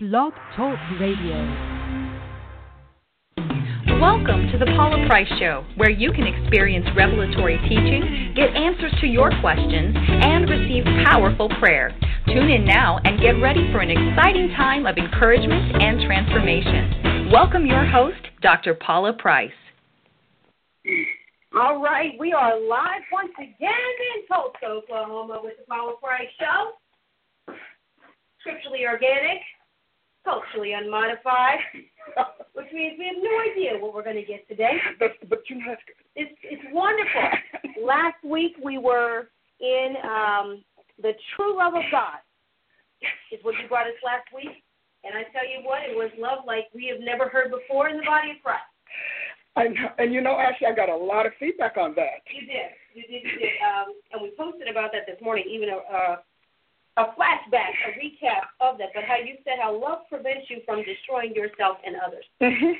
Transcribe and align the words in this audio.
Blog 0.00 0.32
Talk 0.54 0.78
Radio. 1.00 1.34
Welcome 3.98 4.46
to 4.52 4.56
the 4.56 4.70
Paula 4.76 5.04
Price 5.08 5.26
Show, 5.40 5.64
where 5.74 5.90
you 5.90 6.12
can 6.12 6.22
experience 6.22 6.86
revelatory 6.96 7.58
teaching, 7.68 8.32
get 8.36 8.54
answers 8.54 8.92
to 9.00 9.08
your 9.08 9.32
questions, 9.40 9.96
and 9.98 10.48
receive 10.48 10.84
powerful 11.04 11.48
prayer. 11.58 11.90
Tune 12.28 12.48
in 12.48 12.64
now 12.64 13.00
and 13.02 13.20
get 13.20 13.42
ready 13.42 13.72
for 13.72 13.80
an 13.80 13.90
exciting 13.90 14.54
time 14.54 14.86
of 14.86 14.96
encouragement 14.98 15.82
and 15.82 16.00
transformation. 16.06 17.32
Welcome 17.32 17.66
your 17.66 17.84
host, 17.84 18.22
Dr. 18.40 18.74
Paula 18.74 19.14
Price. 19.14 19.50
All 21.60 21.82
right, 21.82 22.12
we 22.20 22.32
are 22.32 22.54
live 22.54 23.02
once 23.10 23.32
again 23.36 23.94
in 24.14 24.28
Tulsa, 24.28 24.64
Oklahoma 24.64 25.40
with 25.42 25.54
the 25.58 25.64
Paula 25.68 25.96
Price 26.00 26.30
Show. 26.38 27.54
Scripturally 28.38 28.86
organic, 28.86 29.42
culturally 30.28 30.72
unmodified, 30.72 31.58
which 32.52 32.66
means 32.72 32.98
we 32.98 33.06
have 33.08 33.22
no 33.22 33.34
idea 33.48 33.80
what 33.80 33.94
we're 33.94 34.04
going 34.04 34.20
to 34.20 34.28
get 34.28 34.46
today. 34.48 34.76
But, 34.98 35.16
but 35.28 35.40
you 35.48 35.56
know, 35.56 35.74
It's 36.16 36.36
it's 36.42 36.62
wonderful. 36.72 37.28
Last 37.82 38.20
week 38.24 38.56
we 38.62 38.76
were 38.76 39.28
in 39.60 39.94
um, 40.04 40.64
the 41.00 41.12
true 41.34 41.56
love 41.56 41.74
of 41.74 41.84
God. 41.90 42.20
Is 43.30 43.38
what 43.42 43.54
you 43.62 43.68
brought 43.68 43.86
us 43.86 43.94
last 44.02 44.26
week, 44.34 44.58
and 45.04 45.14
I 45.14 45.22
tell 45.30 45.46
you 45.46 45.62
what, 45.62 45.86
it 45.86 45.94
was 45.94 46.10
love 46.18 46.42
like 46.44 46.66
we 46.74 46.90
have 46.90 46.98
never 46.98 47.28
heard 47.30 47.54
before 47.54 47.86
in 47.88 47.96
the 47.96 48.02
body 48.02 48.34
of 48.34 48.42
Christ. 48.42 48.66
and, 49.54 49.70
and 50.02 50.10
you 50.10 50.18
know, 50.20 50.34
actually, 50.34 50.66
I 50.66 50.74
got 50.74 50.88
a 50.90 50.96
lot 50.98 51.22
of 51.24 51.30
feedback 51.38 51.76
on 51.78 51.94
that. 51.94 52.26
You 52.26 52.42
did, 52.42 52.74
you 52.98 53.06
did, 53.06 53.22
you 53.22 53.38
did, 53.38 53.54
um, 53.62 53.94
and 54.10 54.18
we 54.18 54.34
posted 54.34 54.66
about 54.66 54.90
that 54.98 55.06
this 55.06 55.22
morning, 55.22 55.44
even 55.46 55.70
a. 55.70 55.78
a 55.78 56.18
a 56.98 57.14
flashback, 57.14 57.72
a 57.86 57.90
recap 57.94 58.50
of 58.60 58.76
that, 58.78 58.88
but 58.94 59.04
how 59.04 59.16
you 59.16 59.36
said 59.44 59.62
how 59.62 59.72
love 59.72 60.00
prevents 60.08 60.50
you 60.50 60.60
from 60.66 60.82
destroying 60.82 61.34
yourself 61.34 61.78
and 61.86 61.94
others. 62.04 62.24
hmm 62.42 62.74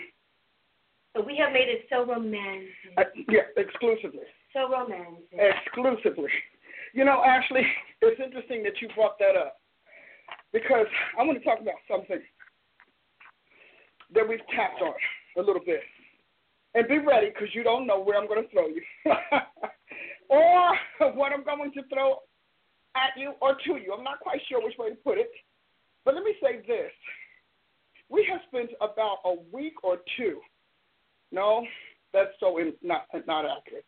So 1.16 1.22
we 1.22 1.36
have 1.36 1.52
made 1.52 1.69
it 1.69 1.86
so 1.88 2.05
romantic. 2.05 2.74
Uh, 2.96 3.05
yeah, 3.28 3.46
exclusively. 3.56 4.27
So 4.52 4.69
romantic. 4.69 5.30
Exclusively. 5.33 6.30
You 6.94 7.05
know, 7.05 7.22
Ashley, 7.24 7.62
it's 8.02 8.20
interesting 8.20 8.62
that 8.64 8.80
you 8.83 8.89
brought 8.94 9.19
that 9.20 9.36
up 9.36 9.61
because 10.52 10.86
I 11.19 11.22
want 11.22 11.39
to 11.39 11.44
talk 11.44 11.61
about 11.61 11.78
something 11.89 12.20
that 14.14 14.28
we've 14.28 14.44
tapped 14.55 14.83
on 14.83 14.94
a 15.36 15.46
little 15.46 15.62
bit. 15.64 15.80
And 16.74 16.86
be 16.86 16.98
ready 16.98 17.28
because 17.28 17.48
you 17.55 17.62
don't 17.62 17.86
know 17.86 18.00
where 18.00 18.19
I'm 18.19 18.28
going 18.28 18.42
to 18.42 18.50
throw 18.50 18.66
you 18.69 18.83
or 20.28 20.77
what 21.14 21.33
I'm 21.33 21.44
going 21.44 21.72
to 21.72 21.83
throw 21.92 22.19
at 22.98 23.20
you 23.20 23.34
or 23.41 23.54
to 23.54 23.77
you. 23.82 23.94
I'm 23.96 24.04
not 24.04 24.20
quite 24.20 24.41
sure 24.48 24.62
which 24.62 24.78
way 24.78 24.91
to 24.91 24.96
put 24.96 25.18
it. 25.18 25.30
But 26.04 26.14
let 26.14 26.24
me 26.24 26.34
say 26.42 26.62
this. 26.66 26.92
We 28.08 28.27
have 28.30 28.40
spent 28.48 28.70
about 28.80 29.18
a 29.24 29.34
week 29.52 29.84
or 29.84 29.98
two. 30.16 30.40
No, 31.30 31.64
that's 32.12 32.30
so 32.40 32.58
in, 32.58 32.72
not 32.82 33.02
not 33.27 33.44
accurate. 33.44 33.84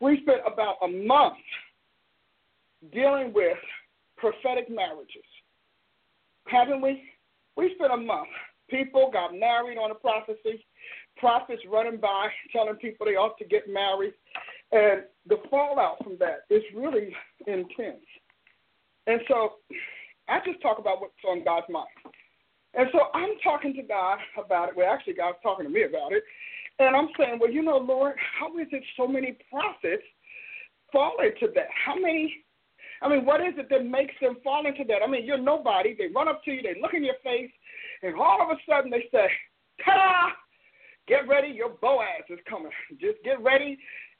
We 0.00 0.20
spent 0.22 0.40
about 0.50 0.76
a 0.82 0.88
month 0.88 1.36
dealing 2.92 3.32
with 3.34 3.58
prophetic 4.16 4.70
marriages. 4.70 5.28
Haven't 6.46 6.80
we? 6.80 7.02
We 7.56 7.74
spent 7.74 7.92
a 7.92 7.96
month. 7.96 8.28
People 8.70 9.10
got 9.12 9.34
married 9.34 9.76
on 9.76 9.90
a 9.90 9.94
prophecy. 9.94 10.64
Prophets 11.18 11.62
running 11.70 12.00
by 12.00 12.28
telling 12.52 12.76
people 12.76 13.04
they 13.04 13.16
ought 13.16 13.36
to 13.38 13.44
get 13.44 13.68
married. 13.68 14.14
And 14.72 15.02
the 15.26 15.36
fallout 15.50 16.02
from 16.02 16.16
that 16.20 16.44
is 16.48 16.62
really 16.74 17.14
intense. 17.46 18.06
And 19.10 19.20
so 19.26 19.58
I 20.28 20.38
just 20.46 20.62
talk 20.62 20.78
about 20.78 21.00
what's 21.00 21.14
on 21.28 21.42
God's 21.44 21.66
mind. 21.68 21.88
And 22.74 22.86
so 22.92 23.10
I'm 23.12 23.30
talking 23.42 23.74
to 23.74 23.82
God 23.82 24.18
about 24.38 24.68
it. 24.68 24.76
Well, 24.76 24.92
actually, 24.92 25.14
God's 25.14 25.38
talking 25.42 25.66
to 25.66 25.72
me 25.72 25.82
about 25.82 26.12
it. 26.12 26.22
And 26.78 26.94
I'm 26.94 27.08
saying, 27.18 27.38
well, 27.40 27.50
you 27.50 27.62
know, 27.62 27.78
Lord, 27.78 28.14
how 28.38 28.56
is 28.58 28.68
it 28.70 28.84
so 28.96 29.08
many 29.08 29.36
prophets 29.50 30.04
fall 30.92 31.16
into 31.18 31.52
that? 31.54 31.66
How 31.84 31.96
many? 31.96 32.32
I 33.02 33.08
mean, 33.08 33.24
what 33.24 33.40
is 33.40 33.54
it 33.56 33.68
that 33.70 33.84
makes 33.84 34.14
them 34.20 34.36
fall 34.44 34.64
into 34.66 34.84
that? 34.86 35.02
I 35.02 35.10
mean, 35.10 35.24
you're 35.26 35.38
nobody. 35.38 35.96
They 35.96 36.06
run 36.14 36.28
up 36.28 36.44
to 36.44 36.52
you, 36.52 36.62
they 36.62 36.80
look 36.80 36.94
in 36.94 37.02
your 37.02 37.18
face, 37.24 37.50
and 38.02 38.14
all 38.14 38.40
of 38.40 38.50
a 38.50 38.60
sudden 38.68 38.90
they 38.90 39.08
say, 39.10 39.26
ta 39.84 39.94
da! 39.94 40.28
Get 41.08 41.26
ready, 41.26 41.48
your 41.48 41.70
Boaz 41.70 42.28
is 42.28 42.38
coming. 42.48 42.70
Just 43.00 43.18
get 43.24 43.42
ready. 43.42 43.78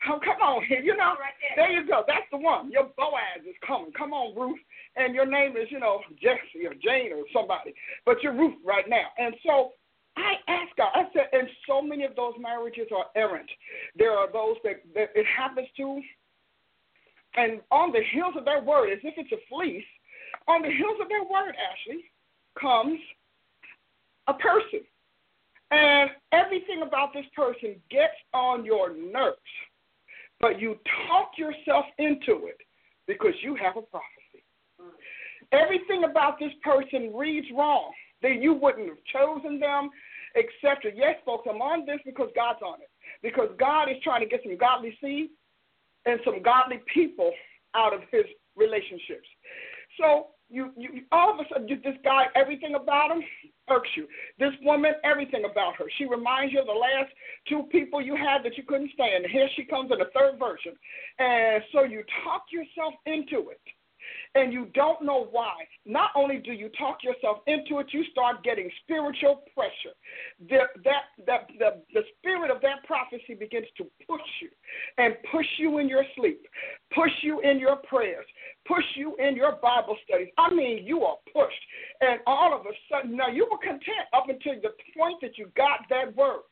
Oh, 0.08 0.18
come 0.24 0.40
on, 0.40 0.62
you 0.70 0.96
know. 0.96 1.14
Right 1.20 1.36
there. 1.40 1.66
There 1.66 1.72
you 1.80 1.86
go. 1.86 2.04
That's 2.06 2.26
the 2.30 2.38
one. 2.38 2.70
Your 2.70 2.88
Boaz 2.96 3.44
is 3.46 3.54
coming. 3.66 3.92
Come 3.96 4.12
on, 4.12 4.34
Ruth. 4.34 4.58
And 4.96 5.14
your 5.14 5.26
name 5.26 5.56
is, 5.56 5.68
you 5.70 5.78
know, 5.78 6.00
Jesse 6.20 6.66
or 6.66 6.74
Jane 6.74 7.12
or 7.12 7.24
somebody. 7.32 7.74
But 8.06 8.22
you're 8.22 8.32
Ruth 8.32 8.54
right 8.64 8.88
now. 8.88 9.06
And 9.18 9.34
so 9.46 9.72
I 10.16 10.34
asked 10.48 10.76
God, 10.76 10.90
I 10.94 11.04
said, 11.12 11.28
and 11.32 11.48
so 11.68 11.82
many 11.82 12.04
of 12.04 12.16
those 12.16 12.34
marriages 12.40 12.88
are 12.96 13.06
errant. 13.14 13.48
There 13.96 14.12
are 14.12 14.30
those 14.32 14.56
that, 14.64 14.82
that 14.94 15.10
it 15.14 15.26
happens 15.26 15.68
to, 15.76 16.00
and 17.36 17.60
on 17.70 17.92
the 17.92 18.02
heels 18.12 18.34
of 18.36 18.44
their 18.44 18.62
word, 18.62 18.90
as 18.92 18.98
if 19.04 19.14
it's 19.16 19.32
a 19.32 19.36
fleece, 19.48 19.84
on 20.48 20.62
the 20.62 20.68
heels 20.68 20.98
of 21.00 21.08
their 21.08 21.22
word, 21.22 21.54
Ashley, 21.54 22.04
comes 22.60 22.98
a 24.26 24.34
person. 24.34 24.80
And 25.70 26.10
everything 26.32 26.82
about 26.82 27.12
this 27.12 27.26
person 27.36 27.76
gets 27.90 28.14
on 28.34 28.64
your 28.64 28.92
nerves. 28.96 29.38
But 30.40 30.60
you 30.60 30.78
talk 31.08 31.32
yourself 31.36 31.84
into 31.98 32.46
it 32.46 32.58
because 33.06 33.34
you 33.42 33.54
have 33.56 33.76
a 33.76 33.82
prophecy. 33.82 34.44
Everything 35.52 36.04
about 36.04 36.38
this 36.38 36.52
person 36.62 37.12
reads 37.14 37.46
wrong. 37.54 37.92
Then 38.22 38.42
you 38.42 38.54
wouldn't 38.54 38.88
have 38.88 39.04
chosen 39.12 39.58
them, 39.58 39.90
etc. 40.36 40.92
Yes, 40.94 41.16
folks, 41.24 41.46
I'm 41.50 41.60
on 41.60 41.86
this 41.86 41.98
because 42.04 42.28
God's 42.34 42.60
on 42.62 42.80
it. 42.80 42.90
Because 43.22 43.48
God 43.58 43.90
is 43.90 43.96
trying 44.02 44.20
to 44.20 44.28
get 44.28 44.40
some 44.44 44.56
godly 44.56 44.96
seed 45.00 45.30
and 46.06 46.20
some 46.24 46.42
godly 46.42 46.80
people 46.92 47.32
out 47.74 47.92
of 47.92 48.00
his 48.10 48.24
relationships. 48.56 49.28
So 49.98 50.28
you, 50.48 50.72
you 50.76 51.02
all 51.12 51.32
of 51.32 51.40
a 51.40 51.48
sudden 51.52 51.80
this 51.82 51.96
guy, 52.04 52.26
everything 52.34 52.74
about 52.74 53.10
him 53.10 53.22
irks 53.70 53.90
you. 53.96 54.06
This 54.38 54.52
woman, 54.62 54.92
everything 55.04 55.44
about 55.50 55.76
her. 55.76 55.84
She 55.98 56.04
reminds 56.04 56.52
you 56.52 56.60
of 56.60 56.66
the 56.66 56.72
last 56.72 57.10
two 57.48 57.64
people 57.70 58.00
you 58.00 58.16
had 58.16 58.42
that 58.44 58.56
you 58.56 58.64
couldn't 58.64 58.90
stand. 58.92 59.26
Here 59.30 59.48
she 59.56 59.64
comes 59.64 59.90
in 59.92 60.00
a 60.00 60.10
third 60.16 60.38
version. 60.38 60.72
And 61.18 61.62
so 61.72 61.84
you 61.84 62.02
talk 62.24 62.44
yourself 62.52 62.94
into 63.06 63.50
it. 63.50 63.60
And 64.34 64.52
you 64.52 64.66
don't 64.74 65.02
know 65.04 65.28
why. 65.30 65.54
Not 65.84 66.10
only 66.14 66.38
do 66.38 66.52
you 66.52 66.70
talk 66.78 66.98
yourself 67.02 67.38
into 67.46 67.78
it, 67.80 67.86
you 67.92 68.04
start 68.12 68.44
getting 68.44 68.70
spiritual 68.84 69.42
pressure. 69.54 69.94
The, 70.48 70.60
that, 70.84 71.02
that, 71.26 71.48
the, 71.58 71.82
the 71.92 72.02
spirit 72.18 72.50
of 72.50 72.62
that 72.62 72.84
prophecy 72.86 73.34
begins 73.34 73.66
to 73.78 73.84
push 74.06 74.20
you 74.40 74.48
and 74.98 75.14
push 75.32 75.46
you 75.58 75.78
in 75.78 75.88
your 75.88 76.04
sleep, 76.16 76.46
push 76.94 77.10
you 77.22 77.40
in 77.40 77.58
your 77.58 77.76
prayers, 77.76 78.26
push 78.66 78.84
you 78.94 79.16
in 79.16 79.34
your 79.36 79.58
Bible 79.62 79.96
studies. 80.06 80.28
I 80.38 80.52
mean, 80.52 80.84
you 80.86 81.02
are 81.02 81.16
pushed. 81.32 81.62
And 82.00 82.20
all 82.26 82.54
of 82.54 82.66
a 82.66 82.74
sudden, 82.90 83.16
now 83.16 83.28
you 83.28 83.48
were 83.50 83.58
content 83.58 84.06
up 84.12 84.28
until 84.28 84.54
the 84.62 84.70
point 84.96 85.20
that 85.22 85.38
you 85.38 85.50
got 85.56 85.80
that 85.90 86.14
word. 86.16 86.42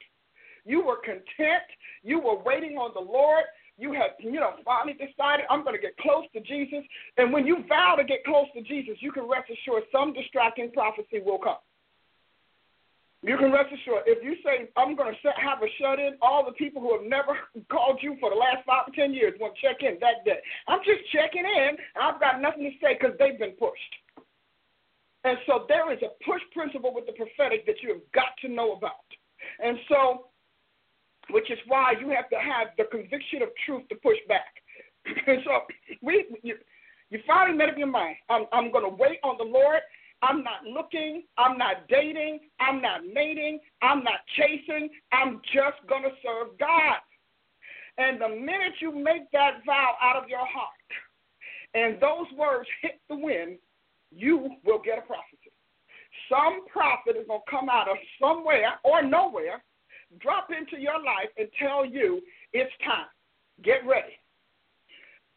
You 0.65 0.85
were 0.85 0.99
content. 1.03 1.65
You 2.03 2.21
were 2.21 2.43
waiting 2.43 2.77
on 2.77 2.93
the 2.95 3.01
Lord. 3.01 3.45
You 3.79 3.93
have, 3.93 4.19
you 4.19 4.43
know, 4.43 4.59
finally 4.65 4.95
decided 4.95 5.47
I'm 5.49 5.63
going 5.63 5.77
to 5.77 5.81
get 5.81 5.97
close 5.99 6.25
to 6.35 6.41
Jesus. 6.41 6.83
And 7.17 7.33
when 7.33 7.47
you 7.47 7.63
vow 7.69 7.95
to 7.97 8.03
get 8.03 8.25
close 8.25 8.47
to 8.55 8.63
Jesus, 8.63 8.97
you 8.99 9.13
can 9.13 9.29
rest 9.31 9.51
assured 9.51 9.85
some 9.93 10.13
distracting 10.13 10.73
prophecy 10.73 11.23
will 11.25 11.39
come. 11.39 11.63
You 13.23 13.37
can 13.37 13.51
rest 13.51 13.71
assured. 13.75 14.03
If 14.07 14.23
you 14.23 14.35
say, 14.45 14.71
I'm 14.77 14.95
going 14.95 15.15
to 15.15 15.31
have 15.39 15.63
a 15.63 15.71
shut 15.79 15.99
in, 15.99 16.19
all 16.23 16.45
the 16.45 16.53
people 16.53 16.83
who 16.83 16.95
have 16.99 17.07
never 17.07 17.39
called 17.71 17.99
you 18.03 18.17
for 18.21 18.31
the 18.31 18.37
last 18.37 18.67
five 18.67 18.87
or 18.87 18.95
10 18.95 19.15
years 19.15 19.35
want 19.41 19.55
to 19.55 19.63
check 19.63 19.83
in 19.83 19.99
that 20.01 20.25
day. 20.25 20.39
I'm 20.67 20.81
just 20.87 21.03
checking 21.11 21.47
in, 21.47 21.75
and 21.75 22.03
I've 22.03 22.21
got 22.21 22.41
nothing 22.41 22.63
to 22.67 22.75
say 22.83 22.99
because 22.99 23.19
they've 23.19 23.39
been 23.39 23.59
pushed. 23.59 23.95
And 25.25 25.39
so 25.47 25.67
there 25.69 25.93
is 25.93 25.99
a 26.03 26.15
push 26.23 26.43
principle 26.55 26.95
with 26.95 27.07
the 27.07 27.13
prophetic 27.13 27.67
that 27.67 27.83
you 27.83 27.91
have 27.91 28.07
got 28.15 28.39
to 28.43 28.49
know 28.49 28.73
about. 28.73 29.07
And 29.63 29.79
so 29.89 30.28
which 31.31 31.51
is 31.51 31.59
why 31.67 31.93
you 32.01 32.11
have 32.11 32.29
to 32.31 32.37
have 32.37 32.69
the 32.77 32.85
conviction 32.85 33.43
of 33.43 33.49
truth 33.65 33.83
to 33.89 33.97
push 33.97 34.19
back. 34.29 34.55
so 35.45 35.61
we, 36.03 36.27
you, 36.43 36.57
you 37.11 37.21
finally 37.27 37.57
made 37.57 37.69
up 37.69 37.79
your 37.79 37.87
mind. 37.87 38.17
I'm, 38.29 38.47
I'm 38.53 38.73
going 38.73 38.85
to 38.85 38.97
wait 38.97 39.19
on 39.23 39.37
the 39.39 39.45
Lord. 39.45 39.81
I'm 40.23 40.43
not 40.43 40.65
looking. 40.65 41.25
I'm 41.37 41.57
not 41.57 41.89
dating. 41.89 42.41
I'm 42.61 42.83
not 42.83 43.03
mating. 43.13 43.61
I'm 43.83 44.03
not 44.03 44.21
chasing. 44.37 44.89
I'm 45.13 45.41
just 45.55 45.79
going 45.89 46.03
to 46.03 46.11
serve 46.23 46.59
God. 46.59 46.99
And 47.99 48.21
the 48.21 48.29
minute 48.29 48.75
you 48.81 48.93
make 48.93 49.31
that 49.33 49.61
vow 49.67 49.95
out 50.01 50.23
of 50.23 50.29
your 50.29 50.47
heart 50.47 50.89
and 51.75 52.01
those 52.01 52.27
words 52.39 52.69
hit 52.81 53.01
the 53.09 53.17
wind, 53.17 53.59
you 54.11 54.51
will 54.65 54.81
get 54.81 54.99
a 54.99 55.03
prophecy. 55.03 55.53
Some 56.29 56.67
prophet 56.67 57.17
is 57.21 57.27
going 57.27 57.41
to 57.45 57.51
come 57.51 57.69
out 57.69 57.89
of 57.89 57.97
somewhere 58.21 58.75
or 58.85 59.03
nowhere 59.03 59.63
drop 60.21 60.49
into 60.51 60.81
your 60.81 60.99
life 60.99 61.29
and 61.37 61.49
tell 61.59 61.85
you 61.85 62.21
it's 62.53 62.73
time. 62.85 63.07
Get 63.63 63.87
ready. 63.87 64.15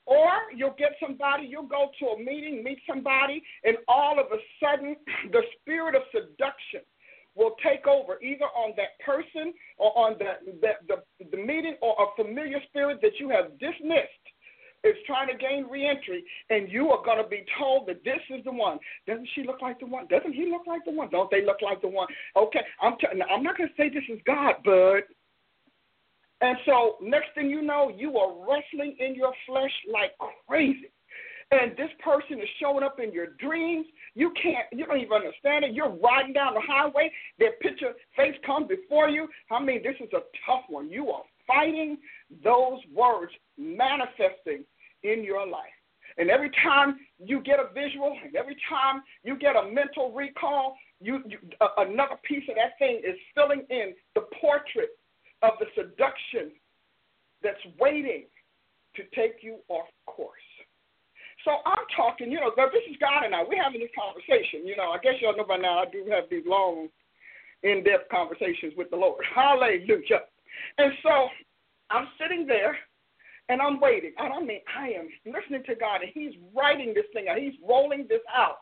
Or 0.05 0.29
you'll 0.55 0.75
get 0.77 0.93
somebody, 0.99 1.45
you'll 1.45 1.67
go 1.67 1.89
to 1.99 2.05
a 2.07 2.17
meeting, 2.17 2.63
meet 2.63 2.79
somebody, 2.87 3.43
and 3.63 3.77
all 3.87 4.19
of 4.19 4.27
a 4.31 4.39
sudden 4.61 4.95
the 5.31 5.41
spirit 5.59 5.95
of 5.95 6.01
seduction 6.11 6.81
will 7.35 7.55
take 7.63 7.87
over 7.87 8.21
either 8.21 8.45
on 8.45 8.73
that 8.75 8.99
person 9.05 9.53
or 9.77 9.97
on 9.97 10.17
the, 10.19 10.51
the, 10.61 10.71
the, 10.87 11.25
the 11.31 11.37
meeting 11.37 11.75
or 11.81 11.95
a 11.97 12.21
familiar 12.21 12.59
spirit 12.67 12.99
that 13.01 13.19
you 13.19 13.29
have 13.29 13.57
dismissed 13.57 14.25
is 14.83 14.95
trying 15.05 15.27
to 15.27 15.35
gain 15.35 15.67
reentry, 15.69 16.23
and 16.49 16.71
you 16.71 16.89
are 16.89 17.03
going 17.03 17.21
to 17.21 17.29
be 17.29 17.45
told 17.57 17.87
that 17.87 18.03
this 18.03 18.21
is 18.29 18.43
the 18.43 18.51
one. 18.51 18.79
Doesn't 19.07 19.27
she 19.35 19.43
look 19.43 19.61
like 19.61 19.79
the 19.79 19.85
one? 19.85 20.07
Doesn't 20.07 20.33
he 20.33 20.49
look 20.49 20.65
like 20.65 20.83
the 20.85 20.91
one? 20.91 21.09
Don't 21.09 21.29
they 21.29 21.45
look 21.45 21.61
like 21.61 21.81
the 21.81 21.87
one? 21.87 22.07
Okay, 22.35 22.61
I'm 22.81 22.97
t- 22.97 23.07
I'm 23.07 23.43
not 23.43 23.57
going 23.57 23.69
to 23.69 23.75
say 23.75 23.89
this 23.89 24.03
is 24.09 24.19
God, 24.25 24.55
bud. 24.63 25.03
And 26.41 26.57
so 26.65 26.97
next 27.01 27.27
thing 27.35 27.49
you 27.49 27.61
know, 27.61 27.91
you 27.95 28.17
are 28.17 28.33
wrestling 28.39 28.95
in 28.99 29.13
your 29.13 29.31
flesh 29.45 29.71
like 29.91 30.11
crazy. 30.47 30.91
And 31.51 31.71
this 31.71 31.89
person 32.03 32.39
is 32.39 32.47
showing 32.59 32.83
up 32.83 32.99
in 32.99 33.11
your 33.11 33.27
dreams. 33.39 33.85
You 34.15 34.33
can't, 34.41 34.65
you 34.71 34.85
don't 34.85 34.99
even 34.99 35.11
understand 35.11 35.65
it. 35.65 35.73
You're 35.73 35.89
riding 35.89 36.33
down 36.33 36.53
the 36.53 36.61
highway. 36.61 37.11
Their 37.39 37.51
picture 37.61 37.91
face 38.15 38.35
comes 38.45 38.69
before 38.69 39.09
you. 39.09 39.27
I 39.51 39.61
mean, 39.61 39.83
this 39.83 39.95
is 39.99 40.09
a 40.13 40.21
tough 40.47 40.63
one. 40.69 40.89
You 40.89 41.09
are 41.09 41.23
fighting 41.45 41.97
those 42.43 42.79
words 42.93 43.33
manifesting 43.57 44.63
in 45.03 45.23
your 45.23 45.45
life. 45.47 45.75
And 46.17 46.29
every 46.29 46.51
time 46.63 46.97
you 47.23 47.41
get 47.41 47.59
a 47.59 47.73
visual, 47.73 48.15
and 48.23 48.35
every 48.35 48.57
time 48.69 49.01
you 49.23 49.37
get 49.37 49.55
a 49.55 49.71
mental 49.71 50.11
recall, 50.11 50.75
you, 50.99 51.23
you 51.25 51.37
uh, 51.61 51.67
another 51.77 52.15
piece 52.23 52.43
of 52.49 52.55
that 52.55 52.77
thing 52.79 53.01
is 53.05 53.15
filling 53.33 53.63
in 53.69 53.93
the 54.15 54.21
portrait 54.39 54.89
of 55.41 55.51
the 55.59 55.65
seduction 55.75 56.51
that's 57.41 57.61
waiting 57.79 58.25
to 58.95 59.03
take 59.15 59.41
you 59.41 59.57
off 59.69 59.87
course. 60.05 60.37
So 61.45 61.57
I'm 61.65 61.85
talking, 61.95 62.31
you 62.31 62.39
know, 62.39 62.51
this 62.55 62.85
is 62.89 62.97
God 62.99 63.25
and 63.25 63.33
I. 63.33 63.41
We're 63.41 63.63
having 63.63 63.79
this 63.79 63.89
conversation. 63.97 64.67
You 64.67 64.77
know, 64.77 64.91
I 64.91 64.99
guess 65.01 65.13
y'all 65.21 65.35
know 65.35 65.45
by 65.45 65.57
now 65.57 65.79
I 65.79 65.85
do 65.89 66.05
have 66.11 66.25
these 66.29 66.43
long, 66.45 66.89
in 67.63 67.83
depth 67.83 68.09
conversations 68.09 68.73
with 68.77 68.89
the 68.89 68.97
Lord. 68.97 69.23
Hallelujah. 69.35 70.25
And 70.77 70.93
so 71.03 71.29
I'm 71.89 72.07
sitting 72.19 72.45
there 72.45 72.77
and 73.51 73.61
I'm 73.61 73.79
waiting. 73.79 74.13
And 74.17 74.33
I 74.33 74.39
mean, 74.39 74.61
I 74.75 74.87
am 74.89 75.09
listening 75.25 75.63
to 75.67 75.75
God 75.75 76.01
and 76.01 76.11
He's 76.13 76.33
writing 76.55 76.93
this 76.95 77.05
thing 77.13 77.27
out, 77.29 77.37
He's 77.37 77.59
rolling 77.67 78.07
this 78.09 78.23
out. 78.33 78.57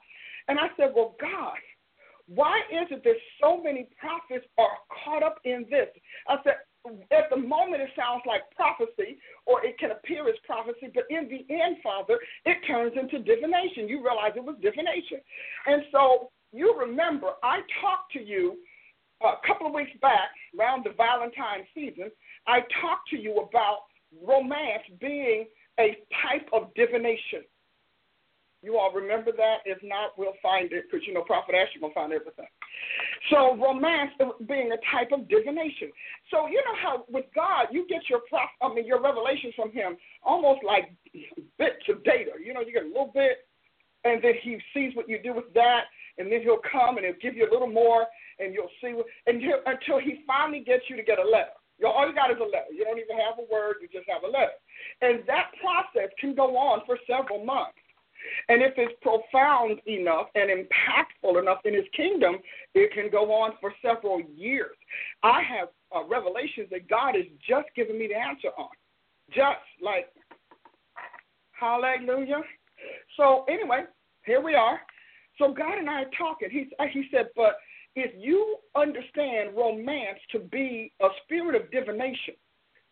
And 0.48 0.60
I 0.60 0.68
said, 0.76 0.92
Well, 0.96 1.16
God, 1.22 1.58
why 2.28 2.60
is 2.72 2.88
it 2.92 3.04
that 3.04 3.16
so 3.42 3.62
many 3.62 3.88
prophets 3.98 4.46
are 4.58 4.78
caught 5.06 5.24
up 5.24 5.38
in 5.46 5.66
this? 5.70 5.88
I 6.28 6.38
said, 6.44 6.56
at 7.12 7.30
the 7.30 7.38
moment 7.38 7.82
it 7.82 7.90
sounds 7.96 8.24
like 8.26 8.42
prophecy 8.56 9.20
or 9.46 9.64
it 9.66 9.78
can 9.78 9.92
appear 9.92 10.28
as 10.30 10.36
prophecy, 10.46 10.90
but 10.94 11.04
in 11.10 11.28
the 11.28 11.46
end, 11.54 11.78
Father, 11.84 12.18
it 12.46 12.58
turns 12.66 12.94
into 12.96 13.20
divination. 13.20 13.90
You 13.90 14.02
realize 14.04 14.32
it 14.36 14.44
was 14.44 14.56
divination. 14.62 15.20
And 15.68 15.84
so 15.92 16.32
you 16.54 16.74
remember, 16.80 17.32
I 17.44 17.62
talked 17.82 18.14
to 18.14 18.24
you 18.24 18.58
a 19.22 19.36
couple 19.46 19.68
of 19.68 19.74
weeks 19.74 19.92
back 20.02 20.32
around 20.58 20.86
the 20.86 20.94
Valentine 20.96 21.68
season. 21.76 22.10
I 22.48 22.62
talked 22.82 23.10
to 23.10 23.18
you 23.18 23.38
about 23.38 23.89
romance 24.26 24.84
being 25.00 25.46
a 25.80 25.98
type 26.24 26.48
of 26.54 26.74
divination. 26.76 27.44
You 28.62 28.78
all 28.78 28.92
remember 28.92 29.32
that? 29.32 29.64
If 29.66 29.78
not, 29.84 30.18
we'll 30.18 30.36
find 30.44 30.72
it 30.74 30.86
because 30.92 31.08
you 31.08 31.14
know 31.14 31.24
Prophet 31.24 31.56
Ashley 31.56 31.80
will 31.82 31.94
find 31.94 32.12
everything. 32.12 32.48
So 33.30 33.56
romance 33.56 34.12
being 34.48 34.72
a 34.72 34.80
type 34.92 35.12
of 35.14 35.30
divination. 35.30 35.92
So 36.30 36.48
you 36.48 36.62
know 36.66 36.76
how 36.82 37.06
with 37.08 37.26
God 37.34 37.68
you 37.72 37.88
get 37.88 38.02
your 38.10 38.20
prof, 38.28 38.50
I 38.62 38.74
mean 38.74 38.86
your 38.86 39.02
revelations 39.02 39.54
from 39.56 39.72
Him 39.72 39.96
almost 40.24 40.60
like 40.66 40.92
bits 41.58 41.88
of 41.88 42.04
data. 42.04 42.32
You 42.44 42.54
know, 42.54 42.60
you 42.62 42.74
get 42.74 42.84
a 42.84 42.88
little 42.88 43.12
bit, 43.14 43.48
and 44.04 44.22
then 44.22 44.34
He 44.44 44.60
sees 44.74 44.94
what 44.96 45.08
you 45.08 45.22
do 45.24 45.34
with 45.34 45.54
that, 45.54 45.84
and 46.18 46.30
then 46.30 46.42
He'll 46.42 46.64
come 46.70 46.98
and 46.98 47.06
He'll 47.06 47.22
give 47.22 47.38
you 47.38 47.50
a 47.50 47.52
little 47.52 47.72
more, 47.72 48.08
and 48.40 48.54
you'll 48.54 48.72
see 48.84 48.92
what, 48.92 49.06
and 49.26 49.42
until 49.68 50.00
He 50.00 50.24
finally 50.28 50.64
gets 50.66 50.84
you 50.90 50.98
to 50.98 51.04
get 51.04 51.20
a 51.20 51.24
letter. 51.24 51.56
All 51.88 52.08
you 52.08 52.14
got 52.14 52.32
is 52.32 52.38
a 52.40 52.44
letter. 52.44 52.72
You 52.74 52.84
don't 52.84 53.00
even 53.00 53.18
have 53.18 53.40
a 53.40 53.48
word. 53.52 53.78
You 53.82 53.88
just 53.88 54.10
have 54.10 54.24
a 54.24 54.28
letter, 54.28 54.58
and 55.02 55.24
that 55.28 55.52
process 55.62 56.10
can 56.20 56.36
go 56.36 56.58
on 56.58 56.82
for 56.86 56.98
several 57.08 57.44
months. 57.44 57.80
And 58.50 58.62
if 58.62 58.74
it's 58.78 58.94
profound 59.02 59.80
enough 59.88 60.28
and 60.36 60.50
impactful 60.50 61.42
enough 61.42 61.60
in 61.66 61.74
his 61.74 61.86
kingdom, 61.96 62.38
it 62.74 62.92
can 62.94 63.10
go 63.10 63.32
on 63.32 63.54
for 63.62 63.74
several 63.82 64.22
years. 64.36 64.76
I 65.24 65.42
have 65.42 65.70
uh, 65.96 66.08
revelations 66.08 66.68
that 66.72 66.90
God 66.90 67.16
has 67.16 67.26
just 67.48 67.68
given 67.76 67.98
me 67.98 68.08
the 68.08 68.16
answer 68.16 68.50
on. 68.58 68.70
Just 69.30 69.64
like, 69.82 70.10
hallelujah. 71.52 72.42
So, 73.18 73.46
anyway, 73.48 73.84
here 74.26 74.42
we 74.42 74.56
are. 74.56 74.80
So, 75.38 75.54
God 75.54 75.78
and 75.78 75.90
I 75.90 76.04
are 76.04 76.12
talking. 76.18 76.50
He, 76.52 76.70
uh, 76.80 76.86
he 76.92 77.06
said, 77.12 77.30
but 77.36 77.58
if 78.00 78.12
you 78.18 78.58
understand 78.76 79.56
romance 79.56 80.20
to 80.32 80.40
be 80.40 80.92
a 81.02 81.08
spirit 81.24 81.56
of 81.56 81.72
divination, 81.72 82.36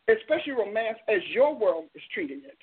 especially 0.08 0.54
romance 0.54 0.98
as 1.08 1.22
your 1.34 1.56
world 1.56 1.86
is 1.96 2.02
treating 2.14 2.42
it, 2.46 2.58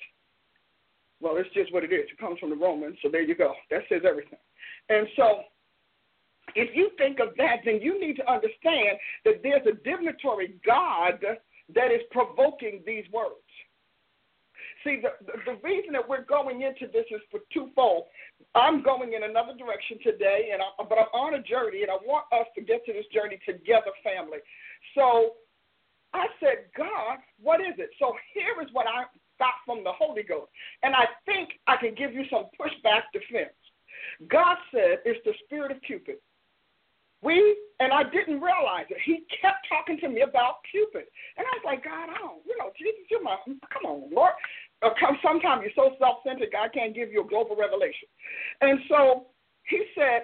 well, 1.21 1.37
it's 1.37 1.53
just 1.53 1.73
what 1.73 1.83
it 1.83 1.93
is. 1.93 2.05
It 2.11 2.19
comes 2.19 2.39
from 2.39 2.49
the 2.49 2.55
Romans, 2.55 2.97
so 3.01 3.09
there 3.09 3.21
you 3.21 3.35
go. 3.35 3.53
That 3.71 3.81
says 3.89 4.01
everything. 4.07 4.39
And 4.89 5.07
so, 5.15 5.41
if 6.55 6.75
you 6.75 6.91
think 6.97 7.19
of 7.19 7.29
that, 7.37 7.57
then 7.65 7.79
you 7.81 7.99
need 7.99 8.17
to 8.17 8.31
understand 8.31 8.99
that 9.23 9.41
there's 9.41 9.65
a 9.65 9.73
divinatory 9.83 10.55
God 10.65 11.23
that 11.73 11.91
is 11.91 12.01
provoking 12.11 12.83
these 12.85 13.05
words. 13.11 13.41
See, 14.83 15.01
the, 15.01 15.09
the, 15.25 15.53
the 15.53 15.57
reason 15.63 15.93
that 15.93 16.07
we're 16.07 16.25
going 16.25 16.61
into 16.61 16.85
this 16.93 17.05
is 17.09 17.21
for 17.31 17.39
twofold. 17.51 18.03
I'm 18.55 18.81
going 18.81 19.13
in 19.13 19.23
another 19.23 19.53
direction 19.57 19.99
today, 20.01 20.49
and 20.53 20.61
I, 20.61 20.67
but 20.79 20.97
I'm 20.97 21.11
on 21.13 21.35
a 21.35 21.43
journey, 21.43 21.83
and 21.83 21.91
I 21.91 21.99
want 22.07 22.25
us 22.31 22.47
to 22.55 22.61
get 22.61 22.85
to 22.85 22.93
this 22.93 23.05
journey 23.13 23.39
together, 23.45 23.91
family. 24.01 24.39
So 24.95 25.35
I 26.13 26.27
said, 26.39 26.71
God, 26.75 27.19
what 27.41 27.59
is 27.59 27.75
it? 27.77 27.89
So 27.99 28.15
here 28.33 28.55
is 28.63 28.69
what 28.71 28.87
I 28.87 29.03
got 29.37 29.59
from 29.65 29.83
the 29.83 29.91
Holy 29.91 30.23
Ghost. 30.23 30.49
And 30.83 30.95
I 30.95 31.05
think 31.25 31.59
I 31.67 31.75
can 31.75 31.93
give 31.93 32.13
you 32.13 32.23
some 32.31 32.47
pushback 32.55 33.11
defense. 33.11 33.55
God 34.31 34.55
said 34.71 35.03
it's 35.03 35.19
the 35.25 35.33
spirit 35.45 35.71
of 35.71 35.81
Cupid. 35.81 36.15
We, 37.21 37.57
and 37.79 37.91
I 37.91 38.03
didn't 38.03 38.39
realize 38.39 38.85
it. 38.89 38.97
He 39.03 39.25
kept 39.41 39.67
talking 39.67 39.97
to 40.01 40.09
me 40.09 40.21
about 40.21 40.63
Cupid. 40.69 41.09
And 41.37 41.43
I 41.43 41.51
was 41.57 41.65
like, 41.65 41.83
God, 41.83 42.07
I 42.07 42.17
don't, 42.19 42.45
you 42.45 42.55
know, 42.59 42.69
Jesus, 42.77 43.01
you're 43.09 43.23
my, 43.23 43.35
come 43.45 43.85
on, 43.85 44.13
Lord. 44.13 44.33
Uh, 44.81 44.89
sometimes 45.23 45.63
you're 45.63 45.71
so 45.75 45.95
self 45.99 46.17
centered, 46.25 46.49
God 46.51 46.71
can't 46.73 46.95
give 46.95 47.11
you 47.11 47.23
a 47.23 47.27
global 47.27 47.55
revelation. 47.55 48.07
And 48.61 48.79
so 48.89 49.27
he 49.67 49.83
said, 49.95 50.23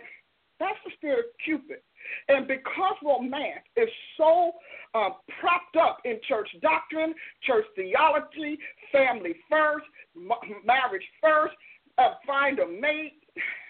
that's 0.59 0.77
the 0.85 0.91
spirit 0.95 1.19
of 1.19 1.25
Cupid. 1.43 1.81
And 2.27 2.47
because 2.47 2.95
romance 3.03 3.65
is 3.75 3.89
so 4.17 4.53
uh, 4.93 5.09
propped 5.39 5.77
up 5.79 5.99
in 6.05 6.19
church 6.27 6.49
doctrine, 6.61 7.13
church 7.43 7.65
theology, 7.75 8.57
family 8.91 9.35
first, 9.49 9.85
m- 10.15 10.31
marriage 10.65 11.05
first, 11.21 11.53
uh, 11.97 12.13
find 12.25 12.59
a 12.59 12.67
mate, 12.67 13.21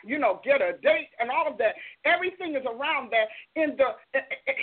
you 0.06 0.18
know, 0.18 0.42
get 0.44 0.62
a 0.62 0.74
date, 0.82 1.10
and 1.20 1.30
all 1.30 1.48
of 1.48 1.58
that. 1.58 1.76
Everything 2.06 2.56
is 2.56 2.64
around 2.66 3.12
that. 3.12 3.28
In 3.56 3.76
the 3.78 3.94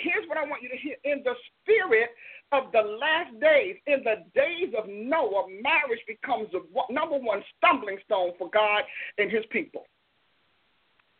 here's 0.03 0.27
what 0.27 0.37
I 0.37 0.43
want 0.43 0.61
you 0.61 0.69
to 0.69 0.77
hear: 0.77 0.95
in 1.03 1.23
the 1.23 1.33
spirit 1.61 2.09
of 2.51 2.71
the 2.71 2.81
last 2.81 3.39
days, 3.39 3.75
in 3.85 4.03
the 4.03 4.25
days 4.33 4.73
of 4.77 4.85
Noah, 4.87 5.45
marriage 5.61 6.01
becomes 6.07 6.49
the 6.51 6.61
number 6.89 7.17
one 7.17 7.43
stumbling 7.57 7.97
stone 8.05 8.31
for 8.37 8.49
God 8.49 8.83
and 9.17 9.31
His 9.31 9.45
people. 9.51 9.85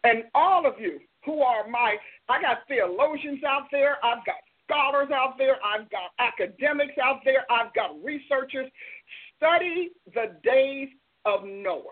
And 0.04 0.24
all 0.34 0.66
of 0.66 0.80
you 0.80 1.00
who 1.26 1.42
are 1.42 1.68
my, 1.68 1.98
I 2.30 2.42
got 2.42 2.60
theologians 2.68 3.44
out 3.44 3.68
there, 3.72 3.98
I've 4.04 4.26
got 4.26 4.36
scholars 4.64 5.10
out 5.14 5.38
there, 5.38 5.58
I've 5.64 5.90
got 5.90 6.12
academics 6.20 6.94
out 7.04 7.22
there, 7.26 7.46
I've 7.52 7.74
got 7.74 8.02
researchers. 8.04 8.70
Study 9.38 9.90
the 10.14 10.36
days 10.44 10.90
of 11.26 11.44
Noah. 11.44 11.84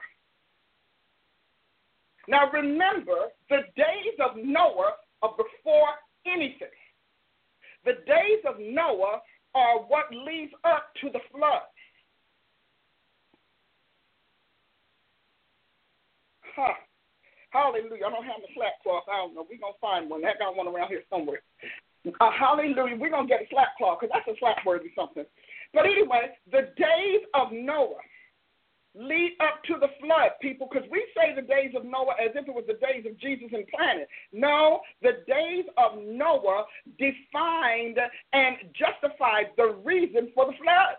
Now 2.27 2.49
remember, 2.51 3.29
the 3.49 3.61
days 3.75 4.15
of 4.19 4.35
Noah 4.35 4.93
are 5.21 5.31
before 5.31 5.89
anything. 6.25 6.67
The 7.87 8.03
days 8.03 8.43
of 8.43 8.59
Noah 8.59 9.23
are 9.55 9.79
what 9.87 10.11
leads 10.11 10.51
up 10.65 10.91
to 10.99 11.07
the 11.07 11.23
flood. 11.31 11.63
Huh. 16.53 16.75
Hallelujah. 17.51 18.03
I 18.05 18.11
don't 18.11 18.27
have 18.27 18.43
the 18.43 18.51
slap 18.53 18.75
cloth. 18.83 19.07
I 19.07 19.23
don't 19.23 19.35
know. 19.35 19.47
We're 19.47 19.63
going 19.63 19.71
to 19.71 19.79
find 19.79 20.09
one. 20.09 20.21
That 20.21 20.35
got 20.37 20.57
one 20.57 20.67
around 20.67 20.89
here 20.89 21.03
somewhere. 21.09 21.39
Uh, 22.19 22.31
hallelujah. 22.37 22.99
We're 22.99 23.09
going 23.09 23.25
to 23.25 23.31
get 23.31 23.43
a 23.43 23.47
slap 23.49 23.77
cloth 23.77 23.99
because 24.01 24.11
that's 24.11 24.35
a 24.35 24.37
slap 24.37 24.57
worthy 24.65 24.91
something. 24.91 25.23
But 25.73 25.85
anyway, 25.85 26.35
the 26.51 26.75
days 26.75 27.23
of 27.39 27.53
Noah 27.53 28.03
lead 28.97 29.33
up 29.39 29.63
to 29.65 29.75
the 29.79 29.89
flood, 30.01 30.31
people, 30.41 30.67
because 30.71 30.87
we 30.91 31.05
say 31.15 31.35
the 31.35 31.41
days 31.41 31.73
of 31.75 31.85
Noah 31.85 32.15
as 32.21 32.31
if 32.35 32.47
it 32.47 32.53
was 32.53 32.65
the 32.67 32.79
days 32.85 33.05
of 33.05 33.17
Jesus 33.19 33.49
and 33.53 33.67
planet. 33.67 34.07
No, 34.33 34.81
the 35.01 35.23
days 35.27 35.65
of 35.77 35.99
Noah 36.03 36.65
defined 36.97 37.97
and 38.33 38.57
justified 38.73 39.51
the 39.57 39.75
reason 39.83 40.31
for 40.33 40.45
the 40.45 40.57
flood. 40.61 40.97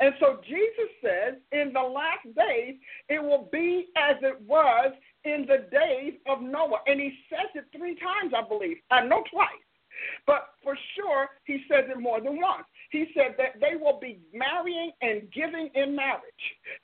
And 0.00 0.14
so 0.20 0.40
Jesus 0.48 0.90
says, 1.02 1.34
in 1.52 1.72
the 1.72 1.80
last 1.80 2.24
days, 2.34 2.76
it 3.08 3.22
will 3.22 3.48
be 3.52 3.88
as 3.96 4.16
it 4.22 4.40
was 4.46 4.92
in 5.24 5.46
the 5.46 5.68
days 5.70 6.14
of 6.26 6.40
Noah. 6.40 6.80
And 6.86 6.98
he 7.00 7.12
says 7.28 7.48
it 7.54 7.66
three 7.76 7.94
times, 7.96 8.32
I 8.36 8.46
believe. 8.46 8.78
I 8.90 9.04
know 9.04 9.22
twice. 9.30 9.48
But 10.26 10.48
for 10.62 10.76
sure, 10.94 11.28
he 11.44 11.62
says 11.70 11.84
it 11.88 12.00
more 12.00 12.20
than 12.20 12.40
once. 12.40 12.64
He 12.90 13.06
said 13.14 13.34
that 13.38 13.60
they 13.60 13.76
will 13.76 13.98
be 14.00 14.20
marrying 14.32 14.92
and 15.02 15.22
giving 15.32 15.70
in 15.74 15.96
marriage. 15.96 16.22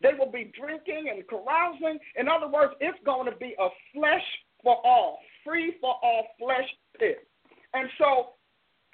They 0.02 0.12
will 0.18 0.30
be 0.30 0.52
drinking 0.58 1.10
and 1.12 1.26
carousing. 1.28 1.98
In 2.16 2.28
other 2.28 2.48
words, 2.48 2.74
it's 2.80 2.98
going 3.04 3.30
to 3.30 3.36
be 3.36 3.54
a 3.58 3.68
flesh 3.94 4.24
for 4.62 4.78
all, 4.84 5.18
free 5.44 5.74
for 5.80 5.94
all 6.02 6.26
flesh 6.38 6.68
pit. 6.98 7.26
And 7.74 7.88
so 7.98 8.34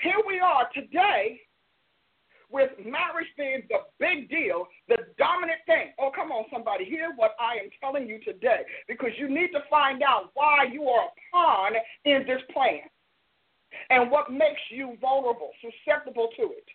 here 0.01 0.21
we 0.27 0.39
are 0.39 0.69
today 0.75 1.41
with 2.51 2.71
marriage 2.79 3.29
being 3.37 3.63
the 3.69 3.79
big 4.01 4.31
deal, 4.31 4.67
the 4.89 4.97
dominant 5.19 5.61
thing. 5.67 5.93
Oh, 5.99 6.11
come 6.15 6.33
on, 6.33 6.45
somebody, 6.51 6.85
hear 6.85 7.13
what 7.17 7.37
I 7.39 7.63
am 7.63 7.69
telling 7.81 8.09
you 8.09 8.21
today 8.21 8.61
because 8.87 9.11
you 9.19 9.29
need 9.29 9.49
to 9.53 9.61
find 9.69 10.03
out 10.03 10.31
why 10.35 10.65
you 10.73 10.85
are 10.85 11.07
a 11.07 11.13
pawn 11.31 11.73
in 12.05 12.25
this 12.27 12.41
plan 12.53 12.89
and 13.91 14.11
what 14.11 14.31
makes 14.31 14.61
you 14.71 14.97
vulnerable, 15.01 15.51
susceptible 15.61 16.29
to 16.37 16.43
it. 16.53 16.67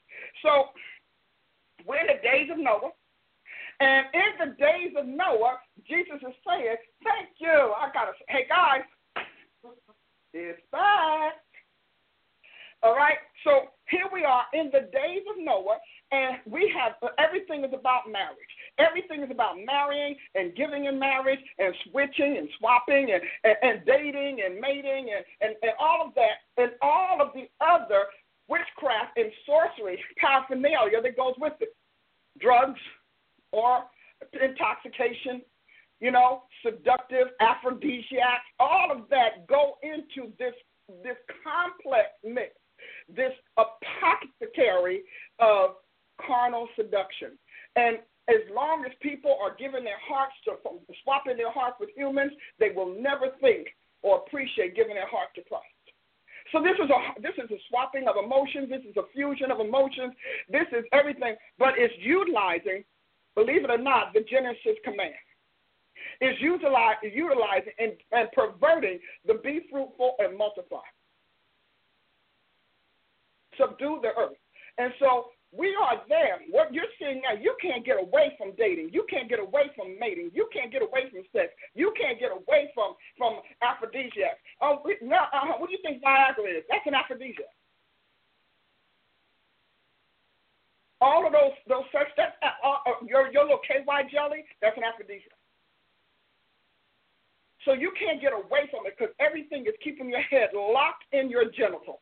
So, 0.41 0.69
we're 1.85 1.99
in 1.99 2.07
the 2.07 2.21
days 2.21 2.49
of 2.51 2.57
Noah. 2.57 2.91
And 3.79 4.05
in 4.13 4.31
the 4.39 4.55
days 4.55 4.93
of 4.97 5.05
Noah, 5.05 5.59
Jesus 5.87 6.21
is 6.21 6.35
saying, 6.47 6.75
Thank 7.03 7.29
you. 7.39 7.73
I 7.75 7.89
got 7.93 8.05
to 8.05 8.13
say, 8.19 8.25
hey, 8.29 8.45
guys, 8.47 8.85
it's 10.33 10.61
back. 10.71 11.43
All 12.83 12.95
right, 12.95 13.17
so 13.43 13.71
here 13.93 14.09
we 14.11 14.25
are 14.25 14.43
in 14.53 14.71
the 14.73 14.89
days 14.91 15.21
of 15.29 15.37
Noah, 15.37 15.77
and 16.11 16.37
we 16.49 16.73
have 16.73 16.93
everything 17.19 17.63
is 17.63 17.73
about 17.73 18.09
marriage. 18.11 18.53
Everything 18.79 19.21
is 19.21 19.29
about 19.29 19.55
marrying 19.63 20.15
and 20.33 20.55
giving 20.55 20.85
in 20.85 20.97
marriage 20.97 21.39
and 21.59 21.73
switching 21.85 22.37
and 22.37 22.49
swapping 22.57 23.13
and, 23.13 23.21
and, 23.43 23.55
and 23.61 23.85
dating 23.85 24.41
and 24.43 24.59
mating 24.59 25.13
and, 25.13 25.23
and, 25.41 25.55
and 25.61 25.71
all 25.79 26.07
of 26.07 26.15
that 26.15 26.41
and 26.57 26.71
all 26.81 27.21
of 27.21 27.29
the 27.35 27.45
other 27.61 28.05
witchcraft 28.47 29.15
and 29.15 29.31
sorcery 29.45 30.01
paraphernalia 30.17 30.99
that 31.01 31.15
goes 31.15 31.35
with 31.37 31.53
it. 31.59 31.75
Drugs 32.39 32.81
or 33.51 33.83
intoxication, 34.41 35.43
you 35.99 36.09
know, 36.09 36.43
seductive 36.65 37.27
aphrodisiacs, 37.39 38.49
all 38.59 38.89
of 38.91 39.07
that 39.11 39.45
go 39.47 39.77
into 39.83 40.31
this 40.39 40.53
this 41.03 41.15
complex 41.45 42.09
mix 42.25 42.51
this 43.07 43.33
apothecary 43.57 45.03
of 45.39 45.75
carnal 46.25 46.67
seduction. 46.75 47.37
And 47.75 47.97
as 48.29 48.41
long 48.53 48.85
as 48.85 48.91
people 49.01 49.37
are 49.41 49.55
giving 49.57 49.83
their 49.83 49.99
hearts 49.99 50.33
to 50.45 50.53
swapping 51.03 51.37
their 51.37 51.51
hearts 51.51 51.77
with 51.79 51.89
humans, 51.95 52.31
they 52.59 52.69
will 52.69 52.95
never 53.01 53.31
think 53.41 53.67
or 54.01 54.23
appreciate 54.25 54.75
giving 54.75 54.95
their 54.95 55.07
heart 55.07 55.29
to 55.35 55.41
Christ. 55.43 55.65
So 56.51 56.61
this 56.61 56.75
is 56.75 56.89
a 56.89 57.21
this 57.21 57.33
is 57.43 57.49
a 57.51 57.59
swapping 57.69 58.07
of 58.07 58.15
emotions. 58.21 58.69
This 58.69 58.83
is 58.87 58.95
a 58.97 59.07
fusion 59.13 59.49
of 59.49 59.59
emotions. 59.59 60.13
This 60.49 60.67
is 60.71 60.83
everything, 60.91 61.35
but 61.57 61.73
it's 61.77 61.93
utilizing, 61.99 62.83
believe 63.33 63.63
it 63.63 63.71
or 63.71 63.77
not, 63.77 64.13
the 64.13 64.21
Genesis 64.29 64.77
command. 64.83 65.15
Is 66.21 66.35
utilizing, 66.39 67.11
utilizing 67.13 67.73
and, 67.79 67.93
and 68.11 68.29
perverting 68.33 68.99
the 69.25 69.35
be 69.35 69.61
fruitful 69.71 70.15
and 70.19 70.37
multiply 70.37 70.83
subdue 73.57 73.99
the 74.01 74.11
earth. 74.19 74.37
And 74.77 74.93
so 74.99 75.29
we 75.53 75.77
are 75.77 76.01
there. 76.09 76.41
What 76.49 76.73
you're 76.73 76.89
seeing 76.97 77.21
now, 77.21 77.37
you 77.39 77.55
can't 77.61 77.85
get 77.85 78.01
away 78.01 78.33
from 78.37 78.53
dating. 78.57 78.89
You 78.91 79.05
can't 79.09 79.29
get 79.29 79.39
away 79.39 79.69
from 79.75 79.99
mating. 79.99 80.31
You 80.33 80.49
can't 80.51 80.71
get 80.71 80.81
away 80.81 81.09
from 81.13 81.21
sex. 81.31 81.53
You 81.75 81.93
can't 81.93 82.19
get 82.19 82.31
away 82.31 82.73
from 82.73 82.97
from 83.17 83.37
aphrodisiacs. 83.61 84.41
Oh, 84.61 84.81
now, 85.01 85.29
uh, 85.29 85.53
what 85.61 85.69
do 85.69 85.73
you 85.73 85.83
think 85.85 86.01
Viagra 86.01 86.49
is? 86.49 86.65
That's 86.69 86.85
an 86.87 86.95
aphrodisiac. 86.95 87.53
All 91.01 91.27
of 91.27 91.33
those 91.33 91.53
those 91.69 91.85
sex 91.93 92.09
that's 92.17 92.33
uh, 92.41 92.49
uh, 92.65 92.89
uh 92.89 93.05
your 93.05 93.29
your 93.31 93.43
little 93.43 93.61
KY 93.61 94.09
jelly. 94.09 94.41
That's 94.61 94.77
an 94.77 94.83
aphrodisiac. 94.83 95.37
So 97.65 97.73
you 97.73 97.93
can't 97.93 98.19
get 98.19 98.33
away 98.33 98.67
from 98.73 98.89
it 98.89 98.97
because 98.97 99.13
everything 99.19 99.63
is 99.69 99.77
keeping 99.83 100.09
your 100.09 100.21
head 100.21 100.49
locked 100.53 101.05
in 101.13 101.29
your 101.29 101.45
genitals 101.45 102.01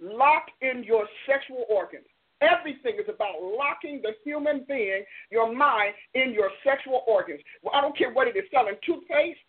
locked 0.00 0.50
in 0.60 0.84
your 0.84 1.06
sexual 1.26 1.64
organs. 1.68 2.06
Everything 2.42 3.00
is 3.00 3.08
about 3.08 3.40
locking 3.40 4.02
the 4.02 4.12
human 4.22 4.64
being, 4.68 5.04
your 5.30 5.54
mind, 5.54 5.94
in 6.12 6.32
your 6.32 6.50
sexual 6.64 7.02
organs. 7.06 7.40
Well, 7.62 7.74
I 7.74 7.80
don't 7.80 7.96
care 7.96 8.12
what 8.12 8.28
it 8.28 8.36
is 8.36 8.44
selling 8.52 8.76
toothpaste, 8.84 9.40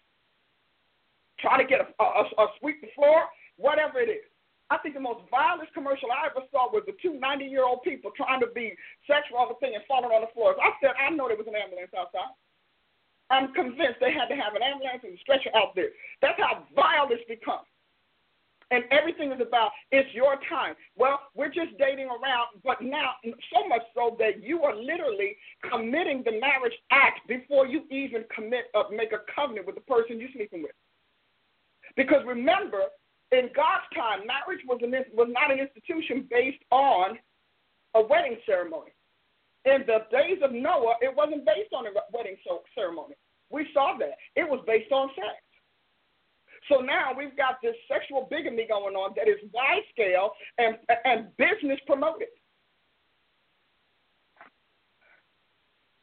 trying 1.40 1.60
to 1.60 1.68
get 1.68 1.82
a, 1.82 1.88
a, 2.02 2.24
a 2.24 2.48
sweep 2.60 2.80
the 2.80 2.88
floor, 2.96 3.28
whatever 3.58 4.00
it 4.00 4.08
is. 4.08 4.24
I 4.70 4.78
think 4.80 4.96
the 4.96 5.04
most 5.04 5.24
vilest 5.32 5.74
commercial 5.74 6.12
I 6.12 6.28
ever 6.28 6.44
saw 6.52 6.72
was 6.72 6.84
the 6.88 6.96
two 7.02 7.20
90 7.20 7.46
year 7.46 7.64
old 7.64 7.84
people 7.84 8.12
trying 8.16 8.40
to 8.40 8.52
be 8.52 8.76
sexual 9.08 9.40
all 9.40 9.48
the 9.48 9.60
thing 9.64 9.76
and 9.76 9.84
falling 9.88 10.12
on 10.12 10.24
the 10.24 10.32
floors. 10.36 10.56
I 10.60 10.72
said, 10.80 10.96
I 10.96 11.12
know 11.12 11.28
there 11.28 11.40
was 11.40 11.48
an 11.48 11.56
ambulance 11.56 11.92
outside. 11.96 12.36
I'm 13.30 13.52
convinced 13.52 14.00
they 14.00 14.16
had 14.16 14.32
to 14.32 14.40
have 14.40 14.56
an 14.56 14.64
ambulance 14.64 15.04
and 15.04 15.20
stretcher 15.20 15.52
out 15.56 15.76
there. 15.76 15.92
That's 16.24 16.40
how 16.40 16.64
vile 16.76 17.08
it's 17.12 17.24
become 17.28 17.68
and 18.72 18.84
everything 18.92 19.32
is 19.32 19.42
about 19.42 19.72
it's 19.92 20.14
your 20.14 20.36
time. 20.50 20.76
Well, 20.96 21.20
we're 21.36 21.54
just 21.54 21.78
dating 21.80 22.08
around, 22.08 22.60
but 22.64 22.82
now 22.82 23.14
so 23.54 23.68
much 23.68 23.82
so 23.96 24.16
that 24.20 24.44
you 24.44 24.64
are 24.64 24.76
literally 24.76 25.38
committing 25.72 26.24
the 26.26 26.40
marriage 26.40 26.76
act 26.92 27.22
before 27.28 27.68
you 27.68 27.84
even 27.90 28.26
commit 28.34 28.66
uh, 28.76 28.84
make 28.92 29.14
a 29.14 29.24
covenant 29.34 29.66
with 29.66 29.76
the 29.76 29.82
person 29.82 30.20
you're 30.20 30.30
sleeping 30.36 30.64
with. 30.64 30.76
Because 31.96 32.24
remember, 32.26 32.92
in 33.32 33.50
God's 33.56 33.88
time, 33.96 34.28
marriage 34.28 34.64
was 34.68 34.80
an, 34.84 34.94
was 35.14 35.28
not 35.32 35.52
an 35.52 35.60
institution 35.60 36.28
based 36.30 36.64
on 36.72 37.18
a 37.96 38.02
wedding 38.02 38.38
ceremony. 38.46 38.92
In 39.66 39.84
the 39.86 40.06
days 40.12 40.40
of 40.44 40.52
Noah, 40.52 40.96
it 41.02 41.14
wasn't 41.16 41.46
based 41.46 41.74
on 41.74 41.88
a 41.88 41.90
wedding 42.14 42.38
ceremony. 42.76 43.16
We 43.50 43.68
saw 43.74 43.98
that. 44.00 44.16
It 44.36 44.48
was 44.48 44.64
based 44.68 44.92
on 44.92 45.10
sex. 45.16 45.40
So 46.70 46.82
now 46.82 47.12
we've 47.18 47.36
got 47.38 47.62
this 47.62 47.76
sexual 47.88 48.28
bigamy 48.30 48.68
going 48.68 48.96
on 48.96 49.14
that 49.16 49.28
is 49.28 49.38
wide 49.54 49.84
scale 49.92 50.32
and, 50.58 50.78
and 51.06 51.28
business 51.38 51.80
promoted. 51.86 52.28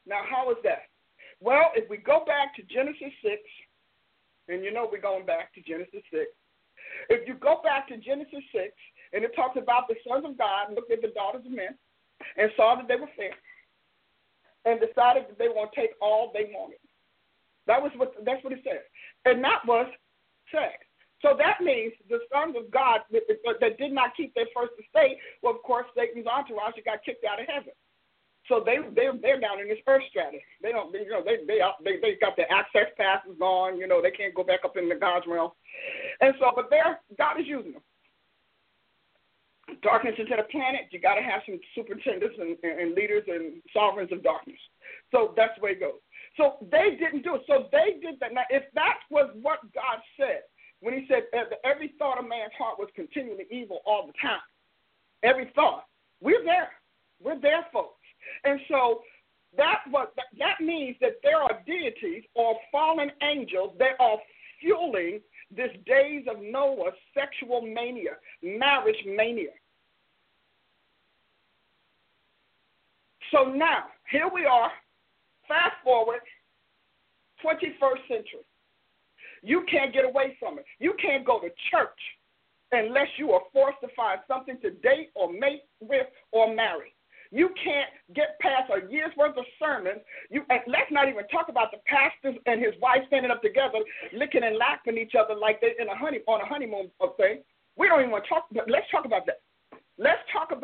Now, 0.06 0.22
how 0.28 0.50
is 0.50 0.58
that? 0.64 0.88
Well, 1.40 1.72
if 1.74 1.88
we 1.88 1.96
go 1.96 2.24
back 2.26 2.54
to 2.56 2.62
Genesis 2.62 3.12
6, 3.22 3.40
and 4.48 4.64
you 4.64 4.72
know 4.72 4.88
we're 4.90 5.00
going 5.00 5.24
back 5.24 5.54
to 5.54 5.60
Genesis 5.62 6.04
6. 6.12 6.24
If 7.08 7.26
you 7.26 7.34
go 7.34 7.60
back 7.64 7.88
to 7.88 7.96
Genesis 7.96 8.44
6, 8.52 8.72
and 9.12 9.24
it 9.24 9.34
talks 9.34 9.56
about 9.56 9.88
the 9.88 9.96
sons 10.06 10.24
of 10.24 10.36
God 10.36 10.74
looked 10.74 10.92
at 10.92 11.00
the 11.00 11.12
daughters 11.14 11.46
of 11.46 11.52
men 11.52 11.76
and 12.36 12.50
saw 12.56 12.76
that 12.76 12.88
they 12.88 12.96
were 12.96 13.10
fair 13.16 13.32
and 14.64 14.80
decided 14.80 15.24
that 15.28 15.38
they 15.38 15.48
want 15.48 15.72
to 15.72 15.80
take 15.80 15.90
all 16.00 16.30
they 16.32 16.50
wanted. 16.52 16.80
That 17.66 17.80
was 17.80 17.92
what 17.96 18.12
that's 18.24 18.42
what 18.44 18.52
it 18.52 18.60
said. 18.64 18.82
And 19.24 19.42
that 19.44 19.64
was 19.66 19.86
sex. 20.54 20.86
So 21.18 21.34
that 21.40 21.58
means 21.64 21.96
the 22.06 22.20
sons 22.30 22.54
of 22.54 22.70
God 22.70 23.00
that, 23.10 23.78
did 23.78 23.92
not 23.92 24.14
keep 24.14 24.34
their 24.34 24.46
first 24.54 24.76
estate, 24.76 25.16
well, 25.42 25.56
of 25.56 25.62
course, 25.64 25.88
Satan's 25.96 26.28
entourage 26.28 26.76
got 26.84 27.02
kicked 27.02 27.24
out 27.24 27.40
of 27.40 27.48
heaven. 27.48 27.72
So 28.48 28.60
they 28.60 28.76
they 28.92 29.08
they're 29.22 29.40
down 29.40 29.60
in 29.60 29.68
this 29.68 29.80
earth 29.88 30.04
strata. 30.10 30.36
They 30.60 30.72
don't 30.72 30.92
you 30.92 31.08
know 31.08 31.24
they 31.24 31.40
they 31.48 31.64
they 31.82 31.96
they 32.00 32.20
got 32.20 32.36
their 32.36 32.50
access 32.52 32.92
passes 32.96 33.40
on. 33.40 33.78
You 33.78 33.88
know 33.88 34.02
they 34.02 34.10
can't 34.10 34.34
go 34.34 34.44
back 34.44 34.60
up 34.64 34.76
in 34.76 34.88
the 34.88 34.96
God's 34.96 35.24
realm, 35.26 35.52
and 36.20 36.34
so 36.38 36.52
but 36.54 36.68
there 36.68 37.00
God 37.16 37.40
is 37.40 37.46
using 37.46 37.72
them. 37.72 37.82
Darkness 39.80 40.14
into 40.18 40.36
the 40.36 40.44
planet. 40.52 40.92
You 40.92 41.00
got 41.00 41.14
to 41.14 41.22
have 41.22 41.40
some 41.48 41.58
superintendents 41.74 42.36
and, 42.38 42.52
and 42.62 42.94
leaders 42.94 43.24
and 43.28 43.62
sovereigns 43.72 44.12
of 44.12 44.22
darkness. 44.22 44.60
So 45.10 45.32
that's 45.38 45.56
the 45.56 45.64
way 45.64 45.70
it 45.70 45.80
goes. 45.80 46.04
So 46.36 46.56
they 46.70 46.96
didn't 46.98 47.22
do 47.22 47.36
it. 47.36 47.42
So 47.46 47.68
they 47.70 47.98
did 48.00 48.18
that. 48.20 48.32
Now, 48.32 48.42
if 48.50 48.64
that 48.74 48.98
was 49.10 49.30
what 49.40 49.60
God 49.72 49.98
said, 50.18 50.42
when 50.80 50.94
He 50.94 51.06
said 51.08 51.24
every 51.64 51.94
thought 51.98 52.18
of 52.18 52.28
man's 52.28 52.52
heart 52.58 52.78
was 52.78 52.88
continually 52.94 53.46
evil 53.50 53.80
all 53.86 54.06
the 54.06 54.12
time, 54.20 54.40
every 55.22 55.50
thought, 55.54 55.84
we're 56.20 56.44
there. 56.44 56.70
We're 57.22 57.40
there, 57.40 57.66
folks. 57.72 58.00
And 58.44 58.60
so 58.68 59.02
that 59.56 59.80
what 59.90 60.14
that 60.38 60.60
means 60.60 60.96
that 61.00 61.20
there 61.22 61.40
are 61.40 61.62
deities 61.66 62.24
or 62.34 62.56
fallen 62.72 63.10
angels 63.22 63.74
that 63.78 63.92
are 64.00 64.18
fueling 64.60 65.20
this 65.54 65.70
days 65.86 66.24
of 66.28 66.42
Noah 66.42 66.90
sexual 67.14 67.62
mania, 67.62 68.16
marriage 68.42 69.04
mania. 69.06 69.50
So 73.32 73.44
now, 73.44 73.84
here 74.10 74.28
we 74.32 74.44
are 74.44 74.70
Fast 75.48 75.76
forward, 75.82 76.20
21st 77.44 78.08
century. 78.08 78.46
You 79.42 79.64
can't 79.70 79.92
get 79.92 80.04
away 80.04 80.36
from 80.40 80.58
it. 80.58 80.64
You 80.78 80.94
can't 81.00 81.24
go 81.24 81.38
to 81.40 81.48
church 81.70 82.00
unless 82.72 83.08
you 83.18 83.32
are 83.32 83.42
forced 83.52 83.80
to 83.82 83.88
find 83.94 84.20
something 84.26 84.58
to 84.62 84.70
date 84.70 85.10
or 85.14 85.32
mate 85.32 85.62
with 85.80 86.06
or 86.32 86.54
marry. 86.54 86.94
You 87.30 87.50
can't 87.62 87.90
get 88.14 88.38
past 88.40 88.70
a 88.70 88.90
year's 88.90 89.12
worth 89.16 89.36
of 89.36 89.44
sermons. 89.58 90.00
You 90.30 90.42
and 90.50 90.60
let's 90.66 90.90
not 90.90 91.08
even 91.08 91.26
talk 91.28 91.48
about 91.48 91.72
the 91.72 91.78
pastors 91.86 92.40
and 92.46 92.62
his 92.62 92.74
wife 92.80 93.02
standing 93.08 93.30
up 93.30 93.42
together, 93.42 93.78
licking 94.12 94.44
and 94.44 94.56
lapping 94.56 94.96
each 94.96 95.14
other 95.18 95.34
like 95.34 95.60
they're 95.60 95.74
in 95.80 95.88
a 95.88 95.96
honey 95.96 96.20
on 96.26 96.40
a 96.40 96.46
honeymoon 96.46 96.90
thing. 97.16 97.42
We 97.76 97.88
don't 97.88 98.00
even 98.00 98.12
want 98.12 98.24
to 98.24 98.30
talk. 98.30 98.46
But 98.52 98.70
let's 98.70 98.86
talk 98.90 99.04
about 99.04 99.26
that. 99.26 99.40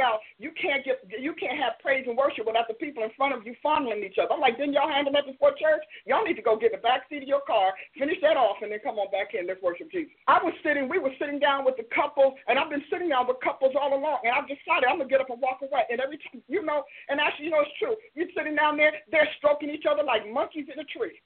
About 0.00 0.24
you 0.40 0.48
can't 0.56 0.80
get 0.80 1.04
you 1.12 1.36
can't 1.36 1.60
have 1.60 1.76
praise 1.84 2.08
and 2.08 2.16
worship 2.16 2.48
without 2.48 2.64
the 2.72 2.78
people 2.80 3.04
in 3.04 3.12
front 3.20 3.36
of 3.36 3.44
you 3.44 3.52
fondling 3.60 4.00
each 4.00 4.16
other. 4.16 4.32
I'm 4.32 4.40
like, 4.40 4.56
didn't 4.56 4.72
y'all 4.72 4.88
handle 4.88 5.12
that 5.12 5.28
before 5.28 5.52
church? 5.60 5.84
Y'all 6.08 6.24
need 6.24 6.40
to 6.40 6.46
go 6.46 6.56
get 6.56 6.72
the 6.72 6.80
back 6.80 7.04
seat 7.12 7.20
of 7.20 7.28
your 7.28 7.44
car, 7.44 7.76
finish 8.00 8.16
that 8.24 8.40
off, 8.40 8.64
and 8.64 8.72
then 8.72 8.80
come 8.80 8.96
on 8.96 9.12
back 9.12 9.36
in. 9.36 9.44
Let's 9.44 9.60
worship 9.60 9.92
Jesus. 9.92 10.08
I 10.24 10.40
was 10.40 10.56
sitting, 10.64 10.88
we 10.88 10.96
were 10.96 11.12
sitting 11.20 11.36
down 11.36 11.68
with 11.68 11.76
the 11.76 11.84
couple, 11.92 12.32
and 12.48 12.56
I've 12.56 12.72
been 12.72 12.80
sitting 12.88 13.12
down 13.12 13.28
with 13.28 13.44
couples 13.44 13.76
all 13.76 13.92
along, 13.92 14.24
and 14.24 14.32
I've 14.32 14.48
decided 14.48 14.88
I'm 14.88 15.04
gonna 15.04 15.12
get 15.12 15.20
up 15.20 15.28
and 15.28 15.36
walk 15.36 15.60
away. 15.60 15.84
And 15.92 16.00
every 16.00 16.16
time, 16.16 16.40
you 16.48 16.64
know, 16.64 16.80
and 17.12 17.20
actually, 17.20 17.52
you 17.52 17.52
know, 17.52 17.60
it's 17.60 17.76
true. 17.76 17.92
You're 18.16 18.32
sitting 18.32 18.56
down 18.56 18.80
there, 18.80 18.96
they're 19.12 19.28
stroking 19.36 19.68
each 19.68 19.84
other 19.84 20.00
like 20.00 20.24
monkeys 20.24 20.72
in 20.72 20.80
a 20.80 20.88
tree. 20.88 21.20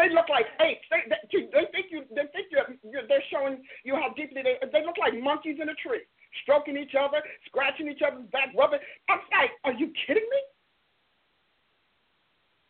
They 0.00 0.08
look 0.08 0.32
like 0.32 0.48
apes. 0.64 0.88
They, 0.88 1.04
they, 1.04 1.52
they 1.52 1.64
think 1.68 1.92
you. 1.92 2.08
They 2.16 2.26
think 2.32 2.48
you're, 2.48 2.66
you're. 2.80 3.06
They're 3.06 3.28
showing 3.28 3.60
you 3.84 3.94
how 3.94 4.10
deeply 4.16 4.40
they. 4.40 4.56
They 4.72 4.82
look 4.82 4.96
like 4.96 5.14
monkeys 5.20 5.60
in 5.60 5.68
a 5.68 5.76
tree 5.78 6.08
stroking 6.42 6.76
each 6.76 6.94
other, 6.98 7.22
scratching 7.46 7.88
each 7.88 8.02
other's 8.02 8.26
back, 8.30 8.50
rubbing. 8.56 8.80
I'm 9.08 9.20
like, 9.32 9.52
are 9.64 9.72
you 9.72 9.92
kidding 10.06 10.26
me? 10.26 10.40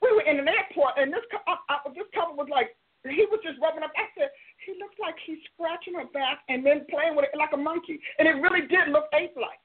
We 0.02 0.12
were 0.12 0.26
in 0.28 0.38
an 0.38 0.48
airport, 0.48 1.00
and 1.00 1.12
this 1.12 1.24
uh, 1.32 1.56
uh, 1.68 1.88
this 1.96 2.04
couple 2.12 2.36
was 2.36 2.48
like, 2.52 2.76
he 3.08 3.24
was 3.32 3.40
just 3.40 3.56
rubbing 3.60 3.82
up. 3.82 3.92
I 3.96 4.04
said, 4.12 4.28
he 4.64 4.76
looks 4.76 4.96
like 5.00 5.16
he's 5.24 5.40
scratching 5.52 5.96
her 5.96 6.04
back 6.12 6.44
and 6.52 6.64
then 6.64 6.84
playing 6.92 7.16
with 7.16 7.24
it 7.24 7.36
like 7.36 7.56
a 7.56 7.60
monkey, 7.60 8.00
and 8.18 8.28
it 8.28 8.36
really 8.36 8.68
did 8.68 8.92
look 8.92 9.08
ape-like. 9.16 9.64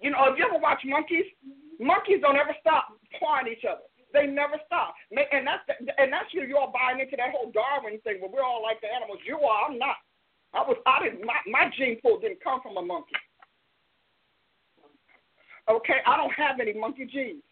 You 0.00 0.10
know, 0.16 0.32
if 0.32 0.40
you 0.40 0.48
ever 0.48 0.56
watch 0.56 0.80
monkeys, 0.88 1.28
monkeys 1.76 2.24
don't 2.24 2.40
ever 2.40 2.56
stop 2.60 2.96
pawing 3.20 3.52
each 3.52 3.68
other. 3.68 3.84
They 4.12 4.26
never 4.26 4.56
stop. 4.66 4.96
And 5.12 5.46
that's 5.46 5.62
and 6.00 6.10
that's 6.10 6.32
you. 6.32 6.42
You're 6.42 6.58
all 6.58 6.72
buying 6.72 6.98
into 6.98 7.14
that 7.20 7.30
whole 7.30 7.52
Darwin 7.52 8.00
thing 8.00 8.18
where 8.18 8.32
we're 8.32 8.42
all 8.42 8.62
like 8.62 8.80
the 8.80 8.88
animals. 8.88 9.20
You 9.22 9.38
are. 9.38 9.70
I'm 9.70 9.78
not. 9.78 9.96
I 10.54 10.60
was 10.62 10.76
I 10.86 11.04
didn't 11.04 11.24
my, 11.24 11.36
my 11.46 11.70
gene 11.76 11.98
pool 12.00 12.18
didn't 12.20 12.42
come 12.42 12.60
from 12.62 12.76
a 12.76 12.82
monkey. 12.82 13.16
Okay, 15.70 15.98
I 16.06 16.16
don't 16.16 16.32
have 16.32 16.58
any 16.60 16.72
monkey 16.72 17.06
genes. 17.06 17.42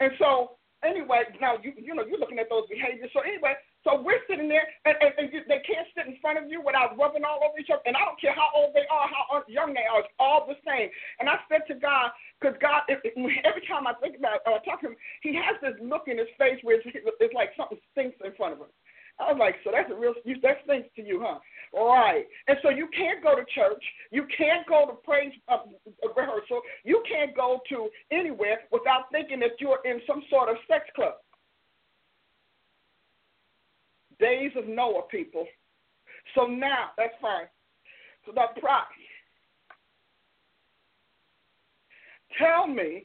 And 0.00 0.12
so 0.18 0.56
anyway, 0.84 1.24
now 1.40 1.56
you 1.62 1.72
you 1.76 1.94
know 1.94 2.04
you're 2.04 2.18
looking 2.18 2.38
at 2.38 2.50
those 2.50 2.64
behaviors. 2.68 3.10
So 3.12 3.20
anyway, 3.20 3.54
so 3.84 4.00
we're 4.00 4.24
sitting 4.28 4.48
there 4.48 4.64
and, 4.88 4.96
and, 5.00 5.12
and 5.20 5.26
you, 5.28 5.44
they 5.44 5.60
can't 5.60 5.84
sit 5.92 6.08
in 6.08 6.16
front 6.24 6.40
of 6.40 6.48
you 6.48 6.64
without 6.64 6.96
rubbing 6.96 7.22
all 7.22 7.44
over 7.44 7.60
each 7.60 7.68
other. 7.68 7.84
And 7.84 7.96
I 7.96 8.00
don't 8.00 8.18
care 8.18 8.32
how 8.32 8.48
old 8.56 8.72
they 8.72 8.88
are, 8.88 9.06
how 9.06 9.44
young 9.46 9.76
they 9.76 9.84
are, 9.84 10.00
it's 10.00 10.08
all 10.18 10.48
the 10.48 10.56
same. 10.64 10.88
And 11.20 11.28
I 11.28 11.36
said 11.52 11.68
to 11.68 11.76
God, 11.76 12.10
because 12.40 12.56
God, 12.64 12.88
it, 12.88 13.04
it, 13.04 13.12
every 13.44 13.60
time 13.68 13.86
I 13.86 13.92
think 14.00 14.16
about 14.16 14.40
or 14.48 14.56
I 14.56 14.64
talk 14.64 14.80
to 14.80 14.96
him, 14.96 14.96
he 15.20 15.36
has 15.36 15.60
this 15.60 15.76
look 15.84 16.08
in 16.08 16.16
his 16.16 16.32
face 16.40 16.56
where 16.64 16.80
it's, 16.80 16.88
it's 16.88 17.36
like 17.36 17.52
something 17.60 17.78
stinks 17.92 18.16
in 18.24 18.32
front 18.40 18.56
of 18.56 18.64
him. 18.64 18.72
I 19.20 19.30
was 19.30 19.38
like, 19.38 19.60
so 19.62 19.70
that's 19.70 19.92
a 19.92 19.94
real, 19.94 20.16
that 20.24 20.64
stinks 20.64 20.88
to 20.96 21.04
you, 21.04 21.20
huh? 21.22 21.38
Right. 21.74 22.24
And 22.46 22.56
so 22.62 22.68
you 22.68 22.88
can't 22.96 23.22
go 23.22 23.34
to 23.34 23.44
church. 23.54 23.82
You 24.12 24.26
can't 24.38 24.66
go 24.68 24.86
to 24.86 24.92
praise 25.04 25.32
uh, 25.48 25.58
rehearsal. 26.16 26.60
You 26.84 27.02
can't 27.08 27.34
go 27.36 27.60
to 27.70 27.88
anywhere 28.12 28.60
without 28.70 29.10
thinking 29.10 29.40
that 29.40 29.52
you're 29.58 29.80
in 29.84 30.00
some 30.06 30.22
sort 30.30 30.48
of 30.48 30.56
sex 30.68 30.84
club. 30.94 31.14
Days 34.20 34.52
of 34.56 34.68
Noah, 34.68 35.02
people. 35.10 35.46
So 36.36 36.46
now, 36.46 36.90
that's 36.96 37.14
fine. 37.20 37.46
So 38.24 38.32
that 38.36 38.56
pride. 38.60 38.84
Tell 42.38 42.68
me 42.68 43.04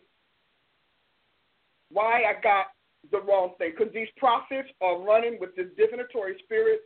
why 1.92 2.24
I 2.24 2.40
got 2.42 2.68
the 3.12 3.22
wrong 3.22 3.54
thing. 3.58 3.74
Because 3.78 3.94
these 3.94 4.08
prophets 4.18 4.70
are 4.82 5.02
running 5.02 5.38
with 5.40 5.56
this 5.56 5.68
divinatory 5.76 6.36
spirit 6.44 6.82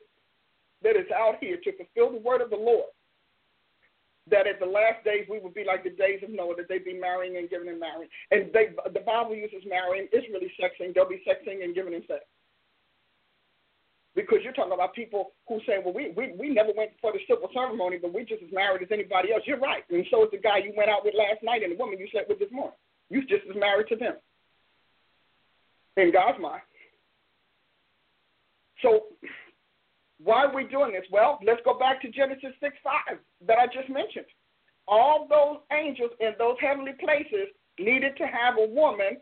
that 0.84 0.96
is 0.96 1.10
out 1.16 1.38
here 1.40 1.58
to 1.64 1.72
fulfill 1.76 2.12
the 2.12 2.24
word 2.24 2.42
of 2.42 2.50
the 2.50 2.60
Lord. 2.60 2.92
That 4.32 4.48
at 4.48 4.60
the 4.60 4.66
last 4.66 5.04
days 5.04 5.28
we 5.30 5.40
will 5.40 5.52
be 5.52 5.66
like 5.66 5.84
the 5.84 5.92
days 5.92 6.24
of 6.24 6.30
Noah, 6.30 6.56
that 6.56 6.70
they 6.70 6.80
be 6.80 6.94
marrying 6.94 7.36
and 7.38 7.50
giving 7.50 7.68
and 7.68 7.80
marrying. 7.80 8.08
And 8.32 8.54
they, 8.54 8.72
the 8.94 9.04
Bible 9.04 9.36
uses 9.36 9.68
marrying, 9.68 10.08
is 10.14 10.24
really 10.32 10.52
sexing. 10.56 10.96
They'll 10.96 11.10
be 11.10 11.24
sexing 11.28 11.64
and 11.64 11.76
giving 11.76 11.94
and 11.94 12.04
sex. 12.08 12.24
Because 14.16 14.40
you're 14.44 14.54
talking 14.54 14.74
about 14.74 14.94
people 14.94 15.32
who 15.50 15.60
say, 15.66 15.82
well, 15.84 15.94
we, 15.94 16.14
we, 16.16 16.34
we 16.38 16.50
never 16.50 16.70
went 16.78 16.92
for 17.02 17.12
the 17.12 17.20
civil 17.28 17.50
ceremony, 17.52 17.98
but 18.00 18.14
we 18.14 18.24
just 18.24 18.44
as 18.44 18.54
married 18.54 18.84
as 18.84 18.90
anybody 18.92 19.34
else. 19.34 19.42
You're 19.46 19.60
right. 19.60 19.84
And 19.90 20.06
so 20.12 20.24
is 20.24 20.32
the 20.32 20.38
guy 20.38 20.60
you 20.60 20.72
went 20.78 20.90
out 20.90 21.04
with 21.04 21.16
last 21.18 21.42
night 21.44 21.64
and 21.64 21.74
the 21.74 21.78
woman 21.78 21.98
you 21.98 22.08
slept 22.12 22.30
with 22.30 22.40
this 22.40 22.52
morning. 22.52 22.78
You're 23.10 23.24
just 23.24 23.44
as 23.50 23.56
married 23.58 23.88
to 23.90 23.96
them 23.96 24.16
in 25.98 26.12
God's 26.12 26.40
mind. 26.40 26.62
So 28.82 29.06
why 30.24 30.46
are 30.46 30.56
we 30.56 30.64
doing 30.64 30.94
this? 30.94 31.06
Well, 31.12 31.40
let's 31.46 31.62
go 31.66 31.78
back 31.78 32.02
to 32.02 32.10
Genesis 32.10 32.56
6 32.62 32.76
5 32.84 33.18
that 33.48 33.58
I 33.60 33.68
just 33.68 33.90
mentioned. 33.90 34.26
All 34.88 35.28
those 35.30 35.60
angels 35.72 36.12
in 36.20 36.32
those 36.38 36.56
heavenly 36.60 36.94
places 37.00 37.52
needed 37.80 38.16
to 38.18 38.28
have 38.28 38.56
a 38.58 38.68
woman 38.68 39.18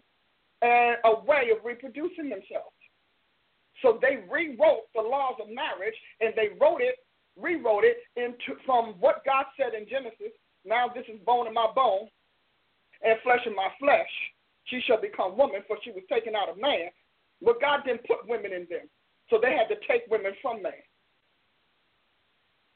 and 0.62 0.98
a 1.06 1.24
way 1.26 1.50
of 1.56 1.66
reproducing 1.66 2.30
themselves. 2.30 2.78
So 3.82 3.98
they 4.02 4.24
rewrote 4.30 4.94
the 4.94 5.02
laws 5.02 5.36
of 5.42 5.50
marriage 5.50 5.96
and 6.20 6.34
they 6.36 6.50
wrote 6.60 6.82
it, 6.82 7.02
rewrote 7.36 7.84
it 7.84 7.98
into 8.16 8.60
from 8.66 8.94
what 9.00 9.26
God 9.26 9.46
said 9.58 9.74
in 9.74 9.90
Genesis. 9.90 10.34
Now 10.66 10.88
this 10.94 11.06
is 11.10 11.20
bone 11.26 11.48
of 11.48 11.54
my 11.54 11.68
bone 11.74 12.10
and 13.02 13.18
flesh 13.24 13.42
of 13.48 13.56
my 13.56 13.70
flesh. 13.80 14.10
She 14.66 14.82
shall 14.86 15.02
become 15.02 15.38
woman, 15.38 15.62
for 15.68 15.78
she 15.84 15.90
was 15.90 16.04
taken 16.10 16.36
out 16.36 16.50
of 16.50 16.62
man. 16.62 16.94
But 17.42 17.60
God 17.60 17.82
didn't 17.86 18.06
put 18.06 18.30
women 18.30 18.54
in 18.54 18.68
them. 18.70 18.86
So 19.30 19.40
they 19.42 19.58
had 19.58 19.66
to 19.74 19.80
take 19.90 20.06
women 20.10 20.34
from 20.42 20.62
man. 20.62 20.86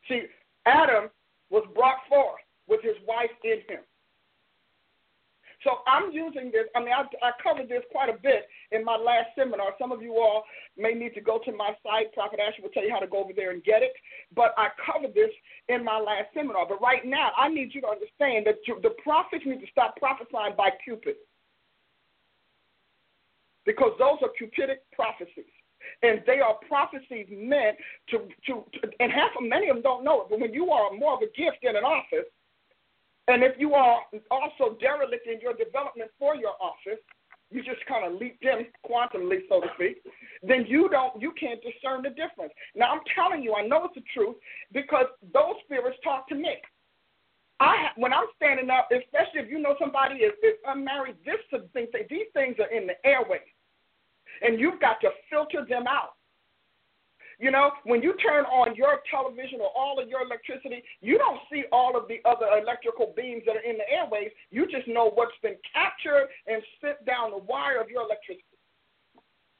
See, 0.07 0.23
Adam 0.65 1.09
was 1.49 1.63
brought 1.73 1.97
forth 2.09 2.41
with 2.67 2.81
his 2.81 2.95
wife 3.07 3.31
in 3.43 3.59
him. 3.69 3.83
So 5.63 5.81
I'm 5.87 6.11
using 6.11 6.51
this. 6.51 6.69
I 6.75 6.79
mean, 6.79 6.93
I, 6.93 7.01
I 7.25 7.31
covered 7.41 7.67
this 7.67 7.81
quite 7.91 8.09
a 8.09 8.17
bit 8.21 8.47
in 8.71 8.85
my 8.85 8.95
last 8.95 9.29
seminar. 9.35 9.73
Some 9.79 9.91
of 9.91 10.01
you 10.01 10.13
all 10.13 10.43
may 10.77 10.93
need 10.93 11.15
to 11.15 11.21
go 11.21 11.39
to 11.43 11.51
my 11.51 11.71
site. 11.81 12.13
Prophet 12.13 12.39
Ashley 12.39 12.61
will 12.61 12.69
tell 12.69 12.85
you 12.85 12.91
how 12.91 12.99
to 12.99 13.07
go 13.07 13.23
over 13.23 13.33
there 13.35 13.49
and 13.49 13.63
get 13.63 13.81
it. 13.81 13.93
But 14.35 14.53
I 14.57 14.69
covered 14.85 15.15
this 15.15 15.31
in 15.67 15.83
my 15.83 15.97
last 15.97 16.29
seminar. 16.35 16.67
But 16.69 16.81
right 16.81 17.03
now, 17.03 17.31
I 17.35 17.49
need 17.49 17.73
you 17.73 17.81
to 17.81 17.87
understand 17.87 18.45
that 18.45 18.57
the 18.67 18.93
prophets 19.01 19.43
need 19.45 19.59
to 19.61 19.71
stop 19.71 19.97
prophesying 19.97 20.53
by 20.55 20.69
Cupid. 20.83 21.15
Because 23.65 23.93
those 23.97 24.21
are 24.21 24.29
Cupidic 24.37 24.85
prophecies 24.93 25.54
and 26.03 26.21
they 26.25 26.39
are 26.39 26.55
prophecies 26.67 27.27
meant 27.31 27.77
to, 28.09 28.19
to, 28.47 28.63
to 28.73 28.89
and 28.99 29.11
half 29.11 29.31
of 29.37 29.47
many 29.47 29.69
of 29.69 29.77
them 29.77 29.83
don't 29.83 30.03
know 30.03 30.21
it, 30.21 30.27
but 30.29 30.39
when 30.39 30.53
you 30.53 30.71
are 30.71 30.91
more 30.93 31.13
of 31.13 31.21
a 31.21 31.31
gift 31.37 31.63
in 31.63 31.75
an 31.75 31.83
office, 31.83 32.27
and 33.27 33.43
if 33.43 33.53
you 33.57 33.73
are 33.73 34.01
also 34.29 34.77
derelict 34.79 35.27
in 35.27 35.39
your 35.41 35.53
development 35.53 36.11
for 36.19 36.35
your 36.35 36.53
office, 36.61 37.01
you 37.51 37.63
just 37.63 37.85
kind 37.87 38.05
of 38.05 38.19
leap 38.19 38.39
them 38.41 38.65
quantumly, 38.85 39.39
so 39.49 39.61
to 39.61 39.67
speak, 39.75 40.01
then 40.43 40.65
you 40.67 40.89
don't, 40.89 41.19
you 41.21 41.31
can't 41.39 41.59
discern 41.61 42.01
the 42.01 42.09
difference. 42.09 42.53
Now 42.75 42.91
I'm 42.91 43.01
telling 43.15 43.41
you, 43.41 43.55
I 43.55 43.65
know 43.65 43.85
it's 43.85 43.95
the 43.95 44.03
truth 44.13 44.35
because 44.73 45.05
those 45.33 45.55
spirits 45.65 45.97
talk 46.03 46.27
to 46.29 46.35
me. 46.35 46.57
I 47.59 47.87
when 47.95 48.11
I'm 48.11 48.27
standing 48.35 48.69
up, 48.69 48.89
especially 48.91 49.39
if 49.39 49.49
you 49.49 49.59
know 49.59 49.75
somebody 49.79 50.15
is, 50.15 50.33
is 50.43 50.59
unmarried, 50.67 51.15
this 51.23 51.39
thing, 51.71 51.87
these 52.09 52.27
things 52.33 52.57
are 52.59 52.67
in 52.67 52.85
the 52.85 52.95
airways 53.05 53.47
and 54.41 54.59
you've 54.59 54.79
got 54.79 54.99
to 55.01 55.09
filter 55.29 55.65
them 55.67 55.85
out. 55.87 56.15
You 57.37 57.51
know, 57.51 57.71
when 57.83 58.01
you 58.01 58.15
turn 58.15 58.45
on 58.45 58.75
your 58.75 58.99
television 59.11 59.59
or 59.59 59.69
all 59.75 59.99
of 60.01 60.07
your 60.07 60.21
electricity, 60.21 60.81
you 61.01 61.17
don't 61.17 61.39
see 61.51 61.65
all 61.71 61.97
of 61.97 62.07
the 62.07 62.19
other 62.23 62.47
electrical 62.61 63.13
beams 63.15 63.43
that 63.45 63.57
are 63.57 63.67
in 63.67 63.75
the 63.75 63.83
airwaves. 63.91 64.31
You 64.51 64.65
just 64.67 64.87
know 64.87 65.11
what's 65.13 65.35
been 65.43 65.57
captured 65.73 66.29
and 66.47 66.63
sent 66.79 67.05
down 67.05 67.31
the 67.31 67.39
wire 67.39 67.81
of 67.81 67.89
your 67.89 68.03
electricity. 68.03 68.45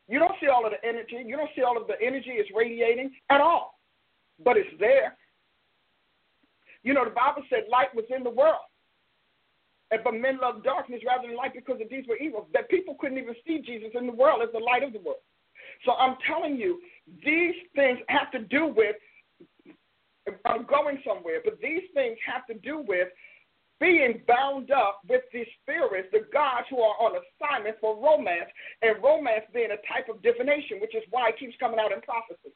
You 0.07 0.19
don't 0.19 0.35
see 0.39 0.47
all 0.47 0.65
of 0.65 0.71
the 0.71 0.88
energy. 0.88 1.21
You 1.25 1.35
don't 1.35 1.49
see 1.55 1.63
all 1.63 1.75
of 1.75 1.88
the 1.88 1.95
energy 2.01 2.31
is 2.31 2.47
radiating 2.55 3.11
at 3.29 3.41
all, 3.41 3.79
but 4.43 4.55
it's 4.55 4.69
there. 4.79 5.17
You 6.83 6.93
know, 6.93 7.03
the 7.03 7.11
Bible 7.11 7.43
said 7.49 7.63
light 7.69 7.93
was 7.93 8.05
in 8.15 8.23
the 8.23 8.29
world. 8.29 8.61
But 10.03 10.15
men 10.15 10.39
love 10.41 10.63
darkness 10.63 11.01
rather 11.05 11.27
than 11.27 11.36
light 11.36 11.53
because 11.53 11.77
the 11.79 11.86
deeds 11.86 12.08
were 12.08 12.17
evil. 12.17 12.47
That 12.53 12.69
people 12.69 12.95
couldn't 12.99 13.17
even 13.17 13.36
see 13.45 13.60
Jesus 13.60 13.89
in 13.93 14.08
the 14.08 14.13
world 14.13 14.41
as 14.43 14.49
the 14.53 14.60
light 14.60 14.84
of 14.84 14.93
the 14.93 14.99
world. 14.99 15.23
So 15.86 15.93
I'm 15.93 16.15
telling 16.27 16.58
you, 16.58 16.79
these 17.23 17.55
things 17.75 17.99
have 18.08 18.31
to 18.31 18.39
do 18.39 18.67
with 18.67 18.95
I'm 20.45 20.65
going 20.65 20.97
somewhere, 21.05 21.41
but 21.43 21.60
these 21.62 21.84
things 21.93 22.17
have 22.25 22.47
to 22.47 22.55
do 22.55 22.84
with 22.88 23.10
being 23.79 24.21
bound 24.27 24.71
up 24.71 25.01
with 25.08 25.21
the 25.34 25.43
spirits, 25.62 26.08
the 26.12 26.25
gods 26.31 26.65
who 26.69 26.79
are 26.79 26.95
on 26.97 27.19
assignment 27.19 27.75
for 27.81 27.93
romance, 27.93 28.49
and 28.81 29.03
romance 29.03 29.45
being 29.53 29.69
a 29.69 29.81
type 29.86 30.10
of 30.10 30.21
divination, 30.23 30.79
which 30.79 30.95
is 30.95 31.03
why 31.12 31.29
it 31.29 31.38
keeps 31.38 31.53
coming 31.60 31.79
out 31.79 31.91
in 31.91 32.01
prophecy. 32.01 32.55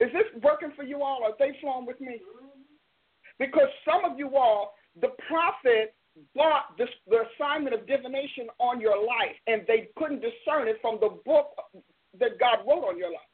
Is 0.00 0.12
this 0.12 0.28
working 0.42 0.72
for 0.76 0.84
you 0.84 1.02
all? 1.02 1.24
Are 1.24 1.34
they 1.38 1.56
flowing 1.60 1.86
with 1.86 2.00
me? 2.00 2.20
Because 3.38 3.68
some 3.88 4.04
of 4.04 4.18
you 4.18 4.36
all, 4.36 4.74
the 5.00 5.08
prophet 5.28 5.94
bought 6.34 6.76
this, 6.76 6.88
the 7.08 7.24
assignment 7.34 7.74
of 7.74 7.86
divination 7.86 8.48
on 8.58 8.80
your 8.80 8.96
life, 8.96 9.36
and 9.46 9.62
they 9.66 9.88
couldn't 9.96 10.20
discern 10.20 10.68
it 10.68 10.76
from 10.80 10.98
the 11.00 11.18
book 11.24 11.56
that 12.18 12.38
God 12.38 12.58
wrote 12.68 12.84
on 12.84 12.98
your 12.98 13.10
life. 13.10 13.32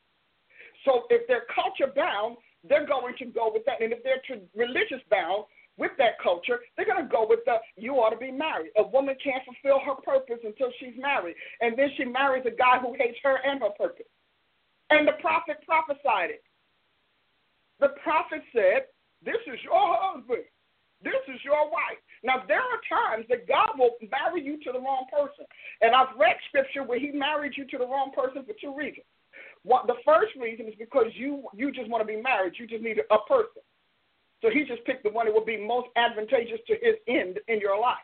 So 0.85 1.03
if 1.11 1.27
they're 1.27 1.47
culture 1.53 1.93
bound, 1.95 2.37
they're 2.69 2.87
going 2.87 3.15
to 3.19 3.27
go 3.27 3.51
with 3.53 3.65
that. 3.67 3.83
And 3.83 3.93
if 3.93 4.03
they're 4.03 4.23
religious 4.55 5.03
bound 5.11 5.45
with 5.77 5.93
that 5.99 6.19
culture, 6.23 6.61
they're 6.77 6.87
going 6.87 7.03
to 7.03 7.11
go 7.11 7.27
with 7.29 7.41
the 7.47 7.57
you 7.77 7.95
ought 7.95 8.11
to 8.11 8.17
be 8.19 8.31
married. 8.31 8.71
A 8.79 8.87
woman 8.87 9.17
can't 9.23 9.43
fulfill 9.45 9.81
her 9.85 9.95
purpose 10.03 10.39
until 10.45 10.71
she's 10.79 10.95
married. 10.99 11.35
And 11.61 11.79
then 11.79 11.91
she 11.97 12.05
marries 12.05 12.45
a 12.47 12.55
guy 12.55 12.79
who 12.79 12.95
hates 12.99 13.19
her 13.23 13.39
and 13.45 13.61
her 13.61 13.71
purpose. 13.79 14.07
And 14.91 15.07
the 15.07 15.19
prophet 15.21 15.59
prophesied 15.67 16.31
it. 16.31 16.43
The 17.81 17.95
prophet 18.03 18.43
said, 18.53 18.91
This 19.25 19.39
is 19.47 19.59
your 19.63 19.97
husband. 20.01 20.45
This 21.03 21.23
is 21.29 21.39
your 21.45 21.71
wife. 21.71 22.01
Now, 22.25 22.43
there 22.49 22.59
are 22.59 22.81
times 22.91 23.27
that 23.29 23.47
God 23.47 23.79
will 23.79 23.95
marry 24.11 24.43
you 24.43 24.59
to 24.65 24.73
the 24.73 24.81
wrong 24.81 25.07
person. 25.11 25.47
And 25.81 25.95
I've 25.95 26.17
read 26.19 26.37
scripture 26.49 26.83
where 26.83 26.99
he 26.99 27.11
married 27.13 27.55
you 27.57 27.65
to 27.67 27.79
the 27.79 27.87
wrong 27.87 28.11
person 28.15 28.43
for 28.45 28.55
two 28.61 28.75
reasons. 28.75 29.07
One, 29.63 29.87
the 29.87 30.03
first 30.05 30.35
reason 30.41 30.67
is 30.67 30.75
because 30.79 31.07
you 31.15 31.45
you 31.55 31.71
just 31.71 31.89
want 31.89 32.03
to 32.03 32.07
be 32.07 32.21
married. 32.21 32.55
You 32.59 32.67
just 32.67 32.83
need 32.83 32.99
a 32.99 33.19
person. 33.29 33.63
So 34.43 34.51
he 34.51 34.65
just 34.65 34.85
picked 34.85 35.03
the 35.03 35.11
one 35.11 35.27
that 35.27 35.35
would 35.35 35.47
be 35.47 35.57
most 35.57 35.89
advantageous 35.97 36.61
to 36.67 36.75
his 36.75 36.95
end 37.07 37.39
in 37.49 37.61
your 37.61 37.79
life. 37.79 37.97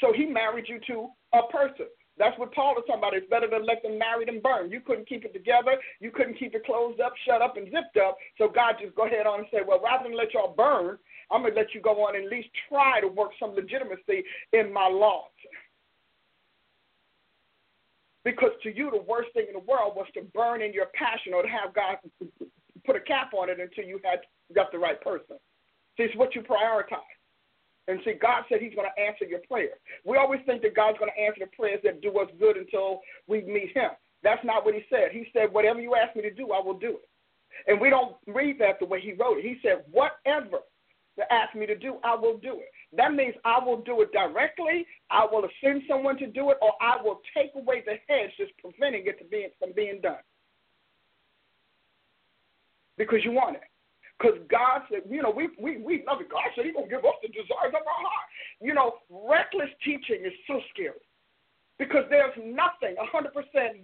So 0.00 0.12
he 0.12 0.24
married 0.24 0.64
you 0.68 0.80
to 0.88 1.08
a 1.32 1.46
person. 1.52 1.86
That's 2.16 2.38
what 2.38 2.54
Paul 2.54 2.78
is 2.78 2.84
talking 2.86 3.02
about. 3.02 3.14
It's 3.14 3.28
better 3.28 3.50
to 3.50 3.58
let 3.58 3.82
them 3.82 3.98
marry 3.98 4.24
than 4.24 4.40
burn. 4.40 4.70
You 4.70 4.80
couldn't 4.80 5.08
keep 5.08 5.24
it 5.24 5.32
together. 5.32 5.76
You 6.00 6.10
couldn't 6.12 6.38
keep 6.38 6.54
it 6.54 6.64
closed 6.64 7.00
up, 7.00 7.12
shut 7.26 7.42
up, 7.42 7.56
and 7.56 7.66
zipped 7.66 7.98
up. 7.98 8.16
So 8.38 8.48
God 8.48 8.76
just 8.80 8.94
go 8.94 9.06
ahead 9.06 9.26
on 9.26 9.40
and 9.40 9.48
say, 9.52 9.60
well, 9.66 9.82
rather 9.82 10.04
than 10.04 10.16
let 10.16 10.32
y'all 10.32 10.54
burn, 10.56 10.96
I'm 11.30 11.42
going 11.42 11.54
to 11.54 11.60
let 11.60 11.74
you 11.74 11.80
go 11.80 12.06
on 12.06 12.16
and 12.16 12.26
at 12.26 12.30
least 12.30 12.48
try 12.68 13.00
to 13.00 13.08
work 13.08 13.30
some 13.40 13.54
legitimacy 13.54 14.24
in 14.52 14.72
my 14.72 14.88
laws. 14.88 15.30
Because 18.24 18.50
to 18.62 18.74
you, 18.74 18.90
the 18.90 19.04
worst 19.06 19.32
thing 19.34 19.46
in 19.48 19.52
the 19.52 19.66
world 19.70 19.94
was 19.96 20.06
to 20.14 20.22
burn 20.34 20.62
in 20.62 20.72
your 20.72 20.86
passion 20.94 21.34
or 21.34 21.42
to 21.42 21.48
have 21.48 21.74
God 21.74 21.98
put 22.86 22.96
a 22.96 23.00
cap 23.00 23.32
on 23.34 23.50
it 23.50 23.60
until 23.60 23.84
you 23.84 24.00
had 24.02 24.20
got 24.54 24.72
the 24.72 24.78
right 24.78 25.00
person. 25.00 25.36
See, 25.96 26.04
it's 26.04 26.16
what 26.16 26.34
you 26.34 26.42
prioritize. 26.42 27.04
And 27.86 28.00
see, 28.04 28.14
God 28.20 28.44
said 28.48 28.60
He's 28.60 28.74
going 28.74 28.88
to 28.88 29.02
answer 29.02 29.26
your 29.26 29.40
prayer. 29.50 29.76
We 30.04 30.16
always 30.16 30.40
think 30.46 30.62
that 30.62 30.74
God's 30.74 30.98
going 30.98 31.10
to 31.14 31.20
answer 31.20 31.40
the 31.40 31.56
prayers 31.56 31.80
that 31.84 32.00
do 32.00 32.18
us 32.18 32.28
good 32.38 32.56
until 32.56 33.00
we 33.28 33.42
meet 33.42 33.76
Him. 33.76 33.90
That's 34.22 34.44
not 34.44 34.64
what 34.64 34.74
He 34.74 34.80
said. 34.88 35.12
He 35.12 35.26
said, 35.32 35.52
Whatever 35.52 35.80
you 35.80 35.94
ask 35.94 36.16
me 36.16 36.22
to 36.22 36.32
do, 36.32 36.52
I 36.52 36.60
will 36.60 36.78
do 36.78 36.96
it. 36.96 37.08
And 37.66 37.80
we 37.80 37.90
don't 37.90 38.16
read 38.26 38.58
that 38.60 38.80
the 38.80 38.86
way 38.86 39.00
He 39.00 39.12
wrote 39.12 39.38
it. 39.38 39.44
He 39.44 39.58
said, 39.62 39.84
Whatever 39.90 40.60
to 41.16 41.32
ask 41.32 41.54
me 41.54 41.66
to 41.66 41.76
do, 41.76 41.96
I 42.02 42.14
will 42.14 42.38
do 42.38 42.54
it. 42.54 42.70
That 42.96 43.14
means 43.14 43.34
I 43.44 43.62
will 43.64 43.82
do 43.82 44.02
it 44.02 44.12
directly, 44.12 44.86
I 45.10 45.26
will 45.30 45.46
send 45.62 45.82
someone 45.88 46.16
to 46.18 46.26
do 46.26 46.50
it, 46.50 46.58
or 46.60 46.72
I 46.80 46.96
will 47.02 47.20
take 47.36 47.52
away 47.54 47.82
the 47.84 47.94
hedge 48.08 48.30
that's 48.38 48.50
preventing 48.60 49.04
it 49.06 49.18
from 49.58 49.72
being 49.74 50.00
done. 50.02 50.22
Because 52.96 53.20
you 53.24 53.32
want 53.32 53.56
it. 53.56 53.62
Because 54.18 54.38
God 54.48 54.82
said, 54.90 55.02
you 55.10 55.22
know, 55.22 55.30
we, 55.30 55.48
we, 55.58 55.78
we 55.78 56.04
love 56.06 56.20
it. 56.20 56.30
God 56.30 56.46
said 56.54 56.64
He's 56.64 56.74
going 56.74 56.88
to 56.88 56.94
give 56.94 57.04
us 57.04 57.18
the 57.22 57.28
desires 57.28 57.74
of 57.74 57.82
our 57.82 58.00
heart. 58.06 58.28
You 58.60 58.72
know, 58.72 58.94
reckless 59.10 59.70
teaching 59.84 60.22
is 60.24 60.32
so 60.46 60.60
scary 60.72 61.03
because 61.78 62.04
there's 62.08 62.34
nothing 62.38 62.94
100% 62.94 63.30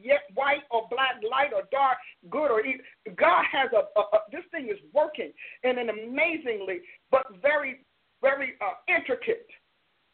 yet 0.02 0.20
white 0.34 0.62
or 0.70 0.86
black, 0.90 1.18
light 1.28 1.52
or 1.52 1.62
dark, 1.72 1.98
good 2.30 2.50
or 2.50 2.64
evil. 2.64 2.84
God 3.16 3.44
has 3.50 3.70
a, 3.72 3.82
a, 3.98 4.02
a, 4.02 4.18
this 4.30 4.44
thing 4.52 4.68
is 4.68 4.78
working 4.94 5.32
in 5.64 5.78
an 5.78 5.90
amazingly 5.90 6.80
but 7.10 7.26
very, 7.42 7.84
very 8.22 8.54
uh, 8.60 8.78
intricate 8.86 9.46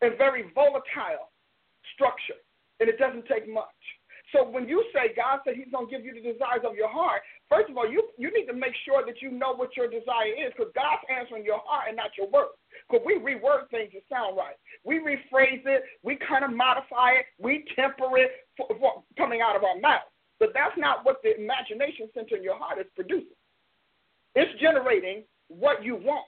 and 0.00 0.16
very 0.16 0.44
volatile 0.54 1.28
structure, 1.94 2.40
and 2.80 2.88
it 2.88 2.98
doesn't 2.98 3.26
take 3.26 3.48
much. 3.48 3.64
So 4.32 4.48
when 4.48 4.68
you 4.68 4.84
say 4.92 5.14
God 5.14 5.40
said 5.44 5.54
He's 5.54 5.70
going 5.70 5.88
to 5.88 5.92
give 5.92 6.04
you 6.04 6.14
the 6.14 6.32
desires 6.32 6.62
of 6.66 6.74
your 6.74 6.88
heart, 6.88 7.22
first 7.48 7.70
of 7.70 7.76
all, 7.76 7.88
you 7.88 8.02
you 8.18 8.32
need 8.32 8.46
to 8.46 8.54
make 8.54 8.74
sure 8.84 9.04
that 9.06 9.22
you 9.22 9.30
know 9.30 9.54
what 9.54 9.76
your 9.76 9.88
desire 9.88 10.32
is, 10.34 10.52
because 10.56 10.72
God's 10.74 11.02
answering 11.10 11.44
your 11.44 11.60
heart 11.64 11.88
and 11.88 11.96
not 11.96 12.10
your 12.16 12.28
words. 12.28 12.54
Because 12.88 13.04
we 13.06 13.18
reword 13.18 13.70
things 13.70 13.90
to 13.92 14.00
sound 14.08 14.36
right. 14.36 14.54
We 14.84 15.00
rephrase 15.00 15.64
it, 15.66 15.82
we 16.02 16.18
kind 16.22 16.44
of 16.44 16.52
modify 16.52 17.18
it, 17.18 17.26
we 17.38 17.64
temper 17.74 18.06
it 18.18 18.46
for, 18.56 18.68
for 18.78 19.02
coming 19.16 19.40
out 19.40 19.56
of 19.56 19.64
our 19.64 19.78
mouth. 19.80 20.06
But 20.38 20.50
that's 20.54 20.76
not 20.76 21.04
what 21.04 21.22
the 21.22 21.34
imagination 21.34 22.08
center 22.14 22.36
in 22.36 22.42
your 22.42 22.58
heart 22.58 22.78
is 22.78 22.86
producing. 22.94 23.38
It's 24.34 24.52
generating 24.60 25.24
what 25.48 25.82
you 25.82 25.96
want. 25.96 26.26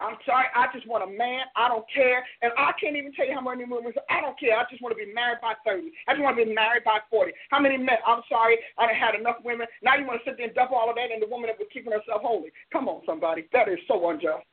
I'm 0.00 0.16
sorry, 0.24 0.46
I 0.56 0.66
just 0.72 0.88
want 0.88 1.04
a 1.04 1.10
man. 1.12 1.44
I 1.54 1.68
don't 1.68 1.84
care. 1.92 2.24
And 2.40 2.52
I 2.56 2.72
can't 2.80 2.96
even 2.96 3.12
tell 3.12 3.26
you 3.28 3.34
how 3.34 3.44
many 3.44 3.64
women 3.64 3.92
say, 3.94 4.00
I 4.08 4.20
don't 4.20 4.38
care. 4.40 4.56
I 4.56 4.64
just 4.70 4.82
want 4.82 4.96
to 4.96 5.00
be 5.00 5.12
married 5.12 5.44
by 5.44 5.52
30. 5.64 5.92
I 6.08 6.12
just 6.16 6.22
want 6.22 6.38
to 6.38 6.44
be 6.44 6.54
married 6.54 6.84
by 6.84 6.98
40. 7.10 7.32
How 7.50 7.60
many 7.60 7.76
men? 7.76 8.00
I'm 8.06 8.22
sorry, 8.28 8.58
I 8.78 8.86
done 8.86 8.96
had 8.96 9.14
enough 9.14 9.36
women. 9.44 9.66
Now 9.82 9.96
you 9.96 10.06
want 10.06 10.24
to 10.24 10.30
sit 10.30 10.36
there 10.36 10.46
and 10.46 10.54
dump 10.54 10.72
all 10.72 10.88
of 10.88 10.96
that 10.96 11.12
in 11.12 11.20
the 11.20 11.28
woman 11.28 11.48
that 11.48 11.58
was 11.58 11.68
keeping 11.72 11.92
herself 11.92 12.22
holy. 12.24 12.50
Come 12.72 12.88
on, 12.88 13.02
somebody. 13.04 13.46
That 13.52 13.68
is 13.68 13.78
so 13.86 14.08
unjust. 14.08 14.48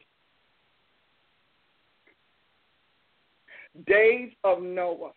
Days 3.86 4.32
of 4.44 4.62
Noah. 4.62 5.12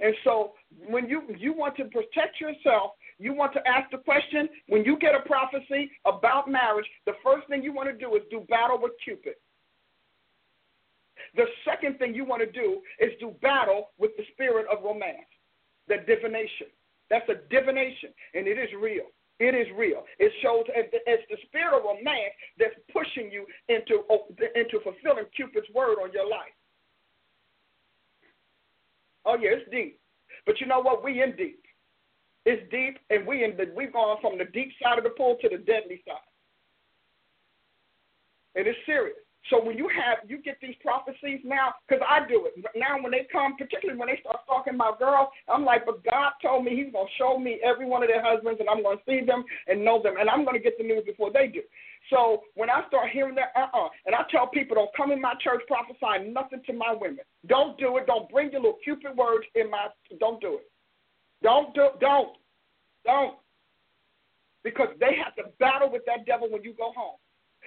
And 0.00 0.14
so 0.24 0.52
when 0.88 1.08
you 1.08 1.22
you 1.36 1.52
want 1.52 1.76
to 1.76 1.84
protect 1.84 2.40
yourself 2.40 2.92
you 3.20 3.34
want 3.34 3.52
to 3.52 3.60
ask 3.68 3.90
the 3.90 3.98
question 3.98 4.48
when 4.68 4.84
you 4.84 4.98
get 4.98 5.14
a 5.14 5.20
prophecy 5.20 5.90
about 6.06 6.50
marriage, 6.50 6.86
the 7.04 7.12
first 7.22 7.46
thing 7.48 7.62
you 7.62 7.72
want 7.72 7.88
to 7.88 7.96
do 7.96 8.16
is 8.16 8.22
do 8.30 8.40
battle 8.48 8.78
with 8.80 8.92
Cupid. 9.04 9.34
The 11.36 11.44
second 11.64 11.98
thing 11.98 12.14
you 12.14 12.24
want 12.24 12.40
to 12.42 12.50
do 12.50 12.80
is 12.98 13.10
do 13.20 13.34
battle 13.42 13.90
with 13.98 14.12
the 14.16 14.24
spirit 14.32 14.66
of 14.72 14.82
romance, 14.82 15.28
the 15.86 15.98
divination. 16.06 16.72
That's 17.10 17.28
a 17.28 17.46
divination, 17.50 18.10
and 18.34 18.46
it 18.46 18.58
is 18.58 18.70
real. 18.80 19.04
It 19.38 19.54
is 19.54 19.66
real. 19.76 20.04
It 20.18 20.32
shows 20.42 20.64
it's 20.68 21.22
the 21.30 21.36
spirit 21.46 21.76
of 21.76 21.84
romance 21.84 22.34
that's 22.58 22.74
pushing 22.92 23.30
you 23.30 23.46
into, 23.68 24.04
into 24.54 24.80
fulfilling 24.80 25.24
Cupid's 25.36 25.68
word 25.74 25.96
on 26.02 26.12
your 26.12 26.28
life. 26.28 26.56
Oh, 29.26 29.36
yeah, 29.40 29.60
it's 29.60 29.70
deep. 29.70 30.00
But 30.46 30.60
you 30.60 30.66
know 30.66 30.80
what? 30.80 31.04
We 31.04 31.22
in 31.22 31.36
deep. 31.36 31.59
It's 32.46 32.62
deep, 32.70 32.98
and 33.10 33.26
we 33.26 33.44
in 33.44 33.56
the, 33.56 33.70
we've 33.76 33.92
gone 33.92 34.16
from 34.20 34.38
the 34.38 34.46
deep 34.46 34.72
side 34.82 34.98
of 34.98 35.04
the 35.04 35.10
pool 35.10 35.36
to 35.42 35.48
the 35.48 35.58
deadly 35.58 36.02
side. 36.06 36.16
And 38.56 38.66
it's 38.66 38.78
serious. 38.86 39.16
So 39.48 39.62
when 39.62 39.78
you 39.78 39.88
have 39.88 40.18
you 40.28 40.42
get 40.42 40.58
these 40.60 40.74
prophecies 40.82 41.40
now, 41.44 41.74
because 41.88 42.04
I 42.06 42.28
do 42.28 42.46
it 42.46 42.64
now 42.76 43.00
when 43.00 43.10
they 43.10 43.26
come, 43.32 43.56
particularly 43.56 43.98
when 43.98 44.08
they 44.08 44.20
start 44.20 44.40
talking 44.46 44.74
about 44.74 44.98
girls, 44.98 45.28
I'm 45.48 45.64
like, 45.64 45.86
but 45.86 46.04
God 46.04 46.32
told 46.42 46.64
me 46.64 46.76
He's 46.76 46.92
gonna 46.92 47.08
show 47.16 47.38
me 47.38 47.58
every 47.64 47.86
one 47.86 48.02
of 48.02 48.08
their 48.08 48.22
husbands, 48.22 48.60
and 48.60 48.68
I'm 48.68 48.82
gonna 48.82 49.00
see 49.08 49.24
them 49.24 49.44
and 49.66 49.84
know 49.84 50.02
them, 50.02 50.16
and 50.20 50.28
I'm 50.28 50.44
gonna 50.44 50.58
get 50.60 50.76
the 50.76 50.84
news 50.84 51.04
before 51.06 51.32
they 51.32 51.48
do. 51.48 51.62
So 52.10 52.42
when 52.54 52.68
I 52.68 52.86
start 52.88 53.10
hearing 53.12 53.34
that, 53.36 53.52
uh-uh, 53.56 53.88
and 54.06 54.14
I 54.14 54.22
tell 54.30 54.46
people, 54.46 54.76
don't 54.76 54.94
come 54.96 55.10
in 55.10 55.20
my 55.20 55.34
church 55.40 55.62
prophesying 55.66 56.32
nothing 56.32 56.60
to 56.66 56.72
my 56.72 56.94
women. 56.98 57.24
Don't 57.46 57.78
do 57.78 57.96
it. 57.98 58.06
Don't 58.06 58.28
bring 58.30 58.50
your 58.52 58.60
little 58.60 58.78
cupid 58.84 59.16
words 59.16 59.46
in 59.54 59.70
my. 59.70 59.88
Don't 60.18 60.40
do 60.40 60.58
it. 60.60 60.70
Don't 61.42 61.74
do 61.74 61.88
don't. 62.00 62.36
Don't. 63.04 63.36
Because 64.62 64.88
they 65.00 65.16
have 65.22 65.34
to 65.36 65.50
battle 65.58 65.90
with 65.90 66.02
that 66.06 66.26
devil 66.26 66.50
when 66.50 66.62
you 66.62 66.74
go 66.74 66.92
home. 66.94 67.16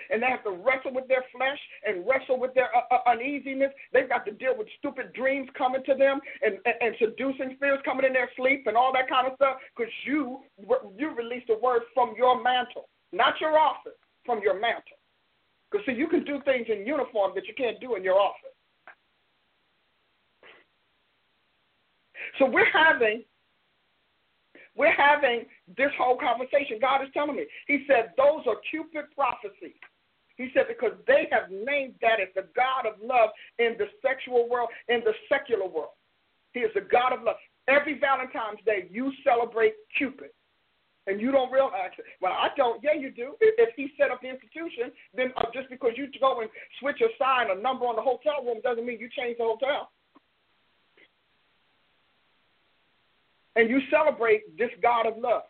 And 0.09 0.21
they 0.21 0.27
have 0.27 0.43
to 0.43 0.51
wrestle 0.51 0.93
with 0.93 1.07
their 1.07 1.23
flesh 1.36 1.59
and 1.86 2.05
wrestle 2.07 2.39
with 2.39 2.53
their 2.53 2.69
uh, 2.75 2.81
uh, 2.91 3.09
uneasiness. 3.09 3.71
They've 3.93 4.09
got 4.09 4.25
to 4.25 4.31
deal 4.31 4.57
with 4.57 4.67
stupid 4.79 5.13
dreams 5.13 5.49
coming 5.57 5.83
to 5.86 5.95
them 5.95 6.19
and, 6.43 6.57
and, 6.65 6.75
and 6.81 6.95
seducing 6.99 7.57
fears 7.59 7.79
coming 7.86 8.05
in 8.05 8.13
their 8.13 8.29
sleep 8.36 8.65
and 8.65 8.75
all 8.75 8.91
that 8.93 9.07
kind 9.07 9.27
of 9.27 9.33
stuff 9.36 9.57
because 9.75 9.91
you, 10.05 10.41
you 10.97 11.15
released 11.15 11.49
a 11.49 11.57
word 11.62 11.83
from 11.93 12.15
your 12.17 12.41
mantle, 12.43 12.89
not 13.12 13.39
your 13.39 13.57
office, 13.57 13.93
from 14.25 14.41
your 14.41 14.59
mantle. 14.59 14.97
Because, 15.71 15.86
see, 15.86 15.93
you 15.93 16.07
can 16.07 16.23
do 16.23 16.41
things 16.43 16.67
in 16.69 16.86
uniform 16.86 17.31
that 17.36 17.45
you 17.47 17.53
can't 17.55 17.79
do 17.79 17.95
in 17.95 18.03
your 18.03 18.19
office. 18.19 18.53
So 22.39 22.45
we're 22.45 22.71
having 22.71 23.23
we're 24.75 24.95
having 24.95 25.45
this 25.77 25.91
whole 25.97 26.17
conversation. 26.17 26.77
God 26.81 27.03
is 27.03 27.09
telling 27.13 27.36
me. 27.36 27.45
He 27.67 27.86
said, 27.88 28.13
those 28.17 28.41
are 28.47 28.57
Cupid 28.69 29.05
prophecies. 29.15 29.77
He 30.36 30.49
said, 30.53 30.65
because 30.67 30.93
they 31.05 31.27
have 31.31 31.51
named 31.51 31.95
that 32.01 32.19
as 32.19 32.29
the 32.33 32.45
God 32.55 32.88
of 32.88 32.95
love 33.03 33.29
in 33.59 33.75
the 33.77 33.86
sexual 34.01 34.49
world, 34.49 34.69
in 34.89 35.01
the 35.05 35.13
secular 35.29 35.67
world. 35.67 35.93
He 36.53 36.62
is 36.62 36.71
the 36.73 36.81
God 36.81 37.13
of 37.13 37.21
love. 37.21 37.36
Every 37.67 37.99
Valentine's 37.99 38.59
Day, 38.65 38.89
you 38.91 39.12
celebrate 39.23 39.73
Cupid. 39.97 40.29
And 41.05 41.19
you 41.19 41.33
don't 41.33 41.51
realize 41.51 41.91
it. 41.99 42.05
Well, 42.21 42.31
I 42.31 42.47
don't. 42.55 42.81
Yeah, 42.81 42.93
you 42.93 43.12
do. 43.12 43.36
If 43.41 43.75
he 43.75 43.91
set 43.99 44.09
up 44.09 44.21
the 44.21 44.29
institution, 44.29 44.88
then 45.13 45.33
uh, 45.36 45.51
just 45.53 45.69
because 45.69 45.91
you 45.97 46.07
go 46.19 46.39
and 46.39 46.49
switch 46.79 47.01
a 47.01 47.12
sign, 47.19 47.51
a 47.51 47.62
number 47.62 47.86
on 47.86 47.97
the 47.97 48.01
hotel 48.01 48.39
room, 48.39 48.63
doesn't 48.63 48.86
mean 48.86 48.99
you 49.01 49.09
change 49.12 49.38
the 49.38 49.43
hotel. 49.43 49.91
And 53.55 53.69
you 53.69 53.79
celebrate 53.91 54.57
this 54.57 54.71
God 54.81 55.05
of 55.05 55.17
love. 55.17 55.43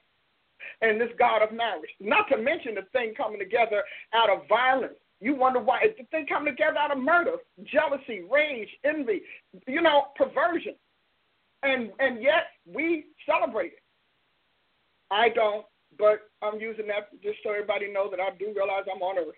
and 0.81 0.99
this 0.99 1.09
God 1.17 1.41
of 1.41 1.51
marriage. 1.51 1.89
Not 1.99 2.27
to 2.29 2.37
mention 2.37 2.75
the 2.75 2.83
thing 2.91 3.13
coming 3.15 3.39
together 3.39 3.83
out 4.13 4.29
of 4.29 4.47
violence. 4.47 4.95
You 5.19 5.35
wonder 5.35 5.59
why 5.59 5.79
it's 5.83 5.97
the 5.97 6.05
thing 6.05 6.25
coming 6.27 6.53
together 6.53 6.77
out 6.77 6.91
of 6.91 6.97
murder, 6.97 7.35
jealousy, 7.65 8.23
rage, 8.29 8.69
envy, 8.83 9.21
you 9.67 9.81
know, 9.81 10.05
perversion. 10.15 10.75
And 11.63 11.91
and 11.99 12.21
yet 12.21 12.47
we 12.65 13.05
celebrate 13.25 13.73
it. 13.73 13.83
I 15.11 15.29
don't, 15.29 15.65
but 15.97 16.29
I'm 16.41 16.59
using 16.59 16.87
that 16.87 17.11
just 17.21 17.37
so 17.43 17.51
everybody 17.51 17.91
knows 17.91 18.11
that 18.11 18.19
I 18.19 18.35
do 18.37 18.53
realize 18.55 18.83
I'm 18.93 19.01
on 19.01 19.17
earth. 19.17 19.35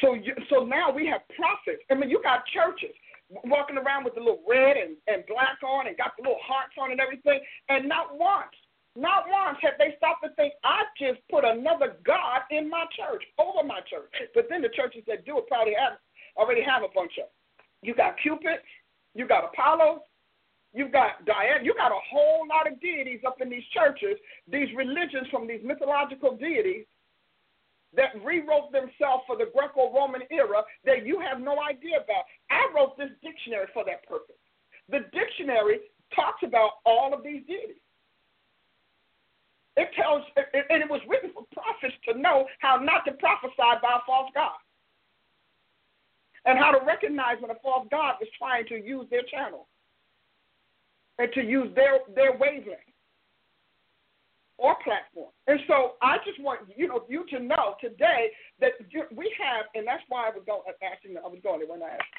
So 0.00 0.14
you, 0.14 0.34
so 0.50 0.64
now 0.64 0.90
we 0.92 1.06
have 1.06 1.22
prophets. 1.36 1.82
I 1.90 1.94
mean, 1.94 2.10
you 2.10 2.22
got 2.22 2.44
churches 2.54 2.94
walking 3.28 3.76
around 3.76 4.04
with 4.04 4.14
the 4.14 4.20
little 4.20 4.42
red 4.48 4.76
and, 4.76 4.96
and 5.06 5.24
black 5.26 5.58
on 5.64 5.86
and 5.86 5.96
got 5.96 6.16
the 6.16 6.22
little 6.22 6.42
hearts 6.42 6.74
on 6.80 6.90
and 6.90 7.00
everything, 7.00 7.40
and 7.68 7.88
not 7.88 8.16
once, 8.18 8.54
not 8.94 9.24
once 9.28 9.58
have 9.62 9.74
they 9.78 9.94
stopped 9.96 10.24
to 10.24 10.30
think, 10.36 10.54
I 10.64 10.84
just 10.98 11.20
put 11.30 11.44
another 11.44 11.96
God 12.04 12.46
in 12.50 12.70
my 12.70 12.86
church, 12.96 13.22
over 13.38 13.66
my 13.66 13.80
church. 13.90 14.12
But 14.34 14.46
then 14.48 14.62
the 14.62 14.72
churches 14.72 15.02
that 15.06 15.26
do 15.26 15.38
it 15.38 15.46
probably 15.48 15.74
have 15.78 15.98
already 16.36 16.62
have 16.62 16.82
a 16.82 16.92
bunch 16.94 17.12
of. 17.18 17.28
You 17.82 17.94
got 17.94 18.16
Cupid, 18.22 18.64
you 19.14 19.26
got 19.28 19.44
Apollo, 19.44 20.02
You've 20.76 20.92
got 20.92 21.24
Diana. 21.24 21.64
You 21.64 21.74
got 21.74 21.90
a 21.90 21.98
whole 22.12 22.46
lot 22.46 22.70
of 22.70 22.78
deities 22.82 23.20
up 23.26 23.40
in 23.40 23.48
these 23.48 23.64
churches, 23.72 24.20
these 24.46 24.68
religions 24.76 25.26
from 25.30 25.48
these 25.48 25.60
mythological 25.64 26.36
deities 26.36 26.84
that 27.96 28.12
rewrote 28.22 28.72
themselves 28.72 29.24
for 29.26 29.36
the 29.36 29.48
Greco 29.52 29.92
Roman 29.92 30.22
era 30.30 30.62
that 30.84 31.04
you 31.04 31.20
have 31.20 31.40
no 31.40 31.56
idea 31.60 31.96
about. 31.96 32.24
I 32.50 32.68
wrote 32.74 32.96
this 32.96 33.10
dictionary 33.22 33.66
for 33.72 33.84
that 33.84 34.06
purpose. 34.06 34.36
The 34.88 35.00
dictionary 35.12 35.80
talks 36.14 36.42
about 36.44 36.84
all 36.84 37.12
of 37.12 37.24
these 37.24 37.42
deities. 37.46 37.82
It 39.76 39.90
tells, 39.96 40.22
and 40.36 40.82
it 40.82 40.88
was 40.88 41.00
written 41.08 41.30
for 41.34 41.44
prophets 41.52 41.96
to 42.08 42.18
know 42.18 42.46
how 42.60 42.76
not 42.76 43.04
to 43.04 43.12
prophesy 43.12 43.52
by 43.82 44.00
a 44.00 44.06
false 44.06 44.30
God 44.32 44.56
and 46.46 46.58
how 46.58 46.70
to 46.70 46.84
recognize 46.86 47.36
when 47.40 47.50
a 47.50 47.60
false 47.62 47.86
God 47.90 48.14
is 48.22 48.28
trying 48.38 48.66
to 48.68 48.76
use 48.76 49.06
their 49.10 49.22
channel 49.30 49.66
and 51.18 51.30
to 51.32 51.42
use 51.42 51.74
their, 51.74 51.98
their 52.14 52.32
wavelength 52.38 52.85
or 54.58 54.76
platform. 54.82 55.30
And 55.46 55.60
so 55.68 56.00
I 56.02 56.16
just 56.24 56.40
want 56.40 56.60
you 56.76 56.88
know 56.88 57.04
you 57.08 57.24
to 57.30 57.38
know 57.38 57.76
today 57.80 58.30
that 58.60 58.72
we 59.14 59.32
have, 59.38 59.66
and 59.74 59.86
that's 59.86 60.02
why 60.08 60.28
I 60.28 60.30
was 60.30 60.42
going. 60.46 60.62
Uh, 60.68 60.72
Actually, 60.84 61.18
I 61.18 61.28
was 61.28 61.40
going 61.42 61.60
there 61.60 61.68
when 61.68 61.82
I 61.82 61.94
asked. 61.94 62.16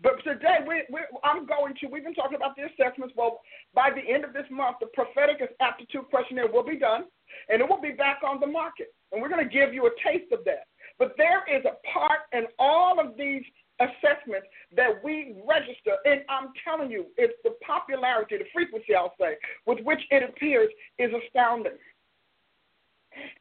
But 0.00 0.22
today 0.22 0.62
we, 0.66 0.86
we, 0.92 1.00
I'm 1.24 1.44
going 1.46 1.74
to. 1.80 1.86
We've 1.88 2.04
been 2.04 2.14
talking 2.14 2.36
about 2.36 2.54
the 2.54 2.70
assessments. 2.70 3.14
Well, 3.16 3.40
by 3.74 3.90
the 3.90 4.02
end 4.02 4.24
of 4.24 4.32
this 4.32 4.46
month, 4.50 4.76
the 4.80 4.86
prophetic 4.94 5.42
aptitude 5.60 6.06
questionnaire 6.10 6.50
will 6.50 6.64
be 6.64 6.78
done, 6.78 7.04
and 7.48 7.60
it 7.60 7.68
will 7.68 7.80
be 7.80 7.90
back 7.90 8.20
on 8.24 8.38
the 8.38 8.46
market. 8.46 8.94
And 9.10 9.20
we're 9.20 9.28
going 9.28 9.42
to 9.42 9.50
give 9.52 9.74
you 9.74 9.86
a 9.86 9.94
taste 10.06 10.30
of 10.32 10.44
that. 10.44 10.70
But 10.98 11.14
there 11.16 11.42
is 11.50 11.64
a 11.64 11.74
part 11.92 12.30
in 12.32 12.46
all 12.58 13.00
of 13.00 13.16
these 13.16 13.42
assessments 13.80 14.46
that 14.76 15.02
we 15.02 15.36
register. 15.48 15.96
And 16.04 16.22
I'm 16.28 16.50
telling 16.64 16.90
you, 16.90 17.06
it's 17.16 17.34
the 17.44 17.54
popularity, 17.64 18.36
the 18.38 18.44
frequency, 18.52 18.94
I'll 18.94 19.14
say, 19.20 19.36
with 19.66 19.78
which 19.84 20.00
it 20.10 20.22
appears 20.22 20.68
is 20.98 21.10
astounding. 21.24 21.78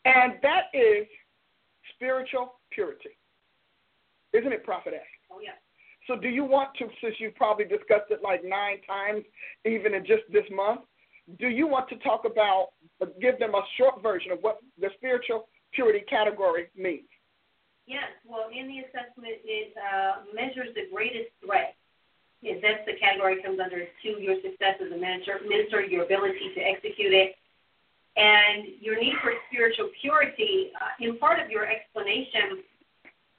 And 0.05 0.33
that 0.41 0.65
is 0.73 1.07
spiritual 1.95 2.53
purity. 2.71 3.17
Isn't 4.33 4.51
it, 4.51 4.63
Prophet 4.63 4.93
Oh, 5.31 5.39
yeah. 5.43 5.51
So, 6.07 6.15
do 6.15 6.29
you 6.29 6.45
want 6.45 6.69
to, 6.79 6.87
since 7.01 7.15
you've 7.19 7.35
probably 7.35 7.65
discussed 7.65 8.11
it 8.11 8.21
like 8.23 8.41
nine 8.43 8.77
times, 8.87 9.25
even 9.65 9.93
in 9.93 10.05
just 10.05 10.23
this 10.31 10.45
month, 10.51 10.81
do 11.39 11.47
you 11.49 11.67
want 11.67 11.89
to 11.89 11.97
talk 11.97 12.23
about, 12.25 12.69
give 13.19 13.37
them 13.39 13.53
a 13.55 13.61
short 13.77 14.01
version 14.01 14.31
of 14.31 14.39
what 14.39 14.59
the 14.79 14.89
spiritual 14.95 15.49
purity 15.73 16.03
category 16.09 16.67
means? 16.77 17.07
Yes, 17.87 18.11
well, 18.27 18.51
in 18.51 18.67
the 18.67 18.83
assessment, 18.83 19.39
it 19.47 19.71
uh, 19.79 20.27
measures 20.35 20.75
the 20.75 20.91
greatest 20.91 21.31
threat. 21.39 21.79
Yes, 22.43 22.59
that's 22.61 22.83
the 22.83 22.99
category 22.99 23.39
it 23.39 23.43
comes 23.47 23.63
under 23.63 23.87
to 23.87 24.09
your 24.19 24.35
success 24.43 24.75
as 24.83 24.91
a 24.91 24.99
minister, 24.99 25.39
minister, 25.47 25.81
your 25.81 26.03
ability 26.03 26.51
to 26.53 26.61
execute 26.61 27.15
it, 27.15 27.39
and 28.19 28.67
your 28.83 28.99
need 28.99 29.15
for 29.23 29.31
spiritual 29.47 29.89
purity. 30.03 30.75
Uh, 30.75 30.99
in 30.99 31.17
part 31.17 31.39
of 31.39 31.49
your 31.49 31.63
explanation, 31.63 32.59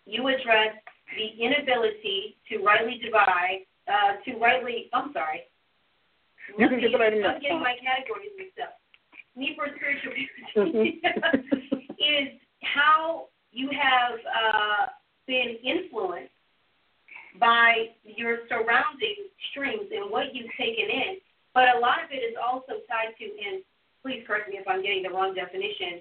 you 0.09 0.27
address 0.27 0.81
the 1.13 1.29
inability 1.37 2.41
to 2.49 2.65
rightly 2.65 2.99
divide, 3.05 3.69
uh, 3.85 4.17
to 4.25 4.41
rightly, 4.41 4.89
I'm 4.97 5.13
sorry. 5.13 5.45
You 6.57 6.73
can 6.73 6.81
that 6.81 7.37
I'm 7.37 7.41
getting 7.45 7.61
my 7.61 7.77
categories 7.77 8.33
mixed 8.41 8.59
up. 8.65 8.81
Need 9.37 9.61
for 9.61 9.69
spiritual 9.77 10.17
purity 10.17 11.05
is 12.01 12.41
how 12.65 13.29
you 13.53 13.71
have 13.71 14.19
uh, 14.27 14.87
been 15.27 15.57
influenced 15.63 16.33
by 17.41 17.95
your 18.05 18.39
surrounding 18.49 19.29
streams 19.51 19.89
and 19.95 20.11
what 20.11 20.35
you've 20.35 20.51
taken 20.59 20.91
in. 20.91 21.19
But 21.55 21.77
a 21.77 21.79
lot 21.79 22.05
of 22.05 22.11
it 22.11 22.23
is 22.23 22.37
also 22.37 22.81
tied 22.89 23.15
to, 23.19 23.25
and 23.25 23.63
please 24.03 24.25
correct 24.27 24.49
me 24.49 24.57
if 24.59 24.67
I'm 24.69 24.83
getting 24.83 25.03
the 25.03 25.11
wrong 25.11 25.35
definition, 25.35 26.01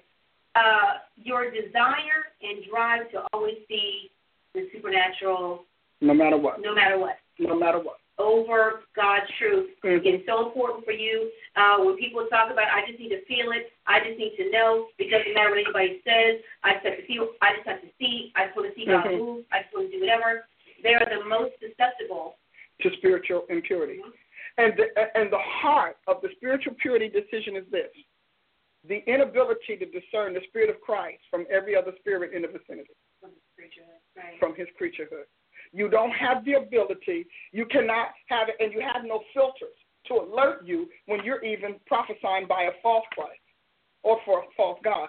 uh, 0.54 0.98
your 1.16 1.50
desire 1.50 2.32
and 2.42 2.64
drive 2.70 3.10
to 3.12 3.22
always 3.32 3.56
see 3.68 4.10
the 4.54 4.68
supernatural. 4.72 5.64
No 6.00 6.14
matter 6.14 6.36
what. 6.36 6.60
No 6.60 6.74
matter 6.74 6.98
what. 6.98 7.18
No 7.38 7.58
matter 7.58 7.78
what 7.78 7.98
over 8.18 8.82
God's 8.94 9.30
truth. 9.38 9.70
Mm-hmm. 9.82 10.02
It's 10.04 10.26
so 10.26 10.46
important 10.46 10.84
for 10.84 10.92
you. 10.92 11.30
Uh, 11.56 11.82
when 11.82 11.96
people 11.96 12.26
talk 12.30 12.50
about, 12.50 12.66
I 12.66 12.86
just 12.86 12.98
need 12.98 13.10
to 13.14 13.24
feel 13.26 13.54
it. 13.54 13.70
I 13.86 14.02
just 14.02 14.18
need 14.18 14.34
to 14.36 14.50
know. 14.50 14.90
It 14.98 15.10
doesn't 15.10 15.34
matter 15.34 15.50
what 15.50 15.62
anybody 15.62 16.02
says. 16.02 16.42
I 16.62 16.78
just 16.78 16.86
have 16.86 16.98
to 16.98 17.06
feel. 17.06 17.30
I 17.40 17.54
just 17.56 17.66
have 17.66 17.80
to 17.82 17.90
see. 17.98 18.32
I 18.36 18.46
just 18.46 18.56
want 18.56 18.68
to 18.70 18.74
see 18.74 18.86
God 18.86 19.06
mm-hmm. 19.06 19.18
move. 19.18 19.44
I 19.54 19.62
just 19.62 19.72
want 19.74 19.90
to 19.90 19.92
do 19.94 20.02
whatever. 20.02 20.46
They 20.82 20.94
are 20.94 21.06
the 21.06 21.24
most 21.26 21.58
susceptible 21.62 22.38
to 22.82 22.86
spiritual 22.98 23.46
impurity. 23.48 24.02
Mm-hmm. 24.02 24.26
And 24.58 24.74
the, 24.74 24.86
and 25.14 25.30
the 25.30 25.38
heart 25.38 26.02
of 26.10 26.18
the 26.20 26.34
spiritual 26.34 26.74
purity 26.82 27.06
decision 27.06 27.54
is 27.54 27.64
this 27.70 27.94
the 28.86 29.02
inability 29.06 29.76
to 29.76 29.86
discern 29.86 30.34
the 30.34 30.40
spirit 30.48 30.70
of 30.70 30.80
Christ 30.80 31.20
from 31.30 31.46
every 31.50 31.76
other 31.76 31.92
spirit 31.98 32.32
in 32.32 32.42
the 32.42 32.48
vicinity. 32.48 32.94
From 33.20 33.30
his 33.30 33.46
creaturehood. 33.54 34.02
Right. 34.16 34.38
From 34.38 34.54
his 34.54 34.68
creaturehood. 34.78 35.26
You 35.72 35.88
don't 35.88 36.10
have 36.12 36.44
the 36.44 36.54
ability. 36.54 37.26
You 37.52 37.66
cannot 37.66 38.08
have 38.26 38.48
it, 38.48 38.56
and 38.60 38.72
you 38.72 38.80
have 38.80 39.04
no 39.04 39.20
filters 39.34 39.76
to 40.06 40.14
alert 40.14 40.64
you 40.64 40.88
when 41.06 41.24
you're 41.24 41.44
even 41.44 41.76
prophesying 41.86 42.46
by 42.48 42.64
a 42.64 42.72
false 42.82 43.04
Christ 43.12 43.40
or 44.02 44.18
for 44.24 44.40
a 44.40 44.46
false 44.56 44.78
God. 44.84 45.08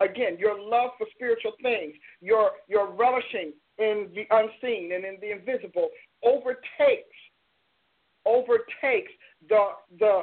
Again, 0.00 0.36
your 0.38 0.60
love 0.60 0.90
for 0.98 1.06
spiritual 1.14 1.52
things, 1.62 1.94
your 2.20 2.50
your 2.68 2.92
relishing 2.92 3.52
in 3.78 4.08
the 4.14 4.26
unseen 4.30 4.92
and 4.92 5.04
in 5.04 5.18
the 5.20 5.32
invisible 5.32 5.88
overtakes 6.24 7.16
overtakes 8.26 9.12
the 9.48 9.68
the 9.98 10.22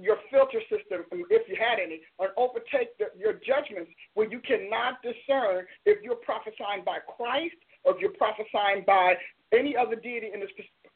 your 0.00 0.16
filter 0.30 0.60
system, 0.70 1.02
if 1.10 1.48
you 1.48 1.56
had 1.58 1.82
any, 1.82 2.00
and 2.20 2.30
overtake 2.36 2.96
the, 2.98 3.06
your 3.18 3.34
judgments 3.34 3.90
where 4.14 4.30
you 4.30 4.38
cannot 4.40 5.02
discern 5.02 5.66
if 5.86 6.02
you're 6.02 6.22
prophesying 6.22 6.84
by 6.86 6.98
Christ 7.16 7.58
or 7.84 7.94
if 7.94 8.00
you're 8.00 8.10
prophesying 8.12 8.84
by 8.86 9.14
any 9.52 9.76
other 9.76 9.96
deity 9.96 10.30
in 10.32 10.40
the, 10.40 10.46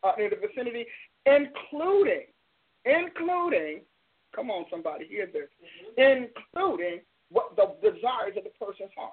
uh, 0.03 0.13
in 0.19 0.31
the 0.31 0.37
vicinity, 0.37 0.87
including, 1.27 2.27
including, 2.85 3.81
come 4.35 4.51
on, 4.51 4.67
somebody, 4.71 5.07
hear 5.07 5.27
this, 5.27 5.49
mm-hmm. 5.63 6.29
including 6.57 7.01
what 7.31 7.57
the 7.57 7.75
desires 7.81 8.37
of 8.37 8.45
the 8.45 8.53
person's 8.65 8.91
heart. 8.97 9.13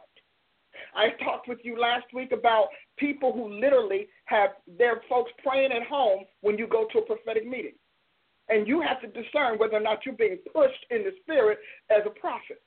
I 0.96 1.10
talked 1.24 1.48
with 1.48 1.60
you 1.64 1.80
last 1.80 2.06
week 2.14 2.32
about 2.32 2.68
people 2.98 3.34
who 3.34 3.60
literally 3.60 4.08
have 4.26 4.52
their 4.78 5.02
folks 5.10 5.32
praying 5.46 5.72
at 5.72 5.84
home 5.88 6.24
when 6.42 6.58
you 6.58 6.68
go 6.68 6.88
to 6.92 7.00
a 7.00 7.02
prophetic 7.02 7.48
meeting. 7.48 7.74
And 8.50 8.68
you 8.68 8.82
have 8.82 9.00
to 9.02 9.08
discern 9.08 9.60
whether 9.60 9.78
or 9.78 9.82
not 9.82 10.06
you're 10.06 10.16
being 10.16 10.40
pushed 10.54 10.86
in 10.90 11.04
the 11.04 11.12
spirit 11.22 11.60
as 11.92 12.02
a 12.06 12.10
prophet 12.10 12.62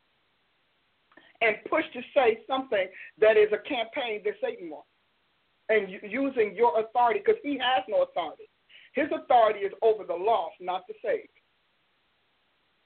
and 1.40 1.56
pushed 1.68 1.92
to 1.92 2.00
say 2.14 2.38
something 2.46 2.86
that 3.18 3.36
is 3.36 3.48
a 3.52 3.68
campaign 3.68 4.22
that 4.24 4.34
Satan 4.40 4.70
wants 4.70 4.88
and 5.72 5.88
using 6.02 6.54
your 6.54 6.78
authority 6.80 7.20
because 7.24 7.40
he 7.42 7.58
has 7.58 7.84
no 7.88 8.02
authority. 8.02 8.44
His 8.92 9.06
authority 9.12 9.60
is 9.60 9.72
over 9.80 10.04
the 10.04 10.14
lost, 10.14 10.56
not 10.60 10.86
the 10.86 10.94
saved. 11.02 11.32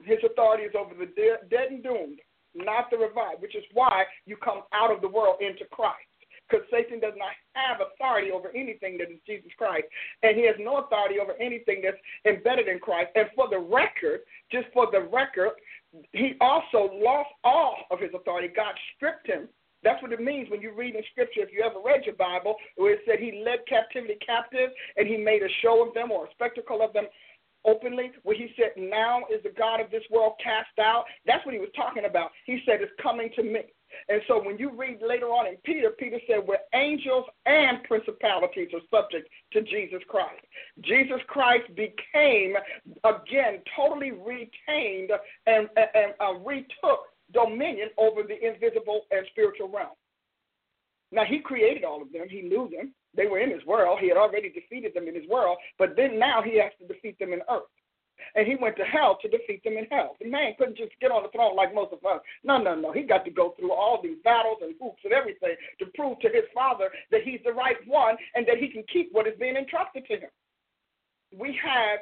His 0.03 0.19
authority 0.23 0.63
is 0.63 0.73
over 0.77 0.93
the 0.93 1.11
dead 1.49 1.71
and 1.71 1.83
doomed, 1.83 2.19
not 2.55 2.89
the 2.89 2.97
revived, 2.97 3.41
which 3.41 3.55
is 3.55 3.63
why 3.73 4.05
you 4.25 4.37
come 4.37 4.61
out 4.73 4.93
of 4.93 5.01
the 5.01 5.07
world 5.07 5.41
into 5.41 5.65
Christ. 5.71 5.95
Because 6.49 6.65
Satan 6.71 7.01
does 7.01 7.15
not 7.17 7.31
have 7.55 7.81
authority 7.81 8.31
over 8.31 8.55
anything 8.55 8.97
that 8.99 9.11
is 9.11 9.19
Jesus 9.27 9.51
Christ, 9.57 9.83
and 10.23 10.37
he 10.37 10.45
has 10.45 10.55
no 10.57 10.77
authority 10.77 11.19
over 11.19 11.33
anything 11.41 11.83
that's 11.83 11.97
embedded 12.23 12.69
in 12.69 12.79
Christ. 12.79 13.09
And 13.15 13.27
for 13.35 13.49
the 13.49 13.59
record, 13.59 14.21
just 14.49 14.67
for 14.73 14.87
the 14.89 15.01
record, 15.01 15.59
he 16.13 16.35
also 16.39 16.89
lost 16.93 17.31
all 17.43 17.75
of 17.91 17.99
his 17.99 18.11
authority. 18.13 18.47
God 18.55 18.73
stripped 18.95 19.27
him 19.27 19.49
that's 19.83 20.01
what 20.01 20.11
it 20.11 20.21
means 20.21 20.49
when 20.49 20.61
you 20.61 20.71
read 20.73 20.95
in 20.95 21.03
Scripture. 21.11 21.41
If 21.41 21.53
you 21.53 21.63
ever 21.63 21.79
read 21.83 22.05
your 22.05 22.15
Bible, 22.15 22.55
where 22.75 22.93
it 22.93 23.01
said 23.05 23.19
He 23.19 23.43
led 23.45 23.59
captivity 23.67 24.17
captive 24.25 24.69
and 24.97 25.07
He 25.07 25.17
made 25.17 25.43
a 25.43 25.49
show 25.61 25.87
of 25.87 25.93
them 25.93 26.11
or 26.11 26.25
a 26.25 26.31
spectacle 26.31 26.81
of 26.81 26.93
them. 26.93 27.05
openly, 27.65 28.11
where 28.23 28.35
he 28.35 28.49
said, 28.55 28.71
Now 28.77 29.21
is 29.33 29.43
the 29.43 29.53
God 29.57 29.79
of 29.81 29.91
this 29.91 30.03
world 30.09 30.33
cast 30.43 30.77
out. 30.79 31.05
That's 31.25 31.45
what 31.45 31.53
he 31.53 31.59
was 31.59 31.69
talking 31.75 32.05
about. 32.05 32.31
He 32.45 32.61
said, 32.65 32.81
It's 32.81 32.91
coming 33.01 33.29
to 33.35 33.43
me. 33.43 33.61
And 34.09 34.21
so 34.27 34.41
when 34.43 34.57
you 34.57 34.71
read 34.71 34.99
later 35.01 35.27
on 35.27 35.47
in 35.47 35.55
Peter, 35.63 35.89
Peter 35.91 36.19
said, 36.27 36.45
Where 36.45 36.59
angels 36.73 37.25
and 37.45 37.83
principalities 37.83 38.69
are 38.73 38.81
subject 38.91 39.29
to 39.53 39.61
Jesus 39.61 40.01
Christ. 40.07 40.41
Jesus 40.81 41.19
Christ 41.27 41.67
became, 41.75 42.55
again, 43.03 43.61
totally 43.75 44.11
retained 44.11 45.11
and, 45.45 45.69
and, 45.75 45.89
and 45.93 46.13
uh, 46.19 46.33
retook 46.45 47.01
dominion 47.33 47.89
over 47.97 48.23
the 48.23 48.37
invisible 48.45 49.01
and 49.11 49.25
spiritual 49.31 49.69
realm. 49.69 49.95
Now, 51.11 51.23
he 51.23 51.39
created 51.39 51.83
all 51.83 52.01
of 52.01 52.11
them, 52.11 52.27
he 52.29 52.41
knew 52.41 52.69
them. 52.69 52.93
They 53.15 53.25
were 53.25 53.39
in 53.39 53.49
his 53.49 53.65
world. 53.65 53.99
He 53.99 54.09
had 54.09 54.17
already 54.17 54.49
defeated 54.49 54.93
them 54.93 55.07
in 55.07 55.15
his 55.15 55.27
world, 55.27 55.57
but 55.79 55.95
then 55.95 56.19
now 56.19 56.41
he 56.41 56.59
has 56.59 56.71
to 56.79 56.87
defeat 56.87 57.17
them 57.17 57.33
in 57.33 57.41
earth. 57.49 57.71
And 58.35 58.47
he 58.47 58.55
went 58.55 58.75
to 58.77 58.83
hell 58.83 59.17
to 59.21 59.27
defeat 59.27 59.63
them 59.63 59.77
in 59.77 59.85
hell. 59.91 60.15
The 60.19 60.29
man 60.29 60.53
couldn't 60.57 60.77
just 60.77 60.91
get 60.99 61.11
on 61.11 61.23
the 61.23 61.29
throne 61.29 61.55
like 61.55 61.73
most 61.73 61.93
of 61.93 62.03
us. 62.05 62.21
No, 62.43 62.57
no, 62.57 62.75
no. 62.75 62.91
He 62.91 63.03
got 63.03 63.25
to 63.25 63.31
go 63.31 63.53
through 63.57 63.71
all 63.71 64.01
these 64.01 64.17
battles 64.23 64.57
and 64.61 64.75
hoops 64.81 65.01
and 65.03 65.13
everything 65.13 65.55
to 65.79 65.85
prove 65.95 66.19
to 66.19 66.29
his 66.29 66.45
father 66.53 66.89
that 67.11 67.21
he's 67.23 67.39
the 67.45 67.53
right 67.53 67.77
one 67.85 68.17
and 68.35 68.45
that 68.47 68.57
he 68.57 68.69
can 68.69 68.83
keep 68.91 69.09
what 69.11 69.27
is 69.27 69.33
being 69.39 69.55
entrusted 69.55 70.05
to 70.07 70.13
him. 70.15 70.29
We 71.33 71.57
have 71.63 71.99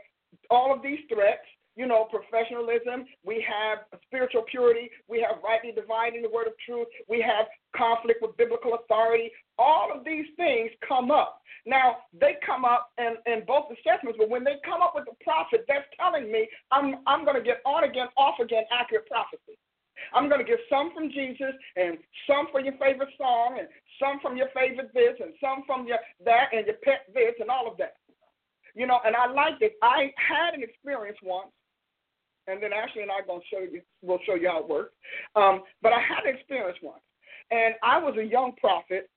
all 0.50 0.74
of 0.74 0.82
these 0.82 1.00
threats 1.12 1.46
you 1.76 1.86
know, 1.88 2.08
professionalism. 2.10 3.06
We 3.24 3.46
have 3.48 3.80
spiritual 4.08 4.44
purity. 4.50 4.90
We 5.08 5.20
have 5.22 5.44
rightly 5.44 5.72
dividing 5.72 6.22
the 6.22 6.30
word 6.30 6.48
of 6.48 6.54
truth. 6.66 6.88
We 7.10 7.22
have 7.22 7.48
conflict 7.76 8.22
with 8.22 8.38
biblical 8.38 8.76
authority. 8.76 9.32
All 9.60 9.92
of 9.94 10.06
these 10.06 10.26
things 10.38 10.72
come 10.88 11.12
up. 11.12 11.42
Now, 11.66 11.98
they 12.14 12.38
come 12.46 12.64
up 12.64 12.92
in, 12.98 13.16
in 13.32 13.44
both 13.46 13.66
assessments, 13.72 14.18
but 14.20 14.30
when 14.30 14.44
they 14.44 14.56
come 14.64 14.82
up 14.82 14.94
with 14.96 15.06
the 15.06 15.18
prophet, 15.24 15.66
that's 15.68 15.86
telling 16.00 16.32
me 16.32 16.48
I'm, 16.72 16.98
I'm 17.08 17.26
going 17.26 17.38
to 17.38 17.44
get 17.44 17.60
on 17.66 17.84
again, 17.84 18.08
off 18.16 18.40
again, 18.40 18.64
accurate 18.72 19.08
prophecy. 19.08 19.58
I'm 20.14 20.30
going 20.30 20.40
to 20.40 20.48
get 20.48 20.60
some 20.70 20.94
from 20.94 21.10
Jesus 21.10 21.56
and 21.76 21.98
some 22.28 22.48
from 22.52 22.66
your 22.66 22.78
favorite 22.78 23.10
song 23.18 23.58
and 23.60 23.68
some 24.00 24.20
from 24.22 24.38
your 24.38 24.48
favorite 24.54 24.94
this 24.94 25.16
and 25.20 25.34
some 25.42 25.64
from 25.66 25.88
your 25.88 25.98
that 26.26 26.50
and 26.54 26.68
your 26.68 26.76
pet 26.84 27.08
this 27.14 27.34
and 27.40 27.50
all 27.50 27.68
of 27.68 27.78
that. 27.78 27.96
You 28.76 28.86
know, 28.86 29.00
and 29.06 29.16
I 29.16 29.32
like 29.32 29.56
it. 29.62 29.74
I 29.82 30.12
had 30.20 30.54
an 30.54 30.62
experience 30.62 31.18
once 31.24 31.50
and 32.48 32.62
then 32.62 32.72
Ashley 32.74 33.02
and 33.02 33.12
I 33.12 33.22
are 33.22 33.40
to 33.40 33.46
show 33.52 33.60
you, 33.60 33.82
we'll 34.02 34.20
show 34.26 34.36
you 34.36 34.50
how 34.50 34.60
it 34.60 34.70
works. 34.70 34.94
Um, 35.36 35.64
but 35.82 35.94
I 35.94 36.00
had 36.00 36.26
an 36.26 36.36
experience 36.36 36.78
once, 36.82 37.02
and 37.52 37.76
I 37.84 37.98
was 37.98 38.16
a 38.18 38.26
young 38.26 38.54
prophet 38.60 39.10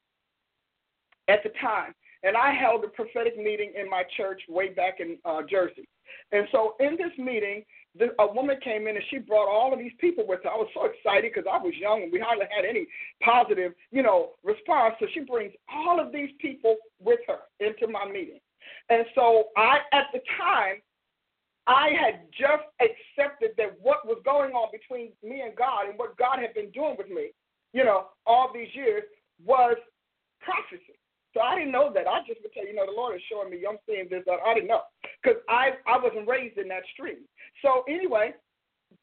at 1.29 1.43
the 1.43 1.51
time, 1.61 1.95
and 2.23 2.37
I 2.37 2.53
held 2.53 2.85
a 2.85 2.89
prophetic 2.89 3.37
meeting 3.37 3.73
in 3.79 3.89
my 3.89 4.03
church 4.17 4.41
way 4.49 4.71
back 4.71 5.01
in 5.01 5.19
uh, 5.25 5.43
Jersey. 5.49 5.89
And 6.33 6.47
so 6.53 6.75
in 6.81 6.97
this 6.97 7.13
meeting, 7.19 7.65
the, 7.99 8.09
a 8.21 8.33
woman 8.33 8.57
came 8.63 8.87
in 8.87 8.97
and 8.97 9.05
she 9.11 9.19
brought 9.19 9.49
all 9.49 9.73
of 9.73 9.79
these 9.79 9.93
people 9.99 10.25
with 10.27 10.41
her. 10.45 10.51
I 10.51 10.57
was 10.57 10.69
so 10.75 10.87
excited 10.87 11.33
because 11.35 11.49
I 11.51 11.59
was 11.59 11.75
young 11.79 12.03
and 12.03 12.13
we 12.13 12.21
hardly 12.21 12.47
had 12.55 12.65
any 12.65 12.87
positive, 13.23 13.73
you 13.91 14.03
know, 14.03 14.31
response. 14.45 14.95
So 15.01 15.07
she 15.13 15.21
brings 15.21 15.53
all 15.73 16.01
of 16.01 16.13
these 16.13 16.31
people 16.41 16.77
with 17.01 17.21
her 17.27 17.41
into 17.61 17.89
my 17.89 18.07
meeting. 18.07 18.41
And 18.91 19.05
so 19.15 19.45
I, 19.57 19.79
at 19.93 20.07
the 20.13 20.21
time, 20.39 20.81
I 21.69 21.93
had 21.93 22.25
just 22.33 22.65
accepted 22.81 23.53
that 23.61 23.77
what 23.81 24.09
was 24.09 24.17
going 24.25 24.53
on 24.57 24.73
between 24.73 25.13
me 25.23 25.45
and 25.45 25.55
God 25.55 25.85
and 25.87 25.99
what 25.99 26.17
God 26.17 26.41
had 26.41 26.55
been 26.55 26.71
doing 26.73 26.97
with 26.97 27.13
me, 27.13 27.37
you 27.77 27.85
know, 27.85 28.09
all 28.27 28.51
these 28.53 28.73
years 28.73 29.05
was 29.45 29.77
prophecy. 30.41 30.97
So 31.37 31.45
I 31.45 31.61
didn't 31.61 31.77
know 31.77 31.93
that. 31.93 32.09
I 32.09 32.25
just 32.27 32.41
would 32.43 32.57
tell 32.57 32.65
you, 32.65 32.73
you 32.73 32.77
know, 32.77 32.89
the 32.89 32.97
Lord 32.97 33.15
is 33.17 33.23
showing 33.29 33.53
me, 33.53 33.61
I'm 33.69 33.77
seeing 33.85 34.09
this. 34.09 34.25
I 34.25 34.55
didn't 34.55 34.73
know 34.73 34.89
because 35.21 35.39
I, 35.47 35.77
I 35.85 36.01
wasn't 36.01 36.27
raised 36.27 36.57
in 36.57 36.69
that 36.73 36.89
stream. 36.97 37.29
So 37.61 37.85
anyway, 37.85 38.33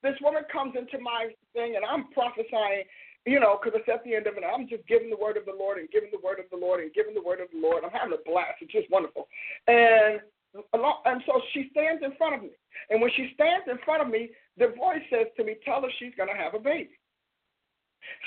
this 0.02 0.18
woman 0.26 0.44
comes 0.52 0.74
into 0.74 0.98
my 0.98 1.30
thing 1.54 1.78
and 1.78 1.86
I'm 1.86 2.10
prophesying, 2.18 2.90
you 3.30 3.40
know, 3.40 3.62
because 3.62 3.78
it's 3.78 3.94
at 3.94 4.04
the 4.04 4.18
end 4.18 4.26
of 4.26 4.42
it. 4.42 4.44
I'm 4.44 4.68
just 4.68 4.90
giving 4.90 5.14
the 5.14 5.22
word 5.22 5.38
of 5.38 5.46
the 5.46 5.54
Lord 5.54 5.78
and 5.78 5.86
giving 5.94 6.10
the 6.10 6.24
word 6.26 6.42
of 6.42 6.50
the 6.50 6.58
Lord 6.58 6.82
and 6.82 6.90
giving 6.98 7.14
the 7.14 7.22
word 7.22 7.46
of 7.46 7.54
the 7.54 7.62
Lord. 7.62 7.86
I'm 7.86 7.94
having 7.94 8.18
a 8.18 8.22
blast. 8.26 8.58
It's 8.66 8.74
just 8.74 8.90
wonderful. 8.90 9.30
And 9.70 10.18
and 10.56 11.22
so 11.26 11.42
she 11.54 11.70
stands 11.72 12.04
in 12.04 12.16
front 12.18 12.36
of 12.36 12.42
me. 12.42 12.52
And 12.90 13.02
when 13.02 13.12
she 13.16 13.32
stands 13.34 13.68
in 13.70 13.78
front 13.84 14.02
of 14.02 14.10
me, 14.10 14.30
the 14.58 14.68
voice 14.78 15.04
says 15.10 15.28
to 15.38 15.44
me, 15.44 15.56
Tell 15.66 15.82
her 15.82 15.90
she's 16.00 16.14
going 16.16 16.30
to 16.30 16.36
have 16.36 16.54
a 16.54 16.60
baby. 16.60 16.96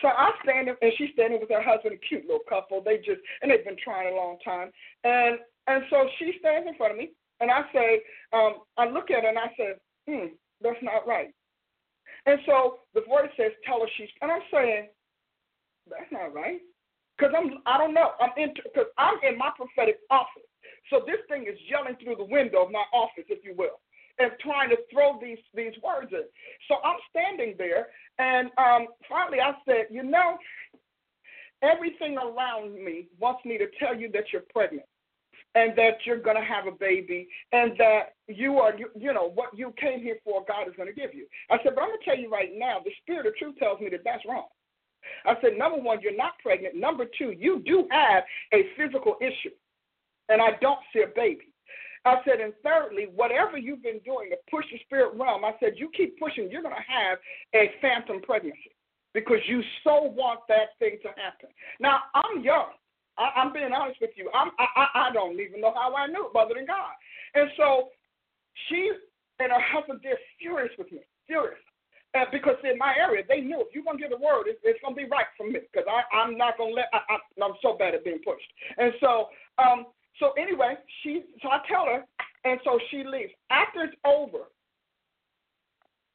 So 0.02 0.08
I 0.08 0.30
stand 0.42 0.68
and 0.68 0.92
she's 0.96 1.10
standing 1.14 1.40
with 1.40 1.50
her 1.50 1.62
husband, 1.62 1.94
a 1.94 1.98
cute 1.98 2.22
little 2.22 2.44
couple. 2.48 2.82
They 2.82 2.98
just 2.98 3.20
and 3.42 3.50
they've 3.50 3.64
been 3.64 3.80
trying 3.82 4.12
a 4.12 4.16
long 4.16 4.38
time. 4.44 4.70
And 5.04 5.38
and 5.66 5.84
so 5.90 6.08
she 6.18 6.34
stands 6.40 6.66
in 6.68 6.76
front 6.76 6.92
of 6.92 6.98
me, 6.98 7.12
and 7.40 7.50
I 7.50 7.62
say, 7.72 8.00
um, 8.32 8.64
I 8.76 8.88
look 8.88 9.10
at 9.10 9.22
her 9.22 9.28
and 9.28 9.38
I 9.38 9.52
say, 9.56 9.68
Hmm, 10.08 10.34
that's 10.60 10.82
not 10.82 11.06
right. 11.06 11.30
And 12.26 12.40
so 12.46 12.80
the 12.94 13.02
voice 13.02 13.30
says, 13.36 13.52
Tell 13.64 13.80
her 13.80 13.86
she's, 13.96 14.08
and 14.22 14.32
I'm 14.32 14.42
saying, 14.52 14.88
that's 15.88 16.10
not 16.12 16.34
right, 16.34 16.60
because 17.16 17.32
I'm 17.36 17.62
I 17.66 17.78
don't 17.78 17.94
know. 17.94 18.12
I'm 18.20 18.30
in 18.36 18.52
because 18.54 18.90
I'm 18.98 19.18
in 19.22 19.38
my 19.38 19.50
prophetic 19.56 19.98
office. 20.10 20.48
So 20.90 21.02
this 21.06 21.20
thing 21.28 21.42
is 21.42 21.58
yelling 21.68 21.96
through 22.02 22.16
the 22.16 22.24
window 22.24 22.64
of 22.64 22.70
my 22.70 22.84
office, 22.92 23.24
if 23.28 23.44
you 23.44 23.54
will, 23.56 23.80
and 24.18 24.32
trying 24.40 24.70
to 24.70 24.76
throw 24.92 25.18
these 25.20 25.38
these 25.54 25.74
words 25.82 26.12
in. 26.12 26.24
So 26.68 26.76
I'm 26.84 26.98
standing 27.10 27.54
there, 27.58 27.88
and 28.18 28.50
um, 28.58 28.88
finally 29.08 29.40
I 29.40 29.52
said, 29.64 29.86
you 29.90 30.02
know, 30.02 30.38
everything 31.62 32.16
around 32.16 32.74
me 32.74 33.08
wants 33.18 33.44
me 33.44 33.58
to 33.58 33.66
tell 33.78 33.94
you 33.94 34.10
that 34.12 34.24
you're 34.32 34.44
pregnant 34.50 34.86
and 35.54 35.76
that 35.76 35.98
you're 36.04 36.20
going 36.20 36.36
to 36.36 36.42
have 36.42 36.66
a 36.66 36.76
baby 36.76 37.28
and 37.52 37.72
that 37.78 38.14
you 38.28 38.58
are, 38.58 38.76
you, 38.76 38.90
you 38.98 39.12
know, 39.12 39.30
what 39.30 39.56
you 39.56 39.72
came 39.80 40.00
here 40.00 40.18
for, 40.24 40.44
God 40.46 40.68
is 40.68 40.74
going 40.76 40.88
to 40.88 40.94
give 40.94 41.14
you. 41.14 41.26
I 41.50 41.56
said, 41.62 41.74
but 41.74 41.82
I'm 41.82 41.88
going 41.88 41.98
to 41.98 42.04
tell 42.04 42.18
you 42.18 42.30
right 42.30 42.50
now, 42.54 42.78
the 42.84 42.92
spirit 43.02 43.26
of 43.26 43.34
truth 43.36 43.56
tells 43.58 43.80
me 43.80 43.88
that 43.90 44.02
that's 44.04 44.22
wrong. 44.28 44.46
I 45.24 45.34
said, 45.40 45.56
number 45.56 45.78
one, 45.78 46.00
you're 46.02 46.16
not 46.16 46.32
pregnant. 46.42 46.76
Number 46.76 47.06
two, 47.18 47.30
you 47.30 47.62
do 47.64 47.88
have 47.90 48.24
a 48.52 48.64
physical 48.76 49.16
issue 49.20 49.54
and 50.28 50.40
I 50.40 50.58
don't 50.60 50.80
see 50.92 51.02
a 51.02 51.12
baby. 51.14 51.52
I 52.04 52.16
said, 52.24 52.40
and 52.40 52.52
thirdly, 52.62 53.08
whatever 53.14 53.58
you've 53.58 53.82
been 53.82 54.00
doing 54.04 54.30
to 54.30 54.36
push 54.50 54.64
the 54.72 54.78
spirit 54.84 55.14
realm, 55.14 55.44
I 55.44 55.52
said, 55.60 55.74
you 55.76 55.90
keep 55.94 56.18
pushing, 56.18 56.50
you're 56.50 56.62
going 56.62 56.74
to 56.74 56.92
have 56.92 57.18
a 57.54 57.70
phantom 57.82 58.22
pregnancy 58.22 58.72
because 59.14 59.40
you 59.46 59.62
so 59.84 60.02
want 60.02 60.40
that 60.48 60.78
thing 60.78 60.98
to 61.02 61.08
happen. 61.08 61.50
Now, 61.80 62.00
I'm 62.14 62.42
young. 62.42 62.72
I, 63.18 63.30
I'm 63.36 63.52
being 63.52 63.72
honest 63.74 64.00
with 64.00 64.10
you. 64.16 64.30
I'm, 64.32 64.50
I, 64.58 65.08
I 65.08 65.12
don't 65.12 65.40
even 65.40 65.60
know 65.60 65.74
how 65.74 65.94
I 65.94 66.06
knew 66.06 66.30
it 66.32 66.38
other 66.38 66.54
than 66.54 66.66
God. 66.66 66.94
And 67.34 67.50
so 67.56 67.88
she 68.68 68.92
and 69.40 69.52
her 69.52 69.60
husband, 69.60 70.00
they're 70.02 70.18
furious 70.38 70.72
with 70.78 70.90
me, 70.92 71.00
furious. 71.26 71.58
Uh, 72.16 72.24
because 72.32 72.56
in 72.64 72.78
my 72.78 72.94
area, 72.96 73.22
they 73.28 73.40
knew 73.40 73.60
if 73.60 73.68
you're 73.74 73.84
going 73.84 73.98
to 73.98 74.02
give 74.02 74.10
the 74.10 74.16
word, 74.16 74.48
it's, 74.48 74.58
it's 74.64 74.80
going 74.80 74.94
to 74.94 75.00
be 75.02 75.06
right 75.10 75.28
for 75.36 75.46
me 75.46 75.60
because 75.60 75.84
I'm 75.84 76.38
not 76.38 76.56
going 76.56 76.72
to 76.72 76.76
let, 76.76 76.88
I, 76.94 77.04
I, 77.04 77.44
I'm 77.44 77.52
so 77.60 77.76
bad 77.76 77.94
at 77.94 78.02
being 78.02 78.20
pushed. 78.24 78.48
And 78.78 78.92
so 78.98 79.28
um, 79.60 79.92
so 80.18 80.32
anyway, 80.32 80.74
she 81.02 81.22
so 81.42 81.48
I 81.48 81.60
tell 81.68 81.86
her, 81.86 82.04
and 82.44 82.60
so 82.64 82.78
she 82.90 83.04
leaves. 83.04 83.32
After 83.50 83.84
it's 83.84 83.96
over, 84.04 84.44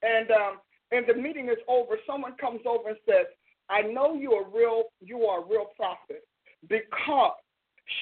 and 0.01 0.29
um, 0.31 0.57
and 0.91 1.05
the 1.07 1.13
meeting 1.13 1.49
is 1.49 1.57
over, 1.67 1.97
someone 2.05 2.33
comes 2.39 2.61
over 2.65 2.89
and 2.89 2.97
says, 3.05 3.27
"I 3.69 3.81
know 3.81 4.13
you 4.15 4.33
are 4.33 4.49
real. 4.49 4.83
You 5.01 5.25
are 5.25 5.41
a 5.41 5.45
real 5.45 5.67
prophet 5.75 6.27
because 6.67 7.33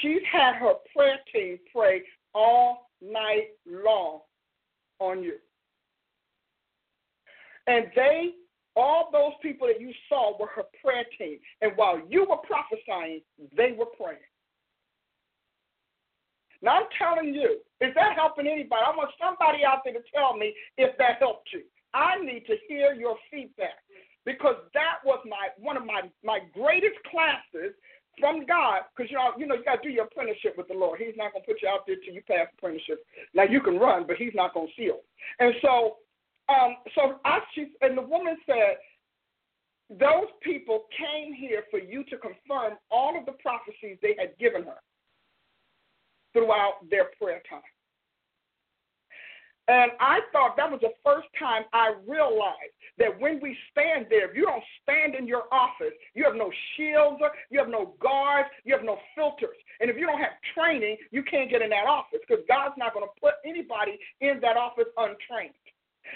she's 0.01 0.21
had 0.31 0.55
her 0.55 0.73
prayer 0.95 1.19
team 1.33 1.59
pray 1.73 2.03
all 2.33 2.89
night 3.01 3.49
long 3.65 4.21
on 4.99 5.23
you, 5.23 5.35
and 7.67 7.85
they." 7.95 8.31
All 8.77 9.09
those 9.11 9.33
people 9.41 9.67
that 9.67 9.81
you 9.81 9.91
saw 10.07 10.37
were 10.39 10.47
her 10.47 10.63
prayer 10.81 11.03
team. 11.17 11.39
And 11.61 11.73
while 11.75 11.99
you 12.07 12.21
were 12.21 12.37
prophesying, 12.37 13.19
they 13.57 13.73
were 13.77 13.87
praying. 13.99 14.21
Now 16.61 16.81
I'm 16.81 16.89
telling 16.97 17.33
you, 17.33 17.57
is 17.81 17.93
that 17.95 18.15
helping 18.15 18.47
anybody? 18.47 18.81
I 18.85 18.95
want 18.95 19.09
somebody 19.17 19.65
out 19.65 19.81
there 19.83 19.93
to 19.93 20.05
tell 20.13 20.37
me 20.37 20.53
if 20.77 20.95
that 20.97 21.17
helped 21.19 21.49
you. 21.53 21.61
I 21.93 22.21
need 22.21 22.45
to 22.47 22.55
hear 22.67 22.93
your 22.93 23.17
feedback 23.29 23.81
because 24.25 24.55
that 24.73 25.01
was 25.03 25.19
my 25.25 25.49
one 25.57 25.75
of 25.75 25.85
my 25.85 26.01
my 26.23 26.39
greatest 26.53 27.01
classes 27.09 27.73
from 28.19 28.45
God. 28.45 28.85
Because 28.95 29.09
you 29.09 29.17
know 29.17 29.31
you 29.37 29.47
know 29.47 29.55
you 29.55 29.65
got 29.65 29.81
to 29.81 29.89
do 29.89 29.93
your 29.93 30.05
apprenticeship 30.05 30.53
with 30.57 30.67
the 30.67 30.77
Lord. 30.77 31.01
He's 31.01 31.17
not 31.17 31.33
going 31.33 31.43
to 31.43 31.47
put 31.47 31.61
you 31.61 31.67
out 31.67 31.87
there 31.87 31.97
till 31.97 32.13
you 32.13 32.21
pass 32.29 32.47
apprenticeship. 32.57 33.03
Now 33.33 33.43
you 33.43 33.59
can 33.59 33.77
run, 33.77 34.05
but 34.05 34.17
He's 34.17 34.35
not 34.35 34.53
going 34.53 34.67
to 34.67 34.73
seal. 34.77 35.01
And 35.39 35.53
so, 35.61 35.97
um, 36.47 36.77
so 36.93 37.19
I 37.25 37.39
she 37.53 37.73
and 37.81 37.97
the 37.97 38.03
woman 38.03 38.37
said. 38.45 38.77
Those 39.99 40.31
people 40.41 40.85
came 40.95 41.33
here 41.33 41.63
for 41.69 41.77
you 41.77 42.05
to 42.05 42.17
confirm 42.17 42.77
all 42.89 43.19
of 43.19 43.25
the 43.25 43.33
prophecies 43.33 43.97
they 44.01 44.15
had 44.17 44.39
given 44.39 44.63
her 44.63 44.79
throughout 46.33 46.89
their 46.89 47.11
prayer 47.19 47.41
time. 47.49 47.61
And 49.67 49.91
I 49.99 50.19
thought 50.33 50.57
that 50.57 50.69
was 50.69 50.81
the 50.81 50.91
first 50.99 51.27
time 51.37 51.63
I 51.71 51.93
realized 52.07 52.75
that 52.97 53.13
when 53.21 53.39
we 53.39 53.55
stand 53.71 54.07
there, 54.09 54.29
if 54.29 54.35
you 54.35 54.43
don't 54.43 54.63
stand 54.83 55.15
in 55.15 55.27
your 55.27 55.43
office, 55.51 55.93
you 56.13 56.25
have 56.25 56.35
no 56.35 56.51
shields, 56.75 57.21
you 57.49 57.59
have 57.59 57.69
no 57.69 57.93
guards, 58.01 58.49
you 58.65 58.75
have 58.75 58.83
no 58.83 58.97
filters. 59.15 59.55
And 59.79 59.89
if 59.89 59.95
you 59.95 60.05
don't 60.05 60.19
have 60.19 60.35
training, 60.53 60.97
you 61.11 61.23
can't 61.23 61.49
get 61.49 61.61
in 61.61 61.69
that 61.69 61.87
office 61.87 62.19
because 62.27 62.43
God's 62.49 62.75
not 62.77 62.93
going 62.93 63.05
to 63.05 63.15
put 63.21 63.39
anybody 63.45 63.95
in 64.19 64.41
that 64.41 64.57
office 64.57 64.91
untrained. 64.97 65.55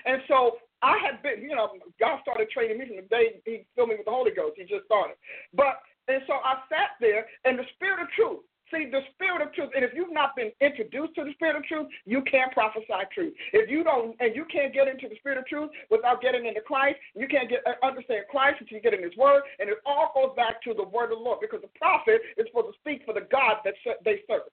And 0.04 0.22
so 0.28 0.58
I 0.82 0.98
had 1.00 1.24
been, 1.24 1.42
you 1.42 1.56
know, 1.56 1.70
God 2.00 2.20
started 2.22 2.50
training 2.50 2.80
me 2.80 2.88
from 2.88 2.98
the 2.98 3.08
day 3.08 3.40
He 3.46 3.66
filled 3.76 3.90
me 3.90 3.96
with 3.96 4.06
the 4.06 4.12
Holy 4.12 4.32
Ghost. 4.36 4.58
He 4.58 4.66
just 4.66 4.86
started. 4.86 5.16
But, 5.54 5.80
and 6.10 6.22
so 6.28 6.44
I 6.44 6.60
sat 6.68 7.00
there, 7.00 7.26
and 7.46 7.58
the 7.58 7.66
Spirit 7.78 8.04
of 8.04 8.10
truth, 8.12 8.44
See, 8.74 8.90
the 8.90 9.02
spirit 9.14 9.46
of 9.46 9.54
truth, 9.54 9.70
and 9.76 9.86
if 9.86 9.92
you've 9.94 10.12
not 10.12 10.36
been 10.36 10.50
introduced 10.60 11.14
to 11.16 11.24
the 11.24 11.34
spirit 11.34 11.56
of 11.56 11.64
truth, 11.66 11.86
you 12.06 12.24
can't 12.24 12.52
prophesy 12.52 13.06
truth. 13.14 13.34
If 13.54 13.70
you 13.70 13.84
don't, 13.84 14.18
and 14.20 14.36
you 14.36 14.44
can't 14.50 14.74
get 14.74 14.88
into 14.88 15.08
the 15.08 15.16
spirit 15.18 15.38
of 15.38 15.46
truth 15.46 15.70
without 15.92 16.20
getting 16.20 16.48
into 16.48 16.62
Christ, 16.62 16.98
you 17.14 17.28
can't 17.28 17.48
get 17.48 17.62
uh, 17.68 17.78
understand 17.86 18.26
Christ 18.32 18.58
until 18.62 18.78
you 18.78 18.82
get 18.82 18.96
in 18.98 19.04
His 19.04 19.16
Word, 19.18 19.44
and 19.60 19.70
it 19.70 19.78
all 19.86 20.10
goes 20.18 20.34
back 20.36 20.64
to 20.64 20.74
the 20.74 20.84
Word 20.84 21.14
of 21.14 21.22
the 21.22 21.24
Lord 21.24 21.40
because 21.42 21.62
the 21.62 21.70
prophet 21.78 22.22
is 22.38 22.48
supposed 22.50 22.74
to 22.74 22.80
speak 22.82 23.06
for 23.06 23.14
the 23.14 23.30
God 23.30 23.62
that 23.66 23.76
they 24.04 24.26
serve. 24.26 24.50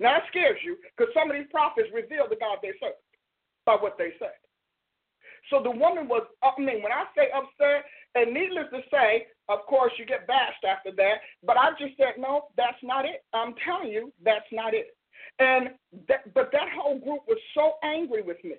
Now 0.00 0.18
that 0.18 0.26
scares 0.28 0.58
you 0.66 0.76
because 0.96 1.14
some 1.14 1.30
of 1.30 1.36
these 1.38 1.48
prophets 1.50 1.88
reveal 1.94 2.26
the 2.28 2.42
God 2.42 2.58
they 2.62 2.74
serve 2.82 2.98
by 3.64 3.78
what 3.78 3.96
they 3.96 4.10
say. 4.18 4.34
So 5.50 5.62
the 5.62 5.70
woman 5.70 6.08
was, 6.08 6.26
I 6.42 6.50
mean, 6.58 6.82
when 6.82 6.90
I 6.90 7.06
say 7.14 7.30
upset, 7.30 7.86
and 8.16 8.32
needless 8.32 8.66
to 8.72 8.80
say, 8.90 9.26
of 9.48 9.60
course, 9.66 9.92
you 9.98 10.06
get 10.06 10.26
bashed 10.26 10.64
after 10.64 10.90
that. 10.96 11.16
But 11.44 11.56
I 11.58 11.70
just 11.78 11.96
said, 11.96 12.14
no, 12.18 12.46
that's 12.56 12.80
not 12.82 13.04
it. 13.04 13.24
I'm 13.32 13.54
telling 13.64 13.92
you, 13.92 14.12
that's 14.24 14.48
not 14.50 14.74
it. 14.74 14.96
And 15.38 15.70
that, 16.08 16.32
but 16.34 16.50
that 16.52 16.68
whole 16.74 16.98
group 16.98 17.20
was 17.28 17.38
so 17.54 17.74
angry 17.84 18.22
with 18.22 18.42
me. 18.42 18.56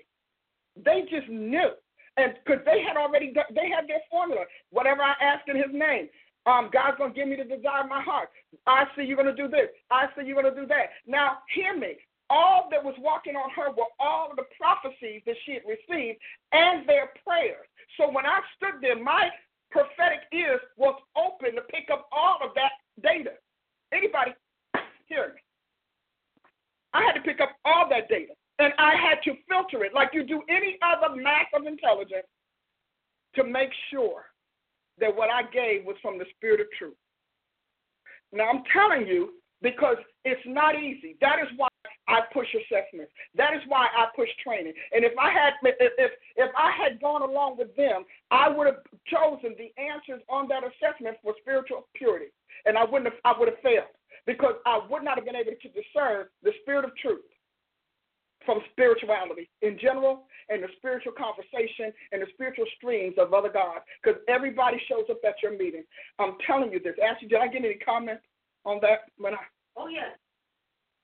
They 0.85 1.01
just 1.09 1.27
knew, 1.27 1.71
and 2.17 2.35
because 2.45 2.63
they 2.65 2.83
had 2.83 2.97
already, 2.97 3.33
done, 3.33 3.49
they 3.55 3.67
had 3.67 3.89
their 3.89 4.01
formula. 4.11 4.45
Whatever 4.69 5.01
I 5.01 5.15
ask 5.19 5.41
in 5.47 5.55
His 5.55 5.73
name, 5.73 6.07
um, 6.45 6.69
God's 6.71 6.97
gonna 6.99 7.13
give 7.13 7.27
me 7.27 7.35
the 7.35 7.43
desire 7.43 7.81
of 7.81 7.89
my 7.89 8.01
heart. 8.01 8.29
I 8.67 8.85
see 8.95 9.03
you're 9.03 9.17
gonna 9.17 9.35
do 9.35 9.47
this. 9.47 9.67
I 9.89 10.05
see 10.15 10.25
you're 10.25 10.41
gonna 10.41 10.53
do 10.53 10.67
that. 10.67 10.93
Now, 11.07 11.39
hear 11.53 11.75
me 11.75 11.97
all 12.29 12.67
that 12.71 12.83
was 12.83 12.95
walking 12.99 13.35
on 13.35 13.49
her 13.51 13.71
were 13.71 13.91
all 13.99 14.31
the 14.35 14.43
prophecies 14.59 15.21
that 15.25 15.35
she 15.45 15.53
had 15.53 15.63
received 15.63 16.19
and 16.51 16.87
their 16.87 17.11
prayers. 17.23 17.67
So 17.95 18.11
when 18.11 18.25
I 18.25 18.39
stood 18.55 18.81
there, 18.81 19.01
my 19.01 19.29
prophetic 19.71 20.21
ears 20.33 20.61
was 20.77 20.95
open 21.15 21.55
to 21.55 21.61
pick 21.61 21.89
up 21.91 22.07
all 22.11 22.37
of 22.43 22.51
that 22.55 22.71
data. 23.01 23.31
Anybody 23.93 24.31
hear 25.07 25.33
me? 25.35 25.41
I 26.93 27.03
had 27.03 27.13
to 27.13 27.21
pick 27.21 27.39
up 27.41 27.51
all 27.65 27.87
that 27.89 28.09
data. 28.09 28.33
And 28.59 28.73
I 28.79 28.95
had 28.95 29.21
to 29.25 29.37
filter 29.47 29.85
it 29.85 29.93
like 29.93 30.09
you 30.13 30.23
do 30.23 30.41
any 30.49 30.77
other 30.81 31.15
mass 31.15 31.45
of 31.53 31.67
intelligence 31.67 32.25
to 33.35 33.43
make 33.43 33.69
sure 33.91 34.25
that 34.99 35.15
what 35.15 35.29
I 35.29 35.43
gave 35.51 35.85
was 35.85 35.95
from 36.01 36.17
the 36.17 36.25
spirit 36.35 36.59
of 36.59 36.67
truth. 36.77 36.95
Now 38.33 38.49
I'm 38.49 38.63
telling 38.73 39.07
you 39.07 39.33
because 39.61 39.97
it's 40.25 40.41
not 40.45 40.75
easy. 40.75 41.17
That 41.21 41.39
is 41.39 41.47
why 41.55 41.67
I 42.07 42.21
push 42.33 42.47
assessments. 42.55 43.11
That 43.35 43.53
is 43.53 43.61
why 43.67 43.87
I 43.95 44.07
push 44.15 44.29
training. 44.43 44.73
And 44.93 45.03
if 45.03 45.13
I 45.17 45.31
had 45.31 45.53
if 45.63 45.75
if, 45.97 46.11
if 46.35 46.51
I 46.55 46.71
had 46.71 47.01
gone 47.01 47.21
along 47.21 47.57
with 47.57 47.75
them, 47.75 48.05
I 48.31 48.49
would 48.49 48.67
have 48.67 48.81
chosen 49.07 49.55
the 49.57 49.71
answers 49.81 50.21
on 50.29 50.47
that 50.47 50.63
assessment 50.63 51.17
for 51.21 51.35
spiritual 51.41 51.87
purity, 51.95 52.31
and 52.65 52.77
I 52.77 52.83
wouldn't 52.83 53.11
have 53.11 53.19
I 53.25 53.37
would 53.37 53.49
have 53.49 53.59
failed 53.61 53.91
because 54.25 54.55
I 54.65 54.79
would 54.89 55.03
not 55.03 55.17
have 55.17 55.25
been 55.25 55.35
able 55.35 55.51
to 55.51 55.69
discern 55.69 56.27
the 56.43 56.51
spirit 56.61 56.85
of 56.85 56.91
truth 56.97 57.23
from 58.45 58.59
spirituality 58.71 59.49
in 59.61 59.77
general 59.79 60.23
and 60.49 60.63
the 60.63 60.67
spiritual 60.77 61.11
conversation 61.11 61.91
and 62.11 62.21
the 62.21 62.27
spiritual 62.33 62.65
streams 62.77 63.15
of 63.17 63.33
other 63.33 63.49
gods 63.49 63.83
because 64.01 64.19
everybody 64.29 64.79
shows 64.87 65.03
up 65.11 65.19
at 65.27 65.35
your 65.43 65.57
meeting. 65.57 65.83
I'm 66.19 66.37
telling 66.47 66.71
you 66.71 66.79
this. 66.79 66.95
Ashley, 67.03 67.27
did 67.27 67.39
I 67.39 67.47
get 67.47 67.65
any 67.65 67.75
comment 67.75 68.19
on 68.65 68.79
that 68.81 69.11
when 69.17 69.33
I? 69.33 69.43
Oh 69.75 69.87
yes. 69.87 70.15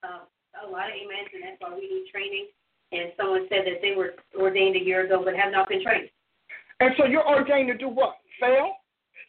Uh, 0.04 0.24
a 0.62 0.70
lot 0.70 0.89
of 0.89 0.95
amens, 0.95 1.32
and 1.34 1.43
that's 1.43 1.58
why 1.60 1.74
we 1.74 1.89
need 1.89 2.06
training. 2.12 2.47
And 2.91 3.12
someone 3.18 3.47
said 3.49 3.66
that 3.66 3.82
they 3.82 3.95
were 3.95 4.14
ordained 4.38 4.76
a 4.76 4.84
year 4.84 5.06
ago 5.06 5.22
but 5.24 5.36
have 5.36 5.51
not 5.51 5.70
been 5.70 5.84
trained. 5.84 6.10
And 6.80 6.93
so 6.97 7.06
you're 7.06 7.26
ordained 7.26 7.70
to 7.70 7.78
do 7.78 7.89
what? 7.89 8.16
Fail? 8.39 8.78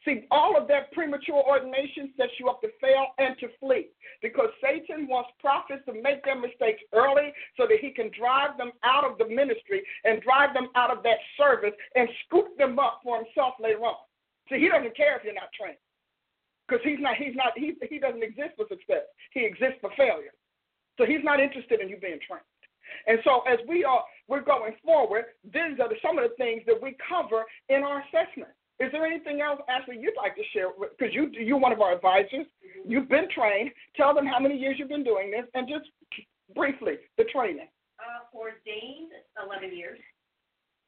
See, 0.05 0.27
all 0.31 0.61
of 0.61 0.69
that 0.69 0.93
premature 0.93 1.41
ordination 1.41 2.13
sets 2.17 2.33
you 2.39 2.49
up 2.49 2.61
to 2.61 2.69
fail 2.79 3.17
and 3.17 3.39
to 3.41 3.49
flee 3.59 3.89
because 4.21 4.51
Satan 4.61 5.09
wants 5.09 5.31
prophets 5.41 5.81
to 5.87 5.95
make 5.95 6.23
their 6.25 6.39
mistakes 6.39 6.83
early 6.93 7.33
so 7.57 7.65
that 7.67 7.79
he 7.81 7.91
can 7.91 8.11
drive 8.13 8.59
them 8.59 8.73
out 8.85 9.09
of 9.09 9.17
the 9.17 9.25
ministry 9.25 9.83
and 10.05 10.21
drive 10.21 10.53
them 10.53 10.69
out 10.77 10.91
of 10.91 11.03
that 11.05 11.17
service 11.39 11.73
and 11.95 12.07
scoop 12.27 12.57
them 12.59 12.79
up 12.79 13.01
for 13.03 13.17
himself 13.17 13.55
later 13.59 13.81
on. 13.81 13.97
See, 14.51 14.61
he 14.61 14.69
doesn't 14.69 14.95
care 14.95 15.17
if 15.17 15.25
you're 15.25 15.33
not 15.33 15.49
trained 15.59 15.81
because 16.69 16.85
he's 16.85 17.01
not, 17.01 17.17
he's 17.17 17.35
not, 17.35 17.57
he, 17.57 17.73
he 17.89 17.99
doesn't 17.99 18.23
exist 18.23 18.61
for 18.61 18.69
success. 18.69 19.09
He 19.33 19.45
exists 19.47 19.81
for 19.81 19.91
failure. 19.97 20.37
So 20.99 21.05
he's 21.05 21.25
not 21.25 21.41
interested 21.41 21.81
in 21.81 21.89
you 21.89 21.97
being 21.97 22.19
trained. 22.27 22.45
And 23.07 23.19
so 23.25 23.43
as 23.51 23.59
we 23.69 23.85
are 23.85 24.05
we're 24.29 24.45
going 24.45 24.75
forward, 24.85 25.25
these 25.45 25.81
are 25.81 25.89
the, 25.89 25.97
some 26.01 26.19
of 26.19 26.25
the 26.25 26.35
things 26.37 26.63
that 26.67 26.81
we 26.81 26.97
cover 27.09 27.45
in 27.69 27.83
our 27.83 28.03
assessment. 28.09 28.51
Is 28.81 28.91
there 28.91 29.07
anything 29.07 29.41
else, 29.41 29.61
Ashley, 29.69 29.99
you'd 30.01 30.19
like 30.19 30.35
to 30.35 30.43
share? 30.53 30.71
Because 30.75 31.15
you 31.15 31.31
you're 31.31 31.61
one 31.61 31.73
of 31.73 31.81
our 31.81 31.95
advisors. 31.95 32.47
Mm-hmm. 32.59 32.91
You've 32.91 33.09
been 33.09 33.29
trained. 33.31 33.71
Tell 33.97 34.15
them 34.15 34.27
how 34.27 34.41
many 34.41 34.57
years 34.57 34.77
you've 34.79 34.91
been 34.91 35.07
doing 35.07 35.31
this, 35.31 35.47
and 35.55 35.69
just 35.69 35.87
briefly 36.55 36.99
the 37.17 37.25
training. 37.31 37.71
Uh, 38.03 38.27
ordained 38.35 39.15
11 39.39 39.71
years 39.71 39.99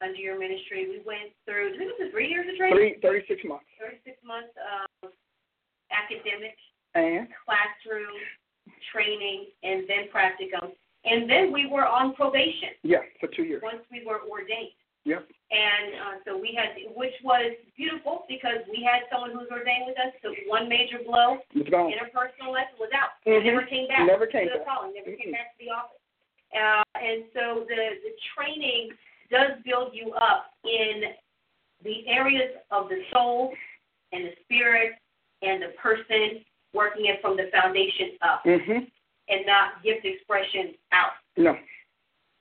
under 0.02 0.18
your 0.18 0.38
ministry. 0.38 0.90
We 0.90 0.98
went 1.06 1.30
through. 1.46 1.74
I 1.74 1.78
think 1.78 1.94
it 1.94 2.02
was 2.02 2.10
three 2.10 2.28
years 2.28 2.46
of 2.50 2.58
training. 2.58 2.98
Three, 3.00 3.22
36 3.22 3.40
months. 3.46 3.70
36 3.78 4.18
months 4.26 4.52
of 4.58 5.14
academic 5.94 6.58
and 6.98 7.28
classroom 7.46 8.18
training, 8.92 9.46
and 9.62 9.84
then 9.88 10.08
practicum. 10.12 10.72
And 11.04 11.30
then 11.30 11.52
we 11.52 11.66
were 11.66 11.86
on 11.86 12.14
probation. 12.14 12.74
Yeah, 12.82 13.06
for 13.20 13.28
two 13.28 13.44
years. 13.44 13.62
Once 13.62 13.82
we 13.90 14.04
were 14.04 14.20
ordained. 14.28 14.74
Yep. 15.06 15.22
And 15.22 15.86
uh, 15.94 16.14
so 16.26 16.30
we 16.34 16.50
had, 16.58 16.74
which 16.98 17.14
was 17.22 17.54
beautiful 17.78 18.26
because 18.26 18.66
we 18.66 18.82
had 18.82 19.06
someone 19.06 19.30
who 19.30 19.46
was 19.46 19.52
ordained 19.54 19.86
with 19.86 19.94
us. 20.02 20.10
So 20.18 20.34
one 20.50 20.68
major 20.68 20.98
blow, 21.06 21.38
interpersonal 21.54 22.50
lesson 22.50 22.74
was 22.82 22.90
out. 22.90 23.14
Mm-hmm. 23.22 23.46
Never 23.46 23.62
came 23.62 23.86
back. 23.86 24.02
Never 24.02 24.26
came 24.26 24.50
to 24.50 24.58
back. 24.58 24.58
the 24.58 24.66
calling. 24.66 24.98
Never 24.98 25.14
mm-hmm. 25.14 25.30
came 25.30 25.32
back 25.32 25.54
to 25.54 25.58
the 25.62 25.70
office. 25.70 26.02
Uh, 26.50 26.82
and 26.98 27.22
so 27.30 27.62
the 27.70 28.02
the 28.02 28.12
training 28.34 28.90
does 29.30 29.62
build 29.62 29.94
you 29.94 30.10
up 30.18 30.50
in 30.66 31.14
the 31.86 32.02
areas 32.10 32.58
of 32.70 32.88
the 32.88 32.98
soul 33.12 33.54
and 34.12 34.26
the 34.26 34.34
spirit 34.42 34.98
and 35.42 35.62
the 35.62 35.70
person 35.78 36.42
working 36.76 37.08
it 37.08 37.24
from 37.24 37.40
the 37.40 37.48
foundation 37.48 38.20
up 38.20 38.44
mm-hmm. 38.44 38.84
and 38.84 39.40
not 39.48 39.80
gift 39.82 40.04
expression 40.04 40.76
out. 40.92 41.16
No. 41.40 41.56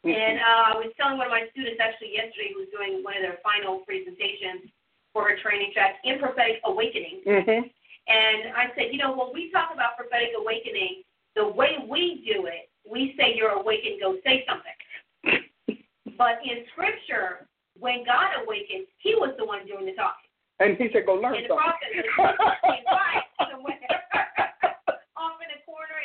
Mm-hmm. 0.05 0.11
And 0.11 0.37
uh, 0.37 0.63
I 0.69 0.73
was 0.77 0.91
telling 0.99 1.17
one 1.17 1.31
of 1.31 1.33
my 1.33 1.47
students 1.55 1.81
actually 1.81 2.13
yesterday 2.13 2.53
who 2.53 2.67
was 2.67 2.71
doing 2.75 3.01
one 3.01 3.17
of 3.17 3.23
their 3.23 3.41
final 3.41 3.81
presentations 3.87 4.69
for 5.15 5.25
her 5.25 5.39
training 5.41 5.71
track 5.73 5.97
in 6.03 6.19
prophetic 6.19 6.61
awakening. 6.67 7.23
Mm-hmm. 7.25 7.65
And 8.05 8.39
I 8.53 8.69
said, 8.77 8.93
you 8.93 9.01
know, 9.01 9.17
when 9.17 9.33
we 9.33 9.49
talk 9.49 9.73
about 9.73 9.97
prophetic 9.97 10.37
awakening, 10.37 11.01
the 11.33 11.47
way 11.47 11.81
we 11.89 12.21
do 12.21 12.45
it, 12.45 12.69
we 12.85 13.15
say 13.17 13.33
you're 13.33 13.57
awakened, 13.57 13.97
go 13.97 14.21
say 14.21 14.45
something. 14.45 14.77
but 16.19 16.37
in 16.45 16.69
scripture, 16.69 17.49
when 17.79 18.05
God 18.05 18.45
awakened, 18.45 18.85
he 19.01 19.15
was 19.15 19.33
the 19.39 19.45
one 19.45 19.65
doing 19.65 19.89
the 19.89 19.97
talking. 19.97 20.29
And 20.59 20.77
he 20.77 20.87
said, 20.93 21.05
go 21.05 21.15
learn 21.15 21.33
the 21.33 21.49
something. 21.49 21.57
process, 21.57 22.85
quiet 22.85 23.25
somewhere, 23.41 23.73
off 23.73 23.74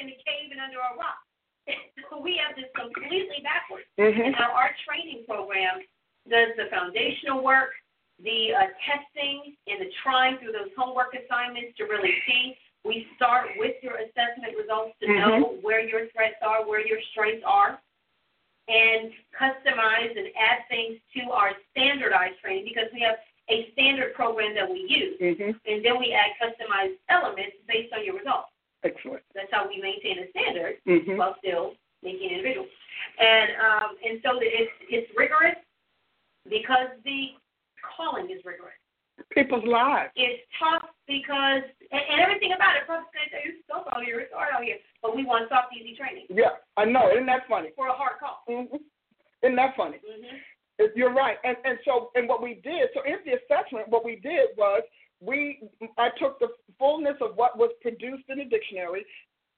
in 0.00 0.08
a 0.08 0.16
corner 0.16 0.16
in 0.16 0.16
a 0.16 0.18
cave 0.24 0.48
and 0.52 0.60
under 0.60 0.80
a 0.80 0.96
rock. 0.96 1.20
So 2.08 2.20
we 2.26 2.40
have 2.40 2.56
this 2.56 2.68
completely 2.72 3.44
backwards. 3.44 3.86
Mm-hmm. 4.00 4.32
Now, 4.32 4.56
our 4.56 4.72
training 4.88 5.24
program 5.28 5.84
does 6.28 6.56
the 6.56 6.72
foundational 6.72 7.44
work, 7.44 7.76
the 8.20 8.52
uh, 8.56 8.72
testing, 8.84 9.56
and 9.68 9.80
the 9.80 9.90
trying 10.02 10.38
through 10.38 10.52
those 10.52 10.72
homework 10.76 11.12
assignments 11.16 11.76
to 11.78 11.84
really 11.84 12.14
see. 12.26 12.56
We 12.84 13.06
start 13.16 13.52
with 13.60 13.76
your 13.84 14.00
assessment 14.00 14.56
results 14.56 14.96
to 15.00 15.06
mm-hmm. 15.06 15.20
know 15.20 15.60
where 15.60 15.84
your 15.84 16.08
threats 16.16 16.40
are, 16.40 16.64
where 16.64 16.80
your 16.80 17.00
strengths 17.12 17.44
are, 17.44 17.76
and 18.68 19.12
customize 19.36 20.16
and 20.16 20.32
add 20.32 20.64
things 20.72 20.96
to 21.16 21.28
our 21.32 21.52
standardized 21.72 22.40
training 22.40 22.64
because 22.64 22.88
we 22.92 23.04
have 23.04 23.20
a 23.50 23.68
standard 23.74 24.14
program 24.14 24.54
that 24.54 24.68
we 24.68 24.86
use, 24.86 25.18
mm-hmm. 25.20 25.50
and 25.66 25.84
then 25.84 25.98
we 25.98 26.14
add 26.14 26.32
customized 26.38 26.96
elements 27.10 27.58
based 27.66 27.92
on 27.92 28.04
your 28.04 28.16
results. 28.16 28.49
Excellent. 28.84 29.22
That's 29.34 29.52
how 29.52 29.68
we 29.68 29.80
maintain 29.80 30.24
a 30.24 30.30
standard 30.30 30.76
mm-hmm. 30.88 31.16
while 31.16 31.36
still 31.44 31.74
making 32.02 32.30
individuals. 32.30 32.68
And 33.18 33.50
um, 33.60 33.90
and 34.04 34.20
so 34.24 34.40
it's 34.40 34.72
it's 34.88 35.10
rigorous 35.16 35.56
because 36.48 36.96
the 37.04 37.36
calling 37.84 38.30
is 38.30 38.40
rigorous. 38.44 38.76
People's 39.36 39.64
lives. 39.68 40.08
It's 40.16 40.40
tough 40.56 40.88
because 41.06 41.64
and, 41.92 42.04
and 42.12 42.18
everything 42.24 42.56
about 42.56 42.76
it. 42.76 42.88
Probably 42.88 43.04
say 43.12 43.44
it's 43.44 43.60
tough 43.68 43.84
out 43.92 44.04
here, 44.04 44.20
it's 44.20 44.32
hard 44.32 44.56
out 44.56 44.64
here, 44.64 44.80
but 45.02 45.14
we 45.14 45.24
want 45.24 45.48
soft, 45.52 45.76
easy 45.76 45.96
training. 45.96 46.24
Yeah, 46.32 46.56
I 46.76 46.84
know. 46.86 47.12
Isn't 47.12 47.26
that 47.26 47.44
funny? 47.48 47.70
For 47.76 47.88
a 47.88 47.92
hard 47.92 48.16
call. 48.16 48.40
Mm-hmm. 48.48 48.80
Isn't 49.44 49.56
that 49.56 49.76
funny? 49.76 50.00
Mm-hmm. 50.00 50.96
You're 50.96 51.12
right. 51.12 51.36
And 51.44 51.56
and 51.64 51.76
so 51.84 52.10
and 52.14 52.28
what 52.28 52.42
we 52.42 52.60
did, 52.64 52.88
so 52.96 53.04
in 53.04 53.20
the 53.28 53.36
assessment, 53.36 53.92
what 53.92 54.04
we 54.04 54.16
did 54.16 54.56
was 54.56 54.80
we 55.20 55.60
I 55.98 56.08
took 56.18 56.38
the 56.38 56.48
fullness 56.78 57.16
of 57.20 57.36
what 57.36 57.58
was 57.58 57.70
produced 57.80 58.24
in 58.28 58.38
the 58.38 58.44
dictionary, 58.44 59.04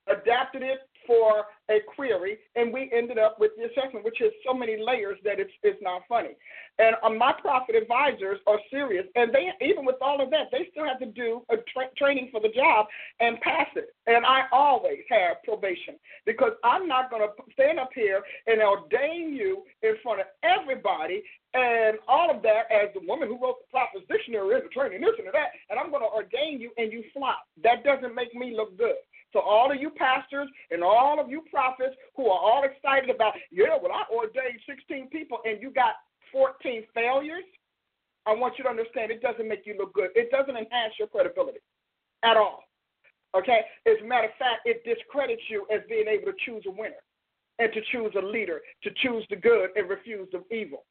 adapted 0.08 0.62
it 0.62 0.78
for 1.06 1.44
a 1.70 1.78
query, 1.94 2.38
and 2.56 2.72
we 2.72 2.90
ended 2.92 3.18
up 3.18 3.38
with 3.38 3.52
the 3.56 3.64
assessment, 3.64 4.04
which 4.04 4.18
has 4.20 4.30
so 4.46 4.52
many 4.52 4.76
layers 4.82 5.18
that 5.24 5.38
it's 5.38 5.52
it's 5.62 5.80
not 5.82 6.02
funny. 6.08 6.36
And 6.78 6.96
uh, 7.02 7.10
my 7.10 7.32
prophet 7.32 7.74
advisors 7.74 8.38
are 8.46 8.58
serious, 8.70 9.06
and 9.14 9.32
they 9.32 9.50
even 9.64 9.84
with 9.84 9.96
all 10.00 10.20
of 10.22 10.30
that, 10.30 10.48
they 10.50 10.68
still 10.70 10.84
have 10.84 10.98
to 11.00 11.06
do 11.06 11.42
a 11.50 11.56
tra- 11.72 11.92
training 11.96 12.28
for 12.32 12.40
the 12.40 12.48
job 12.48 12.86
and 13.20 13.40
pass 13.40 13.68
it. 13.76 13.94
And 14.06 14.24
I 14.26 14.42
always 14.52 15.00
have 15.10 15.42
probation 15.44 15.94
because 16.26 16.52
I'm 16.64 16.88
not 16.88 17.10
going 17.10 17.22
to 17.22 17.52
stand 17.52 17.78
up 17.78 17.90
here 17.94 18.22
and 18.46 18.60
ordain 18.62 19.34
you 19.34 19.62
in 19.82 19.94
front 20.02 20.20
of 20.20 20.26
everybody 20.42 21.22
and 21.54 21.98
all 22.08 22.30
of 22.30 22.42
that 22.42 22.64
as 22.72 22.88
the 22.94 23.06
woman 23.06 23.28
who 23.28 23.38
wrote 23.38 23.60
the 23.60 23.70
Prophet's 23.70 24.06
Dictionary 24.08 24.54
and 24.56 24.64
the 24.64 24.72
training 24.72 25.02
this 25.02 25.12
and 25.18 25.28
that, 25.32 25.52
and 25.68 25.78
I'm 25.78 25.90
going 25.90 26.02
to 26.02 26.08
ordain 26.08 26.60
you 26.60 26.70
and 26.78 26.92
you 26.92 27.04
flop. 27.12 27.44
That 27.62 27.84
doesn't 27.84 28.14
make 28.14 28.34
me 28.34 28.54
look 28.56 28.78
good. 28.78 28.96
So 29.32 29.40
all 29.40 29.72
of 29.72 29.80
you 29.80 29.90
pastors 29.90 30.48
and 30.70 30.82
all 30.82 31.18
of 31.18 31.30
you 31.30 31.42
prophets 31.50 31.96
who 32.16 32.26
are 32.26 32.38
all 32.38 32.64
excited 32.64 33.08
about, 33.08 33.32
yeah, 33.50 33.76
well, 33.82 33.92
I 33.92 34.04
ordained 34.12 34.60
16 34.68 35.08
people 35.08 35.38
and 35.44 35.60
you 35.60 35.70
got 35.70 35.94
14 36.32 36.84
failures, 36.94 37.44
I 38.26 38.34
want 38.34 38.54
you 38.56 38.64
to 38.64 38.70
understand 38.70 39.10
it 39.10 39.22
doesn't 39.22 39.48
make 39.48 39.66
you 39.66 39.74
look 39.78 39.94
good. 39.94 40.10
It 40.14 40.30
doesn't 40.30 40.56
enhance 40.56 40.94
your 40.98 41.08
credibility 41.08 41.58
at 42.22 42.36
all. 42.36 42.64
Okay? 43.36 43.60
As 43.86 43.96
a 44.02 44.06
matter 44.06 44.28
of 44.28 44.34
fact, 44.38 44.62
it 44.64 44.84
discredits 44.84 45.42
you 45.48 45.66
as 45.72 45.80
being 45.88 46.06
able 46.06 46.30
to 46.30 46.38
choose 46.44 46.62
a 46.66 46.70
winner 46.70 47.02
and 47.58 47.72
to 47.72 47.80
choose 47.90 48.12
a 48.16 48.24
leader, 48.24 48.60
to 48.82 48.90
choose 49.02 49.24
the 49.30 49.36
good 49.36 49.70
and 49.76 49.88
refuse 49.88 50.28
the 50.32 50.42
evil. 50.54 50.84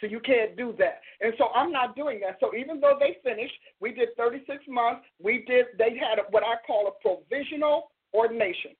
So 0.00 0.06
you 0.06 0.20
can't 0.20 0.56
do 0.56 0.74
that. 0.78 1.00
And 1.20 1.34
so 1.36 1.48
I'm 1.54 1.70
not 1.70 1.94
doing 1.94 2.20
that. 2.24 2.38
So 2.40 2.54
even 2.56 2.80
though 2.80 2.96
they 2.98 3.18
finished, 3.22 3.52
we 3.80 3.92
did 3.92 4.16
36 4.16 4.64
months. 4.68 5.04
We 5.22 5.44
did. 5.46 5.66
They 5.78 5.96
had 6.00 6.18
what 6.30 6.42
I 6.42 6.56
call 6.66 6.88
a 6.88 6.92
provisional 7.04 7.92
ordination. 8.14 8.72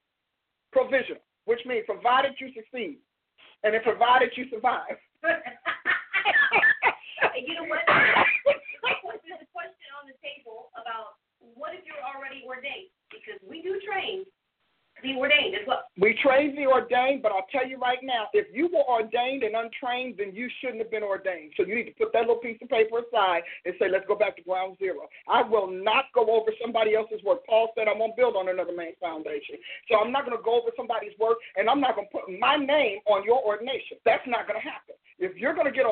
Provisional, 0.73 1.21
which 1.45 1.61
means 1.67 1.85
provided 1.85 2.33
you 2.41 2.49
succeed, 2.55 2.99
and 3.65 3.75
it 3.75 3.83
provided 3.83 4.31
you 4.37 4.47
survive. 4.49 4.97
you 7.37 7.55
know 7.55 7.67
what? 7.69 7.85
Question 9.51 9.91
on 10.01 10.07
the 10.09 10.17
table 10.25 10.71
about 10.79 11.21
what 11.41 11.75
if 11.75 11.85
you're 11.85 12.01
already 12.01 12.41
ordained? 12.47 12.89
Because 13.11 13.37
we 13.45 13.61
do 13.61 13.77
train 13.85 14.25
be 15.03 15.15
ordained 15.17 15.55
as 15.55 15.67
well. 15.67 15.85
We 15.99 16.19
train 16.23 16.57
the 16.57 16.67
ordained, 16.67 17.23
but 17.23 17.33
I'll 17.33 17.47
tell 17.51 17.67
you 17.67 17.79
right 17.79 17.99
now, 18.03 18.29
if 18.33 18.47
you 18.55 18.69
were 18.73 18.85
ordained 18.89 19.43
and 19.43 19.55
untrained, 19.55 20.17
then 20.19 20.35
you 20.35 20.49
shouldn't 20.61 20.79
have 20.79 20.91
been 20.91 21.03
ordained. 21.03 21.53
So 21.57 21.65
you 21.65 21.75
need 21.75 21.85
to 21.85 21.97
put 21.99 22.13
that 22.13 22.21
little 22.21 22.37
piece 22.37 22.59
of 22.63 22.69
paper 22.69 23.01
aside 23.01 23.43
and 23.65 23.75
say, 23.79 23.89
let's 23.89 24.07
go 24.07 24.17
back 24.17 24.37
to 24.37 24.43
ground 24.43 24.77
zero. 24.79 25.09
I 25.29 25.43
will 25.43 25.71
not 25.71 26.07
go 26.15 26.27
over 26.29 26.51
somebody 26.61 26.95
else's 26.95 27.23
work. 27.25 27.47
Paul 27.47 27.73
said, 27.77 27.89
I'm 27.89 27.99
going 27.99 28.13
to 28.13 28.17
build 28.17 28.37
on 28.37 28.49
another 28.49 28.75
man's 28.75 28.97
foundation. 29.01 29.57
So 29.89 29.99
I'm 29.99 30.13
not 30.13 30.25
going 30.25 30.37
to 30.37 30.43
go 30.43 30.61
over 30.61 30.71
somebody's 30.77 31.17
work, 31.19 31.39
and 31.57 31.69
I'm 31.69 31.81
not 31.81 31.97
going 31.97 32.07
to 32.07 32.13
put 32.13 32.29
my 32.39 32.57
name 32.57 32.99
on 33.07 33.25
your 33.25 33.43
ordination. 33.43 33.99
That's 34.05 34.27
not 34.27 34.47
going 34.47 34.61
to 34.61 34.67
happen. 34.67 34.95
If 35.21 35.37
you're 35.37 35.55
going 35.55 35.71
to 35.71 35.73
get, 35.73 35.85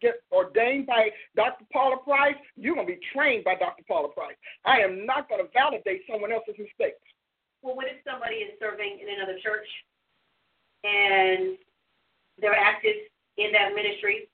get 0.00 0.14
ordained 0.32 0.86
by 0.86 1.10
Dr. 1.36 1.64
Paula 1.72 1.98
Price, 1.98 2.36
you're 2.56 2.74
going 2.74 2.86
to 2.86 2.92
be 2.94 3.00
trained 3.12 3.44
by 3.44 3.54
Dr. 3.54 3.84
Paula 3.86 4.08
Price. 4.08 4.36
I 4.64 4.80
am 4.80 5.04
not 5.04 5.28
going 5.28 5.44
to 5.44 5.50
validate 5.52 6.02
someone 6.10 6.32
else's 6.32 6.56
mistakes 6.58 7.04
well, 7.62 7.78
what 7.78 7.86
if 7.86 8.02
somebody 8.02 8.42
is 8.42 8.58
serving 8.58 8.98
in 8.98 9.08
another 9.08 9.38
church 9.38 9.66
and 10.82 11.56
they're 12.42 12.58
active 12.58 13.06
in 13.38 13.54
that 13.54 13.74
ministry 13.74 14.28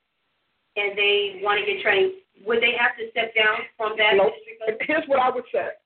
and 0.75 0.97
they 0.97 1.41
want 1.45 1.61
to 1.61 1.65
get 1.65 1.81
trained? 1.81 2.17
Would 2.45 2.61
they 2.61 2.73
have 2.73 2.97
to 2.97 3.09
step 3.13 3.35
down 3.37 3.69
from 3.77 3.93
that 3.97 4.17
no. 4.17 4.33
ministry? 4.33 4.85
Here's 4.89 5.05
what 5.07 5.19
I 5.19 5.29
would 5.29 5.45
say. 5.53 5.77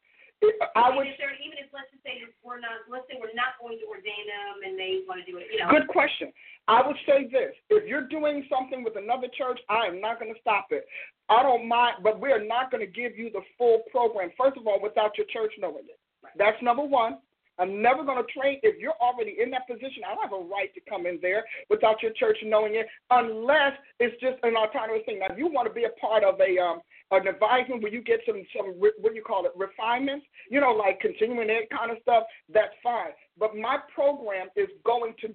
I 0.75 0.91
would, 0.91 1.07
there, 1.15 1.31
even 1.39 1.55
if 1.55 1.71
let's 1.71 1.87
just 1.87 2.03
say 2.03 2.19
we're 2.43 2.59
not, 2.59 2.83
let's 2.91 3.07
say 3.07 3.15
we're 3.15 3.31
not 3.31 3.55
going 3.63 3.79
to 3.79 3.87
ordain 3.87 4.27
them 4.27 4.67
and 4.67 4.75
they 4.75 5.07
want 5.07 5.23
to 5.23 5.27
do 5.27 5.39
it, 5.39 5.47
you 5.47 5.63
know. 5.63 5.71
Good 5.71 5.87
question. 5.87 6.35
I 6.67 6.83
would 6.85 6.99
say 7.07 7.31
this: 7.31 7.55
if 7.71 7.87
you're 7.87 8.07
doing 8.11 8.43
something 8.51 8.83
with 8.83 8.99
another 8.99 9.27
church, 9.31 9.59
I 9.71 9.87
am 9.87 10.03
not 10.03 10.19
going 10.19 10.33
to 10.35 10.39
stop 10.43 10.67
it. 10.71 10.83
I 11.29 11.43
don't 11.43 11.67
mind, 11.67 12.03
but 12.03 12.19
we 12.19 12.31
are 12.31 12.43
not 12.43 12.71
going 12.71 12.83
to 12.83 12.91
give 12.91 13.15
you 13.15 13.31
the 13.31 13.39
full 13.57 13.87
program. 13.87 14.31
First 14.35 14.59
of 14.59 14.67
all, 14.67 14.83
without 14.83 15.15
your 15.17 15.27
church 15.31 15.53
knowing 15.59 15.87
it. 15.87 15.99
Right. 16.23 16.35
That's 16.35 16.59
number 16.61 16.83
one. 16.83 17.19
I'm 17.59 17.81
never 17.81 18.03
going 18.03 18.23
to 18.23 18.31
train. 18.31 18.59
If 18.63 18.79
you're 18.79 18.97
already 19.01 19.37
in 19.41 19.51
that 19.51 19.67
position, 19.67 20.03
I 20.05 20.15
don't 20.15 20.23
have 20.23 20.33
a 20.33 20.43
right 20.43 20.73
to 20.73 20.81
come 20.89 21.05
in 21.05 21.19
there 21.21 21.43
without 21.69 22.01
your 22.01 22.11
church 22.13 22.37
knowing 22.43 22.75
it, 22.75 22.87
unless 23.11 23.73
it's 23.99 24.19
just 24.21 24.37
an 24.43 24.55
autonomous 24.55 25.03
thing. 25.05 25.19
Now, 25.19 25.27
if 25.31 25.37
you 25.37 25.47
want 25.47 25.67
to 25.67 25.73
be 25.73 25.85
a 25.85 25.93
part 26.01 26.23
of 26.23 26.39
a 26.39 26.57
um, 26.59 26.81
an 27.11 27.27
advisement 27.27 27.83
where 27.83 27.91
you 27.91 28.01
get 28.01 28.21
some 28.25 28.41
some 28.55 28.73
what 28.77 29.03
do 29.03 29.15
you 29.15 29.23
call 29.23 29.45
it 29.45 29.51
refinements, 29.55 30.25
you 30.49 30.59
know, 30.59 30.71
like 30.71 30.99
continuing 30.99 31.49
ed 31.49 31.69
kind 31.69 31.91
of 31.91 31.97
stuff, 32.01 32.23
that's 32.51 32.73
fine. 32.81 33.11
But 33.37 33.55
my 33.55 33.77
program 33.93 34.47
is 34.55 34.69
going 34.83 35.13
to 35.21 35.29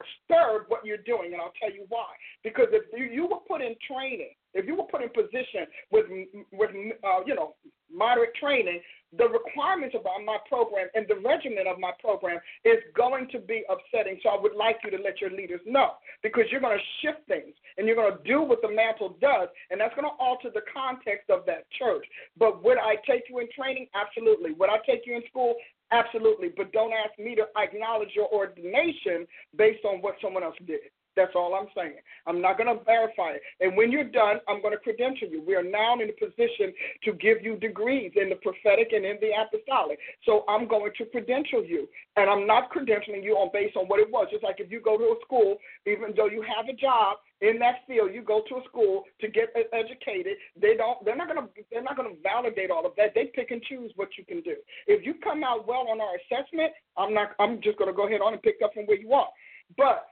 disturb 0.00 0.64
what 0.68 0.84
you're 0.84 0.98
doing, 0.98 1.32
and 1.32 1.40
I'll 1.40 1.56
tell 1.60 1.72
you 1.72 1.86
why. 1.88 2.06
Because 2.44 2.66
if 2.72 2.84
you, 2.96 3.06
you 3.06 3.26
were 3.26 3.42
put 3.48 3.60
in 3.60 3.74
training, 3.86 4.34
if 4.54 4.66
you 4.66 4.76
were 4.76 4.84
put 4.90 5.02
in 5.02 5.10
position 5.10 5.66
with 5.90 6.06
with 6.52 6.70
uh, 7.04 7.20
you 7.26 7.34
know 7.34 7.54
moderate 7.92 8.34
training, 8.34 8.80
the 9.16 9.28
requirements 9.28 9.94
of 9.94 10.02
my 10.24 10.36
program 10.48 10.88
and 10.94 11.06
the 11.08 11.16
regimen 11.16 11.66
of 11.66 11.78
my 11.78 11.92
program 12.00 12.40
is 12.64 12.78
going 12.96 13.28
to 13.30 13.38
be 13.38 13.62
upsetting. 13.70 14.18
So 14.22 14.30
I 14.30 14.40
would 14.40 14.54
like 14.54 14.78
you 14.84 14.90
to 14.90 14.98
let 15.02 15.20
your 15.20 15.30
leaders 15.30 15.60
know 15.64 15.92
because 16.22 16.44
you're 16.50 16.60
going 16.60 16.76
to 16.76 16.84
shift 17.00 17.26
things 17.28 17.54
and 17.78 17.86
you're 17.86 17.96
going 17.96 18.12
to 18.12 18.22
do 18.24 18.42
what 18.42 18.60
the 18.62 18.70
mantle 18.70 19.16
does, 19.20 19.48
and 19.70 19.80
that's 19.80 19.94
going 19.94 20.08
to 20.08 20.16
alter 20.18 20.50
the 20.52 20.62
context 20.72 21.30
of 21.30 21.46
that 21.46 21.70
church. 21.78 22.04
But 22.36 22.64
would 22.64 22.78
I 22.78 22.96
take 23.06 23.24
you 23.30 23.38
in 23.38 23.48
training? 23.54 23.86
Absolutely. 23.94 24.52
Would 24.52 24.70
I 24.70 24.78
take 24.84 25.06
you 25.06 25.14
in 25.14 25.22
school? 25.30 25.54
Absolutely. 25.92 26.48
But 26.56 26.72
don't 26.72 26.92
ask 26.92 27.18
me 27.18 27.34
to 27.36 27.44
acknowledge 27.56 28.10
your 28.14 28.28
ordination 28.32 29.26
based 29.56 29.84
on 29.84 30.02
what 30.02 30.16
someone 30.22 30.42
else 30.42 30.56
did. 30.66 30.80
That's 31.16 31.32
all 31.34 31.54
I'm 31.54 31.68
saying. 31.74 31.96
I'm 32.26 32.40
not 32.40 32.58
going 32.58 32.68
to 32.68 32.84
verify 32.84 33.30
it. 33.30 33.42
And 33.60 33.76
when 33.76 33.90
you're 33.90 34.04
done, 34.04 34.36
I'm 34.48 34.60
going 34.60 34.74
to 34.74 34.78
credential 34.78 35.28
you. 35.28 35.42
We 35.42 35.54
are 35.54 35.64
now 35.64 35.94
in 35.94 36.08
a 36.08 36.12
position 36.12 36.72
to 37.04 37.12
give 37.14 37.38
you 37.42 37.56
degrees 37.56 38.12
in 38.14 38.28
the 38.28 38.36
prophetic 38.36 38.92
and 38.92 39.04
in 39.04 39.16
the 39.20 39.30
apostolic. 39.32 39.98
So 40.24 40.44
I'm 40.48 40.68
going 40.68 40.92
to 40.98 41.04
credential 41.06 41.64
you. 41.64 41.88
And 42.16 42.28
I'm 42.28 42.46
not 42.46 42.70
credentialing 42.70 43.24
you 43.24 43.34
on 43.34 43.50
based 43.52 43.76
on 43.76 43.86
what 43.86 44.00
it 44.00 44.10
was. 44.10 44.28
Just 44.30 44.44
like 44.44 44.56
if 44.58 44.70
you 44.70 44.80
go 44.80 44.98
to 44.98 45.04
a 45.04 45.16
school, 45.24 45.56
even 45.86 46.12
though 46.16 46.28
you 46.28 46.42
have 46.42 46.68
a 46.68 46.76
job 46.76 47.18
in 47.40 47.58
that 47.58 47.86
field, 47.86 48.12
you 48.14 48.22
go 48.22 48.42
to 48.48 48.56
a 48.56 48.64
school 48.68 49.04
to 49.20 49.28
get 49.28 49.54
educated. 49.72 50.36
They 50.60 50.76
don't. 50.76 51.04
They're 51.04 51.16
not 51.16 51.28
going 51.28 51.40
to. 51.40 51.48
They're 51.70 51.82
not 51.82 51.96
going 51.96 52.14
to 52.14 52.22
validate 52.22 52.70
all 52.70 52.86
of 52.86 52.92
that. 52.96 53.12
They 53.14 53.30
pick 53.34 53.50
and 53.50 53.62
choose 53.62 53.92
what 53.96 54.08
you 54.16 54.24
can 54.24 54.40
do. 54.40 54.56
If 54.86 55.04
you 55.04 55.14
come 55.22 55.44
out 55.44 55.66
well 55.66 55.88
on 55.88 56.00
our 56.00 56.16
assessment, 56.24 56.72
I'm 56.96 57.12
not. 57.12 57.32
I'm 57.38 57.60
just 57.60 57.78
going 57.78 57.90
to 57.90 57.96
go 57.96 58.06
ahead 58.06 58.20
on 58.20 58.32
and 58.32 58.42
pick 58.42 58.56
up 58.64 58.72
from 58.72 58.84
where 58.84 58.98
you 58.98 59.12
are. 59.12 59.28
But 59.76 60.08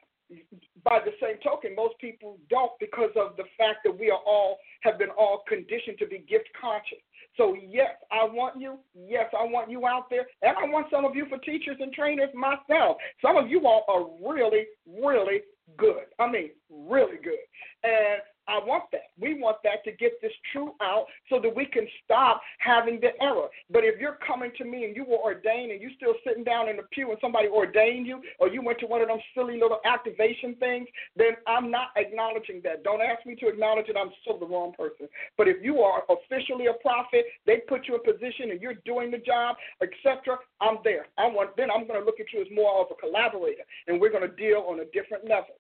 by 0.85 1.01
the 1.05 1.13
same 1.21 1.39
token, 1.43 1.75
most 1.75 1.95
people 2.01 2.39
don't 2.51 2.73
because 2.81 3.11
of 3.17 3.37
the 3.37 3.45
fact 3.57 3.79
that 3.85 3.99
we 3.99 4.11
are 4.11 4.21
all 4.27 4.59
have 4.83 4.99
been 4.99 5.11
all 5.11 5.43
conditioned 5.49 5.99
to 5.99 6.07
be 6.07 6.19
gift 6.29 6.49
conscious. 6.61 6.99
So 7.37 7.57
yes, 7.69 7.97
I 8.13 8.25
want 8.25 8.61
you. 8.61 8.79
Yes, 8.95 9.27
I 9.39 9.45
want 9.45 9.71
you 9.71 9.87
out 9.87 10.09
there, 10.09 10.27
and 10.43 10.57
I 10.57 10.65
want 10.71 10.87
some 10.91 11.05
of 11.05 11.17
you 11.17 11.27
for 11.29 11.39
teachers 11.39 11.77
and 11.81 11.93
trainers 11.93 12.31
myself. 12.35 12.97
Some 13.21 13.37
of 13.37 13.49
you 13.49 13.67
all 13.67 13.85
are 13.89 14.07
really, 14.29 14.67
really 14.87 15.41
good. 15.77 16.05
I 16.19 16.31
mean, 16.31 16.51
really 16.71 17.17
good. 17.17 17.43
And 17.83 18.23
I 18.47 18.59
want 18.59 18.85
that. 18.93 19.11
We 19.19 19.35
want 19.35 19.59
that 19.65 19.85
to 19.85 19.93
get 19.93 20.21
this 20.21 20.33
true 20.53 20.75
out 20.83 21.07
so 21.31 21.41
that 21.41 21.55
we 21.55 21.65
can 21.67 21.87
stop 22.05 22.41
having 22.59 23.01
the 23.01 23.11
error. 23.23 23.49
But 23.71 23.85
if 23.85 23.99
you're 24.01 24.19
coming 24.27 24.53
to 24.59 24.65
me 24.65 24.85
and 24.85 24.95
you 24.95 25.05
were 25.05 25.19
ordained 25.19 25.73
and 25.73 25.81
you're 25.81 25.97
still 25.97 26.15
sitting 26.27 26.45
down 26.45 26.69
in 26.69 26.77
the 26.77 26.83
pew 26.93 27.11
and 27.11 27.19
somebody 27.21 27.49
ordained 27.49 28.07
you 28.07 28.21
or 28.39 28.49
you 28.49 28.63
went 28.63 28.79
to 28.81 28.87
one 28.87 29.01
of 29.01 29.09
them 29.09 29.19
silly 29.35 29.59
little 29.59 29.81
activation 29.85 30.55
things, 30.57 30.87
then 31.17 31.33
I'm 31.47 31.71
not 31.71 31.89
acknowledging 31.97 32.61
that. 32.65 32.85
Don't 32.85 33.01
ask 33.01 33.25
me 33.27 33.35
to 33.37 33.49
acknowledge 33.49 33.89
it. 33.89 33.97
I'm 33.99 34.11
still 34.23 34.39
the 34.39 34.47
wrong 34.47 34.73
person. 34.77 35.09
But 35.39 35.49
if 35.49 35.63
you 35.63 35.81
are 35.81 36.03
officially 36.09 36.67
a 36.67 36.75
prophet, 36.75 37.25
they 37.47 37.63
put 37.69 37.89
you 37.89 37.95
in 37.97 38.03
position 38.03 38.51
and 38.51 38.61
you're 38.61 38.81
doing 38.85 39.11
the 39.11 39.19
job, 39.19 39.57
etc., 39.83 40.39
I'm 40.61 40.79
there. 40.85 41.07
I 41.19 41.27
want 41.27 41.57
then 41.57 41.71
I'm 41.71 41.87
going 41.87 42.01
to 42.01 42.05
look 42.05 42.21
at 42.21 42.33
you 42.33 42.41
as 42.41 42.49
more 42.55 42.81
of 42.81 42.89
a 42.91 42.95
collaborator 42.95 43.65
and 43.87 44.01
we're 44.01 44.11
going 44.11 44.29
to 44.29 44.37
deal 44.37 44.65
on 44.69 44.81
a 44.81 44.85
different 44.87 45.25
level. 45.29 45.57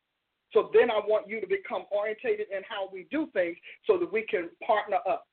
So 0.55 0.71
then 0.73 0.91
I 0.91 1.03
want 1.05 1.29
you 1.29 1.41
to 1.41 1.47
become 1.47 1.85
orientated 1.91 2.47
in 2.55 2.63
how 2.69 2.89
we 2.91 3.07
do 3.11 3.29
things 3.35 3.57
so 3.87 3.99
that 3.99 4.11
we 4.11 4.23
can 4.23 4.49
partner 4.65 4.99
up. 5.07 5.27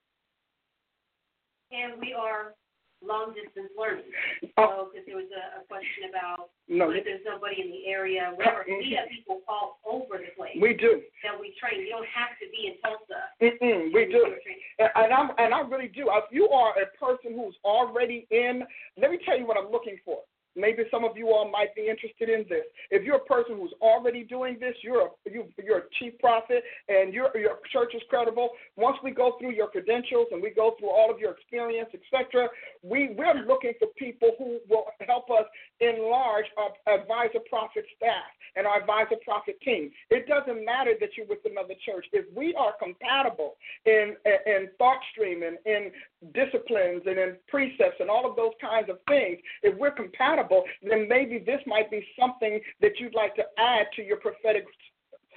And 1.72 2.02
we 2.02 2.12
are 2.12 2.58
long 3.06 3.34
distance 3.34 3.70
learning. 3.78 4.10
Uh, 4.58 4.86
so, 4.86 4.90
because 4.92 5.06
there 5.08 5.18
was 5.18 5.30
a, 5.34 5.62
a, 5.62 5.66
question 5.66 6.10
about 6.10 6.54
no, 6.68 6.92
if 6.92 7.06
there's 7.06 7.22
somebody 7.26 7.62
in 7.62 7.70
the 7.72 7.90
area, 7.90 8.34
wherever. 8.36 8.66
we 8.68 8.94
have 8.98 9.10
people 9.10 9.42
all 9.48 9.82
over 9.86 10.22
the 10.22 10.30
place. 10.38 10.58
We 10.60 10.74
do. 10.74 11.02
That 11.24 11.40
we 11.40 11.54
train. 11.58 11.82
You 11.82 11.98
don't 11.98 12.12
have 12.14 12.38
to 12.38 12.46
be 12.54 12.70
in 12.70 12.76
Tulsa. 12.82 13.22
Mm-mm, 13.42 13.94
we 13.94 14.06
do. 14.12 14.38
And, 14.78 14.90
and, 14.96 15.14
i 15.14 15.22
and 15.42 15.54
I 15.54 15.62
really 15.62 15.90
do. 15.90 16.10
If 16.14 16.30
you 16.32 16.50
are 16.50 16.74
a 16.78 16.86
person 16.98 17.34
who's 17.34 17.56
already 17.64 18.28
in, 18.30 18.64
let 18.98 19.10
me 19.10 19.18
tell 19.26 19.38
you 19.38 19.48
what 19.48 19.58
I'm 19.58 19.72
looking 19.72 19.98
for. 20.06 20.22
Maybe 20.56 20.84
some 20.92 21.04
of 21.04 21.16
you 21.16 21.28
all 21.30 21.50
might 21.50 21.74
be 21.76 21.88
interested 21.88 22.30
in 22.30 22.46
this. 22.50 22.66
If 22.90 23.04
you're 23.04 23.18
a 23.18 23.26
person 23.26 23.56
who's 23.58 23.74
already 23.82 24.24
doing 24.24 24.58
this, 24.60 24.76
you're 24.82 25.08
a, 25.08 25.10
you, 25.30 25.46
you're 25.64 25.80
a 25.80 25.90
chief 26.00 26.18
prophet 26.20 26.64
and 26.90 27.14
your 27.14 27.32
your 27.38 27.60
church 27.72 27.94
is 27.96 28.02
credible. 28.10 28.50
Once 28.76 28.98
we 29.04 29.12
go 29.12 29.38
through 29.40 29.52
your 29.52 29.68
credentials 29.68 30.28
and 30.32 30.42
we 30.42 30.50
go 30.50 30.76
through 30.80 30.90
all 30.90 31.10
of 31.12 31.20
your 31.20 31.32
experience, 31.32 31.90
etc., 31.94 32.48
we 32.84 33.16
we're 33.18 33.46
looking 33.46 33.74
for 33.80 33.88
people 33.98 34.32
who 34.38 34.60
will 34.70 34.86
help 35.08 35.30
us 35.30 35.46
enlarge 35.80 36.46
our 36.58 36.72
advisor 36.94 37.40
prophet 37.50 37.86
staff 37.96 38.30
and 38.56 38.68
our 38.68 38.82
advisor 38.82 39.16
prophet 39.24 39.60
team. 39.62 39.92
It 40.10 40.28
doesn't 40.28 40.66
matter 40.66 40.94
that 41.00 41.10
you're 41.16 41.28
with 41.28 41.40
another 41.46 41.76
church. 41.86 42.06
If 42.12 42.26
we 42.36 42.54
are 42.56 42.74
compatible 42.82 43.56
in 43.86 44.16
in 44.46 44.70
thought 44.78 45.00
stream 45.12 45.44
and 45.44 45.58
in 45.66 45.92
disciplines 46.34 47.02
and 47.06 47.18
in 47.18 47.36
precepts 47.48 48.00
and 48.00 48.10
all 48.10 48.30
of 48.30 48.36
those 48.36 48.54
kinds 48.62 48.90
of 48.90 48.98
things, 49.08 49.40
if 49.64 49.78
we're 49.78 49.92
compatible, 49.92 50.64
then 50.88 51.08
maybe 51.08 51.40
this 51.40 51.62
might 51.66 51.90
be 51.90 52.06
something 52.20 52.60
that 52.82 53.00
you'd 53.00 53.16
like 53.16 53.36
to 53.36 53.44
add 53.58 53.88
to 53.96 54.04
your 54.04 54.18
prophetic 54.18 54.66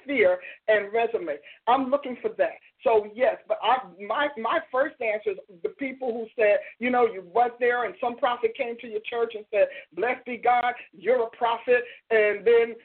sphere 0.03 0.39
and 0.67 0.93
resume. 0.93 1.35
I'm 1.67 1.89
looking 1.89 2.17
for 2.21 2.29
that. 2.37 2.53
So 2.85 3.07
yes, 3.15 3.37
but 3.47 3.57
I, 3.63 3.77
my 4.07 4.27
my 4.37 4.59
first 4.71 4.95
answer 5.01 5.31
is 5.31 5.37
the 5.63 5.69
people 5.69 6.13
who 6.13 6.27
said, 6.39 6.59
you 6.77 6.91
know, 6.91 7.07
you 7.07 7.23
went 7.33 7.53
there 7.59 7.85
and 7.85 7.95
some 7.99 8.15
prophet 8.15 8.53
came 8.55 8.77
to 8.77 8.87
your 8.87 9.01
church 9.09 9.33
and 9.35 9.43
said, 9.49 9.65
"Blessed 9.93 10.23
be 10.23 10.37
God, 10.37 10.71
you're 10.93 11.23
a 11.23 11.29
prophet," 11.35 11.81
and 12.11 12.45
then 12.45 12.75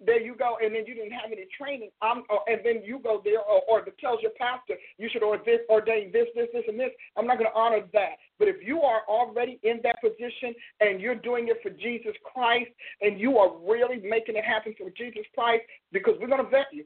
there 0.00 0.20
you 0.20 0.36
go, 0.36 0.56
and 0.62 0.72
then 0.72 0.86
you 0.86 0.94
didn't 0.94 1.10
have 1.10 1.32
any 1.32 1.46
training. 1.58 1.90
I'm, 2.00 2.22
uh, 2.30 2.46
and 2.46 2.60
then 2.64 2.82
you 2.84 3.00
go 3.00 3.20
there, 3.24 3.40
or, 3.40 3.60
or 3.68 3.84
the 3.84 3.90
tells 4.00 4.22
your 4.22 4.30
pastor 4.38 4.74
you 4.98 5.08
should 5.12 5.24
ordain 5.24 6.12
this, 6.12 6.28
this, 6.36 6.46
this, 6.52 6.64
and 6.68 6.78
this. 6.78 6.90
I'm 7.16 7.26
not 7.26 7.38
going 7.38 7.50
to 7.50 7.58
honor 7.58 7.80
that. 7.92 8.22
But 8.38 8.46
if 8.46 8.64
you 8.64 8.82
are 8.82 9.02
already 9.08 9.58
in 9.64 9.80
that 9.82 10.00
position 10.00 10.54
and 10.80 11.00
you're 11.00 11.16
doing 11.16 11.48
it 11.48 11.58
for 11.60 11.70
Jesus 11.70 12.14
Christ, 12.22 12.70
and 13.00 13.18
you 13.18 13.38
are 13.38 13.50
really 13.58 14.00
making 14.08 14.36
it 14.36 14.44
happen 14.44 14.76
for 14.78 14.90
Jesus 14.96 15.26
Christ, 15.34 15.64
because 15.90 16.14
we're 16.20 16.28
going 16.28 16.44
to 16.44 16.50
vet 16.50 16.66
you, 16.72 16.84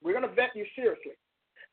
we're 0.00 0.12
going 0.12 0.28
to 0.28 0.34
vet 0.34 0.54
you 0.54 0.64
seriously 0.76 1.12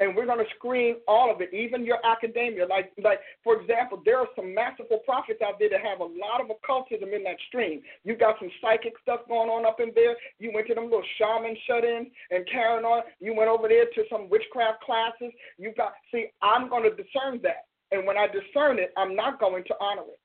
and 0.02 0.16
we're 0.16 0.26
going 0.26 0.40
to 0.40 0.52
screen 0.58 0.96
all 1.08 1.32
of 1.32 1.40
it, 1.42 1.54
even 1.54 1.86
your 1.86 2.00
academia. 2.04 2.66
Like, 2.66 2.92
like 3.02 3.20
for 3.44 3.62
example, 3.62 4.02
there 4.04 4.18
are 4.18 4.28
some 4.36 4.54
masterful 4.54 4.98
prophets 5.06 5.40
out 5.46 5.60
there 5.60 5.70
that 5.70 5.82
have 5.86 6.02
a 6.02 6.10
lot 6.10 6.42
of 6.42 6.50
occultism 6.50 7.14
in 7.14 7.24
that 7.24 7.38
stream. 7.48 7.82
You 8.04 8.18
got 8.18 8.36
some 8.40 8.50
psychic 8.60 8.94
stuff 9.02 9.22
going 9.30 9.50
on 9.50 9.66
up 9.66 9.80
in 9.80 9.92
there. 9.94 10.18
You 10.40 10.52
went 10.54 10.68
to 10.68 10.74
them 10.74 10.86
little 10.86 11.06
shaman 11.22 11.56
shut-ins 11.68 12.08
and 12.32 12.50
carrying 12.52 12.84
on. 12.84 13.04
You 13.22 13.36
went 13.36 13.50
over 13.50 13.70
there 13.70 13.86
to 13.86 14.02
some 14.10 14.28
witchcraft 14.28 14.82
classes. 14.82 15.32
You 15.58 15.72
got 15.78 15.94
see, 16.12 16.34
I'm 16.42 16.68
going 16.68 16.84
to 16.84 16.90
discern 16.90 17.40
that, 17.44 17.70
and 17.92 18.08
when 18.08 18.18
I 18.18 18.26
discern 18.26 18.80
it, 18.80 18.92
I'm 18.98 19.16
not 19.16 19.40
going 19.40 19.64
to 19.66 19.76
honor 19.80 20.10
it 20.10 20.21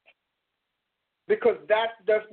because 1.29 1.57
that's 1.69 1.93
that's 2.07 2.25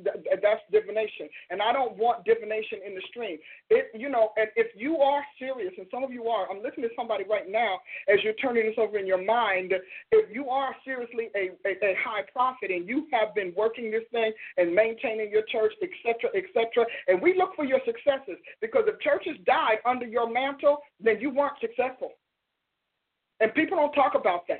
that's 0.41 0.61
divination, 0.71 1.27
and 1.49 1.61
I 1.61 1.73
don't 1.73 1.97
want 1.97 2.25
divination 2.25 2.79
in 2.85 2.93
the 2.93 3.01
stream. 3.09 3.37
It 3.69 3.89
you 3.93 4.09
know, 4.09 4.31
and 4.37 4.49
if 4.55 4.67
you 4.75 4.97
are 4.97 5.23
serious, 5.39 5.73
and 5.77 5.87
some 5.91 6.03
of 6.03 6.11
you 6.11 6.27
are, 6.27 6.49
I'm 6.49 6.61
listening 6.61 6.89
to 6.89 6.95
somebody 6.95 7.23
right 7.29 7.49
now 7.49 7.79
as 8.07 8.19
you're 8.23 8.33
turning 8.33 8.65
this 8.65 8.75
over 8.77 8.97
in 8.97 9.07
your 9.07 9.23
mind. 9.23 9.73
If 10.11 10.33
you 10.33 10.49
are 10.49 10.75
seriously 10.85 11.29
a 11.35 11.51
a, 11.65 11.71
a 11.83 11.95
high 12.03 12.23
prophet 12.31 12.71
and 12.71 12.87
you 12.87 13.07
have 13.11 13.33
been 13.33 13.53
working 13.57 13.89
this 13.91 14.03
thing 14.11 14.31
and 14.57 14.73
maintaining 14.73 15.31
your 15.31 15.43
church, 15.51 15.73
etc., 15.81 16.29
etc., 16.35 16.85
and 17.07 17.21
we 17.21 17.35
look 17.37 17.55
for 17.55 17.65
your 17.65 17.79
successes 17.85 18.37
because 18.61 18.83
if 18.87 18.99
churches 18.99 19.37
died 19.45 19.77
under 19.85 20.05
your 20.05 20.29
mantle, 20.29 20.79
then 20.99 21.19
you 21.19 21.29
weren't 21.29 21.57
successful, 21.59 22.11
and 23.39 23.53
people 23.53 23.77
don't 23.77 23.93
talk 23.93 24.13
about 24.15 24.47
that 24.47 24.59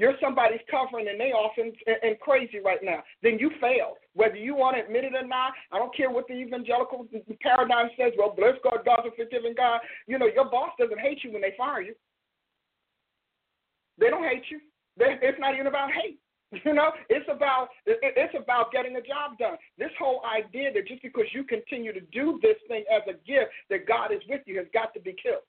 you're 0.00 0.16
somebody's 0.18 0.64
covering 0.70 1.08
and 1.08 1.20
they 1.20 1.28
off 1.36 1.52
and, 1.58 1.76
and 1.86 2.18
crazy 2.20 2.58
right 2.64 2.80
now, 2.82 3.04
then 3.22 3.38
you 3.38 3.50
failed. 3.60 4.00
Whether 4.14 4.36
you 4.36 4.56
want 4.56 4.76
to 4.78 4.82
admit 4.82 5.04
it 5.04 5.12
or 5.12 5.26
not, 5.26 5.52
I 5.70 5.78
don't 5.78 5.94
care 5.94 6.10
what 6.10 6.26
the 6.26 6.32
evangelical 6.32 7.06
paradigm 7.42 7.90
says. 7.98 8.12
Well, 8.16 8.32
bless 8.34 8.56
God, 8.64 8.80
God's 8.86 9.12
a 9.12 9.16
forgiving 9.16 9.52
God. 9.54 9.80
You 10.06 10.18
know, 10.18 10.26
your 10.26 10.48
boss 10.48 10.70
doesn't 10.78 10.98
hate 10.98 11.22
you 11.22 11.32
when 11.32 11.42
they 11.42 11.52
fire 11.58 11.82
you. 11.82 11.94
They 13.98 14.08
don't 14.08 14.24
hate 14.24 14.44
you. 14.50 14.60
They, 14.96 15.20
it's 15.20 15.38
not 15.38 15.52
even 15.52 15.66
about 15.66 15.90
hate. 15.92 16.18
You 16.64 16.74
know, 16.74 16.90
it's 17.08 17.28
about 17.30 17.68
it's 17.86 18.34
about 18.34 18.72
getting 18.72 18.96
a 18.96 19.00
job 19.00 19.38
done. 19.38 19.54
This 19.78 19.92
whole 20.00 20.20
idea 20.26 20.72
that 20.72 20.88
just 20.88 21.00
because 21.00 21.26
you 21.32 21.44
continue 21.44 21.92
to 21.92 22.00
do 22.10 22.40
this 22.42 22.56
thing 22.66 22.82
as 22.90 23.02
a 23.06 23.12
gift, 23.24 23.54
that 23.70 23.86
God 23.86 24.10
is 24.10 24.18
with 24.28 24.40
you, 24.46 24.58
has 24.58 24.66
got 24.74 24.92
to 24.94 25.00
be 25.00 25.14
killed. 25.22 25.46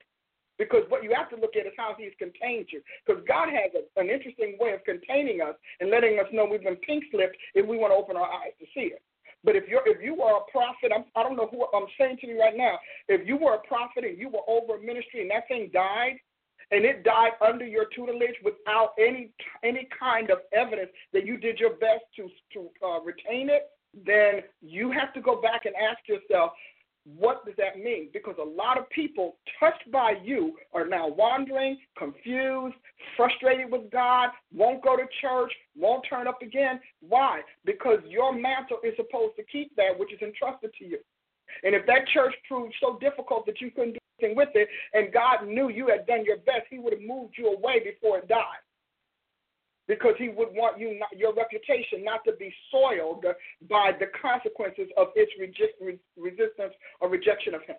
Because 0.58 0.84
what 0.90 1.04
you 1.04 1.14
have 1.16 1.30
to 1.30 1.36
look 1.36 1.56
at 1.56 1.66
is 1.66 1.74
how 1.78 1.96
He's 1.98 2.14
contained 2.20 2.68
you. 2.72 2.82
Because 3.06 3.24
God 3.28 3.50
has 3.50 3.72
a, 3.74 3.84
an 4.00 4.10
interesting 4.10 4.58
way 4.60 4.74
of 4.74 4.84
containing 4.84 5.42
us 5.42 5.56
and 5.80 5.90
letting 5.90 6.20
us 6.20 6.28
know 6.32 6.46
we've 6.46 6.64
been 6.64 6.76
pink 6.78 7.06
slipped 7.12 7.38
if 7.56 7.66
we 7.66 7.78
want 7.78 7.92
to 7.92 7.98
open 7.98 8.16
our 8.18 8.30
eyes 8.30 8.54
to 8.60 8.66
see 8.74 8.94
it. 8.94 9.02
But 9.44 9.56
if 9.56 9.68
you're 9.68 9.82
if 9.86 10.02
you 10.04 10.22
are 10.22 10.42
a 10.42 10.52
prophet, 10.52 10.92
I'm, 10.94 11.06
I 11.16 11.24
don't 11.24 11.36
know 11.36 11.50
who 11.50 11.66
I'm 11.76 11.88
saying 12.00 12.18
to 12.22 12.28
you 12.28 12.40
right 12.40 12.56
now. 12.56 12.78
If 13.08 13.28
you 13.28 13.38
were 13.38 13.56
a 13.56 13.68
prophet 13.68 14.04
and 14.04 14.18
you 14.18 14.30
were 14.30 14.46
over 14.48 14.78
a 14.78 14.82
ministry 14.82 15.22
and 15.22 15.32
that 15.32 15.48
thing 15.48 15.72
died, 15.74 16.18
and 16.72 16.86
it 16.86 17.04
died 17.04 17.32
under 17.46 17.66
your 17.66 17.86
tutelage 17.86 18.38
without 18.44 18.94
any 19.00 19.32
any 19.64 19.88
kind 19.98 20.30
of 20.30 20.40
evidence 20.54 20.92
that 21.14 21.26
you 21.26 21.38
did 21.38 21.60
your 21.60 21.72
best 21.72 22.06
to 22.16 22.30
to 22.54 22.70
uh, 22.86 23.02
retain 23.02 23.50
it, 23.50 23.70
then 24.06 24.42
you 24.62 24.92
have 24.92 25.14
to 25.14 25.22
go 25.22 25.42
back 25.42 25.66
and 25.66 25.76
ask 25.76 26.00
yourself, 26.08 26.52
what 27.06 27.46
does 27.46 27.56
that 27.58 27.78
mean? 27.78 28.10
Because 28.14 28.36
a 28.40 28.44
lot 28.44 28.78
of 28.78 28.90
people 28.90 29.38
touched 29.60 29.90
by 29.92 30.14
you 30.24 30.58
are 30.74 30.88
now 30.88 31.08
wandering, 31.08 31.78
confused, 31.98 32.76
frustrated 33.18 33.72
with 33.72 33.90
God, 33.92 34.30
won't 34.54 34.84
go 34.84 34.96
to 34.96 35.04
church, 35.22 35.52
won't 35.76 36.06
turn 36.08 36.28
up 36.28 36.42
again. 36.42 36.80
Why? 37.08 37.42
Because 37.66 38.00
your 38.08 38.34
mantle 38.34 38.78
is 38.84 38.94
supposed 38.98 39.36
to 39.38 39.44
keep 39.52 39.76
that 39.76 39.98
which 39.98 40.14
is 40.14 40.22
entrusted 40.22 40.72
to 40.78 40.86
you. 40.86 41.00
And 41.64 41.76
if 41.76 41.86
that 41.88 42.08
church 42.14 42.34
proved 42.48 42.74
so 42.80 42.98
difficult 43.00 43.46
that 43.48 43.60
you 43.60 43.72
couldn't 43.72 43.94
do 43.94 44.00
anything 44.20 44.38
with 44.38 44.50
it, 44.54 44.70
and 44.94 45.12
God 45.12 45.48
knew 45.48 45.70
you 45.70 45.88
had 45.88 46.06
done 46.06 46.24
your 46.24 46.38
best, 46.38 46.68
He 46.70 46.80
would 46.80 46.94
have 46.94 47.02
moved 47.02 47.34
you 47.38 47.54
away 47.54 47.82
before 47.84 48.20
it 48.20 48.28
died 48.28 48.62
because 49.92 50.14
he 50.18 50.30
would 50.30 50.48
want 50.54 50.80
you 50.80 50.98
not, 50.98 51.10
your 51.18 51.34
reputation 51.34 52.02
not 52.02 52.24
to 52.24 52.32
be 52.40 52.50
soiled 52.72 53.26
by 53.70 53.92
the 54.00 54.06
consequences 54.22 54.88
of 54.96 55.08
its 55.16 55.30
resistance 56.18 56.74
or 57.02 57.10
rejection 57.10 57.54
of 57.54 57.62
him. 57.64 57.76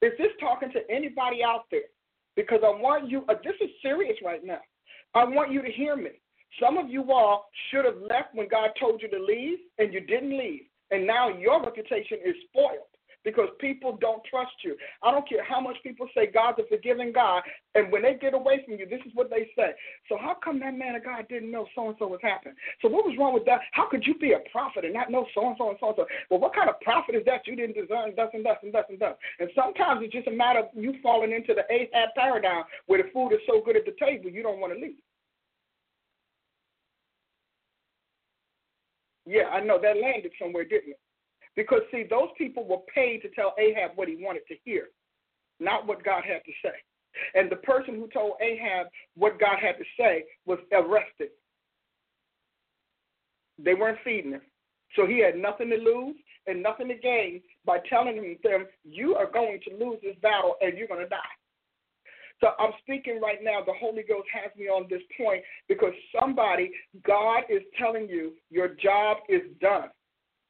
Is 0.00 0.12
this 0.16 0.32
talking 0.40 0.72
to 0.72 0.80
anybody 0.90 1.44
out 1.44 1.64
there? 1.70 1.92
Because 2.36 2.60
I 2.64 2.70
want 2.70 3.10
you, 3.10 3.26
uh, 3.28 3.34
this 3.44 3.52
is 3.60 3.68
serious 3.82 4.16
right 4.24 4.42
now. 4.42 4.60
I 5.14 5.24
want 5.24 5.52
you 5.52 5.60
to 5.60 5.70
hear 5.70 5.94
me. 5.94 6.22
Some 6.58 6.78
of 6.78 6.88
you 6.88 7.12
all 7.12 7.50
should 7.70 7.84
have 7.84 8.00
left 8.08 8.34
when 8.34 8.48
God 8.48 8.70
told 8.80 9.02
you 9.02 9.10
to 9.10 9.22
leave, 9.22 9.58
and 9.78 9.92
you 9.92 10.00
didn't 10.00 10.38
leave. 10.38 10.62
And 10.90 11.06
now 11.06 11.28
your 11.28 11.62
reputation 11.62 12.16
is 12.24 12.34
spoiled 12.48 12.89
because 13.24 13.48
people 13.58 13.96
don't 14.00 14.22
trust 14.24 14.52
you. 14.64 14.76
I 15.02 15.10
don't 15.10 15.28
care 15.28 15.44
how 15.44 15.60
much 15.60 15.76
people 15.82 16.08
say 16.14 16.26
God's 16.26 16.58
a 16.58 16.66
forgiving 16.68 17.12
God, 17.12 17.42
and 17.74 17.92
when 17.92 18.02
they 18.02 18.14
get 18.14 18.34
away 18.34 18.62
from 18.64 18.78
you, 18.78 18.86
this 18.86 19.00
is 19.06 19.12
what 19.14 19.30
they 19.30 19.50
say. 19.56 19.72
So 20.08 20.16
how 20.20 20.36
come 20.42 20.60
that 20.60 20.76
man 20.76 20.94
of 20.96 21.04
God 21.04 21.26
didn't 21.28 21.50
know 21.50 21.66
so 21.74 21.88
and 21.88 21.96
so 21.98 22.06
was 22.08 22.20
happening? 22.22 22.54
So 22.82 22.88
what 22.88 23.04
was 23.04 23.16
wrong 23.18 23.34
with 23.34 23.44
that? 23.46 23.60
How 23.72 23.88
could 23.88 24.06
you 24.06 24.14
be 24.14 24.32
a 24.32 24.40
prophet 24.50 24.84
and 24.84 24.94
not 24.94 25.10
know 25.10 25.26
so 25.34 25.46
and 25.46 25.56
so 25.58 25.70
and 25.70 25.78
so 25.80 25.88
and 25.88 25.96
so? 25.96 26.06
Well, 26.30 26.40
what 26.40 26.54
kind 26.54 26.68
of 26.68 26.80
prophet 26.80 27.14
is 27.14 27.24
that 27.26 27.46
you 27.46 27.56
didn't 27.56 27.76
discern 27.76 28.12
thus 28.16 28.30
and 28.32 28.44
thus 28.44 28.58
and 28.62 28.72
thus 28.72 28.84
and 28.88 28.98
thus? 28.98 29.16
And 29.38 29.50
sometimes 29.54 30.00
it's 30.02 30.12
just 30.12 30.28
a 30.28 30.32
matter 30.32 30.60
of 30.60 30.66
you 30.74 30.94
falling 31.02 31.32
into 31.32 31.54
the 31.54 31.64
Ahab 31.72 32.10
paradigm 32.16 32.64
where 32.86 33.02
the 33.02 33.10
food 33.12 33.32
is 33.32 33.40
so 33.46 33.60
good 33.64 33.76
at 33.76 33.84
the 33.84 33.94
table 34.00 34.30
you 34.30 34.42
don't 34.42 34.60
want 34.60 34.72
to 34.72 34.80
leave. 34.80 34.96
Yeah, 39.26 39.48
I 39.52 39.60
know 39.60 39.78
that 39.80 39.96
landed 40.00 40.32
somewhere, 40.40 40.64
didn't 40.64 40.90
it? 40.90 41.00
Because, 41.60 41.82
see, 41.90 42.04
those 42.08 42.30
people 42.38 42.66
were 42.66 42.78
paid 42.94 43.20
to 43.20 43.28
tell 43.28 43.54
Ahab 43.58 43.90
what 43.94 44.08
he 44.08 44.16
wanted 44.16 44.46
to 44.48 44.54
hear, 44.64 44.86
not 45.58 45.86
what 45.86 46.02
God 46.02 46.22
had 46.26 46.40
to 46.46 46.52
say. 46.64 46.72
And 47.34 47.52
the 47.52 47.56
person 47.56 47.96
who 47.96 48.08
told 48.08 48.40
Ahab 48.40 48.86
what 49.14 49.38
God 49.38 49.58
had 49.60 49.76
to 49.76 49.84
say 49.98 50.24
was 50.46 50.58
arrested. 50.72 51.28
They 53.62 53.74
weren't 53.74 53.98
feeding 54.02 54.32
him. 54.32 54.40
So 54.96 55.06
he 55.06 55.18
had 55.18 55.36
nothing 55.36 55.68
to 55.68 55.76
lose 55.76 56.16
and 56.46 56.62
nothing 56.62 56.88
to 56.88 56.94
gain 56.94 57.42
by 57.66 57.80
telling 57.90 58.38
them, 58.42 58.66
you 58.82 59.14
are 59.16 59.30
going 59.30 59.60
to 59.68 59.84
lose 59.84 59.98
this 60.02 60.16
battle 60.22 60.54
and 60.62 60.78
you're 60.78 60.88
going 60.88 61.04
to 61.04 61.08
die. 61.10 61.18
So 62.40 62.52
I'm 62.58 62.72
speaking 62.80 63.20
right 63.20 63.40
now. 63.42 63.60
The 63.66 63.74
Holy 63.78 64.02
Ghost 64.02 64.28
has 64.32 64.50
me 64.56 64.64
on 64.68 64.86
this 64.88 65.02
point 65.18 65.42
because 65.68 65.92
somebody, 66.18 66.70
God 67.06 67.42
is 67.50 67.60
telling 67.78 68.08
you, 68.08 68.32
your 68.50 68.68
job 68.68 69.18
is 69.28 69.42
done. 69.60 69.90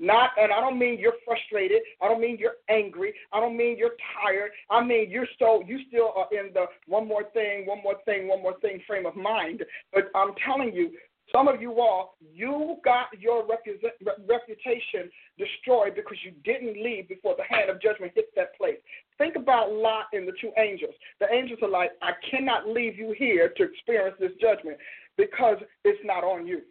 Not, 0.00 0.30
and 0.40 0.50
I 0.50 0.60
don't 0.60 0.78
mean 0.78 0.98
you're 0.98 1.20
frustrated. 1.26 1.82
I 2.00 2.08
don't 2.08 2.22
mean 2.22 2.38
you're 2.40 2.56
angry. 2.70 3.12
I 3.32 3.38
don't 3.38 3.56
mean 3.56 3.76
you're 3.76 3.96
tired. 4.18 4.50
I 4.70 4.82
mean 4.82 5.10
you're 5.10 5.28
so 5.38 5.62
you 5.66 5.78
still 5.88 6.12
are 6.16 6.26
in 6.32 6.52
the 6.54 6.64
one 6.86 7.06
more 7.06 7.24
thing, 7.34 7.66
one 7.66 7.82
more 7.82 7.96
thing, 8.06 8.26
one 8.26 8.42
more 8.42 8.58
thing 8.60 8.80
frame 8.86 9.04
of 9.04 9.14
mind. 9.14 9.62
But 9.92 10.10
I'm 10.14 10.32
telling 10.46 10.72
you, 10.74 10.90
some 11.30 11.48
of 11.48 11.60
you 11.60 11.80
all, 11.80 12.16
you 12.34 12.76
got 12.84 13.06
your 13.18 13.46
reputation 13.46 15.10
destroyed 15.38 15.94
because 15.94 16.16
you 16.24 16.32
didn't 16.44 16.82
leave 16.82 17.08
before 17.08 17.36
the 17.36 17.44
hand 17.44 17.70
of 17.70 17.80
judgment 17.80 18.12
hit 18.14 18.34
that 18.36 18.56
place. 18.56 18.78
Think 19.18 19.36
about 19.36 19.70
Lot 19.70 20.06
and 20.12 20.26
the 20.26 20.32
two 20.40 20.50
angels. 20.58 20.94
The 21.20 21.26
angels 21.32 21.60
are 21.62 21.68
like, 21.68 21.90
I 22.02 22.12
cannot 22.30 22.68
leave 22.68 22.96
you 22.96 23.14
here 23.16 23.52
to 23.56 23.62
experience 23.62 24.16
this 24.18 24.32
judgment 24.40 24.78
because 25.16 25.58
it's 25.84 26.00
not 26.04 26.24
on 26.24 26.46
you. 26.46 26.62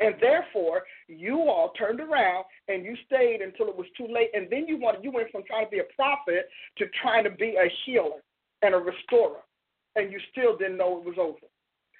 And 0.00 0.14
therefore, 0.20 0.82
you 1.08 1.40
all 1.40 1.72
turned 1.78 2.00
around 2.00 2.44
and 2.68 2.84
you 2.84 2.96
stayed 3.06 3.40
until 3.40 3.68
it 3.68 3.76
was 3.76 3.86
too 3.96 4.06
late. 4.12 4.30
And 4.34 4.48
then 4.50 4.66
you 4.66 4.78
wanted, 4.78 5.02
you 5.02 5.10
went 5.10 5.30
from 5.30 5.42
trying 5.44 5.66
to 5.66 5.70
be 5.70 5.78
a 5.78 5.94
prophet 5.96 6.48
to 6.78 6.84
trying 7.00 7.24
to 7.24 7.30
be 7.30 7.56
a 7.56 7.68
healer 7.84 8.22
and 8.62 8.74
a 8.74 8.78
restorer. 8.78 9.40
And 9.94 10.12
you 10.12 10.20
still 10.32 10.56
didn't 10.56 10.76
know 10.76 10.98
it 10.98 11.04
was 11.04 11.16
over. 11.18 11.46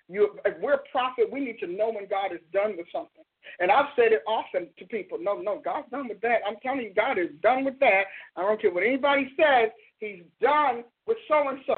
You, 0.09 0.37
if 0.45 0.55
we're 0.61 0.75
a 0.75 0.89
prophet, 0.93 1.33
we 1.33 1.41
need 1.41 1.59
to 1.61 1.67
know 1.67 1.91
when 1.91 2.07
God 2.07 2.33
is 2.33 2.41
done 2.53 2.77
with 2.77 2.87
something. 2.93 3.25
And 3.59 3.71
I've 3.71 3.91
said 3.97 4.13
it 4.13 4.23
often 4.27 4.69
to 4.79 4.85
people 4.87 5.19
no, 5.21 5.41
no, 5.41 5.61
God's 5.65 5.91
done 5.91 6.09
with 6.09 6.21
that. 6.21 6.41
I'm 6.47 6.57
telling 6.63 6.83
you, 6.83 6.93
God 6.95 7.19
is 7.19 7.31
done 7.43 7.65
with 7.65 7.79
that. 7.81 8.05
I 8.37 8.43
don't 8.43 8.61
care 8.61 8.73
what 8.73 8.83
anybody 8.83 9.33
says, 9.37 9.71
He's 9.99 10.23
done 10.41 10.85
with 11.07 11.17
so 11.29 11.49
and 11.49 11.59
so 11.67 11.77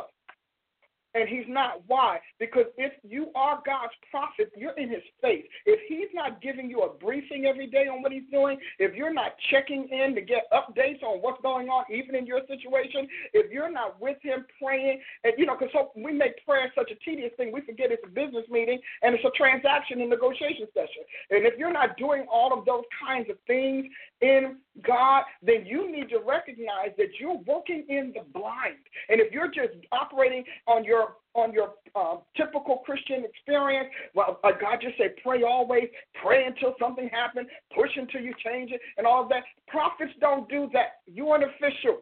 and 1.14 1.28
he's 1.28 1.46
not. 1.48 1.82
Why? 1.86 2.18
Because 2.38 2.66
if 2.76 2.92
you 3.02 3.28
are 3.34 3.62
God's 3.64 3.92
prophet, 4.10 4.52
you're 4.56 4.78
in 4.78 4.90
his 4.90 5.02
face. 5.22 5.44
If 5.66 5.80
he's 5.88 6.08
not 6.14 6.42
giving 6.42 6.68
you 6.68 6.82
a 6.82 6.94
briefing 6.94 7.46
every 7.46 7.66
day 7.66 7.86
on 7.88 8.02
what 8.02 8.12
he's 8.12 8.28
doing, 8.30 8.58
if 8.78 8.94
you're 8.94 9.12
not 9.12 9.32
checking 9.50 9.88
in 9.88 10.14
to 10.14 10.20
get 10.20 10.44
updates 10.52 11.02
on 11.02 11.18
what's 11.18 11.40
going 11.42 11.68
on, 11.68 11.84
even 11.92 12.14
in 12.14 12.26
your 12.26 12.40
situation, 12.46 13.08
if 13.32 13.50
you're 13.50 13.70
not 13.70 14.00
with 14.00 14.18
him 14.22 14.44
praying, 14.62 15.00
and 15.24 15.32
you 15.38 15.46
know, 15.46 15.56
because 15.58 15.72
so 15.72 15.90
we 15.96 16.12
make 16.12 16.44
prayer 16.44 16.70
such 16.74 16.90
a 16.90 16.94
tedious 17.04 17.32
thing, 17.36 17.52
we 17.52 17.60
forget 17.62 17.90
it's 17.90 18.02
a 18.04 18.08
business 18.08 18.44
meeting 18.50 18.78
and 19.02 19.14
it's 19.14 19.24
a 19.24 19.30
transaction 19.36 20.00
and 20.00 20.10
negotiation 20.10 20.66
session. 20.74 21.02
And 21.30 21.46
if 21.46 21.58
you're 21.58 21.72
not 21.72 21.96
doing 21.96 22.26
all 22.30 22.56
of 22.56 22.64
those 22.64 22.84
kinds 23.06 23.30
of 23.30 23.36
things 23.46 23.86
in 24.20 24.56
God, 24.86 25.24
then 25.42 25.64
you 25.66 25.90
need 25.90 26.08
to 26.10 26.18
recognize 26.18 26.90
that 26.96 27.08
you're 27.20 27.38
working 27.46 27.84
in 27.88 28.12
the 28.14 28.22
blind. 28.32 28.76
And 29.08 29.20
if 29.20 29.32
you're 29.32 29.48
just 29.48 29.74
operating 29.92 30.44
on 30.66 30.84
your 30.84 31.16
on 31.34 31.52
your 31.52 31.74
uh, 31.94 32.16
typical 32.36 32.78
Christian 32.78 33.24
experience, 33.24 33.88
well, 34.14 34.40
uh, 34.42 34.50
God 34.60 34.78
just 34.82 34.98
said, 34.98 35.14
pray 35.22 35.44
always, 35.44 35.84
pray 36.20 36.46
until 36.46 36.74
something 36.80 37.08
happens, 37.12 37.46
push 37.72 37.90
until 37.94 38.22
you 38.22 38.34
change 38.44 38.72
it, 38.72 38.80
and 38.96 39.06
all 39.06 39.28
that. 39.28 39.44
Prophets 39.68 40.12
don't 40.20 40.48
do 40.48 40.68
that. 40.72 41.02
You're 41.06 41.36
an 41.36 41.44
official. 41.44 41.98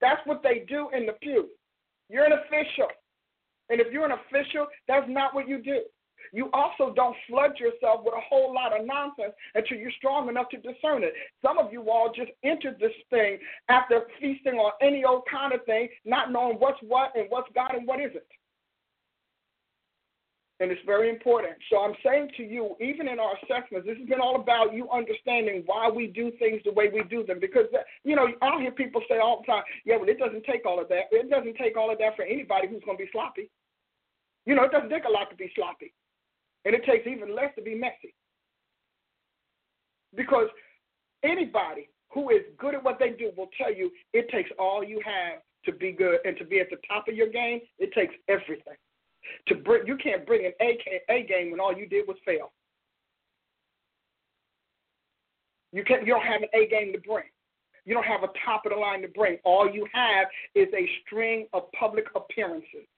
That's 0.00 0.20
what 0.24 0.42
they 0.42 0.64
do 0.68 0.88
in 0.96 1.06
the 1.06 1.14
pew. 1.14 1.48
You're 2.08 2.24
an 2.24 2.32
official. 2.32 2.88
And 3.70 3.80
if 3.80 3.92
you're 3.92 4.04
an 4.04 4.12
official, 4.12 4.66
that's 4.86 5.06
not 5.08 5.34
what 5.34 5.48
you 5.48 5.62
do. 5.62 5.80
You 6.32 6.50
also 6.52 6.92
don't 6.94 7.16
flood 7.28 7.58
yourself 7.58 8.04
with 8.04 8.14
a 8.14 8.20
whole 8.28 8.54
lot 8.54 8.78
of 8.78 8.86
nonsense 8.86 9.32
until 9.54 9.78
you're 9.78 9.90
strong 9.92 10.28
enough 10.28 10.48
to 10.50 10.56
discern 10.58 11.02
it. 11.02 11.14
Some 11.44 11.58
of 11.58 11.72
you 11.72 11.90
all 11.90 12.12
just 12.14 12.30
entered 12.44 12.78
this 12.78 12.92
thing 13.10 13.38
after 13.68 14.02
feasting 14.20 14.54
on 14.54 14.72
any 14.80 15.04
old 15.04 15.22
kind 15.30 15.52
of 15.52 15.64
thing, 15.64 15.88
not 16.04 16.30
knowing 16.30 16.56
what's 16.56 16.78
what 16.82 17.12
and 17.16 17.26
what's 17.28 17.48
God 17.54 17.74
and 17.74 17.86
what 17.86 18.00
isn't. 18.00 18.22
And 20.60 20.70
it's 20.70 20.80
very 20.84 21.08
important. 21.08 21.54
So 21.72 21.78
I'm 21.78 21.94
saying 22.04 22.32
to 22.36 22.42
you, 22.42 22.76
even 22.80 23.08
in 23.08 23.18
our 23.18 23.32
assessments, 23.42 23.86
this 23.88 23.96
has 23.96 24.06
been 24.06 24.20
all 24.20 24.36
about 24.36 24.74
you 24.74 24.90
understanding 24.90 25.62
why 25.64 25.88
we 25.88 26.06
do 26.06 26.30
things 26.38 26.60
the 26.66 26.72
way 26.72 26.90
we 26.92 27.02
do 27.08 27.24
them. 27.24 27.40
Because, 27.40 27.64
uh, 27.74 27.78
you 28.04 28.14
know, 28.14 28.28
I 28.42 28.60
hear 28.60 28.70
people 28.70 29.00
say 29.08 29.18
all 29.18 29.40
the 29.40 29.46
time, 29.46 29.62
yeah, 29.86 29.96
well, 29.96 30.08
it 30.10 30.18
doesn't 30.18 30.44
take 30.44 30.66
all 30.66 30.78
of 30.78 30.88
that. 30.90 31.08
It 31.12 31.30
doesn't 31.30 31.56
take 31.56 31.78
all 31.78 31.90
of 31.90 31.98
that 31.98 32.14
for 32.14 32.26
anybody 32.26 32.68
who's 32.68 32.84
going 32.84 32.98
to 32.98 33.04
be 33.04 33.10
sloppy. 33.10 33.48
You 34.44 34.54
know, 34.54 34.64
it 34.64 34.70
doesn't 34.70 34.90
take 34.90 35.04
a 35.04 35.10
lot 35.10 35.30
to 35.30 35.36
be 35.36 35.50
sloppy. 35.54 35.94
And 36.64 36.74
it 36.74 36.84
takes 36.84 37.06
even 37.06 37.34
less 37.34 37.54
to 37.56 37.62
be 37.62 37.74
messy. 37.74 38.14
Because 40.14 40.48
anybody 41.22 41.88
who 42.12 42.30
is 42.30 42.42
good 42.58 42.74
at 42.74 42.84
what 42.84 42.98
they 42.98 43.10
do 43.10 43.30
will 43.36 43.48
tell 43.56 43.72
you 43.72 43.90
it 44.12 44.28
takes 44.30 44.50
all 44.58 44.82
you 44.82 45.00
have 45.04 45.40
to 45.64 45.72
be 45.72 45.92
good 45.92 46.18
and 46.24 46.36
to 46.38 46.44
be 46.44 46.60
at 46.60 46.68
the 46.70 46.76
top 46.88 47.08
of 47.08 47.14
your 47.14 47.28
game. 47.28 47.60
It 47.78 47.92
takes 47.92 48.14
everything. 48.28 48.76
To 49.48 49.54
bring, 49.54 49.86
you 49.86 49.96
can't 49.96 50.26
bring 50.26 50.46
an 50.46 50.52
A, 50.60 50.78
A 51.10 51.22
game 51.24 51.50
when 51.50 51.60
all 51.60 51.76
you 51.76 51.86
did 51.86 52.08
was 52.08 52.16
fail. 52.24 52.52
You 55.72 55.84
can't. 55.84 56.04
You 56.06 56.14
don't 56.14 56.26
have 56.26 56.42
an 56.42 56.48
A 56.54 56.66
game 56.66 56.92
to 56.92 56.98
bring. 56.98 57.26
You 57.84 57.94
don't 57.94 58.04
have 58.06 58.22
a 58.22 58.28
top 58.44 58.66
of 58.66 58.72
the 58.72 58.78
line 58.78 59.02
to 59.02 59.08
bring. 59.08 59.38
All 59.44 59.70
you 59.70 59.86
have 59.92 60.26
is 60.54 60.68
a 60.74 60.88
string 61.02 61.46
of 61.52 61.70
public 61.78 62.06
appearances. 62.14 62.88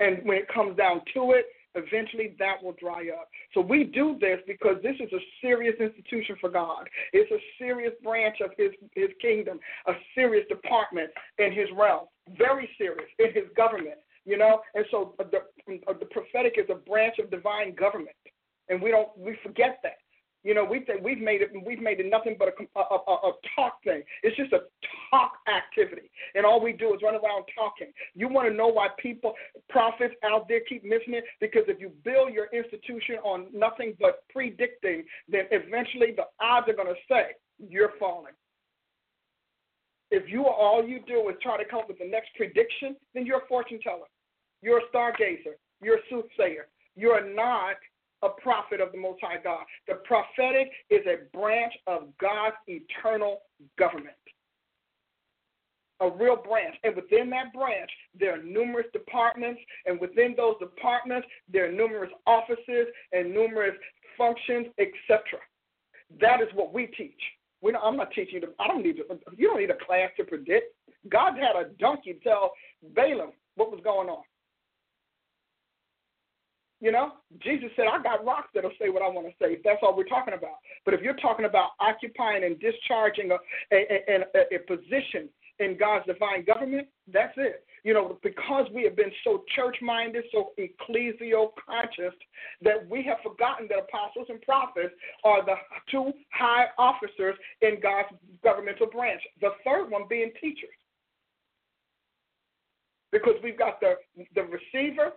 And 0.00 0.24
when 0.24 0.38
it 0.38 0.48
comes 0.48 0.76
down 0.76 1.02
to 1.14 1.32
it, 1.32 1.46
eventually 1.74 2.34
that 2.38 2.62
will 2.62 2.74
dry 2.80 3.08
up. 3.18 3.28
So 3.52 3.60
we 3.60 3.84
do 3.84 4.16
this 4.20 4.40
because 4.46 4.76
this 4.82 4.96
is 5.00 5.12
a 5.12 5.22
serious 5.40 5.74
institution 5.80 6.36
for 6.40 6.50
God. 6.50 6.88
It's 7.12 7.30
a 7.30 7.38
serious 7.58 7.92
branch 8.02 8.36
of 8.42 8.50
his, 8.56 8.70
his 8.94 9.10
kingdom, 9.20 9.58
a 9.86 9.92
serious 10.14 10.46
department 10.48 11.10
in 11.38 11.52
his 11.52 11.68
realm, 11.76 12.06
very 12.38 12.68
serious 12.78 13.08
in 13.18 13.32
his 13.32 13.44
government, 13.56 13.98
you 14.24 14.38
know? 14.38 14.60
And 14.74 14.84
so 14.90 15.14
the, 15.18 15.40
the 15.66 16.06
prophetic 16.06 16.54
is 16.58 16.66
a 16.70 16.76
branch 16.76 17.18
of 17.18 17.30
divine 17.30 17.74
government. 17.74 18.16
And 18.68 18.80
we 18.80 18.90
don't 18.90 19.10
we 19.18 19.36
forget 19.42 19.80
that. 19.82 19.98
You 20.44 20.52
know, 20.52 20.62
we 20.62 20.80
think 20.80 21.02
we've 21.02 21.20
made 21.20 21.40
it 21.40 21.50
we've 21.66 21.80
made 21.80 22.00
it 22.00 22.10
nothing 22.10 22.36
but 22.38 22.48
a, 22.48 22.78
a, 22.78 22.82
a, 22.82 23.12
a 23.30 23.32
talk 23.56 23.82
thing. 23.82 24.02
It's 24.22 24.36
just 24.36 24.52
a 24.52 24.60
talk 25.10 25.32
activity, 25.48 26.10
and 26.34 26.44
all 26.44 26.62
we 26.62 26.74
do 26.74 26.94
is 26.94 27.00
run 27.02 27.14
around 27.14 27.46
talking. 27.56 27.88
You 28.14 28.28
want 28.28 28.48
to 28.48 28.54
know 28.54 28.68
why 28.68 28.88
people, 28.98 29.32
prophets 29.70 30.14
out 30.22 30.46
there, 30.46 30.60
keep 30.68 30.84
missing 30.84 31.14
it? 31.14 31.24
Because 31.40 31.62
if 31.66 31.80
you 31.80 31.90
build 32.04 32.34
your 32.34 32.48
institution 32.52 33.16
on 33.24 33.46
nothing 33.54 33.96
but 33.98 34.24
predicting, 34.28 35.04
then 35.28 35.44
eventually 35.50 36.12
the 36.14 36.24
odds 36.44 36.68
are 36.68 36.74
going 36.74 36.94
to 36.94 37.00
say 37.10 37.32
you're 37.58 37.92
falling. 37.98 38.34
If 40.10 40.30
you 40.30 40.44
all 40.44 40.86
you 40.86 41.00
do 41.06 41.30
is 41.30 41.36
try 41.42 41.56
to 41.56 41.64
come 41.64 41.80
up 41.80 41.88
with 41.88 41.98
the 41.98 42.08
next 42.08 42.28
prediction, 42.36 42.96
then 43.14 43.24
you're 43.24 43.38
a 43.38 43.46
fortune 43.48 43.80
teller. 43.82 44.06
You're 44.60 44.78
a 44.78 44.88
stargazer. 44.94 45.56
You're 45.82 45.96
a 45.96 46.06
soothsayer. 46.10 46.68
You're 46.96 47.34
not 47.34 47.76
a 48.24 48.40
prophet 48.40 48.80
of 48.80 48.90
the 48.92 48.98
Most 48.98 49.20
High 49.22 49.40
God. 49.42 49.64
The 49.86 49.96
prophetic 50.04 50.70
is 50.90 51.02
a 51.06 51.36
branch 51.36 51.72
of 51.86 52.08
God's 52.20 52.56
eternal 52.66 53.42
government. 53.78 54.16
A 56.00 56.10
real 56.10 56.36
branch. 56.36 56.74
And 56.82 56.96
within 56.96 57.30
that 57.30 57.52
branch, 57.52 57.90
there 58.18 58.34
are 58.34 58.42
numerous 58.42 58.86
departments. 58.92 59.60
And 59.86 60.00
within 60.00 60.34
those 60.36 60.56
departments, 60.58 61.28
there 61.52 61.68
are 61.68 61.72
numerous 61.72 62.10
offices 62.26 62.86
and 63.12 63.32
numerous 63.32 63.76
functions, 64.18 64.66
etc. 64.78 65.38
That 66.20 66.40
is 66.40 66.48
what 66.54 66.72
we 66.74 66.86
teach. 66.86 67.20
We 67.62 67.72
don't, 67.72 67.82
I'm 67.84 67.96
not 67.96 68.10
teaching 68.10 68.34
you. 68.34 68.40
To, 68.40 68.48
I 68.58 68.66
don't 68.66 68.82
need. 68.82 68.96
To, 68.96 69.04
you 69.36 69.48
don't 69.48 69.60
need 69.60 69.70
a 69.70 69.86
class 69.86 70.10
to 70.18 70.24
predict. 70.24 70.74
God 71.08 71.34
had 71.34 71.56
a 71.56 71.70
donkey 71.78 72.18
tell 72.22 72.52
Balaam 72.94 73.30
what 73.56 73.70
was 73.70 73.80
going 73.84 74.08
on. 74.08 74.22
You 76.84 76.92
know, 76.92 77.12
Jesus 77.40 77.70
said, 77.76 77.86
I 77.90 78.02
got 78.02 78.26
rocks 78.26 78.48
that'll 78.54 78.70
say 78.78 78.90
what 78.90 79.00
I 79.00 79.08
want 79.08 79.26
to 79.26 79.32
say. 79.40 79.56
That's 79.64 79.78
all 79.80 79.96
we're 79.96 80.04
talking 80.04 80.34
about. 80.34 80.60
But 80.84 80.92
if 80.92 81.00
you're 81.00 81.16
talking 81.16 81.46
about 81.46 81.70
occupying 81.80 82.44
and 82.44 82.60
discharging 82.60 83.30
a, 83.32 83.38
a, 83.72 84.20
a, 84.36 84.56
a 84.56 84.58
position 84.68 85.30
in 85.60 85.78
God's 85.78 86.04
divine 86.04 86.44
government, 86.44 86.88
that's 87.10 87.32
it. 87.38 87.64
You 87.84 87.94
know, 87.94 88.18
because 88.22 88.66
we 88.74 88.84
have 88.84 88.96
been 88.96 89.12
so 89.24 89.44
church 89.56 89.78
minded, 89.80 90.24
so 90.30 90.50
ecclesial 90.58 91.52
conscious, 91.56 92.12
that 92.60 92.86
we 92.86 93.02
have 93.04 93.16
forgotten 93.22 93.66
that 93.70 93.78
apostles 93.88 94.26
and 94.28 94.42
prophets 94.42 94.92
are 95.24 95.42
the 95.42 95.54
two 95.90 96.12
high 96.34 96.66
officers 96.76 97.34
in 97.62 97.80
God's 97.82 98.08
governmental 98.42 98.88
branch. 98.88 99.22
The 99.40 99.52
third 99.64 99.90
one 99.90 100.02
being 100.06 100.32
teachers. 100.38 100.76
Because 103.10 103.36
we've 103.42 103.58
got 103.58 103.80
the, 103.80 103.94
the 104.34 104.42
receiver 104.42 105.12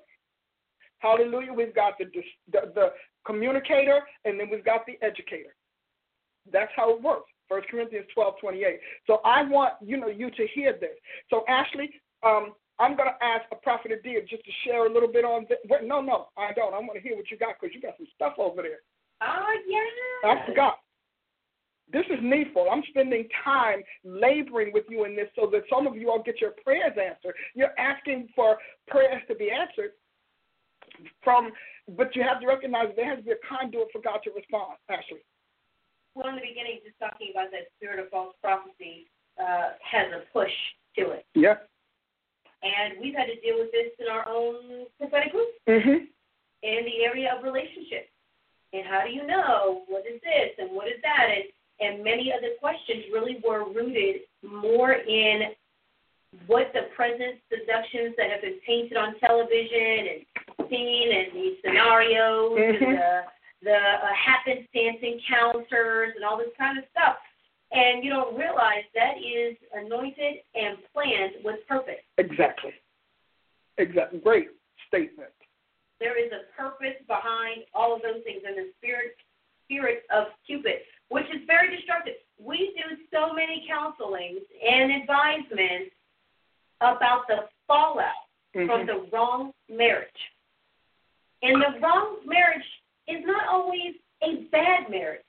Hallelujah. 1.00 1.54
We've 1.54 1.76
got 1.76 1.94
the, 1.98 2.06
the, 2.52 2.72
the 2.74 2.88
communicator, 3.26 4.00
and 4.26 4.40
then 4.40 4.50
we've 4.50 4.66
got 4.66 4.86
the 4.86 4.98
educator. 5.06 5.56
That's 6.52 6.72
how 6.76 6.96
it 6.96 7.02
works. 7.02 7.30
First 7.48 7.68
Corinthians 7.70 8.08
12, 8.14 8.36
28. 8.42 8.80
So 9.06 9.20
I 9.24 9.44
want 9.44 9.74
you 9.82 9.98
know 9.98 10.08
you 10.08 10.30
to 10.32 10.48
hear 10.54 10.74
this. 10.74 10.98
So 11.30 11.44
Ashley, 11.48 11.90
um, 12.24 12.54
I'm 12.80 12.96
going 12.96 13.10
to 13.10 13.26
ask 13.26 13.46
a 13.52 13.56
prophet 13.56 13.92
of 13.92 14.00
Adia 14.00 14.22
just 14.22 14.44
to 14.46 14.52
share 14.66 14.86
a 14.86 14.94
little 14.94 15.12
bit 15.12 15.26
on 15.26 15.46
this. 15.50 15.58
No, 15.84 16.02
no, 16.02 16.28
I 16.38 16.54
don't. 16.54 16.74
I 16.74 16.80
want 16.80 16.96
to 16.96 17.02
hear 17.02 17.16
what 17.16 17.32
you 17.32 17.38
got 17.38 17.56
because 17.60 17.74
you 17.74 17.82
got 17.82 17.98
some 17.98 18.08
stuff 18.16 18.34
over 18.38 18.62
there. 18.62 18.80
Oh, 19.22 19.56
yeah. 19.68 20.32
I 20.32 20.46
forgot. 20.46 20.78
This 21.92 22.06
is 22.10 22.20
needful. 22.22 22.68
I'm 22.70 22.84
spending 22.90 23.28
time 23.44 23.82
laboring 24.04 24.74
with 24.74 24.84
you 24.90 25.06
in 25.06 25.16
this 25.16 25.30
so 25.36 25.50
that 25.52 25.64
some 25.72 25.88
of 25.88 25.96
you 25.96 26.12
all 26.12 26.22
get 26.22 26.42
your 26.42 26.52
prayers 26.64 26.92
answered. 26.92 27.34
You're 27.56 27.78
asking 27.80 28.28
for 28.36 28.58
prayers 28.88 29.22
to 29.30 29.36
be 29.36 29.50
answered 29.50 29.92
from, 31.24 31.52
but 31.98 32.16
you 32.16 32.24
have 32.24 32.42
to 32.42 32.48
recognize 32.48 32.94
there 32.96 33.08
has 33.08 33.20
to 33.20 33.24
be 33.24 33.32
a 33.32 33.42
conduit 33.48 33.88
for 33.92 34.02
God 34.02 34.20
to 34.24 34.32
respond, 34.32 34.78
Ashley. 34.90 35.24
Well, 36.16 36.30
in 36.30 36.36
the 36.36 36.42
beginning, 36.42 36.82
just 36.84 36.98
talking 37.00 37.30
about 37.32 37.52
that 37.52 37.70
spirit 37.78 38.00
of 38.00 38.10
false 38.10 38.34
prophecy 38.42 39.06
uh, 39.38 39.78
has 39.86 40.08
a 40.14 40.26
push 40.34 40.54
to 40.98 41.12
it. 41.12 41.26
Yeah. 41.36 41.62
And 42.64 42.98
we've 43.00 43.14
had 43.14 43.30
to 43.30 43.38
deal 43.40 43.62
with 43.62 43.72
this 43.72 43.94
in 44.02 44.10
our 44.10 44.26
own 44.28 44.90
prophetic 44.98 45.32
group 45.32 45.54
mm-hmm. 45.70 46.10
in 46.64 46.80
the 46.90 47.06
area 47.06 47.38
of 47.38 47.46
relationships. 47.46 48.10
And 48.74 48.84
how 48.90 49.06
do 49.06 49.14
you 49.14 49.26
know 49.26 49.86
what 49.88 50.04
is 50.10 50.20
this 50.26 50.58
and 50.58 50.76
what 50.76 50.88
is 50.88 50.98
that? 51.04 51.30
And 51.30 51.46
and 51.80 52.04
many 52.04 52.32
of 52.32 52.42
the 52.42 52.58
questions 52.60 53.06
really 53.14 53.38
were 53.48 53.66
rooted 53.70 54.26
more 54.42 54.94
in 54.94 55.54
what 56.48 56.72
the 56.74 56.90
present 56.96 57.40
seductions 57.50 58.16
that 58.18 58.30
have 58.32 58.42
been 58.42 58.60
painted 58.66 58.98
on 58.98 59.18
television 59.20 60.08
and 60.10 60.47
seen 60.70 61.12
and 61.14 61.28
these 61.34 61.58
scenarios 61.64 62.52
mm-hmm. 62.52 62.84
and 62.84 62.98
the 62.98 63.22
the 63.64 63.74
uh, 63.74 64.14
happenstance 64.14 65.02
encounters 65.02 66.14
and 66.16 66.24
all 66.24 66.38
this 66.38 66.54
kind 66.58 66.78
of 66.78 66.84
stuff. 66.92 67.18
And 67.72 68.04
you 68.04 68.12
don't 68.12 68.38
realize 68.38 68.86
that 68.96 69.18
is 69.18 69.58
anointed 69.74 70.46
and 70.56 70.78
planned 70.94 71.44
with 71.44 71.68
purpose. 71.68 72.00
Exactly. 72.18 72.72
Exactly. 73.78 74.20
Great 74.20 74.50
statement. 74.88 75.34
There 76.00 76.18
is 76.24 76.32
a 76.32 76.46
purpose 76.56 76.96
behind 77.08 77.66
all 77.74 77.96
of 77.96 78.02
those 78.02 78.24
things, 78.24 78.44
and 78.46 78.56
the 78.56 78.70
spirit 78.78 79.18
spirit 79.66 80.04
of 80.14 80.28
Cupid, 80.46 80.86
which 81.10 81.26
is 81.26 81.42
very 81.46 81.76
destructive. 81.76 82.14
We 82.40 82.74
do 82.78 82.96
so 83.12 83.34
many 83.34 83.68
counselings 83.68 84.46
and 84.64 85.02
advisements 85.02 85.92
about 86.80 87.28
the 87.28 87.50
fallout 87.68 88.30
mm-hmm. 88.56 88.68
from 88.68 88.86
the 88.86 89.10
wrong 89.12 89.52
marriage. 89.70 90.08
And 91.42 91.62
the 91.62 91.80
wrong 91.80 92.18
marriage 92.26 92.66
is 93.08 93.24
not 93.26 93.48
always 93.48 93.96
a 94.24 94.48
bad 94.52 94.90
marriage. 94.90 95.22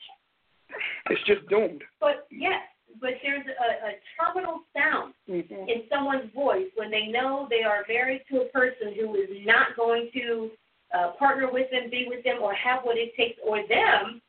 It's 1.11 1.23
just 1.27 1.49
doomed. 1.49 1.83
But 2.01 2.27
yes, 2.31 2.63
but 3.01 3.11
there's 3.23 3.47
a, 3.47 3.87
a 3.87 3.93
terminal 4.19 4.61
sound 4.77 5.15
mm-hmm. 5.29 5.69
in 5.69 5.83
someone's 5.91 6.33
voice 6.35 6.69
when 6.77 6.91
they 6.91 7.07
know 7.07 7.47
they 7.51 7.63
are 7.63 7.85
married 7.89 8.23
to 8.31 8.43
a 8.43 8.45
person 8.47 8.95
who 8.99 9.15
is 9.15 9.29
not 9.45 9.77
going 9.77 10.11
to 10.15 10.51
uh, 10.95 11.13
partner 11.19 11.51
with 11.53 11.71
them, 11.71 11.91
be 11.91 12.07
with 12.09 12.25
them, 12.25 12.39
or 12.43 12.55
have 12.55 12.83
what 12.83 12.97
it 12.97 13.13
takes, 13.17 13.39
or 13.45 13.59
them 13.69 14.21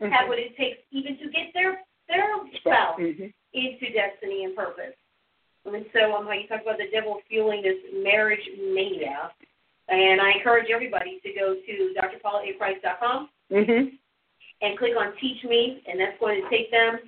mm-hmm. 0.00 0.12
have 0.12 0.28
what 0.28 0.38
it 0.38 0.56
takes 0.56 0.78
even 0.90 1.16
to 1.18 1.24
get 1.30 1.52
their 1.54 1.80
their 2.08 2.28
spouse 2.60 3.00
mm-hmm. 3.00 3.32
into 3.54 3.86
destiny 3.92 4.44
and 4.44 4.54
purpose. 4.54 4.94
And 5.64 5.86
so, 5.94 6.14
um, 6.14 6.28
you 6.28 6.46
talk 6.46 6.60
about 6.60 6.76
the 6.76 6.92
devil 6.92 7.20
fueling 7.28 7.62
this 7.62 7.80
marriage 8.02 8.44
mania, 8.60 9.32
and 9.88 10.20
I 10.20 10.32
encourage 10.32 10.70
everybody 10.72 11.20
to 11.22 11.32
go 11.32 11.54
to 11.54 11.94
drpaulaaprice.com 11.94 13.28
mm-hmm. 13.52 13.94
and 14.62 14.78
click 14.78 14.92
on 14.98 15.12
Teach 15.20 15.44
Me, 15.44 15.82
and 15.86 16.00
that's 16.00 16.18
going 16.18 16.42
to 16.42 16.50
take 16.50 16.70
them 16.70 16.98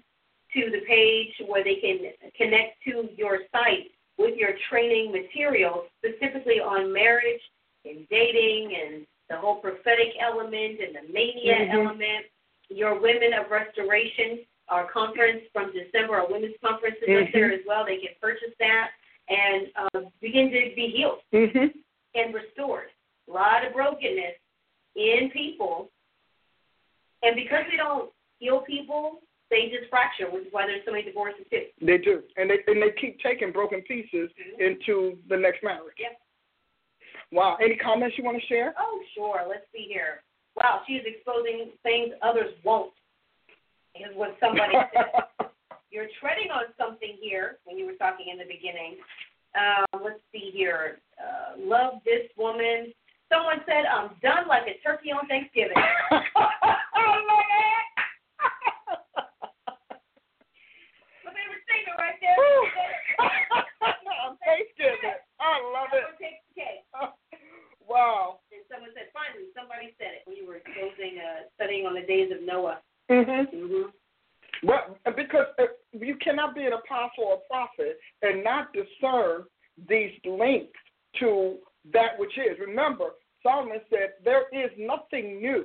to 0.54 0.70
the 0.70 0.84
page 0.86 1.32
where 1.46 1.64
they 1.64 1.76
can 1.76 1.98
connect 2.36 2.82
to 2.84 3.08
your 3.16 3.40
site 3.52 3.90
with 4.18 4.36
your 4.36 4.50
training 4.70 5.12
materials, 5.12 5.84
specifically 5.98 6.60
on 6.60 6.92
marriage 6.92 7.40
and 7.84 8.08
dating 8.08 8.72
and 8.74 9.06
the 9.28 9.36
whole 9.36 9.56
prophetic 9.56 10.14
element 10.20 10.80
and 10.80 10.96
the 10.96 11.12
mania 11.12 11.54
mm-hmm. 11.54 11.76
element. 11.76 12.26
Your 12.68 13.00
Women 13.00 13.30
of 13.32 13.50
Restoration, 13.50 14.40
our 14.68 14.90
conference 14.90 15.42
from 15.52 15.72
December, 15.72 16.16
our 16.16 16.28
women's 16.28 16.56
conference 16.64 16.96
is 17.02 17.08
mm-hmm. 17.08 17.26
up 17.26 17.32
there 17.32 17.52
as 17.52 17.60
well. 17.66 17.84
They 17.86 17.98
can 17.98 18.16
purchase 18.20 18.54
that 18.58 18.90
and 19.28 19.66
uh, 19.76 20.00
begin 20.20 20.50
to 20.50 20.74
be 20.74 20.92
healed 20.96 21.18
mm-hmm. 21.32 21.78
And 22.16 22.34
restored. 22.34 22.88
A 23.28 23.32
lot 23.32 23.66
of 23.66 23.72
brokenness 23.72 24.36
in 24.94 25.30
people. 25.32 25.90
And 27.22 27.34
because 27.36 27.64
we 27.70 27.76
don't 27.76 28.10
heal 28.38 28.60
people, 28.60 29.20
they 29.50 29.68
just 29.68 29.88
fracture, 29.90 30.30
which 30.30 30.46
is 30.46 30.52
why 30.52 30.66
there's 30.66 30.82
so 30.84 30.92
many 30.92 31.04
divorces 31.04 31.44
too. 31.50 31.64
They 31.80 31.98
do, 31.98 32.22
and 32.36 32.50
they 32.50 32.58
and 32.66 32.82
they 32.82 32.90
keep 33.00 33.20
taking 33.20 33.52
broken 33.52 33.80
pieces 33.82 34.30
Mhm. 34.36 34.60
into 34.60 35.18
the 35.28 35.36
next 35.36 35.62
marriage. 35.62 35.94
Yep. 35.98 36.20
Wow. 37.32 37.56
Any 37.60 37.76
comments 37.76 38.16
you 38.18 38.24
want 38.24 38.40
to 38.40 38.46
share? 38.46 38.74
Oh, 38.78 39.02
sure. 39.14 39.44
Let's 39.48 39.66
see 39.72 39.86
here. 39.88 40.22
Wow, 40.56 40.82
she 40.86 40.94
is 40.94 41.04
exposing 41.06 41.72
things 41.82 42.14
others 42.22 42.54
won't. 42.64 42.92
Is 43.94 44.14
what 44.14 44.36
somebody 44.40 44.74
said. 44.92 45.06
You're 45.90 46.08
treading 46.20 46.50
on 46.50 46.64
something 46.76 47.16
here 47.20 47.58
when 47.64 47.78
you 47.78 47.86
were 47.86 47.94
talking 47.94 48.28
in 48.28 48.36
the 48.38 48.44
beginning. 48.44 48.96
Um, 49.54 49.85
let's 50.06 50.22
see 50.30 50.54
here. 50.54 51.02
Uh, 51.18 51.58
love 51.58 51.98
this 52.04 52.30
woman. 52.38 52.92
Someone 53.26 53.58
said, 53.66 53.82
I'm 53.90 54.14
done 54.22 54.46
like 54.46 54.70
a 54.70 54.78
turkey 54.86 55.10
on 55.10 55.26
Thanksgiving. 55.26 55.74
Love 55.74 56.22
it. 56.30 56.30
My 61.26 61.34
favorite 61.34 61.62
statement 61.66 61.98
right 61.98 62.14
there. 62.22 62.38
Thanksgiving. 64.46 65.18
I 65.42 65.58
love 65.74 65.90
it. 65.90 66.06
Everyone 66.06 66.22
takes 66.22 66.38
the 66.46 66.54
cake. 66.54 66.86
Wow. 67.82 68.38
And 68.54 68.62
someone 68.70 68.94
said, 68.94 69.10
finally, 69.10 69.50
somebody 69.58 69.90
said 69.98 70.14
it 70.18 70.22
when 70.26 70.34
you 70.38 70.46
were 70.46 70.62
exposing, 70.62 71.18
uh, 71.18 71.50
studying 71.58 71.82
on 71.86 71.94
the 71.98 72.06
days 72.06 72.30
of 72.30 72.42
Noah. 72.46 72.78
Mhm. 73.10 73.50
Mm-hmm. 73.50 73.90
Well, 74.62 74.96
because 75.16 75.46
uh, 75.58 75.64
you 75.92 76.16
cannot 76.16 76.54
be 76.54 76.64
an 76.64 76.72
apostle 76.72 77.24
or 77.24 77.38
prophet 77.50 77.98
and 78.22 78.42
not 78.42 78.72
discern 78.72 79.44
these 79.88 80.12
links 80.24 80.78
to 81.20 81.56
that 81.92 82.18
which 82.18 82.36
is. 82.38 82.58
Remember, 82.58 83.10
Solomon 83.42 83.80
said, 83.90 84.14
There 84.24 84.44
is 84.52 84.70
nothing 84.78 85.40
new 85.40 85.64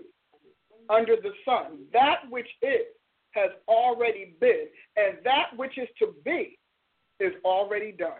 under 0.89 1.15
the 1.15 1.31
sun. 1.45 1.85
That 1.93 2.21
which 2.29 2.47
is 2.61 2.85
has 3.31 3.51
already 3.67 4.35
been, 4.41 4.67
and 4.97 5.17
that 5.23 5.55
which 5.55 5.77
is 5.77 5.87
to 5.99 6.13
be 6.25 6.57
is 7.19 7.33
already 7.45 7.93
done. 7.93 8.19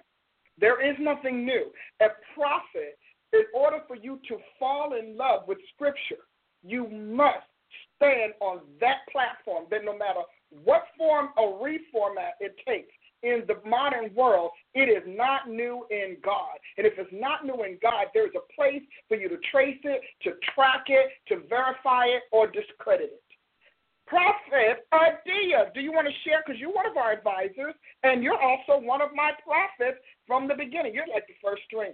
There 0.58 0.82
is 0.82 0.96
nothing 1.00 1.46
new. 1.46 1.72
A 2.02 2.08
prophet, 2.34 2.98
in 3.34 3.44
order 3.54 3.80
for 3.88 3.96
you 3.96 4.20
to 4.30 4.38
fall 4.60 4.94
in 4.98 5.18
love 5.18 5.48
with 5.48 5.58
Scripture, 5.74 6.24
you 6.64 6.88
must 6.88 7.48
stand 7.96 8.34
on 8.42 8.62
that 8.80 8.98
platform 9.12 9.66
that 9.72 9.84
no 9.84 9.98
matter 9.98 10.22
what 10.64 10.84
form 10.98 11.30
or 11.38 11.60
reformat 11.60 12.32
it 12.40 12.56
takes 12.68 12.92
in 13.24 13.44
the 13.48 13.58
modern 13.68 14.14
world, 14.14 14.51
not 15.32 15.50
new 15.50 15.86
in 15.90 16.18
God. 16.24 16.58
And 16.78 16.86
if 16.86 16.94
it's 16.98 17.12
not 17.14 17.46
new 17.46 17.64
in 17.64 17.78
God, 17.82 18.08
there's 18.14 18.34
a 18.36 18.54
place 18.54 18.82
for 19.08 19.16
you 19.16 19.30
to 19.30 19.38
trace 19.52 19.80
it, 19.84 20.02
to 20.24 20.32
track 20.54 20.86
it, 20.88 21.12
to 21.30 21.48
verify 21.48 22.06
it, 22.06 22.24
or 22.32 22.48
discredit 22.48 23.12
it. 23.14 23.24
Prophet 24.08 24.88
Adia, 24.92 25.72
do 25.74 25.80
you 25.80 25.94
want 25.94 26.08
to 26.08 26.14
share? 26.26 26.44
Because 26.46 26.60
you're 26.60 26.74
one 26.74 26.86
of 26.86 26.98
our 26.98 27.14
advisors, 27.14 27.76
and 28.04 28.22
you're 28.22 28.42
also 28.42 28.84
one 28.86 29.02
of 29.02 29.10
my 29.16 29.32
prophets 29.44 30.00
from 30.28 30.50
the 30.50 30.54
beginning. 30.54 30.94
You're 30.94 31.08
like 31.08 31.28
the 31.28 31.34
first 31.42 31.62
string. 31.66 31.94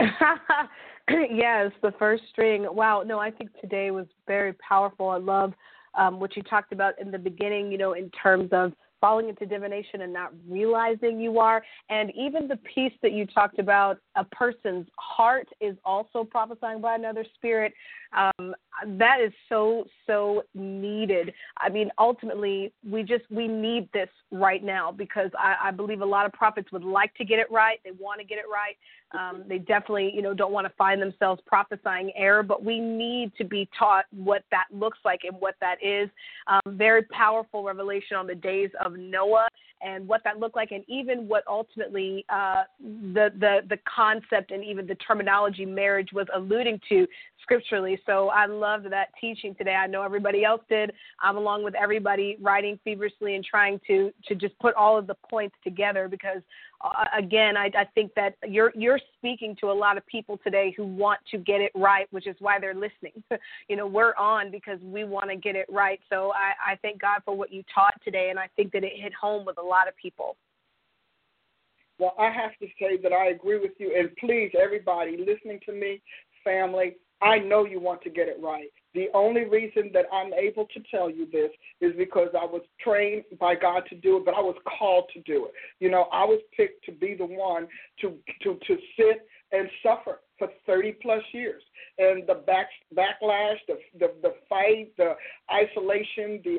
yes, 1.34 1.72
the 1.82 1.92
first 1.98 2.22
string. 2.30 2.64
Wow, 2.70 3.02
no, 3.04 3.18
I 3.18 3.32
think 3.32 3.50
today 3.60 3.90
was 3.90 4.06
very 4.28 4.52
powerful. 4.52 5.08
I 5.08 5.16
love 5.16 5.52
um, 5.98 6.20
what 6.20 6.36
you 6.36 6.44
talked 6.44 6.72
about 6.72 6.94
in 7.00 7.10
the 7.10 7.18
beginning, 7.18 7.72
you 7.72 7.78
know, 7.78 7.94
in 7.94 8.08
terms 8.10 8.50
of 8.52 8.72
falling 9.00 9.28
into 9.28 9.46
divination 9.46 10.02
and 10.02 10.12
not 10.12 10.32
realizing 10.48 11.20
you 11.20 11.38
are. 11.38 11.62
And 11.88 12.10
even 12.16 12.48
the 12.48 12.58
piece 12.74 12.92
that 13.02 13.12
you 13.12 13.26
talked 13.26 13.58
about, 13.58 13.98
a 14.16 14.24
person's 14.24 14.86
heart 14.96 15.48
is 15.60 15.76
also 15.84 16.24
prophesying 16.24 16.80
by 16.80 16.94
another 16.94 17.24
spirit. 17.34 17.72
Um, 18.16 18.54
that 18.96 19.20
is 19.20 19.32
so, 19.48 19.84
so 20.06 20.42
needed. 20.54 21.32
I 21.58 21.68
mean, 21.68 21.90
ultimately, 21.98 22.72
we 22.88 23.02
just, 23.02 23.24
we 23.30 23.48
need 23.48 23.88
this 23.92 24.08
right 24.30 24.62
now 24.62 24.92
because 24.92 25.30
I, 25.38 25.56
I 25.64 25.70
believe 25.70 26.00
a 26.00 26.06
lot 26.06 26.26
of 26.26 26.32
prophets 26.32 26.70
would 26.72 26.84
like 26.84 27.14
to 27.14 27.24
get 27.24 27.38
it 27.38 27.50
right. 27.50 27.80
They 27.84 27.90
want 27.90 28.20
to 28.20 28.26
get 28.26 28.38
it 28.38 28.44
right. 28.50 28.76
Um, 29.12 29.44
they 29.48 29.58
definitely, 29.58 30.12
you 30.14 30.22
know, 30.22 30.34
don't 30.34 30.52
want 30.52 30.66
to 30.66 30.72
find 30.76 31.00
themselves 31.00 31.40
prophesying 31.46 32.12
error, 32.14 32.42
but 32.42 32.62
we 32.62 32.78
need 32.78 33.32
to 33.38 33.44
be 33.44 33.68
taught 33.78 34.04
what 34.10 34.44
that 34.50 34.66
looks 34.70 34.98
like 35.04 35.20
and 35.24 35.34
what 35.40 35.54
that 35.60 35.76
is. 35.82 36.08
Um, 36.46 36.76
very 36.76 37.02
powerful 37.04 37.62
revelation 37.64 38.16
on 38.16 38.26
the 38.26 38.34
days 38.34 38.70
of 38.84 38.94
Noah 38.94 39.48
and 39.80 40.06
what 40.06 40.22
that 40.24 40.38
looked 40.38 40.56
like, 40.56 40.72
and 40.72 40.84
even 40.88 41.28
what 41.28 41.44
ultimately 41.46 42.24
uh, 42.28 42.64
the 42.80 43.32
the 43.38 43.60
the 43.68 43.78
concept 43.84 44.50
and 44.50 44.64
even 44.64 44.86
the 44.86 44.94
terminology 44.96 45.64
marriage 45.64 46.10
was 46.12 46.26
alluding 46.34 46.80
to 46.88 47.06
scripturally. 47.42 48.00
So 48.04 48.28
I 48.28 48.46
loved 48.46 48.90
that 48.90 49.08
teaching 49.20 49.54
today. 49.54 49.74
I 49.74 49.86
know 49.86 50.02
everybody 50.02 50.44
else 50.44 50.62
did. 50.68 50.92
I'm 51.22 51.36
along 51.36 51.64
with 51.64 51.74
everybody 51.74 52.36
writing 52.40 52.78
feverishly 52.84 53.34
and 53.34 53.44
trying 53.44 53.80
to 53.86 54.12
to 54.26 54.34
just 54.34 54.58
put 54.58 54.74
all 54.74 54.98
of 54.98 55.06
the 55.06 55.16
points 55.28 55.56
together 55.64 56.08
because 56.08 56.42
uh, 56.80 57.04
again, 57.16 57.56
I, 57.56 57.70
I 57.76 57.84
think 57.94 58.12
that 58.14 58.36
you're 58.46 58.72
you're 58.76 59.00
speaking 59.16 59.56
to 59.60 59.70
a 59.70 59.72
lot 59.72 59.96
of 59.96 60.06
people 60.06 60.38
today 60.44 60.72
who 60.76 60.84
want 60.86 61.18
to 61.30 61.38
get 61.38 61.60
it 61.60 61.72
right, 61.74 62.06
which 62.12 62.26
is 62.26 62.36
why 62.38 62.60
they're 62.60 62.74
listening. 62.74 63.22
you 63.68 63.76
know, 63.76 63.86
we're 63.86 64.14
on 64.14 64.50
because 64.50 64.78
we 64.82 65.04
want 65.04 65.30
to 65.30 65.36
get 65.36 65.56
it 65.56 65.66
right. 65.68 66.00
So 66.08 66.32
I, 66.32 66.72
I 66.72 66.76
thank 66.82 67.00
God 67.00 67.20
for 67.24 67.36
what 67.36 67.52
you 67.52 67.64
taught 67.74 67.94
today, 68.04 68.28
and 68.30 68.38
I 68.38 68.48
think 68.54 68.72
that 68.72 68.84
it 68.84 68.92
hit 68.94 69.12
home 69.12 69.44
with 69.44 69.58
a 69.58 69.62
lot 69.62 69.88
of 69.88 69.96
people. 69.96 70.36
Well, 71.98 72.14
I 72.16 72.30
have 72.30 72.56
to 72.60 72.66
say 72.80 72.96
that 73.02 73.12
I 73.12 73.30
agree 73.30 73.58
with 73.58 73.72
you, 73.78 73.96
and 73.98 74.14
please, 74.16 74.52
everybody 74.60 75.16
listening 75.16 75.58
to 75.66 75.72
me, 75.72 76.00
family, 76.44 76.96
I 77.20 77.40
know 77.40 77.64
you 77.64 77.80
want 77.80 78.02
to 78.02 78.10
get 78.10 78.28
it 78.28 78.36
right. 78.40 78.70
The 78.94 79.08
only 79.14 79.44
reason 79.44 79.90
that 79.92 80.06
I'm 80.12 80.32
able 80.32 80.66
to 80.66 80.80
tell 80.90 81.10
you 81.10 81.26
this 81.30 81.50
is 81.80 81.94
because 81.96 82.28
I 82.34 82.44
was 82.44 82.62
trained 82.80 83.24
by 83.38 83.54
God 83.54 83.82
to 83.90 83.94
do 83.94 84.16
it, 84.16 84.24
but 84.24 84.34
I 84.34 84.40
was 84.40 84.56
called 84.78 85.04
to 85.14 85.20
do 85.20 85.46
it. 85.46 85.52
You 85.78 85.90
know, 85.90 86.08
I 86.12 86.24
was 86.24 86.40
picked 86.56 86.84
to 86.86 86.92
be 86.92 87.14
the 87.14 87.26
one 87.26 87.68
to 88.00 88.14
to 88.42 88.58
to 88.66 88.76
sit 88.96 89.28
and 89.52 89.68
suffer 89.82 90.20
for 90.38 90.48
30 90.66 90.92
plus 91.02 91.22
years, 91.32 91.62
and 91.98 92.26
the 92.26 92.34
back 92.46 92.68
backlash, 92.94 93.56
the 93.66 93.78
the, 93.98 94.12
the 94.22 94.34
fight, 94.48 94.92
the 94.96 95.14
isolation, 95.52 96.40
the 96.44 96.58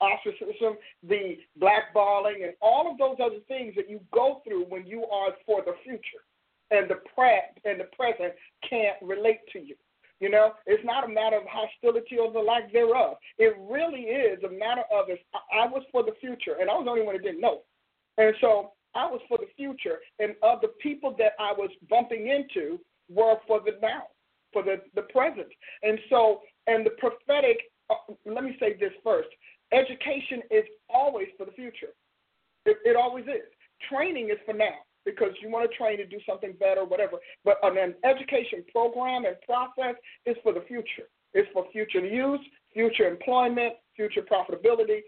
ostracism, 0.00 0.76
the 1.06 1.36
blackballing, 1.60 2.44
and 2.44 2.54
all 2.62 2.90
of 2.90 2.96
those 2.98 3.16
other 3.22 3.40
things 3.48 3.74
that 3.76 3.90
you 3.90 4.00
go 4.12 4.40
through 4.44 4.64
when 4.64 4.86
you 4.86 5.04
are 5.04 5.32
for 5.44 5.62
the 5.62 5.74
future, 5.84 6.24
and 6.70 6.88
the 6.88 7.00
pre 7.14 7.40
and 7.64 7.80
the 7.80 7.88
present 7.96 8.32
can't 8.68 8.96
relate 9.02 9.40
to 9.52 9.58
you. 9.58 9.74
You 10.20 10.28
know, 10.30 10.52
it's 10.66 10.84
not 10.84 11.04
a 11.04 11.08
matter 11.08 11.36
of 11.36 11.44
hostility 11.48 12.18
or 12.18 12.30
the 12.30 12.38
lack 12.38 12.72
thereof. 12.72 13.16
It 13.38 13.56
really 13.58 14.02
is 14.02 14.38
a 14.44 14.50
matter 14.50 14.82
of 14.92 15.08
if 15.08 15.18
I 15.52 15.66
was 15.66 15.82
for 15.90 16.02
the 16.02 16.12
future, 16.20 16.56
and 16.60 16.68
I 16.68 16.74
was 16.74 16.84
the 16.84 16.90
only 16.90 17.02
one 17.02 17.16
that 17.16 17.24
didn't 17.24 17.40
know. 17.40 17.62
And 18.18 18.34
so 18.40 18.72
I 18.94 19.06
was 19.06 19.20
for 19.28 19.38
the 19.38 19.48
future, 19.56 19.98
and 20.18 20.34
of 20.42 20.60
the 20.60 20.68
people 20.80 21.14
that 21.18 21.32
I 21.40 21.52
was 21.52 21.70
bumping 21.88 22.28
into 22.28 22.78
were 23.08 23.36
for 23.46 23.60
the 23.60 23.72
now, 23.80 24.04
for 24.52 24.62
the, 24.62 24.82
the 24.94 25.02
present. 25.02 25.48
And 25.82 25.98
so, 26.10 26.40
and 26.66 26.84
the 26.84 26.90
prophetic, 26.98 27.56
uh, 27.88 28.12
let 28.26 28.44
me 28.44 28.56
say 28.60 28.76
this 28.78 28.92
first 29.02 29.28
education 29.72 30.42
is 30.50 30.64
always 30.92 31.28
for 31.38 31.46
the 31.46 31.52
future. 31.52 31.94
It, 32.66 32.76
it 32.84 32.96
always 32.96 33.24
is. 33.26 33.48
Training 33.88 34.30
is 34.30 34.38
for 34.44 34.52
now 34.52 34.84
because 35.04 35.30
you 35.42 35.50
want 35.50 35.70
to 35.70 35.76
train 35.76 35.98
to 35.98 36.06
do 36.06 36.18
something 36.28 36.54
better, 36.58 36.84
whatever. 36.84 37.18
But 37.44 37.58
an 37.62 37.94
education 38.04 38.64
program 38.72 39.24
and 39.24 39.36
process 39.42 39.96
is 40.26 40.36
for 40.42 40.52
the 40.52 40.62
future. 40.66 41.08
It's 41.32 41.48
for 41.52 41.66
future 41.72 42.04
use, 42.04 42.40
future 42.72 43.08
employment, 43.08 43.74
future 43.96 44.22
profitability, 44.22 45.00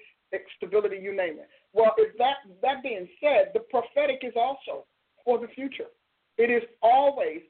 stability, 0.57 0.97
you 0.97 1.15
name 1.15 1.39
it. 1.39 1.49
Well, 1.73 1.93
if 1.99 2.17
that 2.19 2.37
that 2.63 2.83
being 2.83 3.09
said, 3.21 3.51
the 3.55 3.61
prophetic 3.61 4.21
is 4.23 4.33
also 4.37 4.87
for 5.25 5.39
the 5.39 5.49
future. 5.49 5.91
It 6.39 6.51
is 6.51 6.63
always 6.83 7.41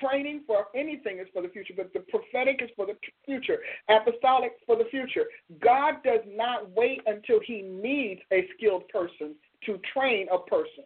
training 0.00 0.42
for 0.46 0.66
anything 0.74 1.18
is 1.18 1.26
for 1.32 1.42
the 1.42 1.48
future, 1.48 1.74
but 1.76 1.92
the 1.92 2.00
prophetic 2.00 2.60
is 2.62 2.70
for 2.76 2.86
the 2.86 2.96
future. 3.24 3.58
Apostolic 3.88 4.52
for 4.66 4.76
the 4.76 4.84
future. 4.90 5.24
God 5.60 5.94
does 6.04 6.20
not 6.28 6.70
wait 6.70 7.00
until 7.06 7.40
he 7.44 7.62
needs 7.62 8.20
a 8.32 8.46
skilled 8.56 8.88
person 8.88 9.34
to 9.64 9.80
train 9.92 10.28
a 10.32 10.38
person 10.38 10.84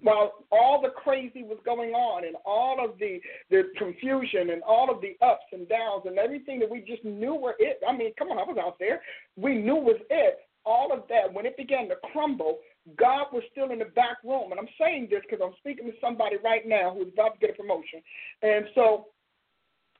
while 0.00 0.32
all 0.50 0.80
the 0.80 0.88
crazy 0.88 1.42
was 1.42 1.58
going 1.64 1.90
on 1.92 2.24
and 2.24 2.36
all 2.46 2.82
of 2.82 2.98
the 2.98 3.20
the 3.50 3.64
confusion 3.76 4.50
and 4.50 4.62
all 4.62 4.90
of 4.90 5.00
the 5.02 5.16
ups 5.24 5.44
and 5.52 5.68
downs 5.68 6.02
and 6.06 6.18
everything 6.18 6.58
that 6.60 6.70
we 6.70 6.80
just 6.80 7.04
knew 7.04 7.34
were 7.34 7.54
it. 7.58 7.80
I 7.86 7.94
mean, 7.94 8.12
come 8.18 8.28
on, 8.28 8.38
I 8.38 8.42
was 8.42 8.56
out 8.58 8.78
there. 8.78 9.02
We 9.36 9.56
knew 9.56 9.76
was 9.76 10.00
it. 10.08 10.38
All 10.64 10.92
of 10.92 11.02
that 11.10 11.32
when 11.32 11.44
it 11.44 11.58
began 11.58 11.88
to 11.88 11.96
crumble, 12.12 12.58
God 12.96 13.26
was 13.32 13.42
still 13.52 13.70
in 13.72 13.78
the 13.78 13.84
back 13.84 14.18
room. 14.24 14.50
And 14.50 14.58
I'm 14.58 14.68
saying 14.80 15.08
this 15.10 15.20
because 15.28 15.44
I'm 15.44 15.54
speaking 15.58 15.86
to 15.86 15.92
somebody 16.00 16.36
right 16.42 16.66
now 16.66 16.94
who's 16.94 17.12
about 17.12 17.34
to 17.34 17.40
get 17.40 17.50
a 17.50 17.52
promotion. 17.52 18.00
And 18.42 18.64
so, 18.74 19.08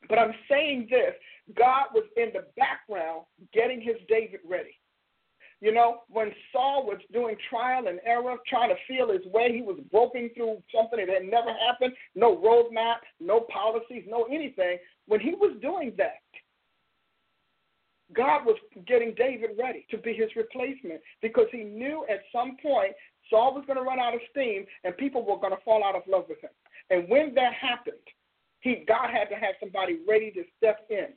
but 0.09 0.19
I'm 0.19 0.33
saying 0.49 0.89
this 0.89 1.13
God 1.55 1.93
was 1.93 2.05
in 2.17 2.31
the 2.33 2.47
background 2.57 3.25
getting 3.53 3.83
his 3.83 3.97
David 4.09 4.41
ready. 4.49 4.79
You 5.61 5.73
know, 5.73 6.03
when 6.09 6.33
Saul 6.53 6.85
was 6.85 6.99
doing 7.13 7.37
trial 7.49 7.89
and 7.89 8.01
error, 8.05 8.37
trying 8.47 8.71
to 8.71 8.77
feel 8.87 9.13
his 9.13 9.25
way, 9.33 9.53
he 9.53 9.63
was 9.63 9.79
groping 9.91 10.31
through 10.35 10.63
something 10.75 10.99
that 10.99 11.09
had 11.09 11.25
never 11.25 11.53
happened, 11.67 11.95
no 12.15 12.37
roadmap, 12.37 12.97
no 13.21 13.41
policies, 13.53 14.05
no 14.07 14.25
anything. 14.25 14.79
When 15.07 15.21
he 15.21 15.31
was 15.35 15.57
doing 15.63 15.95
that, 15.97 16.21
God 18.15 18.45
was 18.45 18.57
getting 18.87 19.15
David 19.17 19.51
ready 19.59 19.87
to 19.91 19.99
be 19.99 20.13
his 20.13 20.31
replacement 20.37 21.01
because 21.23 21.47
he 21.51 21.65
knew 21.65 22.05
at 22.11 22.21
some 22.33 22.57
point 22.63 22.93
Saul 23.31 23.55
was 23.55 23.65
going 23.67 23.79
to 23.79 23.83
run 23.85 23.99
out 23.99 24.15
of 24.15 24.21
steam 24.31 24.67
and 24.85 24.97
people 24.97 25.25
were 25.25 25.39
going 25.39 25.57
to 25.57 25.65
fall 25.65 25.83
out 25.83 25.97
of 25.97 26.03
love 26.07 26.25
with 26.29 26.41
him. 26.41 26.51
And 26.91 27.09
when 27.09 27.35
that 27.35 27.55
happened, 27.55 27.97
he 28.61 28.85
God 28.87 29.11
had 29.11 29.29
to 29.29 29.35
have 29.35 29.55
somebody 29.61 29.99
ready 30.09 30.31
to 30.33 30.43
step 30.57 30.87
in. 30.91 31.09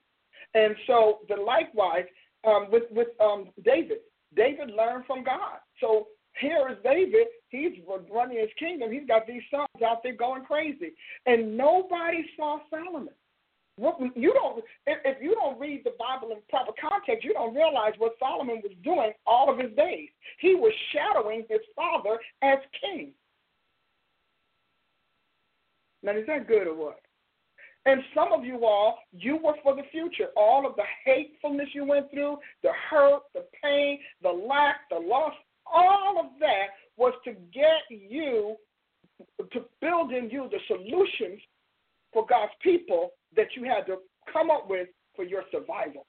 And 0.53 0.75
so, 0.85 1.19
the 1.29 1.35
likewise 1.35 2.05
um, 2.45 2.67
with 2.71 2.83
with 2.91 3.07
um, 3.21 3.49
David, 3.63 3.99
David 4.35 4.71
learned 4.71 5.05
from 5.05 5.23
God. 5.23 5.59
So 5.79 6.07
here 6.39 6.67
is 6.69 6.77
David. 6.83 7.27
He's 7.49 7.71
running 8.13 8.37
his 8.37 8.49
kingdom. 8.59 8.91
He's 8.91 9.07
got 9.07 9.25
these 9.25 9.41
sons 9.49 9.67
out 9.85 10.03
there 10.03 10.15
going 10.15 10.43
crazy, 10.43 10.93
and 11.25 11.57
nobody 11.57 12.25
saw 12.35 12.59
Solomon. 12.69 13.13
You 13.79 14.33
don't 14.33 14.63
if, 14.87 15.21
you 15.21 15.35
don't 15.35 15.59
read 15.59 15.83
the 15.83 15.93
Bible 15.99 16.31
in 16.31 16.39
proper 16.49 16.71
context, 16.81 17.23
you 17.23 17.33
don't 17.33 17.53
realize 17.55 17.93
what 17.99 18.13
Solomon 18.19 18.61
was 18.63 18.73
doing 18.83 19.11
all 19.27 19.51
of 19.51 19.59
his 19.59 19.71
days. 19.77 20.09
He 20.39 20.55
was 20.55 20.73
shadowing 20.91 21.45
his 21.47 21.59
father 21.75 22.17
as 22.41 22.57
king. 22.81 23.11
Now, 26.01 26.17
is 26.17 26.25
that 26.25 26.47
good 26.47 26.67
or 26.67 26.75
what? 26.75 27.01
And 27.87 28.01
some 28.13 28.33
of 28.33 28.43
you 28.43 28.65
all, 28.65 28.99
you 29.13 29.37
were 29.37 29.55
for 29.63 29.73
the 29.73 29.83
future. 29.91 30.27
All 30.35 30.67
of 30.67 30.75
the 30.75 30.83
hatefulness 31.05 31.69
you 31.73 31.85
went 31.85 32.11
through, 32.11 32.37
the 32.61 32.71
hurt, 32.89 33.21
the 33.33 33.45
pain, 33.63 33.99
the 34.21 34.29
lack, 34.29 34.89
the 34.91 34.99
loss, 34.99 35.31
all 35.65 36.19
of 36.19 36.25
that 36.41 36.67
was 36.97 37.13
to 37.23 37.31
get 37.53 37.81
you, 37.89 38.57
to 39.39 39.61
build 39.79 40.11
in 40.11 40.29
you 40.29 40.49
the 40.51 40.59
solutions 40.67 41.39
for 42.11 42.25
God's 42.27 42.51
people 42.61 43.11
that 43.37 43.47
you 43.55 43.63
had 43.63 43.85
to 43.85 43.99
come 44.33 44.51
up 44.51 44.69
with 44.69 44.89
for 45.15 45.23
your 45.23 45.43
survival. 45.49 46.05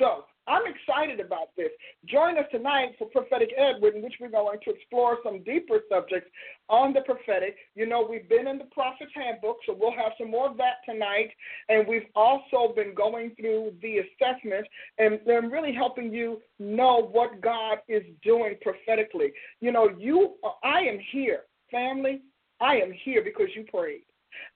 So, 0.00 0.24
I'm 0.46 0.62
excited 0.66 1.20
about 1.20 1.56
this. 1.56 1.70
Join 2.06 2.36
us 2.38 2.44
tonight 2.50 2.94
for 2.98 3.08
Prophetic 3.08 3.50
Ed, 3.56 3.76
in 3.82 4.02
which 4.02 4.14
we're 4.20 4.28
going 4.28 4.58
to 4.64 4.70
explore 4.70 5.18
some 5.24 5.42
deeper 5.42 5.80
subjects 5.90 6.28
on 6.68 6.92
the 6.92 7.00
prophetic. 7.00 7.56
You 7.74 7.86
know, 7.86 8.06
we've 8.08 8.28
been 8.28 8.46
in 8.46 8.58
the 8.58 8.64
Prophet's 8.64 9.12
Handbook, 9.14 9.58
so 9.66 9.76
we'll 9.78 9.92
have 9.92 10.12
some 10.18 10.30
more 10.30 10.50
of 10.50 10.56
that 10.58 10.84
tonight. 10.84 11.30
And 11.68 11.86
we've 11.86 12.08
also 12.14 12.74
been 12.74 12.94
going 12.94 13.34
through 13.40 13.72
the 13.80 13.98
assessment 13.98 14.66
and, 14.98 15.18
and 15.26 15.50
really 15.50 15.72
helping 15.72 16.12
you 16.12 16.42
know 16.58 17.08
what 17.10 17.40
God 17.40 17.78
is 17.88 18.02
doing 18.22 18.56
prophetically. 18.60 19.32
You 19.60 19.72
know, 19.72 19.88
you, 19.98 20.34
I 20.62 20.80
am 20.80 20.98
here, 21.10 21.40
family. 21.70 22.20
I 22.60 22.76
am 22.76 22.92
here 23.04 23.22
because 23.24 23.48
you 23.56 23.64
prayed. 23.64 24.04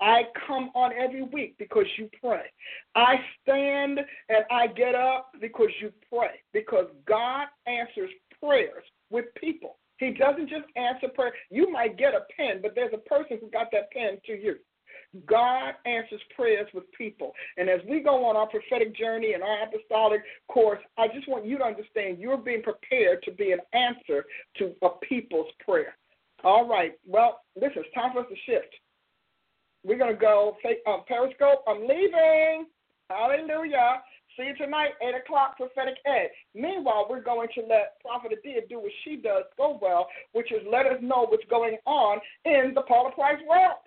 I 0.01 0.23
come 0.47 0.71
on 0.75 0.93
every 0.93 1.23
week 1.23 1.57
because 1.59 1.87
you 1.97 2.09
pray. 2.21 2.45
I 2.95 3.17
stand 3.43 4.01
and 4.29 4.45
I 4.51 4.67
get 4.69 4.95
up 4.95 5.33
because 5.41 5.71
you 5.81 5.93
pray. 6.13 6.41
Because 6.53 6.87
God 7.07 7.47
answers 7.67 8.11
prayers 8.41 8.85
with 9.11 9.27
people. 9.41 9.77
He 9.99 10.11
doesn't 10.13 10.49
just 10.49 10.67
answer 10.77 11.09
prayer. 11.09 11.33
You 11.51 11.71
might 11.71 11.99
get 11.99 12.15
a 12.15 12.21
pen, 12.37 12.61
but 12.63 12.75
there's 12.75 12.95
a 12.95 13.09
person 13.09 13.39
who 13.41 13.51
got 13.51 13.69
that 13.73 13.91
pen 13.91 14.19
to 14.27 14.33
you. 14.33 14.57
God 15.27 15.75
answers 15.87 16.21
prayers 16.37 16.69
with 16.75 16.85
people. 16.93 17.33
And 17.57 17.69
as 17.69 17.81
we 17.89 18.01
go 18.01 18.27
on 18.27 18.37
our 18.37 18.47
prophetic 18.47 18.95
journey 18.97 19.33
and 19.33 19.43
our 19.43 19.65
apostolic 19.65 20.21
course, 20.49 20.81
I 20.99 21.09
just 21.09 21.29
want 21.29 21.47
you 21.47 21.59
to 21.59 21.65
understand 21.65 22.19
you're 22.19 22.37
being 22.37 22.63
prepared 22.63 23.23
to 23.25 23.33
be 23.33 23.53
an 23.53 23.61
answer 23.73 24.25
to 24.59 24.75
a 24.83 24.91
people's 25.09 25.49
prayer. 25.65 25.97
All 26.45 26.69
right. 26.69 26.93
Well, 27.07 27.41
listen, 27.57 27.83
it's 27.85 27.95
time 27.95 28.13
for 28.13 28.21
us 28.21 28.27
to 28.29 28.37
shift. 28.47 28.73
We're 29.85 29.99
going 29.99 30.15
to 30.15 30.21
go 30.21 30.57
um, 30.87 31.03
Periscope. 31.07 31.65
I'm 31.67 31.83
leaving. 31.83 32.67
Hallelujah. 33.11 34.03
See 34.37 34.45
you 34.45 34.57
tonight, 34.57 34.91
8 35.03 35.15
o'clock, 35.27 35.57
Prophetic 35.57 35.97
Ed. 36.07 36.29
Meanwhile, 36.55 37.09
we're 37.11 37.23
going 37.23 37.49
to 37.57 37.63
let 37.63 37.99
Prophet 38.01 38.31
Adia 38.39 38.61
do 38.69 38.79
what 38.79 38.93
she 39.03 39.17
does 39.17 39.43
so 39.57 39.79
well, 39.83 40.07
which 40.33 40.53
is 40.53 40.61
let 40.71 40.87
us 40.87 40.99
know 41.03 41.27
what's 41.27 41.45
going 41.51 41.77
on 41.87 42.19
in 42.45 42.73
the 42.75 42.83
Paula 42.83 43.11
Price 43.11 43.41
world. 43.49 43.79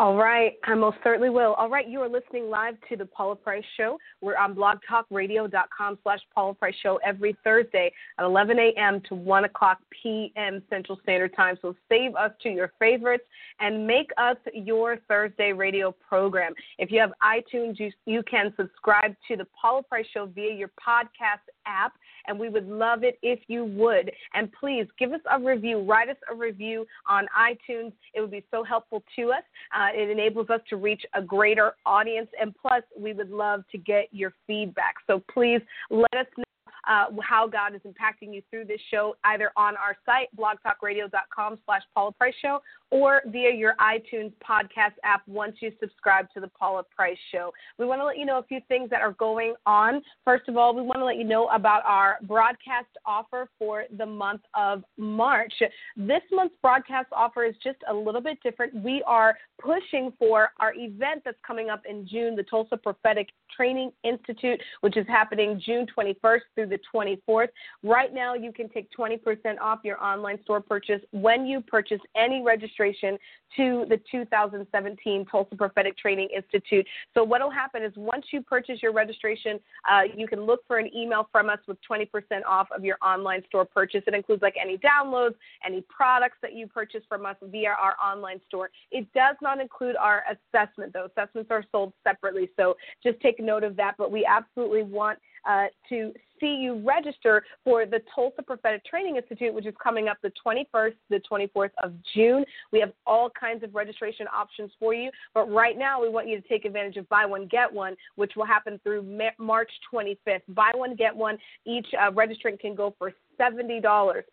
All 0.00 0.14
right, 0.14 0.52
I 0.62 0.76
most 0.76 0.98
certainly 1.02 1.28
will. 1.28 1.54
All 1.54 1.68
right, 1.68 1.88
you 1.88 2.00
are 2.02 2.08
listening 2.08 2.48
live 2.48 2.76
to 2.88 2.96
the 2.96 3.04
Paula 3.04 3.34
Price 3.34 3.64
Show. 3.76 3.98
We're 4.20 4.36
on 4.36 4.54
blogtalkradio.com 4.54 5.98
slash 6.04 6.20
Paula 6.32 6.54
Price 6.54 6.76
Show 6.80 7.00
every 7.04 7.36
Thursday 7.42 7.90
at 8.16 8.24
11 8.24 8.60
a.m. 8.60 9.02
to 9.08 9.16
1 9.16 9.44
o'clock 9.46 9.78
p.m. 10.00 10.62
Central 10.70 11.00
Standard 11.02 11.34
Time. 11.34 11.58
So 11.60 11.74
save 11.88 12.14
us 12.14 12.30
to 12.44 12.48
your 12.48 12.70
favorites 12.78 13.24
and 13.58 13.84
make 13.88 14.12
us 14.18 14.36
your 14.54 14.98
Thursday 15.08 15.52
radio 15.52 15.90
program. 15.90 16.52
If 16.78 16.92
you 16.92 17.00
have 17.00 17.10
iTunes, 17.20 17.80
you, 17.80 17.90
you 18.06 18.22
can 18.22 18.54
subscribe 18.56 19.16
to 19.26 19.36
the 19.36 19.48
Paula 19.60 19.82
Price 19.82 20.06
Show 20.14 20.26
via 20.26 20.54
your 20.54 20.70
podcast 20.78 21.42
app, 21.66 21.94
and 22.28 22.38
we 22.38 22.48
would 22.48 22.68
love 22.68 23.02
it 23.02 23.18
if 23.22 23.40
you 23.48 23.64
would. 23.64 24.12
And 24.34 24.50
please 24.52 24.86
give 24.98 25.12
us 25.12 25.20
a 25.32 25.40
review. 25.40 25.80
Write 25.80 26.08
us 26.08 26.16
a 26.30 26.34
review 26.34 26.86
on 27.08 27.26
iTunes. 27.36 27.92
It 28.14 28.20
would 28.20 28.30
be 28.30 28.44
so 28.50 28.62
helpful 28.62 29.02
to 29.16 29.32
us. 29.32 29.42
Uh, 29.74 29.88
it 29.92 30.10
enables 30.10 30.50
us 30.50 30.60
to 30.70 30.76
reach 30.76 31.02
a 31.14 31.22
greater 31.22 31.72
audience, 31.84 32.28
and 32.40 32.54
plus, 32.60 32.82
we 32.96 33.12
would 33.12 33.30
love 33.30 33.64
to 33.72 33.78
get 33.78 34.08
your 34.12 34.32
feedback. 34.46 34.94
So 35.06 35.22
please 35.32 35.60
let 35.90 36.14
us 36.14 36.26
know 36.36 36.44
uh, 36.88 37.06
how 37.22 37.46
God 37.46 37.74
is 37.74 37.80
impacting 37.82 38.34
you 38.34 38.42
through 38.50 38.64
this 38.64 38.80
show, 38.90 39.14
either 39.24 39.50
on 39.56 39.76
our 39.76 39.96
site, 40.06 40.28
blogtalkradio.com 40.36 41.58
slash 41.64 41.82
Paula 41.94 42.12
Price 42.12 42.34
Show, 42.40 42.60
or 42.90 43.22
via 43.26 43.52
your 43.52 43.74
iTunes 43.80 44.32
podcast 44.46 44.94
app 45.04 45.22
once 45.26 45.56
you 45.60 45.72
subscribe 45.80 46.26
to 46.32 46.40
the 46.40 46.48
Paula 46.48 46.82
Price 46.94 47.18
Show. 47.32 47.52
We 47.78 47.86
want 47.86 48.00
to 48.00 48.04
let 48.04 48.18
you 48.18 48.24
know 48.24 48.38
a 48.38 48.42
few 48.44 48.60
things 48.68 48.88
that 48.90 49.02
are 49.02 49.12
going 49.12 49.54
on. 49.66 50.02
First 50.24 50.48
of 50.48 50.56
all, 50.56 50.74
we 50.74 50.82
want 50.82 50.98
to 50.98 51.04
let 51.04 51.16
you 51.16 51.24
know 51.24 51.48
about 51.48 51.82
our 51.84 52.18
broadcast 52.22 52.88
offer 53.04 53.48
for 53.58 53.84
the 53.96 54.06
month 54.06 54.42
of 54.54 54.84
March. 54.96 55.52
This 55.96 56.22
month's 56.32 56.54
broadcast 56.62 57.08
offer 57.12 57.44
is 57.44 57.54
just 57.62 57.78
a 57.90 57.94
little 57.94 58.20
bit 58.20 58.38
different. 58.42 58.74
We 58.74 59.02
are 59.06 59.36
pushing 59.60 60.12
for 60.18 60.50
our 60.58 60.72
event 60.74 61.22
that's 61.24 61.38
coming 61.46 61.68
up 61.68 61.82
in 61.88 62.06
June, 62.08 62.36
the 62.36 62.44
Tulsa 62.44 62.76
Prophetic 62.76 63.28
Training 63.54 63.90
Institute, 64.04 64.60
which 64.80 64.96
is 64.96 65.06
happening 65.08 65.60
June 65.64 65.86
21st 65.96 66.40
through 66.54 66.66
the 66.68 66.78
24th. 66.94 67.48
Right 67.82 68.14
now, 68.14 68.34
you 68.34 68.52
can 68.52 68.68
take 68.68 68.88
20% 68.96 69.18
off 69.60 69.80
your 69.82 70.02
online 70.02 70.38
store 70.42 70.60
purchase 70.60 71.00
when 71.10 71.44
you 71.44 71.60
purchase 71.60 72.00
any 72.16 72.42
registration 72.42 72.77
registration 72.78 73.18
to 73.56 73.86
the 73.88 73.98
2017 74.10 75.26
Tulsa 75.26 75.56
Prophetic 75.56 75.96
Training 75.96 76.28
Institute. 76.34 76.86
So, 77.14 77.24
what 77.24 77.40
will 77.40 77.50
happen 77.50 77.82
is 77.82 77.92
once 77.96 78.26
you 78.30 78.42
purchase 78.42 78.82
your 78.82 78.92
registration, 78.92 79.58
uh, 79.90 80.02
you 80.14 80.26
can 80.28 80.42
look 80.42 80.60
for 80.66 80.78
an 80.78 80.90
email 80.94 81.28
from 81.32 81.48
us 81.48 81.58
with 81.66 81.78
20% 81.90 82.06
off 82.46 82.68
of 82.76 82.84
your 82.84 82.96
online 83.02 83.42
store 83.48 83.64
purchase. 83.64 84.02
It 84.06 84.14
includes 84.14 84.42
like 84.42 84.54
any 84.60 84.78
downloads, 84.78 85.34
any 85.64 85.82
products 85.88 86.38
that 86.42 86.54
you 86.54 86.66
purchase 86.66 87.02
from 87.08 87.24
us 87.24 87.36
via 87.42 87.70
our 87.70 87.96
online 88.04 88.40
store. 88.48 88.70
It 88.90 89.06
does 89.14 89.36
not 89.40 89.60
include 89.60 89.96
our 89.96 90.24
assessment, 90.30 90.92
though. 90.92 91.06
Assessments 91.16 91.50
are 91.50 91.64
sold 91.72 91.92
separately. 92.04 92.50
So, 92.56 92.76
just 93.02 93.20
take 93.20 93.40
note 93.40 93.64
of 93.64 93.76
that. 93.76 93.94
But 93.96 94.12
we 94.12 94.26
absolutely 94.26 94.82
want 94.82 95.18
uh, 95.46 95.66
to 95.88 96.12
see 96.40 96.54
you 96.54 96.82
register 96.86 97.44
for 97.64 97.86
the 97.86 98.00
Tulsa 98.14 98.42
Prophetic 98.42 98.84
Training 98.84 99.16
Institute, 99.16 99.52
which 99.52 99.66
is 99.66 99.74
coming 99.82 100.08
up 100.08 100.18
the 100.22 100.32
21st, 100.44 100.94
the 101.10 101.20
24th 101.30 101.70
of 101.82 101.92
June. 102.14 102.44
We 102.72 102.80
have 102.80 102.92
all 103.06 103.30
kinds 103.30 103.64
of 103.64 103.74
registration 103.74 104.26
options 104.34 104.70
for 104.78 104.94
you, 104.94 105.10
but 105.34 105.50
right 105.50 105.76
now 105.76 106.00
we 106.00 106.08
want 106.08 106.28
you 106.28 106.40
to 106.40 106.48
take 106.48 106.64
advantage 106.64 106.96
of 106.96 107.08
buy 107.08 107.26
one 107.26 107.46
get 107.46 107.72
one, 107.72 107.96
which 108.16 108.32
will 108.36 108.46
happen 108.46 108.80
through 108.82 109.02
March 109.38 109.70
25th. 109.92 110.42
Buy 110.48 110.70
one 110.74 110.94
get 110.94 111.14
one. 111.14 111.38
Each 111.66 111.86
uh, 112.00 112.10
registrant 112.10 112.60
can 112.60 112.74
go 112.74 112.94
for 112.98 113.12
seventy 113.36 113.80
dollars 113.80 114.24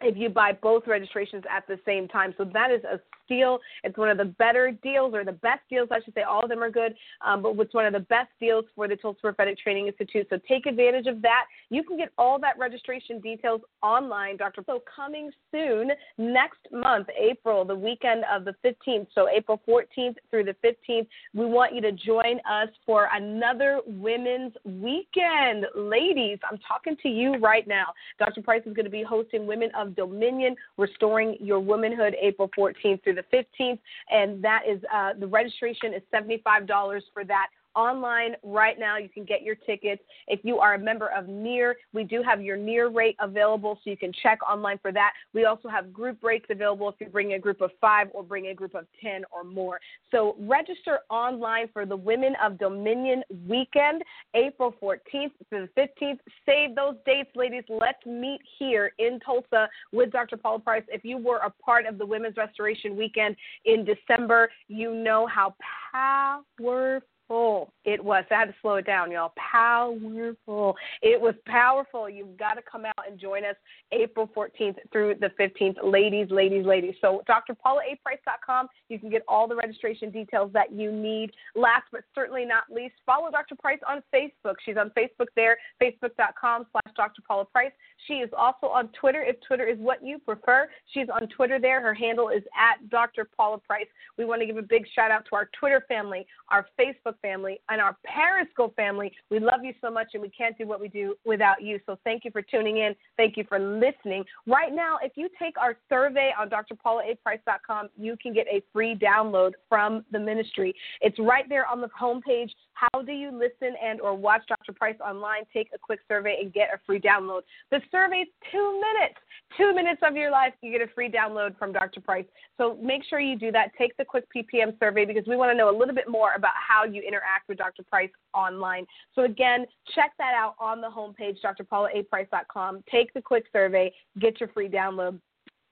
if 0.00 0.16
you 0.16 0.28
buy 0.28 0.52
both 0.52 0.86
registrations 0.86 1.44
at 1.50 1.66
the 1.66 1.78
same 1.86 2.08
time. 2.08 2.34
So 2.36 2.44
that 2.52 2.70
is 2.70 2.82
a 2.84 3.00
steal. 3.24 3.58
It's 3.82 3.96
one 3.96 4.10
of 4.10 4.18
the 4.18 4.24
better 4.24 4.72
deals, 4.82 5.14
or 5.14 5.24
the 5.24 5.32
best 5.32 5.60
deals, 5.70 5.88
I 5.90 6.00
should 6.04 6.14
say. 6.14 6.22
All 6.22 6.42
of 6.42 6.48
them 6.48 6.62
are 6.62 6.70
good, 6.70 6.94
um, 7.24 7.42
but 7.42 7.54
it's 7.58 7.74
one 7.74 7.86
of 7.86 7.92
the 7.92 8.00
best 8.00 8.30
deals 8.40 8.64
for 8.74 8.88
the 8.88 8.96
Tulsa 8.96 9.20
Prophetic 9.20 9.58
Training 9.58 9.86
Institute. 9.86 10.26
So 10.30 10.38
take 10.48 10.66
advantage 10.66 11.06
of 11.06 11.22
that. 11.22 11.44
You 11.70 11.82
can 11.82 11.96
get 11.96 12.10
all 12.18 12.38
that 12.40 12.58
registration 12.58 13.20
details 13.20 13.62
online, 13.82 14.36
Dr. 14.36 14.62
So 14.66 14.82
coming 14.94 15.30
soon, 15.50 15.90
next 16.18 16.60
month, 16.72 17.08
April, 17.18 17.64
the 17.64 17.74
weekend 17.74 18.24
of 18.32 18.44
the 18.44 18.54
15th. 18.64 19.06
So 19.14 19.28
April 19.28 19.60
14th 19.68 20.16
through 20.30 20.44
the 20.44 20.56
15th, 20.64 21.06
we 21.34 21.46
want 21.46 21.74
you 21.74 21.80
to 21.82 21.92
join 21.92 22.40
us 22.50 22.68
for 22.84 23.08
another 23.12 23.80
Women's 23.86 24.52
Weekend. 24.64 25.66
Ladies, 25.76 26.38
I'm 26.50 26.58
talking 26.66 26.96
to 27.02 27.08
you 27.08 27.36
right 27.38 27.66
now. 27.66 27.86
Dr. 28.18 28.42
Price 28.42 28.62
is 28.66 28.74
going 28.74 28.84
to 28.84 28.90
be 28.90 29.02
hosting 29.02 29.46
Women 29.46 29.70
of 29.76 29.83
Dominion, 29.92 30.56
Restoring 30.76 31.36
Your 31.40 31.60
Womanhood, 31.60 32.14
April 32.20 32.50
14th 32.56 33.02
through 33.02 33.14
the 33.14 33.24
15th, 33.32 33.78
and 34.10 34.42
that 34.42 34.62
is 34.68 34.80
uh, 34.92 35.12
the 35.18 35.26
registration 35.26 35.94
is 35.94 36.02
$75 36.12 37.00
for 37.12 37.24
that 37.24 37.48
online 37.74 38.36
right 38.42 38.78
now. 38.78 38.96
You 38.98 39.08
can 39.08 39.24
get 39.24 39.42
your 39.42 39.54
tickets. 39.54 40.02
If 40.28 40.40
you 40.44 40.58
are 40.58 40.74
a 40.74 40.78
member 40.78 41.08
of 41.08 41.28
NEAR, 41.28 41.76
we 41.92 42.04
do 42.04 42.22
have 42.22 42.42
your 42.42 42.56
NEAR 42.56 42.90
rate 42.90 43.16
available, 43.20 43.78
so 43.82 43.90
you 43.90 43.96
can 43.96 44.12
check 44.22 44.38
online 44.48 44.78
for 44.78 44.92
that. 44.92 45.12
We 45.32 45.44
also 45.44 45.68
have 45.68 45.92
group 45.92 46.22
rates 46.22 46.46
available 46.50 46.88
if 46.88 46.94
you 47.00 47.06
bring 47.08 47.34
a 47.34 47.38
group 47.38 47.60
of 47.60 47.70
five 47.80 48.08
or 48.12 48.22
bring 48.22 48.48
a 48.48 48.54
group 48.54 48.74
of 48.74 48.86
10 49.02 49.24
or 49.30 49.44
more. 49.44 49.80
So 50.10 50.36
register 50.40 51.00
online 51.10 51.68
for 51.72 51.86
the 51.86 51.96
Women 51.96 52.34
of 52.42 52.58
Dominion 52.58 53.22
weekend, 53.48 54.02
April 54.34 54.74
14th 54.82 55.32
to 55.50 55.66
the 55.66 55.68
15th. 55.76 56.18
Save 56.46 56.74
those 56.74 56.96
dates, 57.06 57.30
ladies. 57.34 57.64
Let's 57.68 58.04
meet 58.06 58.40
here 58.58 58.92
in 58.98 59.20
Tulsa 59.20 59.68
with 59.92 60.10
Dr. 60.10 60.36
Paula 60.36 60.60
Price. 60.60 60.84
If 60.88 61.04
you 61.04 61.18
were 61.18 61.38
a 61.38 61.50
part 61.50 61.86
of 61.86 61.98
the 61.98 62.06
Women's 62.06 62.36
Restoration 62.36 62.96
Weekend 62.96 63.36
in 63.64 63.84
December, 63.84 64.50
you 64.68 64.94
know 64.94 65.26
how 65.26 65.54
powerful 65.92 67.00
powerful 67.34 67.74
it 67.84 68.02
was. 68.02 68.24
I 68.30 68.34
had 68.34 68.44
to 68.46 68.54
slow 68.62 68.76
it 68.76 68.86
down, 68.86 69.10
y'all. 69.10 69.32
Powerful. 69.36 70.74
It 71.02 71.20
was 71.20 71.34
powerful. 71.46 72.08
You've 72.08 72.36
got 72.38 72.54
to 72.54 72.62
come 72.62 72.86
out 72.86 73.08
and 73.08 73.18
join 73.18 73.44
us 73.44 73.56
April 73.92 74.28
14th 74.34 74.76
through 74.90 75.16
the 75.20 75.30
15th. 75.38 75.76
Ladies, 75.82 76.28
ladies, 76.30 76.64
ladies. 76.64 76.94
So, 77.00 77.22
drpaulaprice.com. 77.28 78.68
You 78.88 78.98
can 78.98 79.10
get 79.10 79.22
all 79.28 79.46
the 79.46 79.56
registration 79.56 80.10
details 80.10 80.50
that 80.54 80.72
you 80.72 80.90
need. 80.90 81.32
Last 81.54 81.84
but 81.92 82.02
certainly 82.14 82.46
not 82.46 82.64
least, 82.70 82.94
follow 83.04 83.30
Dr. 83.30 83.54
Price 83.54 83.80
on 83.86 84.02
Facebook. 84.14 84.54
She's 84.64 84.76
on 84.78 84.90
Facebook 84.96 85.26
there, 85.36 85.58
facebook.com 85.82 86.66
slash 86.72 86.94
Dr. 86.96 87.22
Paula 87.26 87.44
Price. 87.44 87.72
She 88.06 88.14
is 88.14 88.30
also 88.36 88.66
on 88.66 88.88
Twitter 88.98 89.22
if 89.22 89.36
Twitter 89.46 89.66
is 89.66 89.78
what 89.78 90.02
you 90.02 90.18
prefer. 90.18 90.68
She's 90.92 91.08
on 91.12 91.28
Twitter 91.28 91.60
there. 91.60 91.82
Her 91.82 91.94
handle 91.94 92.30
is 92.30 92.42
at 92.58 92.88
Dr. 92.88 93.28
Paula 93.36 93.58
Price. 93.58 93.86
We 94.16 94.24
want 94.24 94.40
to 94.40 94.46
give 94.46 94.56
a 94.56 94.62
big 94.62 94.86
shout 94.94 95.10
out 95.10 95.26
to 95.28 95.36
our 95.36 95.50
Twitter 95.58 95.84
family, 95.86 96.26
our 96.48 96.66
Facebook 96.80 97.14
family, 97.24 97.58
and 97.70 97.80
our 97.80 97.96
Periscope 98.04 98.76
family. 98.76 99.10
We 99.30 99.38
love 99.38 99.60
you 99.62 99.72
so 99.80 99.90
much, 99.90 100.08
and 100.12 100.22
we 100.22 100.28
can't 100.28 100.56
do 100.58 100.66
what 100.66 100.78
we 100.78 100.88
do 100.88 101.14
without 101.24 101.62
you. 101.62 101.80
So 101.86 101.98
thank 102.04 102.22
you 102.22 102.30
for 102.30 102.42
tuning 102.42 102.76
in. 102.78 102.94
Thank 103.16 103.38
you 103.38 103.44
for 103.48 103.58
listening. 103.58 104.24
Right 104.46 104.74
now, 104.74 104.98
if 105.02 105.12
you 105.16 105.30
take 105.40 105.56
our 105.56 105.74
survey 105.88 106.32
on 106.38 106.50
drpaulaprice.com, 106.50 107.88
you 107.96 108.16
can 108.22 108.34
get 108.34 108.46
a 108.48 108.62
free 108.74 108.94
download 108.94 109.52
from 109.70 110.04
the 110.12 110.18
ministry. 110.18 110.74
It's 111.00 111.18
right 111.18 111.48
there 111.48 111.66
on 111.66 111.80
the 111.80 111.88
homepage. 111.88 112.50
How 112.74 113.00
do 113.02 113.12
you 113.12 113.30
listen 113.30 113.74
and 113.82 114.02
or 114.02 114.14
watch 114.14 114.42
Dr. 114.46 114.72
Price 114.72 114.96
online? 115.00 115.44
Take 115.52 115.70
a 115.74 115.78
quick 115.78 116.00
survey 116.06 116.40
and 116.42 116.52
get 116.52 116.68
a 116.74 116.78
free 116.84 117.00
download. 117.00 117.40
The 117.70 117.80
survey's 117.90 118.26
two 118.52 118.82
minutes. 118.82 119.18
Two 119.56 119.72
minutes 119.72 120.00
of 120.02 120.16
your 120.16 120.30
life, 120.30 120.52
you 120.62 120.72
get 120.76 120.86
a 120.86 120.92
free 120.94 121.08
download 121.08 121.56
from 121.58 121.72
Dr. 121.72 122.00
Price. 122.00 122.24
So 122.58 122.76
make 122.82 123.02
sure 123.08 123.20
you 123.20 123.38
do 123.38 123.52
that. 123.52 123.70
Take 123.78 123.96
the 123.96 124.04
quick 124.04 124.24
PPM 124.34 124.78
survey 124.80 125.04
because 125.04 125.24
we 125.28 125.36
want 125.36 125.52
to 125.52 125.56
know 125.56 125.70
a 125.70 125.76
little 125.76 125.94
bit 125.94 126.08
more 126.08 126.32
about 126.34 126.54
how 126.56 126.84
you 126.84 127.02
interact 127.06 127.48
with 127.48 127.58
Dr. 127.58 127.82
Price 127.82 128.10
online. 128.32 128.86
So 129.14 129.22
again, 129.22 129.66
check 129.94 130.12
that 130.18 130.34
out 130.34 130.54
on 130.58 130.80
the 130.80 130.88
homepage, 130.88 131.36
drpaulaprice.com. 131.42 132.84
Take 132.90 133.12
the 133.14 133.22
quick 133.22 133.44
survey, 133.52 133.92
get 134.18 134.40
your 134.40 134.48
free 134.50 134.68
download 134.68 135.20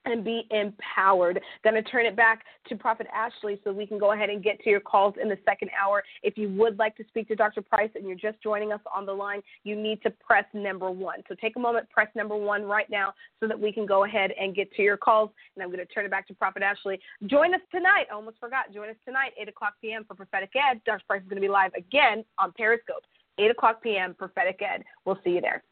and 0.05 0.25
be 0.25 0.47
empowered. 0.51 1.41
Going 1.63 1.75
to 1.75 1.83
turn 1.83 2.07
it 2.07 2.17
back 2.17 2.45
to 2.69 2.77
Prophet 2.77 3.07
Ashley 3.15 3.61
so 3.65 3.73
we 3.73 3.87
can 3.87 3.99
go 3.99 4.13
ahead 4.13 4.31
and 4.31 4.43
get 4.43 4.61
to 4.61 4.71
your 4.71 4.81
calls 4.81 5.15
in 5.21 5.29
the 5.29 5.39
second 5.45 5.71
hour. 5.81 6.03
If 6.23 6.37
you 6.37 6.49
would 6.51 6.79
like 6.79 6.97
to 6.97 7.05
speak 7.09 7.29
to 7.29 7.37
Dr. 7.37 7.63
Price 7.63 7.91
and 7.95 8.07
you're 8.07 8.17
just 8.17 8.43
joining 8.43 8.73
us 8.73 8.81
on 8.95 9.07
the 9.07 9.13
line, 9.13 9.43
you 9.65 9.77
need 9.77 10.03
to 10.03 10.11
press 10.11 10.45
number 10.53 10.91
one. 10.91 11.23
So 11.29 11.35
take 11.41 11.57
a 11.57 11.61
moment, 11.61 11.89
press 11.91 12.09
number 12.15 12.37
one 12.37 12.65
right 12.65 12.91
now 12.91 13.15
so 13.41 13.49
that 13.49 13.59
we 13.59 13.73
can 13.73 13.87
go 13.87 14.05
ahead 14.05 14.33
and 14.41 14.55
get 14.55 14.73
to 14.75 14.83
your 14.83 14.97
calls. 14.97 15.31
And 15.55 15.63
I'm 15.63 15.71
going 15.71 15.85
to 15.85 15.93
turn 15.93 16.05
it 16.05 16.11
back 16.11 16.27
to 16.29 16.35
Prophet 16.35 16.63
Ashley. 16.63 17.01
Join 17.27 17.55
us 17.55 17.61
tonight. 17.71 18.07
I 18.11 18.15
almost 18.15 18.39
forgot. 18.39 18.73
Join 18.73 18.89
us 18.89 18.97
tonight, 19.05 19.33
8 19.41 19.49
o'clock 19.49 19.75
p.m. 19.81 20.05
for 20.07 20.15
Prophetic 20.15 20.51
Ed. 20.57 20.81
Dr. 20.85 21.03
Price 21.07 21.23
is 21.23 21.29
going 21.29 21.41
to 21.41 21.47
be 21.47 21.53
live 21.53 21.73
again 21.75 22.25
on 22.39 22.53
Periscope. 22.53 23.03
8 23.39 23.51
o'clock 23.51 23.83
p.m. 23.83 24.15
Prophetic 24.15 24.61
Ed. 24.63 24.83
We'll 25.05 25.19
see 25.25 25.31
you 25.31 25.41
there. 25.41 25.63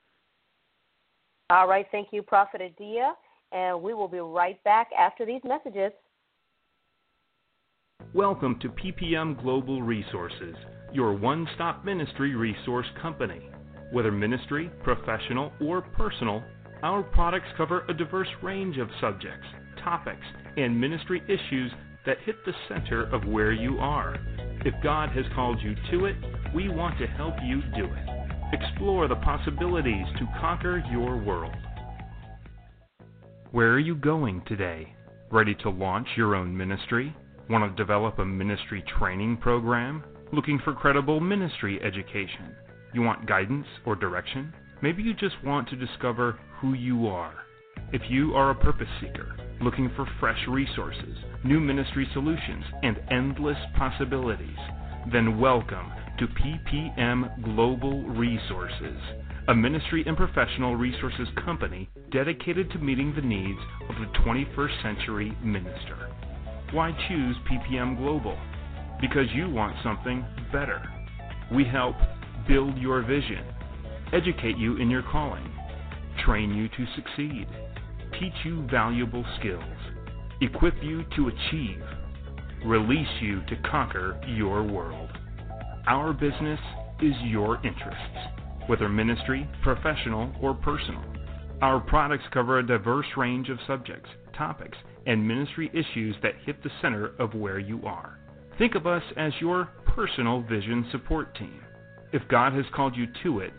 All 1.51 1.67
right. 1.67 1.87
Thank 1.91 2.09
you, 2.13 2.23
Prophet 2.23 2.61
Adia 2.63 3.15
and 3.53 3.83
we 3.83 3.95
will 3.95 4.09
be 4.09 4.19
right 4.19 4.63
back 4.65 4.89
after 4.99 5.27
these 5.27 5.41
messages. 5.45 5.93
Welcome 8.15 8.59
to 8.61 8.69
PPM 8.69 9.41
Global 9.43 9.83
Resources, 9.83 10.55
your 10.93 11.13
one 11.13 11.47
stop 11.55 11.85
ministry 11.85 12.35
resource 12.35 12.87
company. 13.01 13.41
Whether 13.93 14.13
ministry, 14.13 14.71
professional, 14.83 15.53
or 15.61 15.83
personal, 15.83 16.43
our 16.83 17.03
products 17.03 17.49
cover 17.57 17.85
a 17.89 17.95
diverse 17.95 18.29
range 18.43 18.79
of 18.79 18.89
subjects, 19.01 19.47
topics, 19.85 20.25
and 20.57 20.81
ministry 20.81 21.23
issues 21.27 21.73
that 22.07 22.19
hit 22.25 22.37
the 22.47 22.55
center 22.69 23.13
of 23.15 23.27
where 23.27 23.53
you 23.53 23.79
are. 23.79 24.17
If 24.65 24.75
God 24.83 25.11
has 25.11 25.25
called 25.35 25.61
you 25.61 25.75
to 25.91 26.07
it, 26.07 26.17
we 26.55 26.69
want 26.69 26.99
to 26.99 27.07
help 27.07 27.35
you 27.45 27.63
do 27.77 27.85
it. 27.85 28.55
Explore 28.55 29.09
the 29.09 29.17
possibilities 29.17 30.07
to 30.19 30.27
conquer 30.41 30.83
your 30.91 31.17
world. 31.17 31.55
Where 33.53 33.73
are 33.73 33.81
you 33.81 33.97
going 33.97 34.43
today? 34.47 34.95
Ready 35.29 35.57
to 35.57 35.71
launch 35.71 36.07
your 36.17 36.37
own 36.37 36.57
ministry? 36.57 37.13
Want 37.49 37.69
to 37.69 37.83
develop 37.83 38.21
a 38.21 38.25
ministry 38.25 38.85
training 38.97 39.39
program? 39.39 40.05
Looking 40.33 40.61
for 40.63 40.73
credible 40.73 41.19
ministry 41.19 41.81
education? 41.83 42.55
You 42.95 43.03
want 43.03 43.27
guidance 43.27 43.67
or 43.85 43.97
direction? 43.97 44.55
Maybe 44.83 45.03
you 45.03 45.15
just 45.15 45.35
want 45.43 45.69
to 45.71 45.75
discover 45.75 46.39
who 46.61 46.75
you 46.75 47.09
are. 47.09 47.35
If 47.93 48.03
you 48.09 48.35
are 48.37 48.51
a 48.51 48.55
purpose 48.55 48.87
seeker, 49.01 49.35
looking 49.61 49.91
for 49.97 50.07
fresh 50.21 50.47
resources, 50.47 51.17
new 51.43 51.59
ministry 51.59 52.09
solutions, 52.13 52.65
and 52.85 53.01
endless 53.11 53.59
possibilities, 53.77 54.59
then 55.11 55.41
welcome 55.41 55.91
to 56.21 56.29
PPM 56.29 57.43
Global 57.43 58.05
Resources 58.11 59.01
a 59.49 59.55
ministry 59.55 60.05
and 60.07 60.17
professional 60.17 60.77
resources 60.77 61.27
company 61.45 61.89
dedicated 62.13 62.71
to 62.71 62.79
meeting 62.79 63.13
the 63.15 63.23
needs 63.23 63.59
of 63.89 63.95
the 63.97 64.19
21st 64.19 64.83
century 64.83 65.37
minister. 65.43 66.11
Why 66.73 66.93
choose 67.09 67.37
PPM 67.51 67.97
Global? 67.97 68.39
Because 69.01 69.27
you 69.35 69.49
want 69.49 69.77
something 69.83 70.25
better. 70.53 70.83
We 71.53 71.65
help 71.65 71.97
build 72.47 72.77
your 72.79 73.03
vision, 73.03 73.45
educate 74.13 74.57
you 74.59 74.77
in 74.77 74.91
your 74.91 75.03
calling, 75.03 75.51
train 76.25 76.55
you 76.55 76.69
to 76.69 76.93
succeed, 76.95 77.47
teach 78.21 78.35
you 78.45 78.67
valuable 78.71 79.25
skills, 79.39 79.65
equip 80.43 80.75
you 80.83 81.05
to 81.17 81.29
achieve, 81.29 81.83
release 82.67 83.09
you 83.21 83.41
to 83.47 83.57
conquer 83.69 84.21
your 84.29 84.63
world. 84.63 85.11
Our 85.87 86.13
business 86.13 86.61
is 87.01 87.15
your 87.25 87.57
interests 87.67 88.40
whether 88.71 88.89
ministry, 88.89 89.51
professional, 89.65 90.33
or 90.41 90.55
personal. 90.55 91.03
Our 91.61 91.81
products 91.81 92.23
cover 92.33 92.61
a 92.61 92.67
diverse 92.67 93.07
range 93.17 93.49
of 93.49 93.59
subjects, 93.67 94.09
topics, 94.39 94.79
and 95.09 95.27
ministry 95.27 95.73
issues 95.75 96.15
that 96.23 96.37
hit 96.47 96.63
the 96.63 96.71
center 96.81 97.11
of 97.19 97.35
where 97.35 97.59
you 97.59 97.85
are. 97.85 98.17
Think 98.59 98.77
of 98.77 98.87
us 98.87 99.03
as 99.17 99.33
your 99.41 99.71
personal 99.97 100.43
vision 100.43 100.87
support 100.93 101.35
team. 101.35 101.61
If 102.13 102.23
God 102.31 102.53
has 102.53 102.65
called 102.73 102.95
you 102.97 103.09
to 103.25 103.41
it, 103.41 103.53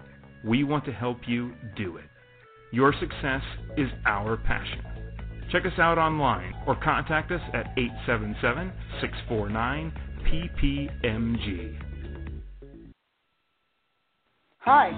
we 0.46 0.64
want 0.64 0.86
to 0.86 0.94
help 0.94 1.18
you 1.28 1.52
do 1.76 1.98
it. 1.98 2.06
Your 2.72 2.94
success 2.98 3.42
is 3.76 3.90
our 4.06 4.38
passion. 4.38 4.82
Check 5.52 5.66
us 5.66 5.78
out 5.78 5.98
online 5.98 6.54
or 6.66 6.78
contact 6.82 7.34
us 7.34 7.42
at 7.54 7.68
877 7.78 8.72
649 9.02 9.92
PPMG. 10.24 11.91
Hi, 14.64 14.92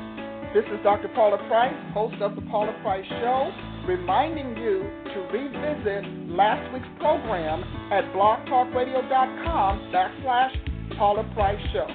this 0.53 0.65
is 0.65 0.84
Dr. 0.84 1.07
Paula 1.15 1.38
Price, 1.48 1.73
host 1.94 2.22
of 2.22 2.35
The 2.35 2.41
Paula 2.52 2.77
Price 2.81 3.06
Show, 3.07 3.49
reminding 3.88 4.57
you 4.61 4.81
to 5.06 5.22
revisit 5.31 6.03
last 6.27 6.73
week's 6.73 6.85
program 6.99 7.64
at 7.90 8.03
blogtalkradio.com 8.14 9.80
backslash 9.94 10.98
Paula 10.98 11.23
Price 11.34 11.61
Show. 11.72 11.88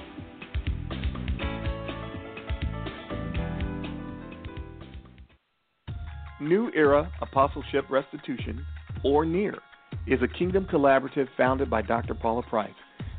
New 6.41 6.71
Era 6.75 7.13
Apostleship 7.21 7.85
Restitution, 7.91 8.65
or 9.05 9.27
NEAR, 9.27 9.59
is 10.07 10.21
a 10.23 10.39
kingdom 10.39 10.67
collaborative 10.73 11.29
founded 11.37 11.69
by 11.69 11.83
Dr. 11.83 12.15
Paula 12.15 12.45
Price 12.45 12.71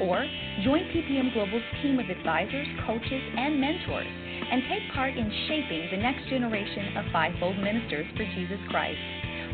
Or 0.00 0.24
join 0.64 0.84
PPM 0.92 1.32
Global's 1.32 1.62
team 1.82 1.98
of 1.98 2.08
advisors, 2.10 2.66
coaches, 2.86 3.22
and 3.36 3.60
mentors 3.60 4.06
and 4.50 4.62
take 4.68 4.92
part 4.92 5.16
in 5.16 5.30
shaping 5.48 5.88
the 5.90 5.96
next 5.96 6.28
generation 6.28 6.96
of 6.96 7.04
fivefold 7.12 7.58
ministers 7.58 8.06
for 8.16 8.24
Jesus 8.36 8.60
Christ. 8.70 9.00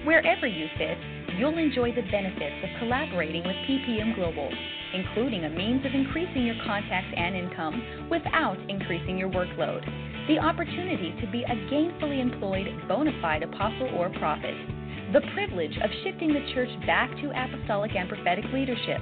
Wherever 0.04 0.46
you 0.46 0.66
fit, 0.76 0.98
you'll 1.38 1.56
enjoy 1.56 1.94
the 1.94 2.02
benefits 2.10 2.58
of 2.64 2.78
collaborating 2.80 3.42
with 3.46 3.56
PPM 3.68 4.14
Global, 4.14 4.50
including 4.92 5.44
a 5.44 5.50
means 5.50 5.86
of 5.86 5.94
increasing 5.94 6.44
your 6.44 6.56
contacts 6.64 7.14
and 7.16 7.36
income 7.36 8.08
without 8.10 8.58
increasing 8.68 9.16
your 9.16 9.30
workload. 9.30 9.80
The 10.28 10.38
opportunity 10.38 11.14
to 11.20 11.30
be 11.30 11.42
a 11.44 11.56
gainfully 11.70 12.20
employed 12.20 12.66
bona 12.88 13.12
fide 13.22 13.42
apostle 13.42 13.90
or 13.96 14.10
prophet 14.18 14.54
the 15.12 15.20
privilege 15.34 15.76
of 15.84 15.90
shifting 16.02 16.32
the 16.32 16.40
church 16.54 16.70
back 16.86 17.10
to 17.20 17.30
apostolic 17.36 17.94
and 17.94 18.08
prophetic 18.08 18.46
leadership, 18.50 19.00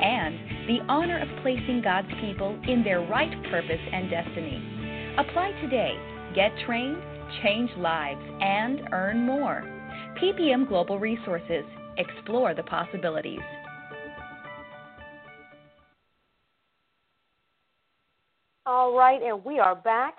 and 0.00 0.68
the 0.68 0.80
honor 0.88 1.18
of 1.18 1.28
placing 1.42 1.82
God's 1.82 2.08
people 2.20 2.58
in 2.66 2.82
their 2.82 3.00
right 3.00 3.32
purpose 3.50 3.80
and 3.92 4.10
destiny. 4.10 5.14
Apply 5.18 5.52
today, 5.62 5.94
get 6.34 6.52
trained, 6.66 7.02
change 7.42 7.70
lives, 7.78 8.20
and 8.40 8.82
earn 8.92 9.26
more. 9.26 9.62
PPM 10.20 10.68
Global 10.68 10.98
Resources. 10.98 11.64
Explore 11.96 12.54
the 12.54 12.62
possibilities. 12.62 13.40
All 18.66 18.94
right, 18.94 19.20
and 19.22 19.44
we 19.44 19.58
are 19.58 19.74
back 19.74 20.18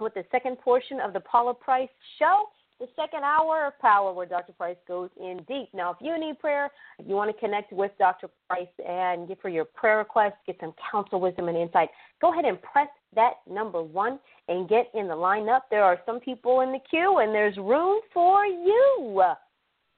with 0.00 0.14
the 0.14 0.24
second 0.30 0.58
portion 0.60 1.00
of 1.00 1.12
the 1.12 1.20
Paula 1.20 1.54
Price 1.54 1.88
Show 2.18 2.44
the 2.80 2.86
second 2.94 3.24
hour 3.24 3.66
of 3.66 3.78
power 3.80 4.12
where 4.12 4.26
Dr. 4.26 4.52
Price 4.52 4.76
goes 4.86 5.10
in 5.20 5.38
deep. 5.48 5.68
Now, 5.74 5.90
if 5.90 5.96
you 6.00 6.18
need 6.18 6.38
prayer, 6.38 6.70
if 6.98 7.08
you 7.08 7.14
want 7.14 7.34
to 7.34 7.40
connect 7.40 7.72
with 7.72 7.90
Dr. 7.98 8.28
Price 8.48 8.68
and 8.86 9.26
get 9.26 9.40
for 9.42 9.48
your 9.48 9.64
prayer 9.64 9.98
requests, 9.98 10.38
get 10.46 10.56
some 10.60 10.74
counsel, 10.90 11.20
wisdom, 11.20 11.48
and 11.48 11.58
insight, 11.58 11.88
go 12.20 12.32
ahead 12.32 12.44
and 12.44 12.60
press 12.62 12.88
that 13.14 13.34
number 13.50 13.82
one 13.82 14.20
and 14.48 14.68
get 14.68 14.90
in 14.94 15.08
the 15.08 15.14
lineup. 15.14 15.62
There 15.70 15.82
are 15.82 15.98
some 16.06 16.20
people 16.20 16.60
in 16.60 16.70
the 16.70 16.78
queue, 16.88 17.18
and 17.18 17.34
there's 17.34 17.56
room 17.56 18.00
for 18.14 18.46
you. 18.46 19.22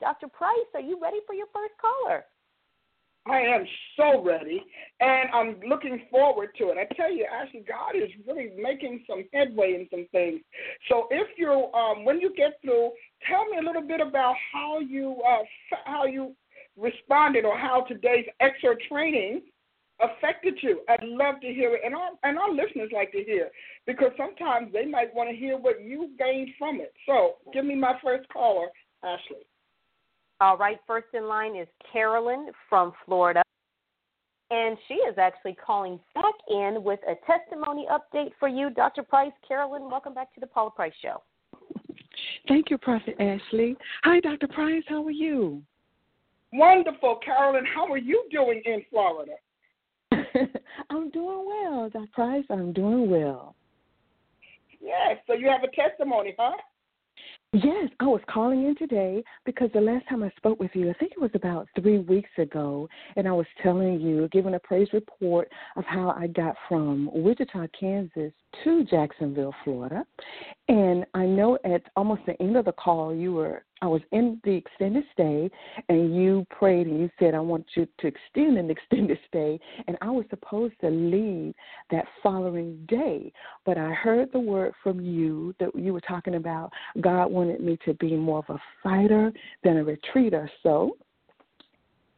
Dr. 0.00 0.28
Price, 0.28 0.56
are 0.74 0.80
you 0.80 0.98
ready 1.00 1.18
for 1.26 1.34
your 1.34 1.46
first 1.52 1.74
caller? 1.80 2.24
I 3.26 3.40
am 3.40 3.66
so 3.96 4.24
ready, 4.24 4.64
and 5.00 5.28
I'm 5.32 5.60
looking 5.68 6.02
forward 6.10 6.50
to 6.58 6.70
it. 6.70 6.78
I 6.78 6.92
tell 6.94 7.12
you, 7.12 7.26
actually, 7.30 7.64
God 7.68 7.94
is 7.94 8.10
really 8.26 8.50
making 8.60 9.04
some 9.08 9.24
headway 9.32 9.74
in 9.74 9.86
some 9.90 10.06
things. 10.10 10.40
So, 10.88 11.06
if 11.10 11.28
you're 11.36 11.74
um, 11.76 12.04
when 12.04 12.18
you 12.18 12.34
get 12.34 12.54
through, 12.62 12.90
tell 13.28 13.44
me 13.46 13.58
a 13.58 13.62
little 13.62 13.86
bit 13.86 14.00
about 14.00 14.34
how 14.52 14.80
you 14.80 15.22
uh, 15.26 15.42
how 15.84 16.06
you 16.06 16.34
responded 16.78 17.44
or 17.44 17.58
how 17.58 17.84
today's 17.86 18.24
excerpt 18.40 18.82
training 18.88 19.42
affected 20.00 20.54
you. 20.62 20.80
I'd 20.88 21.04
love 21.04 21.40
to 21.42 21.48
hear 21.48 21.74
it, 21.74 21.82
and 21.84 21.94
our 21.94 22.10
and 22.22 22.38
our 22.38 22.50
listeners 22.50 22.90
like 22.92 23.12
to 23.12 23.22
hear 23.22 23.50
because 23.86 24.12
sometimes 24.16 24.72
they 24.72 24.86
might 24.86 25.14
want 25.14 25.28
to 25.28 25.36
hear 25.36 25.58
what 25.58 25.82
you 25.82 26.10
gained 26.18 26.50
from 26.58 26.80
it. 26.80 26.94
So, 27.04 27.34
give 27.52 27.66
me 27.66 27.74
my 27.74 27.98
first 28.02 28.26
caller, 28.30 28.68
Ashley. 29.04 29.44
All 30.40 30.56
right, 30.56 30.78
first 30.86 31.08
in 31.12 31.28
line 31.28 31.54
is 31.54 31.68
Carolyn 31.92 32.50
from 32.68 32.92
Florida. 33.04 33.42
And 34.50 34.76
she 34.88 34.94
is 34.94 35.16
actually 35.18 35.54
calling 35.54 36.00
back 36.14 36.34
in 36.48 36.82
with 36.82 36.98
a 37.06 37.14
testimony 37.30 37.86
update 37.92 38.30
for 38.40 38.48
you, 38.48 38.70
Dr. 38.70 39.02
Price. 39.02 39.32
Carolyn, 39.46 39.90
welcome 39.90 40.14
back 40.14 40.32
to 40.34 40.40
the 40.40 40.46
Paula 40.46 40.70
Price 40.70 40.94
Show. 41.02 41.22
Thank 42.48 42.70
you, 42.70 42.78
Prophet 42.78 43.16
Ashley. 43.20 43.76
Hi, 44.02 44.18
Dr. 44.20 44.48
Price. 44.48 44.82
How 44.88 45.04
are 45.04 45.10
you? 45.10 45.62
Wonderful, 46.54 47.20
Carolyn. 47.24 47.64
How 47.66 47.86
are 47.92 47.98
you 47.98 48.24
doing 48.32 48.62
in 48.64 48.82
Florida? 48.90 49.32
I'm 50.90 51.10
doing 51.10 51.44
well, 51.46 51.90
Dr. 51.90 52.08
Price. 52.12 52.44
I'm 52.48 52.72
doing 52.72 53.10
well. 53.10 53.54
Yes. 54.80 55.18
So 55.26 55.34
you 55.34 55.48
have 55.48 55.62
a 55.62 55.70
testimony, 55.76 56.34
huh? 56.38 56.56
Yes, 57.52 57.90
I 57.98 58.06
was 58.06 58.20
calling 58.30 58.64
in 58.64 58.76
today 58.76 59.24
because 59.44 59.70
the 59.74 59.80
last 59.80 60.08
time 60.08 60.22
I 60.22 60.30
spoke 60.36 60.60
with 60.60 60.70
you, 60.74 60.88
I 60.88 60.92
think 60.92 61.10
it 61.10 61.20
was 61.20 61.32
about 61.34 61.66
three 61.80 61.98
weeks 61.98 62.30
ago, 62.38 62.88
and 63.16 63.26
I 63.26 63.32
was 63.32 63.46
telling 63.60 64.00
you, 64.00 64.28
giving 64.30 64.54
a 64.54 64.58
praise 64.60 64.86
report 64.92 65.50
of 65.74 65.84
how 65.84 66.14
I 66.16 66.28
got 66.28 66.54
from 66.68 67.10
Wichita, 67.12 67.66
Kansas 67.78 68.32
to 68.62 68.84
Jacksonville, 68.84 69.52
Florida. 69.64 70.04
And 70.68 71.04
I 71.14 71.26
know 71.26 71.58
at 71.64 71.82
almost 71.96 72.22
the 72.24 72.40
end 72.40 72.56
of 72.56 72.66
the 72.66 72.72
call, 72.72 73.12
you 73.12 73.32
were 73.32 73.64
I 73.82 73.86
was 73.86 74.02
in 74.12 74.40
the 74.44 74.52
extended 74.52 75.04
stay, 75.12 75.50
and 75.88 76.14
you 76.14 76.46
prayed 76.50 76.86
and 76.86 77.00
you 77.00 77.10
said, 77.18 77.34
I 77.34 77.40
want 77.40 77.66
you 77.74 77.86
to 77.98 78.06
extend 78.06 78.58
an 78.58 78.70
extended 78.70 79.18
stay. 79.28 79.58
And 79.86 79.96
I 80.00 80.10
was 80.10 80.24
supposed 80.30 80.74
to 80.82 80.90
leave 80.90 81.54
that 81.90 82.04
following 82.22 82.84
day. 82.88 83.32
But 83.64 83.78
I 83.78 83.92
heard 83.92 84.30
the 84.32 84.40
word 84.40 84.74
from 84.82 85.00
you 85.00 85.54
that 85.60 85.74
you 85.74 85.92
were 85.92 86.00
talking 86.00 86.34
about 86.34 86.72
God 87.00 87.30
wanted 87.30 87.60
me 87.60 87.78
to 87.84 87.94
be 87.94 88.16
more 88.16 88.38
of 88.38 88.56
a 88.56 88.60
fighter 88.82 89.32
than 89.64 89.78
a 89.78 89.84
retreater. 89.84 90.50
So 90.62 90.96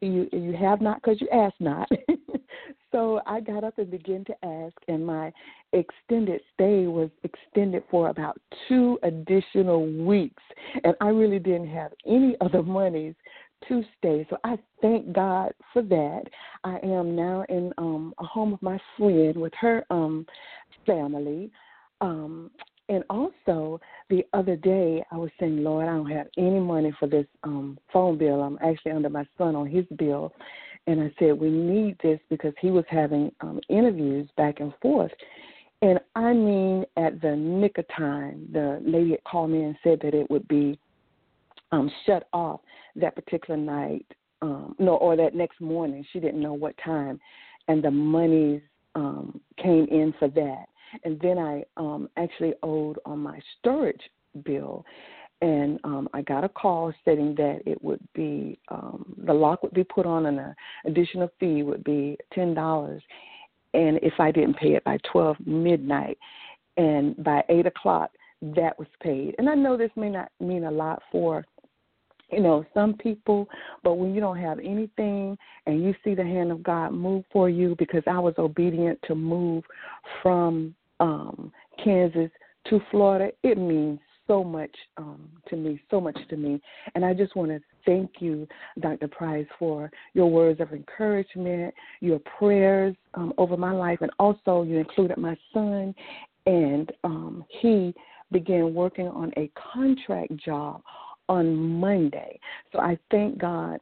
you 0.01 0.27
you 0.31 0.53
have 0.53 0.81
not 0.81 1.01
because 1.01 1.21
you 1.21 1.29
asked 1.29 1.59
not. 1.59 1.89
so 2.93 3.21
I 3.25 3.41
got 3.41 3.63
up 3.63 3.77
and 3.79 3.89
began 3.89 4.23
to 4.25 4.45
ask, 4.45 4.75
and 4.87 5.05
my 5.05 5.33
extended 5.73 6.39
stay 6.53 6.85
was 6.85 7.09
extended 7.23 7.83
for 7.89 8.09
about 8.09 8.39
two 8.69 8.99
additional 9.01 9.85
weeks, 10.05 10.43
and 10.83 10.95
I 11.01 11.07
really 11.07 11.39
didn't 11.39 11.69
have 11.69 11.91
any 12.07 12.37
other 12.41 12.61
monies 12.61 13.15
to 13.67 13.83
stay. 13.97 14.27
So 14.29 14.37
I 14.43 14.57
thank 14.81 15.11
God 15.11 15.53
for 15.73 15.81
that. 15.81 16.23
I 16.63 16.77
am 16.83 17.15
now 17.15 17.45
in 17.49 17.73
um 17.77 18.13
a 18.19 18.25
home 18.25 18.53
of 18.53 18.61
my 18.61 18.79
friend 18.97 19.35
with 19.35 19.53
her 19.59 19.85
um 19.89 20.25
family. 20.85 21.51
Um 22.01 22.51
and 22.89 23.03
also 23.09 23.79
the 24.09 24.23
other 24.33 24.57
day 24.57 25.01
I 25.11 25.15
was 25.15 25.31
saying, 25.39 25.63
Lord, 25.63 25.87
I 25.87 25.93
don't 25.93 26.11
have 26.11 26.27
any 26.37 26.59
money 26.59 26.93
for 26.99 27.07
this 27.07 27.25
um 27.43 27.79
phone 27.91 28.17
bill. 28.17 28.41
I'm 28.41 28.59
actually 28.63 28.91
under 28.91 29.09
my 29.09 29.25
son 29.37 29.55
on 29.55 29.67
his 29.67 29.85
bill 29.97 30.33
and 30.87 31.01
I 31.01 31.13
said, 31.19 31.33
We 31.39 31.49
need 31.49 31.97
this 32.03 32.19
because 32.29 32.53
he 32.59 32.71
was 32.71 32.85
having 32.89 33.31
um 33.41 33.59
interviews 33.69 34.29
back 34.37 34.59
and 34.59 34.73
forth. 34.81 35.11
And 35.81 35.99
I 36.15 36.33
mean 36.33 36.85
at 36.97 37.21
the 37.21 37.35
nick 37.35 37.77
of 37.77 37.85
time, 37.95 38.47
the 38.51 38.81
lady 38.85 39.11
had 39.11 39.23
called 39.23 39.51
me 39.51 39.63
and 39.63 39.75
said 39.83 39.99
that 40.03 40.13
it 40.13 40.29
would 40.29 40.47
be 40.47 40.79
um 41.71 41.91
shut 42.05 42.27
off 42.33 42.61
that 42.95 43.15
particular 43.15 43.59
night, 43.59 44.05
um 44.41 44.75
no 44.79 44.95
or 44.95 45.15
that 45.15 45.35
next 45.35 45.59
morning. 45.61 46.05
She 46.11 46.19
didn't 46.19 46.41
know 46.41 46.53
what 46.53 46.75
time 46.83 47.19
and 47.67 47.83
the 47.83 47.91
monies 47.91 48.61
um 48.95 49.39
came 49.57 49.87
in 49.89 50.13
for 50.19 50.27
that 50.29 50.65
and 51.03 51.19
then 51.21 51.37
I 51.37 51.63
um, 51.77 52.09
actually 52.17 52.53
owed 52.61 52.99
on 53.05 53.19
my 53.19 53.39
storage 53.59 54.01
bill, 54.43 54.85
and 55.43 55.77
um, 55.83 56.09
I 56.13 56.21
got 56.21 56.45
a 56.45 56.49
call 56.49 56.93
stating 57.01 57.35
that 57.35 57.61
it 57.65 57.83
would 57.83 57.99
be 58.15 58.57
um, 58.69 59.13
the 59.25 59.33
lock 59.33 59.61
would 59.61 59.73
be 59.73 59.83
put 59.83 60.05
on, 60.05 60.25
and 60.27 60.39
an 60.39 60.55
additional 60.85 61.29
fee 61.39 61.63
would 61.63 61.83
be 61.83 62.17
ten 62.33 62.53
dollars, 62.53 63.03
and 63.73 63.99
if 64.01 64.13
I 64.19 64.31
didn't 64.31 64.55
pay 64.55 64.75
it 64.75 64.83
by 64.85 64.97
twelve 65.11 65.35
midnight, 65.45 66.17
and 66.77 67.21
by 67.23 67.43
eight 67.49 67.65
o'clock 67.65 68.11
that 68.41 68.77
was 68.79 68.87
paid. 69.01 69.35
And 69.37 69.49
I 69.49 69.55
know 69.55 69.77
this 69.77 69.91
may 69.95 70.09
not 70.09 70.29
mean 70.39 70.63
a 70.63 70.71
lot 70.71 71.01
for 71.11 71.45
you 72.31 72.39
know 72.39 72.65
some 72.73 72.93
people 72.93 73.47
but 73.83 73.95
when 73.95 74.15
you 74.15 74.21
don't 74.21 74.39
have 74.39 74.57
anything 74.59 75.37
and 75.67 75.83
you 75.83 75.93
see 76.03 76.15
the 76.15 76.23
hand 76.23 76.51
of 76.51 76.63
god 76.63 76.91
move 76.91 77.23
for 77.33 77.49
you 77.49 77.75
because 77.77 78.01
i 78.07 78.17
was 78.17 78.33
obedient 78.37 78.97
to 79.05 79.13
move 79.13 79.61
from 80.21 80.73
um, 80.99 81.51
Kansas 81.83 82.31
to 82.69 82.81
Florida, 82.91 83.31
it 83.43 83.57
means 83.57 83.99
so 84.27 84.43
much 84.43 84.75
um, 84.97 85.29
to 85.49 85.55
me, 85.55 85.81
so 85.89 85.99
much 85.99 86.17
to 86.29 86.37
me. 86.37 86.61
And 86.95 87.05
I 87.05 87.13
just 87.13 87.35
want 87.35 87.51
to 87.51 87.59
thank 87.85 88.11
you, 88.19 88.47
Dr. 88.79 89.07
Price, 89.07 89.47
for 89.59 89.91
your 90.13 90.29
words 90.29 90.59
of 90.61 90.71
encouragement, 90.71 91.73
your 91.99 92.19
prayers 92.37 92.95
um, 93.13 93.33
over 93.37 93.57
my 93.57 93.71
life, 93.71 93.99
and 94.01 94.11
also 94.19 94.63
you 94.63 94.77
included 94.77 95.17
my 95.17 95.37
son, 95.53 95.93
and 96.45 96.91
um, 97.03 97.45
he 97.61 97.93
began 98.31 98.73
working 98.73 99.07
on 99.07 99.31
a 99.37 99.51
contract 99.73 100.35
job 100.37 100.81
on 101.29 101.55
Monday. 101.55 102.39
So 102.71 102.79
I 102.79 102.97
thank 103.11 103.37
God 103.37 103.79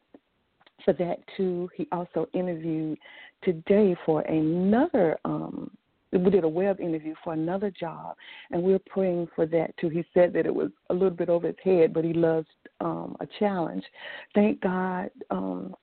for 0.86 0.94
that 0.94 1.18
too. 1.38 1.70
He 1.76 1.88
also 1.92 2.28
interviewed 2.34 2.98
today 3.44 3.96
for 4.06 4.22
another 4.22 5.18
um, 5.26 5.72
we 6.12 6.30
did 6.30 6.44
a 6.44 6.50
web 6.50 6.80
interview 6.80 7.16
for 7.24 7.34
another 7.34 7.72
job, 7.72 8.16
and 8.52 8.62
we 8.62 8.74
are 8.74 8.80
praying 8.80 9.28
for 9.36 9.46
that 9.48 9.76
too. 9.78 9.90
He 9.90 10.04
said 10.14 10.34
that 10.34 10.46
it 10.46 10.54
was 10.54 10.72
a 10.90 10.94
little 10.94 11.10
bit 11.10 11.30
over 11.30 11.48
his 11.48 11.56
head, 11.64 11.94
but 11.94 12.04
he 12.04 12.14
loves 12.14 12.48
um, 12.80 13.16
a 13.20 13.28
challenge. 13.40 13.84
Thank 14.36 14.62
God 14.62 15.10
um, 15.30 15.76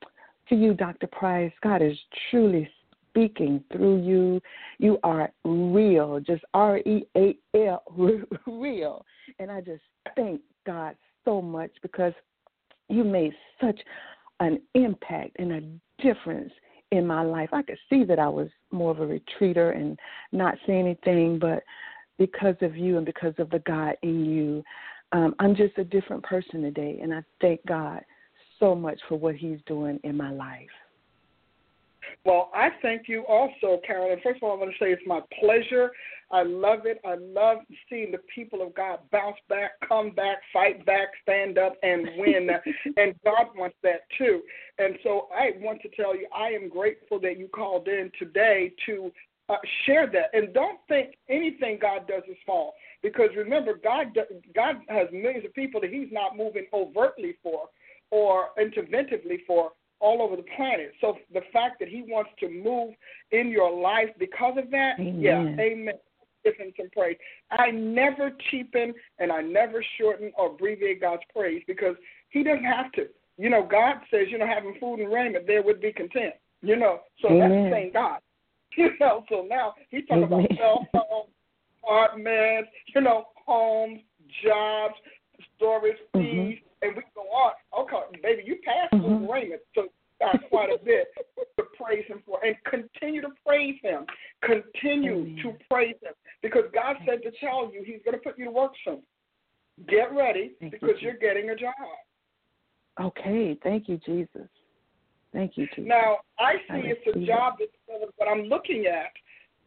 to 0.49 0.55
you, 0.55 0.75
Dr. 0.75 1.07
Price. 1.07 1.53
God 1.63 1.83
is 1.83 1.97
truly 2.31 2.69
speaking 3.11 3.63
through 3.73 4.03
you. 4.03 4.41
You 4.79 4.99
are 5.03 5.33
real, 5.45 6.21
just 6.21 6.45
R 6.55 6.79
E 6.79 7.07
A 7.17 7.37
L, 7.55 7.83
real. 8.47 9.05
And 9.39 9.51
I 9.51 9.61
just 9.61 9.83
thank 10.15 10.41
God 10.67 10.95
so 11.25 11.41
much 11.41 11.71
because 11.83 12.13
you 12.89 13.05
made 13.05 13.33
such 13.61 13.81
an 14.41 14.61
impact 14.75 15.37
and 15.39 15.53
a 15.53 16.03
difference 16.03 16.53
in 16.91 17.07
my 17.07 17.23
life. 17.23 17.51
I 17.53 17.63
could 17.63 17.79
see 17.91 18.05
that 18.05 18.19
I 18.19 18.29
was 18.29 18.49
more 18.71 18.91
of 18.91 19.01
a 19.01 19.07
retreater 19.07 19.73
and 19.73 19.99
not 20.33 20.57
see 20.67 20.73
anything, 20.73 21.39
but 21.39 21.63
because 22.19 22.57
of 22.63 22.77
you 22.77 22.97
and 22.97 23.07
because 23.07 23.35
of 23.39 23.51
the 23.51 23.61
God 23.61 23.97
in 24.03 24.25
you, 24.25 24.65
um, 25.13 25.35
I'm 25.39 25.55
just 25.55 25.79
a 25.79 25.85
different 25.85 26.23
person 26.23 26.63
today. 26.63 26.99
And 27.03 27.15
I 27.15 27.23
thank 27.41 27.65
God 27.67 28.03
so 28.59 28.75
much 28.75 29.01
for 29.09 29.19
what 29.19 29.37
He's 29.37 29.59
doing 29.67 30.01
in 30.05 30.17
my 30.17 30.31
life. 30.31 30.69
Well, 32.25 32.51
I 32.55 32.69
thank 32.83 33.09
you 33.09 33.23
also, 33.23 33.81
Carolyn. 33.87 34.19
First 34.23 34.39
of 34.39 34.43
all, 34.45 34.57
I 34.57 34.61
want 34.61 34.71
to 34.71 34.85
say 34.85 34.93
it's 34.93 35.03
my 35.07 35.21
pleasure. 35.41 35.91
I 36.31 36.43
love 36.43 36.81
it. 36.85 37.01
I 37.07 37.15
love 37.15 37.59
seeing 37.89 38.13
the 38.13 38.21
people 38.35 38.61
of 38.61 38.75
God 38.75 38.99
bounce 39.11 39.39
back, 39.49 39.73
come 39.87 40.11
back, 40.11 40.39
fight 40.53 40.85
back, 40.85 41.09
stand 41.23 41.57
up, 41.57 41.75
and 41.83 42.07
win. 42.19 42.51
and 42.97 43.15
God 43.25 43.47
wants 43.57 43.77
that 43.83 44.01
too. 44.17 44.43
And 44.79 44.99
so 45.03 45.29
I 45.35 45.53
want 45.61 45.81
to 45.83 45.89
tell 45.89 46.15
you, 46.15 46.27
I 46.37 46.49
am 46.49 46.69
grateful 46.69 47.19
that 47.21 47.39
you 47.39 47.49
called 47.49 47.89
in 47.89 48.11
today 48.19 48.73
to 48.87 49.11
uh, 49.49 49.57
share 49.87 50.07
that. 50.07 50.31
And 50.35 50.53
don't 50.53 50.79
think 50.89 51.15
anything 51.31 51.79
God 51.81 52.07
does 52.07 52.23
is 52.29 52.37
small, 52.45 52.75
because 53.03 53.31
remember, 53.37 53.79
God 53.83 54.17
God 54.55 54.77
has 54.89 55.09
millions 55.13 55.47
of 55.47 55.55
people 55.55 55.81
that 55.81 55.91
He's 55.91 56.13
not 56.13 56.37
moving 56.37 56.67
overtly 56.75 57.37
for 57.43 57.69
or 58.11 58.49
interventively 58.59 59.39
for 59.47 59.73
all 60.01 60.23
over 60.23 60.37
the 60.37 60.45
planet. 60.57 60.93
So 61.01 61.17
the 61.33 61.43
fact 61.53 61.79
that 61.81 61.89
he 61.89 62.03
wants 62.03 62.31
to 62.41 62.49
move 62.49 62.95
in 63.33 63.49
your 63.49 63.81
life 63.81 64.09
because 64.19 64.57
of 64.57 64.71
that, 64.71 64.95
amen. 64.99 65.21
yeah, 65.21 65.41
amen. 65.59 65.95
Difference 66.45 66.75
in 66.79 66.89
praise. 66.91 67.17
I 67.51 67.71
never 67.71 68.31
cheapen 68.51 68.95
and 69.19 69.33
I 69.33 69.43
never 69.43 69.85
shorten 69.99 70.33
or 70.37 70.53
abbreviate 70.53 71.01
God's 71.01 71.23
praise 71.35 71.63
because 71.67 71.97
He 72.31 72.45
doesn't 72.45 72.65
have 72.65 72.93
to. 72.93 73.07
You 73.37 73.51
know, 73.51 73.67
God 73.69 73.97
says, 74.11 74.29
you 74.31 74.39
know, 74.39 74.47
having 74.47 74.75
food 74.81 75.01
and 75.01 75.13
raiment, 75.13 75.47
there 75.47 75.63
would 75.63 75.81
be 75.81 75.93
content. 75.93 76.35
You 76.63 76.77
know, 76.77 77.01
so 77.21 77.29
amen. 77.29 77.41
that's 77.41 77.53
the 77.53 77.71
same 77.77 77.93
God. 77.93 78.21
You 78.77 78.91
know, 79.01 79.25
so 79.29 79.45
now 79.49 79.75
He's 79.91 80.07
talking 80.07 80.25
amen. 80.25 80.47
about 80.47 80.59
cell 80.59 80.87
phones, 80.93 81.31
apartments, 81.83 82.71
you 82.95 83.01
know, 83.01 83.25
homes, 83.45 83.99
jobs, 84.45 84.95
storage 85.57 85.97
fees, 86.13 86.23
mm-hmm 86.23 86.68
and 86.83 86.97
we 86.97 87.03
go 87.15 87.23
on. 87.23 87.53
Okay, 87.79 88.21
baby, 88.23 88.43
you 88.47 88.57
passed 88.65 88.93
mm-hmm. 88.95 89.27
the 89.27 89.33
raiment, 89.33 89.61
so 89.75 89.89
got 90.21 90.37
quite 90.49 90.71
a 90.71 90.85
bit 90.85 91.09
to 91.57 91.65
praise 91.81 92.05
him 92.09 92.23
for, 92.27 92.45
and 92.45 92.57
continue 92.65 93.21
to 93.21 93.29
praise 93.47 93.77
him. 93.83 94.05
Continue 94.43 95.21
Amen. 95.21 95.39
to 95.43 95.53
praise 95.71 95.97
him 96.03 96.13
because 96.43 96.65
God 96.75 96.97
said 97.07 97.23
to 97.23 97.31
tell 97.39 97.71
you 97.73 97.83
He's 97.85 98.01
going 98.05 98.15
to 98.15 98.23
put 98.23 98.39
you 98.39 98.47
to 98.47 98.51
work 98.51 98.73
soon. 98.85 99.03
Get 99.89 100.13
ready 100.13 100.53
Thank 100.61 100.73
because 100.73 100.97
you, 101.01 101.09
you're 101.09 101.19
getting 101.19 101.51
a 101.51 101.57
job. 101.57 101.75
Okay, 103.01 103.57
thank 103.63 103.89
you, 103.89 103.99
Jesus. 104.05 104.49
Thank 105.33 105.57
you, 105.57 105.67
Jesus. 105.69 105.85
Now 105.87 106.19
I 106.39 106.55
see 106.69 106.89
I 106.89 106.95
it's 106.97 107.17
a 107.17 107.27
job 107.27 107.55
that's 107.59 108.13
what 108.17 108.29
I'm 108.29 108.45
looking 108.45 108.87
at 108.87 109.13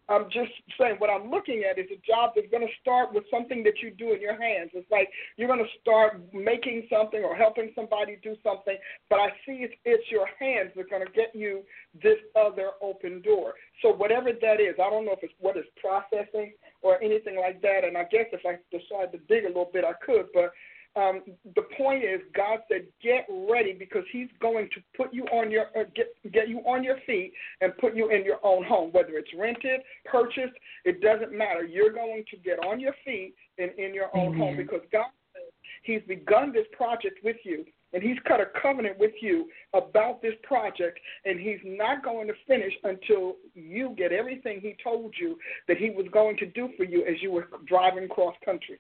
I'm 0.10 0.26
just 0.26 0.52
saying 0.80 0.96
what 0.98 1.10
I'm 1.10 1.30
looking 1.30 1.64
at 1.70 1.80
is 1.80 1.88
a 1.92 2.00
job 2.06 2.32
that's 2.36 2.50
going 2.52 2.66
to 2.66 2.74
start 2.82 3.14
with 3.14 3.24
something 3.32 3.64
that 3.64 3.80
you 3.82 3.92
do 3.92 4.14
in 4.14 4.22
your 4.22 4.40
hands. 4.40 4.72
It's 4.74 4.90
like 4.92 5.10
you're 5.38 5.48
going 5.48 5.64
to 5.64 5.80
start 5.80 6.20
making 6.34 6.88
something 6.92 7.24
or 7.24 7.36
helping 7.36 7.72
somebody 7.76 8.18
do 8.22 8.36
something, 8.44 8.78
but 9.10 9.20
I 9.20 9.30
see 9.46 9.64
it's, 9.64 9.74
it's 9.86 10.04
your 10.12 10.28
hands 10.40 10.72
that 10.76 10.82
are 10.82 10.90
going 10.90 11.06
to 11.06 11.12
get 11.14 11.34
you 11.34 11.62
this 12.02 12.18
other 12.36 12.72
open 12.82 13.22
door. 13.22 13.54
So 13.82 13.94
whatever 13.94 14.32
that 14.34 14.60
is, 14.60 14.76
I 14.82 14.90
don't 14.90 15.06
know 15.06 15.14
if 15.14 15.24
it's 15.24 15.34
what 15.40 15.56
is 15.58 15.66
processing 15.80 16.54
or 16.82 17.02
anything 17.02 17.40
like 17.40 17.62
that. 17.62 17.84
And 17.86 17.98
I 17.98 18.04
guess 18.04 18.26
if 18.34 18.42
I 18.46 18.60
decide 18.72 19.12
to 19.14 19.20
dig 19.30 19.46
a 19.46 19.48
little 19.48 19.70
bit, 19.72 19.86
I 19.86 19.94
could, 20.06 20.28
but 20.34 20.52
um, 20.96 21.22
the 21.56 21.62
point 21.78 22.04
is, 22.04 22.20
God 22.36 22.60
said, 22.68 22.86
"Get 23.02 23.26
ready," 23.30 23.72
because 23.72 24.04
He's 24.12 24.28
going 24.42 24.68
to 24.76 24.82
put 24.98 25.14
you 25.14 25.24
on 25.26 25.50
your 25.50 25.68
uh, 25.78 25.86
get 25.96 26.14
get 26.34 26.50
you 26.50 26.60
on 26.60 26.84
your 26.84 26.98
feet 27.06 27.32
and 27.62 27.76
put 27.78 27.96
you 27.96 28.10
in 28.10 28.26
your 28.26 28.40
own 28.44 28.66
home, 28.66 28.92
whether 28.92 29.14
it's 29.14 29.30
rented, 29.38 29.82
purchased. 30.04 30.54
It 30.84 31.02
doesn't 31.02 31.32
matter. 31.32 31.64
You're 31.64 31.94
going 31.94 32.26
to 32.30 32.38
get 32.38 32.60
on 32.66 32.80
your 32.82 32.94
feet 33.06 33.34
and 33.58 33.72
in 33.78 33.94
your 33.94 34.16
own 34.16 34.36
Amen. 34.36 34.40
home 34.40 34.58
because 34.58 34.82
God 34.92 35.06
says 35.34 35.54
He's 35.84 36.02
begun 36.10 36.52
this 36.52 36.68
project 36.76 37.20
with 37.24 37.38
you, 37.46 37.64
and 37.94 38.04
He's 38.04 38.18
cut 38.28 38.42
a 38.42 38.48
covenant 38.62 39.00
with 39.00 39.14
you 39.22 39.48
about 39.74 40.22
this 40.22 40.36
project, 40.44 41.00
and 41.24 41.40
He's 41.40 41.60
not 41.64 42.04
going 42.04 42.28
to 42.28 42.34
finish 42.46 42.74
until 42.84 43.38
you 43.56 43.96
get 43.98 44.12
everything 44.12 44.60
He 44.60 44.76
told 44.84 45.14
you 45.18 45.38
that 45.70 45.78
He 45.78 45.90
was 45.90 46.08
going 46.12 46.36
to 46.38 46.48
do 46.48 46.68
for 46.76 46.84
you 46.84 47.06
as 47.06 47.22
you 47.22 47.32
were 47.32 47.48
driving 47.66 48.10
cross 48.10 48.36
country. 48.44 48.78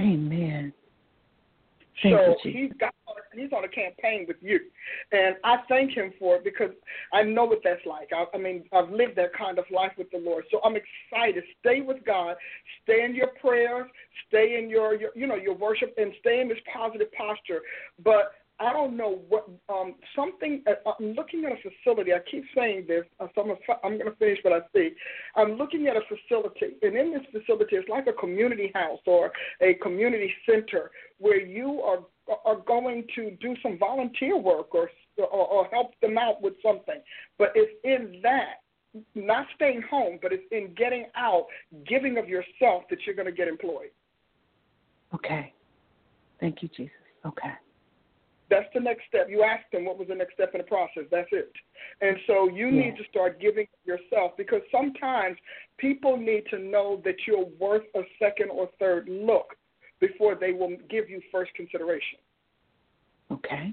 Amen. 0.00 0.39
Thank 2.02 2.16
so 2.16 2.36
he's 2.42 2.72
got 2.78 2.94
he's 3.34 3.52
on 3.52 3.64
a 3.64 3.68
campaign 3.68 4.24
with 4.26 4.38
you, 4.40 4.58
and 5.12 5.36
I 5.44 5.58
thank 5.68 5.92
him 5.92 6.12
for 6.18 6.36
it 6.36 6.44
because 6.44 6.70
I 7.12 7.22
know 7.22 7.44
what 7.44 7.60
that's 7.62 7.84
like. 7.86 8.10
I, 8.12 8.24
I 8.34 8.38
mean, 8.38 8.64
I've 8.72 8.90
lived 8.90 9.16
that 9.16 9.32
kind 9.34 9.58
of 9.58 9.64
life 9.70 9.92
with 9.98 10.10
the 10.10 10.18
Lord, 10.18 10.44
so 10.50 10.60
I'm 10.64 10.76
excited. 10.76 11.44
Stay 11.60 11.80
with 11.80 12.04
God, 12.04 12.36
stay 12.82 13.04
in 13.04 13.14
your 13.14 13.28
prayers, 13.40 13.86
stay 14.28 14.58
in 14.62 14.70
your, 14.70 14.94
your 14.94 15.10
you 15.14 15.26
know 15.26 15.36
your 15.36 15.54
worship, 15.54 15.94
and 15.98 16.12
stay 16.20 16.40
in 16.40 16.48
this 16.48 16.58
positive 16.74 17.12
posture. 17.12 17.60
But 18.02 18.32
I 18.60 18.74
don't 18.74 18.94
know 18.96 19.20
what 19.28 19.48
um, 19.70 19.94
something. 20.14 20.62
Uh, 20.66 20.90
I'm 20.98 21.12
looking 21.14 21.44
at 21.46 21.52
a 21.52 21.56
facility. 21.56 22.12
I 22.12 22.18
keep 22.30 22.44
saying 22.54 22.84
this, 22.86 23.04
uh, 23.18 23.26
so 23.34 23.42
I'm, 23.42 23.50
I'm 23.82 23.98
going 23.98 24.10
to 24.10 24.16
finish 24.16 24.38
what 24.42 24.52
I 24.52 24.60
see. 24.74 24.90
I'm 25.34 25.52
looking 25.52 25.86
at 25.86 25.96
a 25.96 26.00
facility, 26.02 26.76
and 26.82 26.94
in 26.94 27.10
this 27.12 27.22
facility, 27.32 27.76
it's 27.76 27.88
like 27.88 28.06
a 28.06 28.12
community 28.12 28.70
house 28.74 29.00
or 29.06 29.32
a 29.62 29.74
community 29.74 30.32
center 30.46 30.90
where 31.18 31.40
you 31.40 31.80
are 31.80 32.00
are 32.44 32.60
going 32.66 33.04
to 33.16 33.32
do 33.40 33.56
some 33.62 33.78
volunteer 33.78 34.36
work 34.36 34.74
or 34.74 34.90
or, 35.16 35.26
or 35.26 35.66
help 35.72 35.98
them 36.02 36.18
out 36.18 36.42
with 36.42 36.54
something. 36.62 37.00
But 37.38 37.52
it's 37.54 37.72
in 37.82 38.20
that 38.22 38.60
not 39.14 39.46
staying 39.54 39.82
home, 39.88 40.18
but 40.20 40.32
it's 40.32 40.44
in 40.50 40.74
getting 40.76 41.06
out, 41.16 41.46
giving 41.86 42.18
of 42.18 42.28
yourself 42.28 42.84
that 42.90 42.98
you're 43.06 43.14
going 43.14 43.26
to 43.26 43.32
get 43.32 43.48
employed. 43.48 43.90
Okay. 45.14 45.52
Thank 46.40 46.62
you, 46.62 46.68
Jesus. 46.68 46.92
Okay. 47.24 47.52
That's 48.50 48.66
the 48.74 48.80
next 48.80 49.02
step. 49.08 49.28
You 49.30 49.44
asked 49.44 49.70
them 49.72 49.84
what 49.84 49.96
was 49.96 50.08
the 50.08 50.14
next 50.14 50.34
step 50.34 50.50
in 50.52 50.58
the 50.58 50.64
process. 50.64 51.04
That's 51.10 51.28
it. 51.30 51.52
And 52.00 52.16
so 52.26 52.48
you 52.48 52.66
yeah. 52.66 52.86
need 52.86 52.96
to 52.96 53.04
start 53.08 53.40
giving 53.40 53.66
yourself 53.86 54.32
because 54.36 54.60
sometimes 54.72 55.36
people 55.78 56.16
need 56.16 56.44
to 56.50 56.58
know 56.58 57.00
that 57.04 57.14
you're 57.26 57.46
worth 57.60 57.84
a 57.94 58.02
second 58.18 58.50
or 58.50 58.68
third 58.80 59.08
look 59.08 59.54
before 60.00 60.34
they 60.34 60.52
will 60.52 60.76
give 60.88 61.08
you 61.08 61.20
first 61.30 61.54
consideration. 61.54 62.18
Okay. 63.30 63.72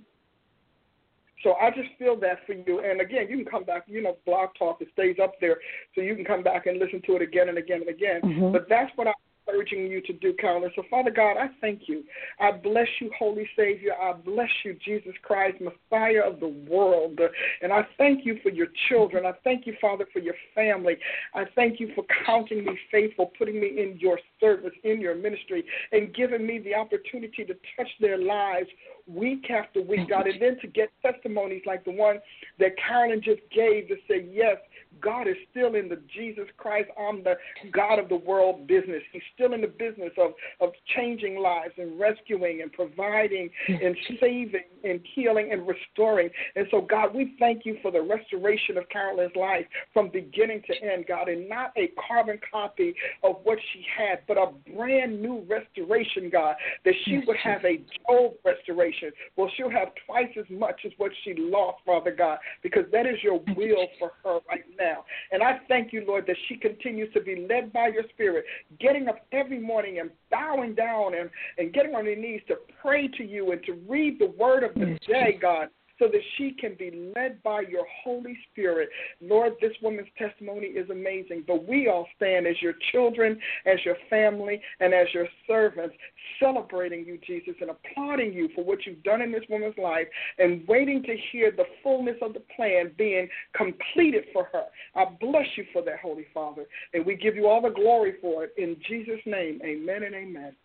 So 1.44 1.54
I 1.54 1.70
just 1.70 1.90
feel 1.98 2.20
that 2.20 2.46
for 2.46 2.54
you. 2.54 2.82
And 2.84 3.02
again, 3.02 3.28
you 3.30 3.38
can 3.38 3.46
come 3.46 3.64
back, 3.64 3.84
you 3.88 4.02
know, 4.02 4.18
Blog 4.26 4.50
Talk, 4.58 4.82
it 4.82 4.90
stays 4.94 5.18
up 5.22 5.34
there, 5.40 5.58
so 5.96 6.02
you 6.02 6.16
can 6.16 6.26
come 6.26 6.44
back 6.44 6.66
and 6.66 6.80
listen 6.80 7.02
to 7.06 7.16
it 7.16 7.22
again 7.22 7.50
and 7.50 7.58
again 7.58 7.82
and 7.82 7.90
again. 7.90 8.22
Mm-hmm. 8.22 8.52
But 8.52 8.68
that's 8.70 8.92
what 8.96 9.08
I 9.08 9.14
urging 9.50 9.88
you 9.88 10.02
to 10.02 10.14
do, 10.14 10.34
Carolyn. 10.34 10.72
So, 10.76 10.84
Father 10.90 11.12
God, 11.12 11.38
I 11.38 11.48
thank 11.62 11.84
you. 11.88 12.04
I 12.40 12.52
bless 12.52 12.88
you, 13.00 13.12
Holy 13.18 13.48
Savior. 13.56 13.94
I 14.02 14.14
bless 14.14 14.50
you, 14.64 14.78
Jesus 14.84 15.14
Christ, 15.24 15.58
Messiah 15.62 16.22
of 16.26 16.40
the 16.40 16.48
world. 16.70 17.20
And 17.62 17.72
I 17.72 17.88
thank 17.98 18.26
you 18.26 18.40
for 18.44 18.50
your 18.50 18.68
children. 18.90 19.26
I 19.26 19.34
thank 19.44 19.66
you, 19.66 19.76
Father, 19.80 20.06
for 20.12 20.20
your 20.20 20.36
family. 20.54 20.98
I 21.34 21.46
thank 21.56 21.80
you 21.80 21.92
for 21.96 22.04
counting 22.26 22.66
me 22.66 22.78
faithful, 22.92 23.32
putting 23.38 23.60
me 23.60 23.68
in 23.68 23.98
your 24.00 24.20
service, 24.40 24.74
in 24.84 25.02
your 25.02 25.16
ministry, 25.16 25.64
and 25.92 26.14
giving 26.14 26.46
me 26.46 26.60
the 26.60 26.76
opportunity 26.76 27.44
to 27.46 27.54
touch 27.76 27.90
their 28.00 28.18
lives 28.18 28.68
week 29.08 29.50
after 29.50 29.82
week, 29.82 30.10
God, 30.10 30.28
and 30.28 30.42
then 30.42 30.58
to 30.62 30.68
get 30.68 30.90
testimonies 31.02 31.64
like 31.66 31.86
the 31.86 31.92
one 31.92 32.20
that 32.60 32.72
Carolyn 32.78 33.22
just 33.24 33.42
gave 33.54 33.88
to 33.88 33.96
say, 34.08 34.28
yes, 34.32 34.58
God 35.02 35.28
is 35.28 35.36
still 35.52 35.76
in 35.76 35.90
the 35.90 36.00
Jesus 36.14 36.46
Christ, 36.58 36.90
I'm 37.00 37.24
the 37.24 37.36
God 37.72 38.00
of 38.00 38.10
the 38.10 38.16
world 38.16 38.68
business. 38.68 39.02
He's 39.12 39.22
still 39.34 39.54
in 39.54 39.62
the 39.62 39.68
business 39.68 40.12
of, 40.18 40.32
of 40.62 40.72
changing 40.96 41.38
lives 41.40 41.74
and 41.78 42.00
rescuing 42.00 42.62
and 42.62 42.72
providing 42.72 43.50
and 43.68 43.96
saving 44.20 44.64
and 44.84 45.00
healing 45.16 45.50
and 45.52 45.68
restoring. 45.68 46.30
And 46.56 46.68
so, 46.72 46.82
God, 46.82 47.14
we 47.14 47.36
thank 47.40 47.66
you 47.66 47.78
for 47.82 47.92
the 47.92 48.02
restoration 48.02 48.78
of 48.78 48.88
Carolyn's 48.90 49.36
life 49.36 49.66
from 49.94 50.10
beginning 50.10 50.62
to 50.68 50.74
end, 50.84 51.06
God, 51.08 51.30
and 51.30 51.48
not 51.50 51.72
a 51.78 51.92
carbon 52.08 52.40
copy 52.52 52.96
of 53.24 53.38
what 53.44 53.58
she 53.74 53.86
had, 53.98 54.20
but 54.28 54.38
a 54.38 54.52
brand 54.76 55.22
new 55.22 55.46
restoration, 55.50 56.30
God, 56.32 56.56
that 56.86 56.94
she 57.06 57.22
would 57.26 57.38
have 57.38 57.64
a 57.66 57.78
Job 58.08 58.34
restoration. 58.46 59.12
Well, 59.36 59.50
she'll 59.56 59.70
have 59.70 59.90
twice 60.06 60.32
as 60.38 60.46
much 60.50 60.82
as 60.86 60.92
what 60.98 61.12
she 61.24 61.34
lost, 61.38 61.78
Father 61.86 62.14
God, 62.16 62.40
because 62.64 62.84
that 62.92 63.06
is 63.06 63.16
your 63.24 63.40
will 63.56 63.88
for 64.00 64.12
her 64.24 64.40
right 64.50 64.66
now. 64.80 64.87
And 65.32 65.44
I 65.44 65.60
thank 65.68 65.94
you, 65.94 66.04
Lord, 66.08 66.26
that 66.28 66.36
she 66.48 66.58
continues 66.58 67.12
to 67.14 67.22
be 67.22 67.48
led 67.50 67.74
by 67.74 67.88
your 67.88 68.04
Spirit, 68.14 68.46
getting 68.80 69.08
up 69.08 69.26
every 69.32 69.60
morning 69.60 70.00
and 70.00 70.10
bowing 70.32 70.76
down 70.76 71.16
and, 71.16 71.30
and 71.58 71.74
getting 71.74 71.96
on 71.96 72.06
her 72.06 72.16
knees 72.16 72.42
to 72.48 72.56
pray 72.82 73.08
to 73.08 73.24
you 73.24 73.52
and 73.52 73.64
to 73.64 73.74
read 73.88 74.20
the 74.20 74.28
word 74.38 74.64
of 74.64 74.74
the 74.76 74.98
day, 75.08 75.38
God 75.42 75.70
so 76.00 76.08
that 76.08 76.22
she 76.38 76.52
can 76.52 76.76
be 76.78 77.12
led 77.16 77.42
by 77.44 77.62
your 77.62 77.86
Holy 78.04 78.38
Spirit. 78.52 78.90
Lord, 79.22 79.54
this 79.62 79.74
woman's 79.82 80.08
testimony 80.18 80.68
is 80.68 80.90
amazing, 80.90 81.44
but 81.48 81.68
we 81.68 81.88
all 81.88 82.08
stand 82.16 82.48
as 82.48 82.56
your 82.62 82.74
children, 82.92 83.40
as 83.66 83.78
your 83.86 83.98
family, 84.10 84.62
and 84.80 84.94
as 84.94 85.08
your 85.14 85.28
servants, 85.48 85.96
celebrating 86.40 87.06
you, 87.06 87.20
Jesus, 87.26 87.56
and 87.62 87.70
applauding 87.70 88.34
you 88.34 88.50
for 88.56 88.64
what 88.64 88.86
you've 88.86 89.04
done 89.04 89.22
in 89.22 89.32
this 89.32 89.44
woman's 89.50 89.78
life 89.78 90.08
and 90.38 90.68
waiting 90.68 91.04
to 91.04 91.16
hear 91.32 91.52
the 91.52 91.66
fullness 91.84 92.18
of 92.22 92.34
the 92.34 92.42
plan 92.56 92.92
being 92.98 93.28
completed 93.56 94.26
for 94.34 94.48
her. 94.52 94.66
I 94.96 95.06
bless 95.20 95.46
you 95.56 95.66
for 95.74 95.82
that, 95.84 96.00
Holy 96.00 96.28
Father, 96.34 96.66
and 96.94 97.06
we 97.06 97.16
give 97.16 97.36
you 97.36 97.48
all 97.48 97.62
the 97.62 97.70
glory 97.70 98.16
for 98.22 98.44
it. 98.44 98.54
In 98.58 98.78
Jesus' 98.88 99.22
name, 99.26 99.60
amen 99.64 100.04
and 100.04 100.16
amen. 100.16 100.56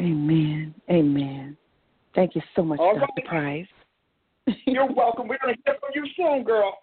Amen. 0.00 0.74
Amen. 0.90 1.56
Thank 2.14 2.34
you 2.34 2.42
so 2.54 2.62
much, 2.62 2.78
All 2.80 2.94
Dr. 2.94 3.22
Right. 3.22 3.26
Price. 3.26 3.66
You're 4.66 4.92
welcome. 4.92 5.28
We're 5.28 5.38
going 5.42 5.54
to 5.54 5.62
hear 5.64 5.76
from 5.80 5.90
you 5.94 6.06
soon, 6.16 6.44
girl. 6.44 6.78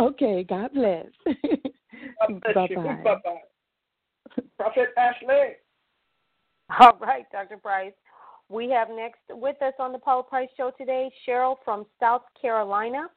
Okay. 0.00 0.44
God 0.44 0.70
bless. 0.74 1.06
God 1.26 2.40
bless 2.42 2.54
Bye-bye. 2.54 2.68
you. 2.68 3.04
Bye-bye. 3.04 4.42
Prophet 4.58 4.88
Ashley. 4.96 5.56
All 6.80 6.98
right, 7.00 7.24
Dr. 7.32 7.56
Price. 7.56 7.92
We 8.50 8.70
have 8.70 8.88
next 8.90 9.20
with 9.30 9.60
us 9.62 9.74
on 9.78 9.92
the 9.92 9.98
Paula 9.98 10.22
Price 10.22 10.48
Show 10.56 10.72
today 10.78 11.10
Cheryl 11.26 11.56
from 11.64 11.86
South 12.00 12.22
Carolina. 12.40 13.08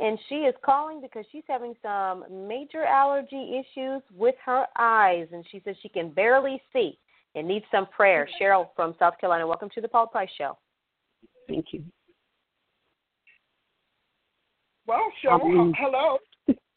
And 0.00 0.18
she 0.28 0.36
is 0.36 0.54
calling 0.64 1.00
because 1.00 1.24
she's 1.30 1.44
having 1.48 1.74
some 1.82 2.24
major 2.48 2.84
allergy 2.84 3.60
issues 3.60 4.02
with 4.14 4.34
her 4.44 4.66
eyes. 4.78 5.28
And 5.32 5.44
she 5.50 5.60
says 5.64 5.76
she 5.82 5.88
can 5.88 6.10
barely 6.10 6.60
see 6.72 6.98
and 7.34 7.46
needs 7.46 7.64
some 7.70 7.86
prayer. 7.86 8.26
Mm-hmm. 8.26 8.44
Cheryl 8.44 8.68
from 8.74 8.94
South 8.98 9.14
Carolina, 9.20 9.46
welcome 9.46 9.68
to 9.74 9.80
the 9.80 9.88
Paula 9.88 10.08
Price 10.08 10.30
Show. 10.36 10.58
Thank 11.48 11.66
you. 11.72 11.84
Well, 14.86 15.12
Cheryl, 15.24 15.42
um, 15.42 15.74
hello. 15.78 16.18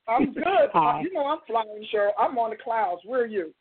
I'm 0.08 0.34
good. 0.34 0.70
Hi. 0.74 1.02
You 1.02 1.14
know 1.14 1.26
I'm 1.26 1.40
flying, 1.48 1.86
Cheryl. 1.94 2.12
I'm 2.20 2.38
on 2.38 2.52
the 2.52 2.58
clouds. 2.58 3.02
Where 3.06 3.22
are 3.22 3.28
you? 3.28 3.54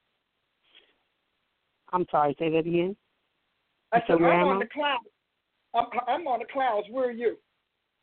I'm 1.93 2.07
sorry. 2.11 2.37
Say 2.39 2.51
that 2.51 2.67
again. 2.67 2.97
I 3.93 4.01
said 4.07 4.17
I'm 4.17 4.23
on 4.23 4.59
the 4.59 4.67
clouds. 4.67 5.05
I'm, 5.75 5.87
I'm 6.07 6.27
on 6.27 6.41
the 6.41 6.47
clouds. 6.53 6.87
Where 6.91 7.09
are 7.09 7.13
you? 7.13 7.37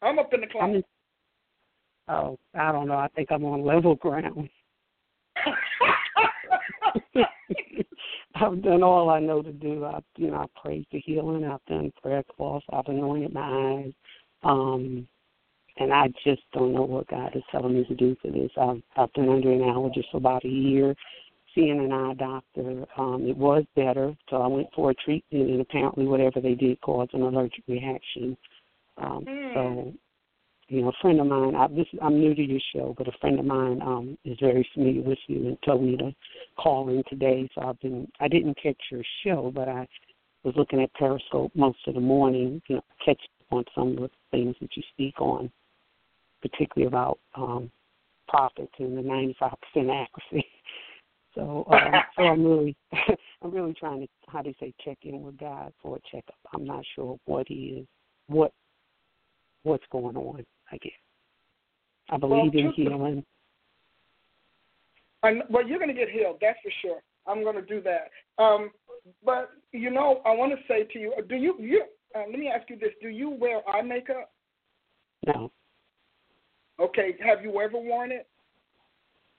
I'm 0.01 0.18
up 0.18 0.34
in 0.34 0.41
the 0.41 0.47
clouds. 0.47 0.76
In, 0.76 0.84
oh, 2.07 2.39
I 2.55 2.72
don't 2.72 2.88
know. 2.88 2.95
I 2.95 3.09
think 3.09 3.31
I'm 3.31 3.45
on 3.45 3.63
level 3.63 3.95
ground. 3.95 4.49
I've 8.35 8.63
done 8.63 8.81
all 8.81 9.09
I 9.09 9.19
know 9.19 9.41
to 9.41 9.51
do. 9.51 9.85
I've 9.85 10.03
you 10.18 10.31
know 10.31 10.38
I 10.38 10.45
prayed 10.59 10.88
for 10.89 10.99
healing. 11.03 11.43
I've 11.45 11.63
done 11.68 11.91
prayer 12.01 12.23
cloths. 12.35 12.65
I've 12.72 12.88
anointed 12.88 13.34
my 13.34 13.41
eyes. 13.41 13.93
Um, 14.43 15.07
and 15.77 15.93
I 15.93 16.07
just 16.23 16.41
don't 16.53 16.73
know 16.73 16.84
what 16.84 17.07
God 17.07 17.35
is 17.35 17.43
telling 17.52 17.73
me 17.73 17.85
to 17.85 17.95
do 17.95 18.15
for 18.22 18.30
this. 18.30 18.52
I've 18.60 18.81
I've 18.98 19.14
been 19.14 19.30
under 19.30 19.52
an 19.52 19.60
allergist 19.60 20.11
for 20.11 20.18
about 20.18 20.45
a 20.45 20.49
year, 20.49 20.95
seeing 21.56 21.80
an 21.80 21.91
eye 21.91 22.14
doctor. 22.14 22.85
Um, 22.98 23.26
it 23.27 23.38
was 23.38 23.64
better, 23.76 24.15
so 24.30 24.38
I 24.38 24.48
went 24.48 24.68
for 24.76 24.91
a 24.91 24.95
treatment, 24.95 25.49
and 25.49 25.61
apparently 25.61 26.06
whatever 26.06 26.41
they 26.41 26.56
did 26.56 26.81
caused 26.81 27.14
an 27.14 27.22
allergic 27.22 27.64
reaction. 27.68 28.38
Um, 28.98 29.26
mm. 29.27 29.53
So, 29.53 29.93
you 30.68 30.81
know, 30.81 30.89
a 30.89 31.02
friend 31.02 31.19
of 31.19 31.27
mine, 31.27 31.56
I, 31.56 31.68
this 31.68 31.88
I'm 32.02 32.19
new 32.19 32.35
to 32.35 32.41
your 32.41 32.60
show, 32.73 32.93
but 32.98 33.07
a 33.07 33.18
friend 33.19 33.39
of 33.39 33.45
mine 33.45 33.81
um, 33.81 34.18
is 34.26 34.38
very 34.39 34.68
familiar 34.73 35.02
with 35.02 35.19
you 35.27 35.48
and 35.48 35.57
told 35.65 35.84
me 35.84 35.98
to 35.98 36.14
call 36.57 36.89
in 36.89 37.03
today. 37.10 37.49
So 37.56 37.61
I've 37.61 37.80
been 37.80 38.07
I 38.19 38.27
didn't 38.27 38.57
catch 38.61 38.81
your 38.91 39.03
show, 39.23 39.52
but 39.53 39.68
I 39.68 39.88
was 40.43 40.53
looking 40.57 40.81
at 40.81 40.93
Periscope 40.95 41.52
most 41.56 41.80
of 41.88 41.95
the 41.95 42.02
morning, 42.02 42.61
you 42.68 42.76
know, 42.76 42.84
catch 43.06 43.22
on 43.52 43.65
some 43.76 43.89
of 43.89 43.95
the 43.98 44.10
things 44.31 44.56
that 44.61 44.69
you 44.76 44.84
speak 44.93 45.19
on 45.19 45.52
particularly 46.41 46.88
about 46.88 47.19
um, 47.35 47.72
prophets 48.27 48.72
and 48.80 48.97
the 48.97 49.01
95% 49.01 49.51
accuracy. 49.76 50.47
So, 51.34 51.65
um, 51.72 51.93
so 52.18 52.23
I'm 52.23 52.45
really, 52.45 52.76
I'm 53.41 53.51
really 53.51 53.73
trying 53.73 54.01
to, 54.01 54.07
how 54.27 54.41
do 54.41 54.49
you 54.49 54.55
say, 54.59 54.73
check 54.84 54.97
in 55.03 55.22
with 55.22 55.38
God 55.38 55.72
for 55.81 55.95
a 55.95 55.99
checkup. 56.11 56.35
I'm 56.53 56.65
not 56.65 56.84
sure 56.93 57.18
what 57.23 57.47
he 57.47 57.80
is, 57.80 57.88
what, 58.27 58.51
what's 59.63 59.85
going 59.93 60.18
on. 60.18 60.45
I 60.72 60.77
guess. 60.77 60.91
I 62.09 62.18
believe 62.18 62.53
well, 62.53 62.65
in 62.65 62.73
healing. 62.73 63.26
I, 65.23 65.34
well, 65.49 65.68
you're 65.68 65.80
going 65.80 65.93
to 65.93 65.99
get 65.99 66.09
healed. 66.09 66.38
That's 66.41 66.59
for 66.63 66.72
sure. 66.81 66.99
I'm 67.27 67.43
going 67.43 67.55
to 67.55 67.61
do 67.61 67.81
that. 67.81 68.09
Um, 68.43 68.72
but 69.23 69.51
you 69.72 69.89
know, 69.89 70.22
I 70.26 70.31
want 70.31 70.51
to 70.51 70.57
say 70.68 70.84
to 70.84 70.99
you, 70.99 71.13
do 71.27 71.35
you 71.35 71.55
you? 71.59 71.84
Uh, 72.15 72.23
let 72.30 72.39
me 72.39 72.49
ask 72.49 72.69
you 72.69 72.77
this: 72.77 72.91
Do 73.01 73.09
you 73.09 73.30
wear 73.30 73.68
eye 73.69 73.81
makeup? 73.81 74.31
No. 75.26 75.51
Okay. 76.81 77.15
Have 77.23 77.43
you 77.43 77.59
ever 77.61 77.77
worn 77.77 78.11
it? 78.11 78.27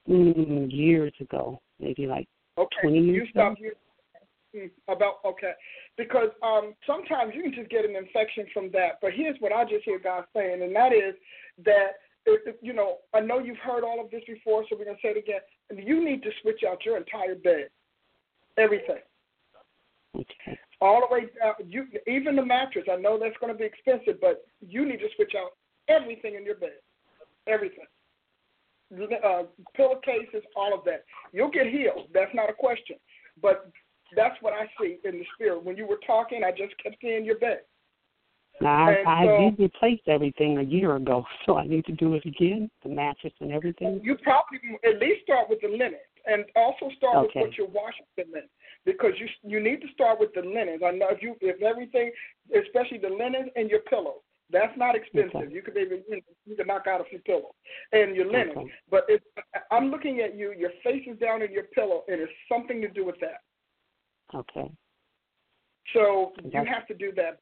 Mm, 0.08 0.72
years 0.72 1.12
ago, 1.20 1.60
maybe 1.78 2.06
like 2.06 2.28
Okay. 2.58 2.82
20 2.82 2.98
years 2.98 3.16
you 3.16 3.30
stopped 3.30 3.60
you 3.60 3.72
mm, 4.54 4.70
about 4.88 5.14
okay 5.24 5.52
because 5.96 6.28
um 6.42 6.74
sometimes 6.86 7.32
you 7.34 7.42
can 7.42 7.54
just 7.54 7.70
get 7.70 7.84
an 7.84 7.96
infection 7.96 8.46
from 8.52 8.70
that. 8.72 8.98
But 9.00 9.12
here's 9.14 9.36
what 9.40 9.52
I 9.52 9.64
just 9.64 9.84
hear 9.84 9.98
God 9.98 10.24
saying, 10.34 10.62
and 10.62 10.74
that 10.74 10.92
is 10.92 11.14
that 11.64 11.92
you 12.60 12.72
know 12.72 12.98
I 13.14 13.20
know 13.20 13.38
you've 13.38 13.58
heard 13.58 13.84
all 13.84 14.00
of 14.04 14.10
this 14.10 14.22
before, 14.26 14.64
so 14.68 14.76
we're 14.76 14.84
gonna 14.84 14.98
say 15.02 15.10
it 15.10 15.16
again. 15.16 15.40
You 15.86 16.04
need 16.04 16.22
to 16.24 16.30
switch 16.42 16.62
out 16.68 16.84
your 16.84 16.96
entire 16.96 17.34
bed, 17.36 17.68
everything. 18.58 19.00
Okay. 20.14 20.58
all 20.80 21.00
the 21.00 21.14
way 21.14 21.26
down. 21.40 21.54
You 21.66 21.86
even 22.06 22.36
the 22.36 22.44
mattress. 22.44 22.84
I 22.90 22.96
know 22.96 23.18
that's 23.18 23.36
going 23.40 23.52
to 23.52 23.58
be 23.58 23.64
expensive, 23.64 24.20
but 24.20 24.44
you 24.60 24.84
need 24.84 24.98
to 24.98 25.08
switch 25.16 25.32
out 25.38 25.52
everything 25.88 26.34
in 26.34 26.44
your 26.44 26.56
bed, 26.56 26.76
everything. 27.46 27.84
Uh, 29.24 29.44
pillowcases, 29.74 30.42
all 30.54 30.74
of 30.78 30.84
that. 30.84 31.04
You'll 31.32 31.50
get 31.50 31.66
healed. 31.66 32.08
That's 32.12 32.34
not 32.34 32.50
a 32.50 32.52
question. 32.52 32.96
But 33.40 33.70
that's 34.14 34.36
what 34.42 34.52
I 34.52 34.66
see 34.80 34.98
in 35.04 35.12
the 35.18 35.24
spirit. 35.34 35.64
When 35.64 35.76
you 35.78 35.86
were 35.86 35.98
talking, 36.06 36.42
I 36.44 36.50
just 36.50 36.74
kept 36.82 36.96
seeing 37.00 37.24
your 37.24 37.38
bed. 37.38 37.60
Now, 38.60 38.88
I, 38.88 38.92
And 38.92 39.08
I 39.08 39.24
so- 39.24 39.50
did 39.56 39.64
replace 39.64 40.00
everything 40.06 40.58
a 40.58 40.62
year 40.62 40.96
ago, 40.96 41.24
so 41.46 41.56
I 41.56 41.66
need 41.66 41.86
to 41.86 41.92
do 41.92 42.14
it 42.14 42.26
again, 42.26 42.70
the 42.82 42.90
mattress 42.90 43.32
and 43.40 43.50
everything. 43.50 44.00
You 44.04 44.16
probably 44.16 44.60
at 44.84 45.00
least 45.00 45.22
start 45.22 45.48
with 45.48 45.60
the 45.62 45.68
linen, 45.68 45.94
and 46.26 46.44
also 46.54 46.90
start 46.98 47.16
Okay. 47.16 47.40
with 47.40 47.48
what 47.48 47.56
you're 47.58 47.66
washing 47.68 48.04
them 48.18 48.26
in, 48.34 48.42
because 48.84 49.12
you 49.18 49.26
you 49.42 49.58
need 49.58 49.80
to 49.80 49.88
start 49.94 50.20
with 50.20 50.34
the 50.34 50.42
linens. 50.42 50.82
I 50.84 50.90
know 50.90 51.08
if 51.08 51.22
you 51.22 51.34
if 51.40 51.62
everything, 51.62 52.12
especially 52.54 52.98
the 52.98 53.08
linens 53.08 53.50
and 53.56 53.70
your 53.70 53.80
pillows, 53.80 54.20
that's 54.52 54.76
not 54.76 54.94
expensive. 54.94 55.34
Okay. 55.34 55.52
You 55.52 55.62
could 55.62 55.74
maybe 55.74 56.02
you, 56.08 56.16
know, 56.16 56.22
you 56.46 56.56
could 56.56 56.66
knock 56.66 56.86
out 56.86 57.00
a 57.00 57.04
few 57.04 57.18
pillows 57.20 57.52
and 57.92 58.14
your 58.14 58.26
linen. 58.26 58.52
Okay. 58.56 58.72
But 58.90 59.04
if 59.08 59.22
I'm 59.70 59.90
looking 59.90 60.20
at 60.20 60.36
you, 60.36 60.52
your 60.56 60.70
face 60.84 61.02
is 61.06 61.18
down 61.18 61.42
in 61.42 61.52
your 61.52 61.64
pillow, 61.64 62.02
and 62.08 62.20
it's 62.20 62.32
something 62.50 62.80
to 62.82 62.88
do 62.88 63.04
with 63.04 63.16
that. 63.20 63.40
Okay. 64.34 64.70
So 65.94 66.32
you 66.44 66.64
have 66.64 66.86
to 66.88 66.94
do 66.94 67.12
that. 67.16 67.38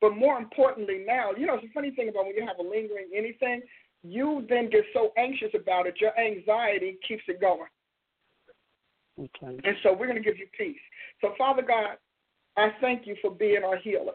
But 0.00 0.16
more 0.16 0.38
importantly, 0.38 1.04
now 1.06 1.30
you 1.36 1.46
know 1.46 1.54
it's 1.54 1.64
a 1.64 1.72
funny 1.72 1.90
thing 1.92 2.08
about 2.08 2.26
when 2.26 2.34
you 2.34 2.46
have 2.46 2.58
a 2.58 2.68
lingering 2.68 3.08
anything, 3.14 3.62
you 4.02 4.46
then 4.48 4.70
get 4.70 4.84
so 4.92 5.12
anxious 5.16 5.50
about 5.54 5.86
it, 5.86 5.94
your 6.00 6.18
anxiety 6.18 6.98
keeps 7.06 7.22
it 7.28 7.40
going. 7.40 7.68
Okay. 9.18 9.58
And 9.64 9.76
so 9.82 9.92
we're 9.92 10.06
going 10.06 10.22
to 10.22 10.22
give 10.22 10.38
you 10.38 10.46
peace. 10.56 10.78
So, 11.20 11.34
Father 11.36 11.62
God, 11.62 11.96
I 12.56 12.70
thank 12.80 13.06
you 13.06 13.16
for 13.20 13.32
being 13.32 13.64
our 13.64 13.76
healer. 13.76 14.12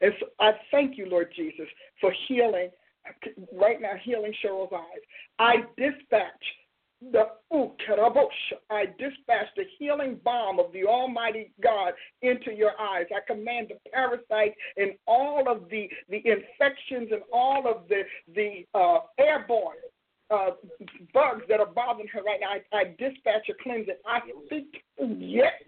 And 0.00 0.12
so 0.20 0.26
I 0.40 0.52
thank 0.70 0.98
you, 0.98 1.06
Lord 1.06 1.32
Jesus, 1.34 1.66
for 2.00 2.12
healing, 2.28 2.70
right 3.52 3.80
now, 3.80 3.92
healing 4.02 4.32
Cheryl's 4.44 4.72
eyes. 4.72 5.02
I 5.38 5.56
dispatch 5.76 6.44
the 7.10 7.26
ooh, 7.54 7.72
karabosh. 7.86 8.28
I 8.70 8.86
dispatch 8.86 9.46
the 9.56 9.64
healing 9.78 10.20
balm 10.24 10.60
of 10.60 10.72
the 10.72 10.84
Almighty 10.84 11.50
God 11.62 11.94
into 12.22 12.52
your 12.52 12.72
eyes. 12.80 13.06
I 13.14 13.20
command 13.26 13.68
the 13.70 13.90
parasites 13.90 14.54
and 14.76 14.92
all 15.06 15.50
of 15.50 15.68
the, 15.68 15.88
the 16.08 16.18
infections 16.18 17.08
and 17.10 17.22
all 17.32 17.66
of 17.68 17.88
the, 17.88 18.02
the 18.34 18.66
uh, 18.78 19.00
airborne 19.18 19.76
uh, 20.30 20.50
bugs 21.12 21.42
that 21.48 21.60
are 21.60 21.66
bothering 21.66 22.08
her 22.08 22.22
right 22.22 22.40
now. 22.40 22.52
I, 22.52 22.76
I 22.76 22.84
dispatch 22.98 23.48
a 23.50 23.62
cleansing. 23.62 23.96
I 24.06 24.20
speak 24.46 24.82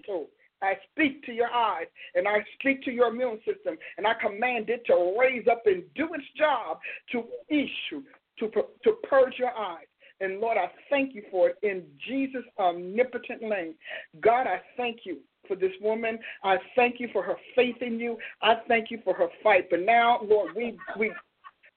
to. 0.07 0.27
I 0.65 0.79
speak 0.93 1.23
to 1.25 1.33
your 1.33 1.53
eyes 1.53 1.87
and 2.15 2.27
I 2.27 2.39
speak 2.59 2.83
to 2.85 2.91
your 2.91 3.09
immune 3.09 3.39
system 3.47 3.77
and 3.99 4.07
I 4.07 4.15
command 4.15 4.71
it 4.71 4.85
to 4.87 5.15
raise 5.19 5.47
up 5.51 5.63
and 5.67 5.83
do 5.95 6.09
its 6.15 6.25
job 6.37 6.79
to 7.13 7.25
issue, 7.49 8.03
to, 8.39 8.49
to 8.49 8.93
purge 9.09 9.35
your 9.39 9.57
eyes. 9.57 9.87
And 10.21 10.41
Lord, 10.41 10.57
I 10.57 10.71
thank 10.91 11.15
you 11.15 11.23
for 11.31 11.51
it 11.51 11.57
in 11.63 11.85
Jesus' 12.07 12.45
omnipotent 12.59 13.43
name. 13.43 13.75
God, 14.21 14.47
I 14.47 14.61
thank 14.77 15.01
you 15.05 15.19
for 15.47 15.57
this 15.57 15.73
woman. 15.81 16.19
I 16.43 16.57
thank 16.77 17.01
you 17.01 17.09
for 17.13 17.23
her 17.23 17.37
faith 17.55 17.77
in 17.81 17.99
you. 17.99 18.17
I 18.41 18.55
thank 18.69 18.91
you 18.91 19.01
for 19.05 19.15
her 19.15 19.29
fight. 19.43 19.69
But 19.71 19.81
now, 19.81 20.21
Lord, 20.23 20.53
we, 20.57 20.79
we 20.99 21.13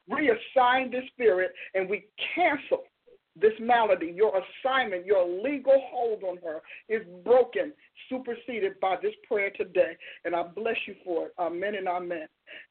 reassign 0.09 0.91
this 0.91 1.03
spirit 1.13 1.51
and 1.73 1.89
we 1.89 2.05
cancel 2.35 2.83
this 3.39 3.53
malady. 3.59 4.13
Your 4.15 4.33
assignment, 4.37 5.05
your 5.05 5.27
legal 5.27 5.81
hold 5.89 6.23
on 6.23 6.37
her 6.37 6.61
is 6.89 7.01
broken, 7.23 7.73
superseded 8.09 8.79
by 8.79 8.95
this 9.01 9.13
prayer 9.27 9.51
today. 9.55 9.97
And 10.25 10.35
I 10.35 10.43
bless 10.43 10.75
you 10.85 10.95
for 11.03 11.27
it. 11.27 11.33
Amen 11.39 11.75
and 11.75 11.87
amen. 11.87 12.27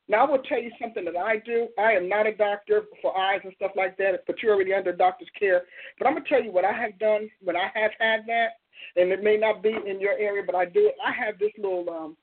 Now, 0.09 0.27
I 0.27 0.31
will 0.31 0.43
tell 0.43 0.61
you 0.61 0.71
something 0.81 1.05
that 1.05 1.17
I 1.17 1.39
do. 1.39 1.69
I 1.79 1.93
am 1.93 2.09
not 2.09 2.27
a 2.27 2.35
doctor 2.35 2.85
for 3.03 3.17
eyes 3.19 3.41
and 3.45 3.53
stuff 3.57 3.73
like 3.77 3.97
that, 3.99 4.25
but 4.27 4.43
you're 4.43 4.55
already 4.55 4.73
under 4.73 4.93
doctor's 4.93 5.29
care. 5.39 5.63
But 5.99 6.07
I'm 6.07 6.15
going 6.15 6.25
to 6.25 6.29
tell 6.29 6.43
you 6.43 6.53
what 6.53 6.65
I 6.65 6.73
have 6.73 6.99
done 6.99 7.29
when 7.43 7.57
I 7.57 7.71
have 7.75 7.91
had 7.99 8.21
that, 8.27 8.49
and 8.97 9.11
it 9.11 9.23
may 9.23 9.37
not 9.37 9.63
be 9.63 9.71
in 9.87 10.01
your 10.01 10.13
area, 10.13 10.43
but 10.47 10.55
I 10.55 10.65
do 10.65 10.87
it. 10.87 10.95
I 11.05 11.13
have 11.13 11.39
this 11.39 11.53
little 11.59 11.87
um, 11.91 12.17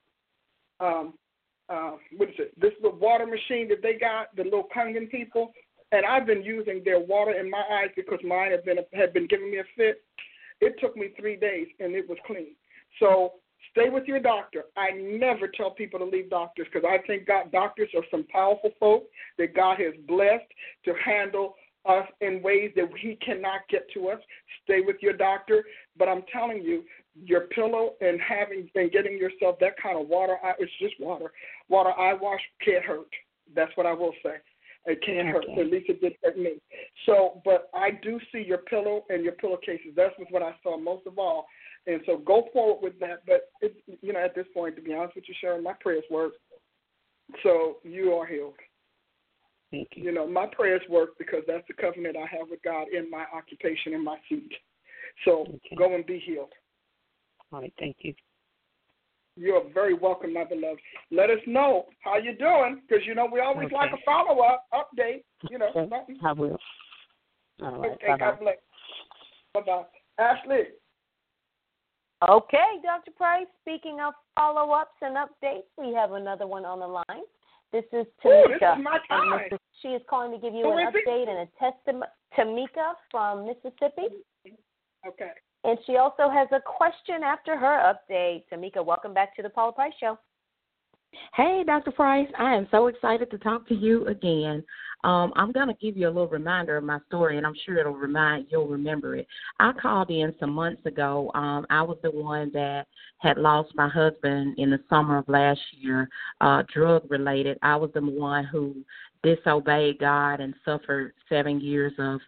um, 0.79 1.13
uh, 1.69 1.93
what 2.17 2.29
is 2.29 2.35
it? 2.39 2.59
This 2.59 2.73
little 2.81 2.97
water 2.97 3.25
machine 3.25 3.69
that 3.69 3.81
they 3.81 3.93
got, 3.93 4.35
the 4.35 4.43
little 4.43 4.67
Kangen 4.75 5.09
people, 5.09 5.53
and 5.93 6.05
I've 6.05 6.25
been 6.25 6.43
using 6.43 6.81
their 6.83 6.99
water 6.99 7.39
in 7.39 7.49
my 7.49 7.63
eyes 7.71 7.89
because 7.95 8.19
mine 8.23 8.51
had 8.51 8.65
been 8.65 8.77
had 8.93 9.13
been 9.13 9.27
giving 9.27 9.51
me 9.51 9.59
a 9.59 9.63
fit. 9.77 10.03
It 10.59 10.75
took 10.81 10.97
me 10.97 11.09
three 11.17 11.35
days, 11.35 11.67
and 11.79 11.93
it 11.93 12.09
was 12.09 12.17
clean. 12.25 12.55
So 12.99 13.33
stay 13.71 13.89
with 13.89 14.05
your 14.05 14.19
doctor. 14.19 14.65
I 14.75 14.91
never 14.91 15.47
tell 15.47 15.71
people 15.71 15.99
to 15.99 16.05
leave 16.05 16.29
doctors 16.29 16.67
because 16.71 16.87
I 16.89 17.05
think 17.05 17.27
God 17.27 17.51
doctors 17.51 17.89
are 17.95 18.03
some 18.09 18.25
powerful 18.31 18.71
folk 18.79 19.03
that 19.37 19.55
God 19.55 19.77
has 19.79 19.93
blessed 20.07 20.49
to 20.85 20.93
handle 21.03 21.55
us 21.85 22.07
in 22.21 22.41
ways 22.41 22.71
that 22.75 22.89
He 22.99 23.15
cannot 23.23 23.61
get 23.69 23.87
to 23.93 24.09
us. 24.09 24.19
Stay 24.63 24.81
with 24.81 24.97
your 25.01 25.13
doctor, 25.13 25.63
but 25.97 26.09
I'm 26.09 26.23
telling 26.33 26.63
you, 26.63 26.83
your 27.23 27.41
pillow 27.41 27.91
and 28.01 28.19
having 28.19 28.67
and 28.73 28.91
getting 28.91 29.19
yourself 29.19 29.57
that 29.59 29.75
kind 29.81 29.99
of 29.99 30.07
water, 30.07 30.37
it's 30.57 30.71
just 30.81 30.99
water. 30.99 31.31
Water 31.69 31.91
eye 31.91 32.15
wash 32.19 32.41
can't 32.65 32.83
hurt. 32.83 33.09
That's 33.55 33.71
what 33.75 33.85
I 33.85 33.93
will 33.93 34.13
say. 34.23 34.37
It 34.85 35.01
can't 35.05 35.29
hurt. 35.29 35.45
At 35.57 35.67
least 35.67 35.89
it 35.89 36.01
did 36.01 36.13
hurt 36.21 36.37
me. 36.37 36.55
So, 37.05 37.41
but 37.45 37.69
I 37.73 37.91
do 38.01 38.19
see 38.31 38.43
your 38.45 38.59
pillow 38.59 39.05
and 39.09 39.23
your 39.23 39.33
pillowcases. 39.33 39.93
That's 39.95 40.13
what 40.29 40.43
I 40.43 40.53
saw 40.61 40.77
most 40.77 41.07
of 41.07 41.17
all. 41.17 41.45
And 41.87 42.01
so 42.05 42.17
go 42.17 42.47
forward 42.51 42.83
with 42.83 42.99
that. 42.99 43.23
But 43.25 43.51
it, 43.61 43.75
you 44.01 44.11
know, 44.13 44.19
at 44.19 44.35
this 44.35 44.47
point, 44.53 44.75
to 44.75 44.81
be 44.81 44.93
honest 44.93 45.15
with 45.15 45.25
you, 45.27 45.35
Sharon, 45.39 45.63
my 45.63 45.73
prayers 45.79 46.03
work. 46.11 46.33
So 47.43 47.77
you 47.83 48.11
are 48.11 48.25
healed. 48.25 48.55
Thank 49.71 49.89
you. 49.95 50.03
You 50.03 50.11
know, 50.11 50.27
my 50.27 50.47
prayers 50.47 50.81
work 50.89 51.11
because 51.17 51.43
that's 51.47 51.65
the 51.67 51.73
covenant 51.73 52.15
I 52.17 52.27
have 52.37 52.49
with 52.49 52.61
God 52.63 52.87
in 52.95 53.09
my 53.09 53.25
occupation 53.33 53.93
in 53.93 54.03
my 54.03 54.17
seat. 54.29 54.51
So 55.25 55.41
Okay. 55.41 55.75
go 55.77 55.95
and 55.95 56.05
be 56.05 56.19
healed. 56.19 56.51
All 57.51 57.61
right. 57.61 57.73
Thank 57.79 57.97
you. 58.01 58.13
You're 59.35 59.63
very 59.73 59.93
welcome, 59.95 60.33
my 60.33 60.43
beloved. 60.43 60.79
Let 61.11 61.29
us 61.31 61.39
know 61.47 61.85
how 62.03 62.17
you're 62.17 62.35
doing 62.35 62.81
because 62.87 63.05
you 63.05 63.15
know 63.15 63.25
we 63.31 63.39
always 63.39 63.65
Okay. 63.67 63.75
like 63.75 63.91
a 63.91 63.97
follow 64.05 64.41
up 64.43 64.65
update. 64.73 65.23
You 65.49 65.57
know, 65.57 65.69
Okay. 65.69 65.89
something. 65.89 66.19
I 66.23 66.31
will. 66.33 66.57
All 67.61 67.71
right. 67.77 67.91
Okay, 67.93 68.07
Bye-bye. 68.07 68.17
God 68.31 68.39
bless. 68.39 68.57
Bye 69.53 69.61
bye. 69.61 69.85
Ashley. 70.19 70.63
Okay, 72.29 72.79
Dr. 72.83 73.11
Price, 73.11 73.47
speaking 73.61 73.99
of 73.99 74.13
follow 74.35 74.71
ups 74.71 74.95
and 75.01 75.17
updates, 75.17 75.65
we 75.77 75.93
have 75.93 76.13
another 76.13 76.47
one 76.47 76.63
on 76.63 76.79
the 76.79 76.87
line. 76.87 77.23
This 77.73 77.83
is 77.91 78.05
Ooh, 78.25 78.43
this 78.47 78.59
Tamika. 78.61 78.77
is 78.77 78.83
my 78.83 78.99
time. 79.09 79.29
Missis- 79.49 79.59
She 79.81 79.89
is 79.89 80.01
calling 80.09 80.31
to 80.31 80.37
give 80.37 80.53
you 80.53 80.63
Who 80.63 80.77
an 80.77 80.87
is 80.87 80.93
it? 80.95 81.05
update 81.07 81.27
and 81.27 81.39
a 81.39 81.47
testimony. 81.59 82.05
Tamika 82.37 82.93
from 83.11 83.45
Mississippi. 83.45 84.07
Okay. 85.05 85.31
And 85.63 85.77
she 85.85 85.97
also 85.97 86.29
has 86.29 86.47
a 86.51 86.59
question 86.59 87.23
after 87.23 87.57
her 87.57 87.93
update. 87.93 88.43
Tamika, 88.51 88.83
welcome 88.85 89.13
back 89.13 89.35
to 89.35 89.41
the 89.41 89.49
Paula 89.49 89.71
Price 89.71 89.93
Show. 89.99 90.17
Hey, 91.35 91.63
Dr. 91.65 91.91
Price, 91.91 92.27
I 92.37 92.55
am 92.55 92.67
so 92.71 92.87
excited 92.87 93.29
to 93.31 93.37
talk 93.37 93.67
to 93.67 93.75
you 93.75 94.07
again. 94.07 94.63
Um, 95.03 95.33
I'm 95.35 95.51
going 95.51 95.67
to 95.67 95.75
give 95.75 95.97
you 95.97 96.07
a 96.07 96.09
little 96.09 96.27
reminder 96.27 96.77
of 96.77 96.83
my 96.83 96.99
story, 97.07 97.37
and 97.37 97.45
I'm 97.45 97.55
sure 97.65 97.77
it'll 97.77 97.93
remind 97.93 98.47
you'll 98.49 98.67
remember 98.67 99.15
it. 99.15 99.27
I 99.59 99.73
called 99.73 100.09
in 100.09 100.33
some 100.39 100.51
months 100.51 100.85
ago. 100.85 101.29
Um, 101.35 101.65
I 101.69 101.81
was 101.81 101.97
the 102.03 102.11
one 102.11 102.51
that 102.53 102.87
had 103.17 103.37
lost 103.37 103.73
my 103.75 103.89
husband 103.89 104.55
in 104.57 104.69
the 104.69 104.79
summer 104.89 105.17
of 105.17 105.27
last 105.27 105.59
year, 105.71 106.09
uh, 106.41 106.63
drug 106.73 107.03
related. 107.09 107.59
I 107.61 107.75
was 107.75 107.91
the 107.93 108.01
one 108.01 108.45
who 108.45 108.75
disobeyed 109.23 109.99
God 109.99 110.39
and 110.39 110.53
suffered 110.65 111.13
seven 111.29 111.59
years 111.59 111.93
of 111.99 112.19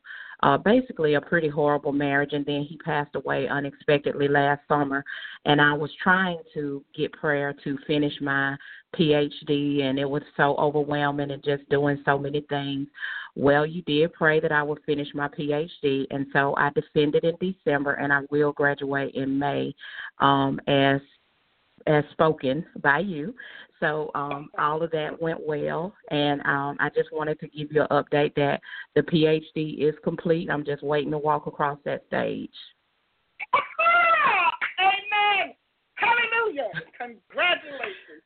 uh, 0.43 0.57
basically 0.57 1.15
a 1.15 1.21
pretty 1.21 1.47
horrible 1.47 1.91
marriage, 1.91 2.33
and 2.33 2.45
then 2.45 2.61
he 2.61 2.77
passed 2.77 3.15
away 3.15 3.47
unexpectedly 3.47 4.27
last 4.27 4.61
summer. 4.67 5.03
And 5.45 5.61
I 5.61 5.73
was 5.73 5.91
trying 6.01 6.39
to 6.53 6.83
get 6.95 7.13
prayer 7.13 7.53
to 7.63 7.77
finish 7.87 8.13
my 8.21 8.55
PhD, 8.95 9.83
and 9.83 9.99
it 9.99 10.09
was 10.09 10.23
so 10.37 10.55
overwhelming 10.57 11.31
and 11.31 11.43
just 11.43 11.67
doing 11.69 12.01
so 12.05 12.17
many 12.17 12.41
things. 12.49 12.87
Well, 13.35 13.65
you 13.65 13.81
did 13.81 14.13
pray 14.13 14.39
that 14.39 14.53
I 14.53 14.63
would 14.63 14.79
finish 14.85 15.09
my 15.13 15.27
PhD, 15.27 16.05
and 16.09 16.25
so 16.31 16.55
I 16.57 16.69
defended 16.69 17.25
in 17.25 17.35
December, 17.41 17.93
and 17.93 18.13
I 18.13 18.21
will 18.31 18.53
graduate 18.53 19.13
in 19.13 19.37
May 19.37 19.75
um, 20.19 20.59
as 20.67 21.01
as 21.87 22.03
spoken 22.11 22.65
by 22.81 22.99
you. 22.99 23.35
So 23.79 24.11
um, 24.15 24.49
all 24.57 24.81
of 24.81 24.91
that 24.91 25.21
went 25.21 25.45
well, 25.45 25.93
and 26.09 26.41
um, 26.41 26.77
I 26.79 26.89
just 26.95 27.11
wanted 27.11 27.39
to 27.41 27.47
give 27.47 27.71
you 27.71 27.81
an 27.81 27.87
update 27.91 28.33
that 28.35 28.61
the 28.95 29.01
PhD 29.01 29.79
is 29.87 29.93
complete. 30.03 30.49
I'm 30.49 30.63
just 30.63 30.81
waiting 30.81 31.11
to 31.11 31.17
walk 31.17 31.45
across 31.45 31.77
that 31.83 32.03
stage. 32.07 32.49
Amen. 34.79 35.53
Hallelujah. 35.95 36.69
Congratulations. 36.97 38.23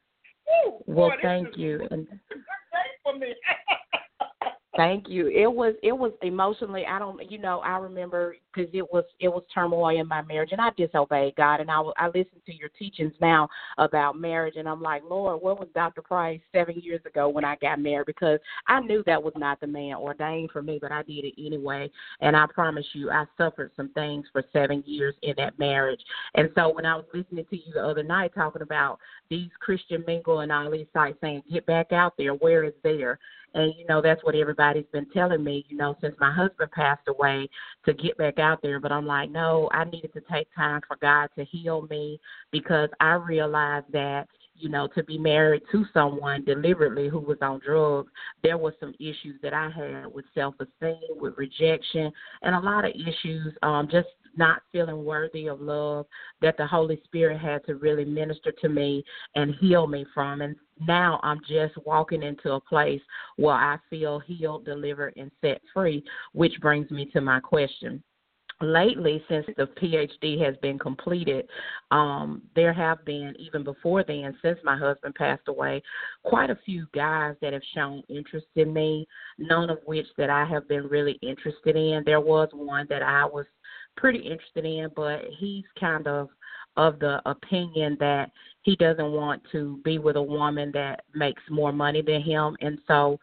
Woo, 0.65 0.83
well, 0.85 1.09
boy, 1.09 1.15
thank 1.21 1.57
you. 1.57 1.87
And 1.91 2.07
good 2.07 2.37
day 2.37 2.89
for 3.03 3.17
me. 3.17 3.27
Thank 4.75 5.09
you. 5.09 5.27
It 5.27 5.51
was 5.51 5.73
it 5.81 5.91
was 5.91 6.11
emotionally. 6.21 6.85
I 6.85 6.99
don't. 6.99 7.19
You 7.29 7.39
know. 7.39 7.59
I 7.61 7.77
remember 7.77 8.35
because 8.53 8.69
it 8.71 8.83
was 8.93 9.03
it 9.19 9.27
was 9.27 9.43
turmoil 9.51 9.99
in 9.99 10.07
my 10.07 10.21
marriage, 10.21 10.51
and 10.51 10.61
I 10.61 10.69
disobeyed 10.77 11.35
God, 11.37 11.59
and 11.59 11.71
I 11.71 11.81
I 11.97 12.07
listen 12.07 12.39
to 12.45 12.55
your 12.55 12.69
teachings 12.77 13.13
now 13.19 13.49
about 13.79 14.19
marriage, 14.19 14.57
and 14.57 14.69
I'm 14.69 14.81
like, 14.81 15.01
Lord, 15.09 15.41
what 15.41 15.59
was 15.59 15.69
Dr. 15.73 16.03
Price 16.03 16.39
seven 16.53 16.79
years 16.81 17.01
ago 17.07 17.29
when 17.29 17.43
I 17.43 17.55
got 17.55 17.79
married? 17.79 18.05
Because 18.05 18.39
I 18.67 18.79
knew 18.79 19.01
that 19.07 19.21
was 19.21 19.33
not 19.35 19.59
the 19.59 19.65
man 19.65 19.95
ordained 19.95 20.51
for 20.51 20.61
me, 20.61 20.77
but 20.79 20.91
I 20.91 21.01
did 21.01 21.25
it 21.25 21.33
anyway, 21.43 21.89
and 22.21 22.37
I 22.37 22.45
promise 22.53 22.85
you, 22.93 23.09
I 23.09 23.25
suffered 23.37 23.71
some 23.75 23.89
things 23.93 24.27
for 24.31 24.43
seven 24.53 24.83
years 24.85 25.15
in 25.23 25.33
that 25.37 25.57
marriage, 25.57 26.01
and 26.35 26.47
so 26.53 26.71
when 26.71 26.85
I 26.85 26.95
was 26.95 27.05
listening 27.11 27.45
to 27.49 27.57
you 27.57 27.73
the 27.73 27.83
other 27.83 28.03
night 28.03 28.33
talking 28.35 28.61
about 28.61 28.99
these 29.31 29.49
Christian 29.59 30.03
mingle 30.05 30.41
and 30.41 30.51
all 30.51 30.69
these 30.69 30.85
sites 30.93 31.17
saying, 31.21 31.41
get 31.51 31.65
back 31.65 31.91
out 31.91 32.13
there, 32.19 32.33
where 32.33 32.63
is 32.63 32.73
there? 32.83 33.17
And 33.53 33.73
you 33.77 33.85
know 33.87 34.01
that's 34.01 34.23
what 34.23 34.35
everybody's 34.35 34.85
been 34.91 35.07
telling 35.11 35.43
me, 35.43 35.65
you 35.69 35.77
know, 35.77 35.95
since 36.01 36.15
my 36.19 36.31
husband 36.31 36.71
passed 36.71 37.07
away 37.07 37.49
to 37.85 37.93
get 37.93 38.17
back 38.17 38.37
out 38.37 38.61
there. 38.61 38.79
But 38.79 38.91
I'm 38.91 39.05
like, 39.05 39.31
no, 39.31 39.69
I 39.71 39.85
needed 39.85 40.13
to 40.13 40.21
take 40.31 40.47
time 40.55 40.81
for 40.87 40.97
God 41.01 41.29
to 41.37 41.45
heal 41.45 41.87
me 41.89 42.19
because 42.51 42.89
I 42.99 43.13
realized 43.13 43.87
that 43.91 44.27
you 44.59 44.69
know, 44.69 44.87
to 44.95 45.03
be 45.03 45.17
married 45.17 45.63
to 45.71 45.85
someone 45.93 46.43
deliberately 46.43 47.07
who 47.07 47.19
was 47.19 47.37
on 47.41 47.59
drugs, 47.65 48.11
there 48.43 48.57
were 48.57 48.75
some 48.79 48.93
issues 48.99 49.39
that 49.41 49.53
I 49.53 49.69
had 49.69 50.13
with 50.13 50.25
self 50.33 50.55
esteem, 50.59 50.99
with 51.19 51.37
rejection, 51.37 52.11
and 52.41 52.55
a 52.55 52.59
lot 52.59 52.85
of 52.85 52.91
issues, 52.91 53.53
um, 53.63 53.87
just 53.91 54.07
not 54.35 54.61
feeling 54.71 55.03
worthy 55.03 55.47
of 55.47 55.59
love 55.59 56.05
that 56.41 56.55
the 56.57 56.65
Holy 56.65 57.01
Spirit 57.05 57.39
had 57.39 57.65
to 57.65 57.75
really 57.75 58.05
minister 58.05 58.53
to 58.61 58.69
me 58.69 59.03
and 59.35 59.55
heal 59.59 59.87
me 59.87 60.05
from. 60.13 60.41
And 60.41 60.55
now 60.87 61.19
I'm 61.23 61.39
just 61.47 61.75
walking 61.85 62.23
into 62.23 62.53
a 62.53 62.61
place 62.61 63.01
where 63.37 63.55
I 63.55 63.77
feel 63.89 64.19
healed, 64.19 64.65
delivered, 64.65 65.13
and 65.17 65.31
set 65.41 65.61
free, 65.73 66.03
which 66.33 66.53
brings 66.61 66.89
me 66.91 67.05
to 67.13 67.21
my 67.21 67.39
question 67.39 68.03
lately 68.61 69.23
since 69.29 69.45
the 69.57 69.67
phd 69.81 70.45
has 70.45 70.55
been 70.61 70.77
completed 70.77 71.47
um 71.91 72.41
there 72.55 72.73
have 72.73 73.03
been 73.05 73.33
even 73.39 73.63
before 73.63 74.03
then 74.03 74.35
since 74.41 74.59
my 74.63 74.77
husband 74.77 75.15
passed 75.15 75.47
away 75.47 75.81
quite 76.23 76.49
a 76.49 76.59
few 76.65 76.85
guys 76.93 77.35
that 77.41 77.53
have 77.53 77.61
shown 77.73 78.03
interest 78.09 78.47
in 78.55 78.73
me 78.73 79.07
none 79.37 79.69
of 79.69 79.77
which 79.85 80.07
that 80.17 80.29
i 80.29 80.45
have 80.45 80.67
been 80.67 80.83
really 80.87 81.17
interested 81.21 81.75
in. 81.75 82.03
There 82.05 82.19
was 82.19 82.49
one 82.51 82.85
that 82.89 83.01
i 83.01 83.25
was 83.25 83.45
pretty 83.95 84.19
interested 84.19 84.65
in 84.65 84.89
but 84.95 85.21
he's 85.39 85.65
kind 85.79 86.07
of 86.07 86.29
of 86.77 86.99
the 86.99 87.21
opinion 87.25 87.97
that 87.99 88.31
he 88.61 88.75
doesn't 88.75 89.11
want 89.11 89.41
to 89.51 89.79
be 89.83 89.97
with 89.97 90.15
a 90.15 90.21
woman 90.21 90.71
that 90.73 91.03
makes 91.13 91.41
more 91.49 91.73
money 91.73 92.01
than 92.01 92.21
him. 92.21 92.55
And 92.61 92.79
so 92.87 93.19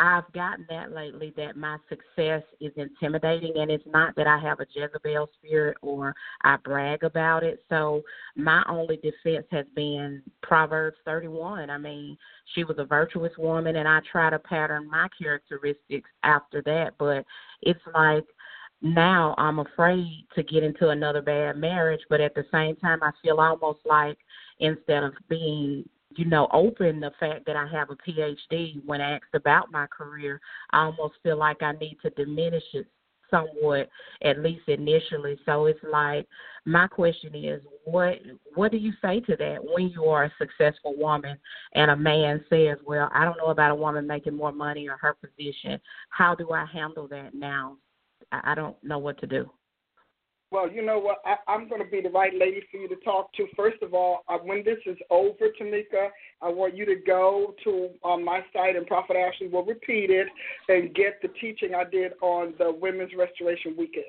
I've 0.00 0.30
gotten 0.32 0.64
that 0.70 0.92
lately 0.92 1.32
that 1.36 1.56
my 1.56 1.76
success 1.88 2.42
is 2.60 2.72
intimidating, 2.76 3.54
and 3.56 3.70
it's 3.70 3.86
not 3.86 4.14
that 4.16 4.28
I 4.28 4.38
have 4.38 4.60
a 4.60 4.66
Jezebel 4.72 5.28
spirit 5.38 5.76
or 5.82 6.14
I 6.42 6.56
brag 6.56 7.02
about 7.02 7.42
it. 7.42 7.60
So 7.68 8.02
my 8.36 8.62
only 8.68 8.98
defense 8.98 9.46
has 9.50 9.66
been 9.74 10.22
Proverbs 10.42 10.98
31. 11.04 11.68
I 11.70 11.78
mean, 11.78 12.16
she 12.54 12.62
was 12.62 12.76
a 12.78 12.84
virtuous 12.84 13.32
woman, 13.38 13.76
and 13.76 13.88
I 13.88 13.98
try 14.10 14.30
to 14.30 14.38
pattern 14.38 14.88
my 14.88 15.08
characteristics 15.20 16.10
after 16.22 16.62
that. 16.62 16.92
But 16.96 17.24
it's 17.62 17.80
like 17.92 18.24
now 18.80 19.34
I'm 19.36 19.58
afraid 19.58 20.26
to 20.36 20.44
get 20.44 20.62
into 20.62 20.90
another 20.90 21.22
bad 21.22 21.56
marriage, 21.56 22.02
but 22.08 22.20
at 22.20 22.34
the 22.36 22.44
same 22.52 22.76
time, 22.76 23.02
I 23.02 23.10
feel 23.20 23.40
almost 23.40 23.80
like 23.84 24.18
instead 24.60 25.02
of 25.02 25.14
being 25.28 25.88
you 26.16 26.24
know, 26.24 26.48
open 26.52 27.00
the 27.00 27.12
fact 27.20 27.44
that 27.46 27.56
I 27.56 27.66
have 27.68 27.90
a 27.90 27.96
PhD 27.96 28.84
when 28.84 29.00
asked 29.00 29.34
about 29.34 29.70
my 29.70 29.86
career, 29.86 30.40
I 30.70 30.84
almost 30.84 31.14
feel 31.22 31.36
like 31.36 31.62
I 31.62 31.72
need 31.72 31.98
to 32.02 32.10
diminish 32.10 32.64
it 32.72 32.86
somewhat 33.30 33.88
at 34.22 34.38
least 34.40 34.68
initially. 34.68 35.38
So 35.44 35.66
it's 35.66 35.78
like 35.90 36.26
my 36.64 36.86
question 36.86 37.34
is 37.34 37.60
what 37.84 38.14
what 38.54 38.70
do 38.70 38.78
you 38.78 38.92
say 39.02 39.20
to 39.20 39.36
that 39.36 39.58
when 39.62 39.90
you 39.90 40.04
are 40.04 40.24
a 40.24 40.32
successful 40.38 40.94
woman 40.96 41.36
and 41.74 41.90
a 41.90 41.96
man 41.96 42.44
says 42.50 42.78
well 42.86 43.08
i 43.14 43.24
don't 43.24 43.38
know 43.38 43.46
about 43.46 43.70
a 43.70 43.74
woman 43.74 44.06
making 44.06 44.34
more 44.34 44.52
money 44.52 44.88
or 44.88 44.96
her 44.96 45.14
position. 45.14 45.80
How 46.10 46.34
do 46.34 46.52
i 46.52 46.64
handle 46.72 47.08
that 47.08 47.34
now? 47.34 47.76
I, 48.32 48.52
I 48.52 48.54
don't 48.54 48.82
know 48.82 48.98
what 48.98 49.18
to 49.20 49.26
do 49.26 49.50
well, 50.50 50.70
you 50.70 50.84
know 50.84 50.98
what? 50.98 51.18
I, 51.24 51.36
I'm 51.46 51.68
going 51.68 51.82
to 51.82 51.90
be 51.90 52.00
the 52.00 52.10
right 52.10 52.32
lady 52.34 52.62
for 52.70 52.78
you 52.78 52.88
to 52.88 52.96
talk 52.96 53.32
to. 53.34 53.46
First 53.54 53.82
of 53.82 53.92
all, 53.92 54.24
uh, 54.28 54.38
when 54.38 54.64
this 54.64 54.78
is 54.86 54.96
over, 55.10 55.48
Tamika, 55.60 56.08
I 56.40 56.48
want 56.48 56.74
you 56.74 56.86
to 56.86 56.96
go 56.96 57.54
to 57.64 57.90
um, 58.04 58.24
my 58.24 58.40
site, 58.52 58.76
and 58.76 58.86
Prophet 58.86 59.16
Ashley 59.16 59.48
will 59.48 59.64
repeat 59.64 60.10
it 60.10 60.28
and 60.68 60.94
get 60.94 61.20
the 61.20 61.28
teaching 61.40 61.74
I 61.74 61.84
did 61.84 62.12
on 62.22 62.54
the 62.58 62.72
Women's 62.72 63.12
Restoration 63.16 63.74
Weekend. 63.76 64.06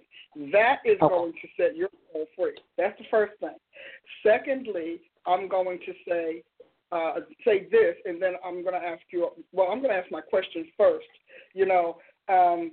That 0.54 0.78
is 0.86 0.98
okay. 1.02 1.14
going 1.14 1.34
to 1.34 1.48
set 1.58 1.76
your 1.76 1.90
soul 2.14 2.26
free. 2.38 2.56
That's 2.78 2.98
the 2.98 3.06
first 3.12 3.34
thing. 3.40 3.58
Secondly, 4.24 5.02
I'm 5.26 5.50
going 5.50 5.80
to 5.80 5.94
say 6.08 6.44
uh, 6.92 7.16
say 7.46 7.68
this, 7.70 7.96
and 8.06 8.22
then 8.22 8.34
I'm 8.44 8.64
going 8.64 8.80
to 8.80 8.88
ask 8.88 9.02
you. 9.12 9.30
Well, 9.52 9.68
I'm 9.72 9.80
going 9.80 9.92
to 9.92 9.98
ask 9.98 10.12
my 10.12 10.22
question 10.22 10.66
first. 10.78 11.06
You 11.54 11.66
know, 11.66 11.98
um, 12.30 12.72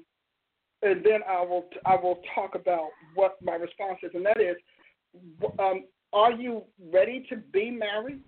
and 0.86 1.04
then 1.04 1.20
I 1.28 1.42
will 1.42 1.66
I 1.84 1.96
will 1.96 2.20
talk 2.34 2.54
about 2.54 2.88
what 3.14 3.36
my 3.42 3.54
response 3.54 3.98
is, 4.02 4.12
and 4.14 4.24
that 4.24 4.40
is, 4.40 4.56
um, 5.58 5.84
are 6.12 6.32
you 6.32 6.62
ready 6.92 7.26
to 7.28 7.36
be 7.36 7.70
married? 7.70 8.20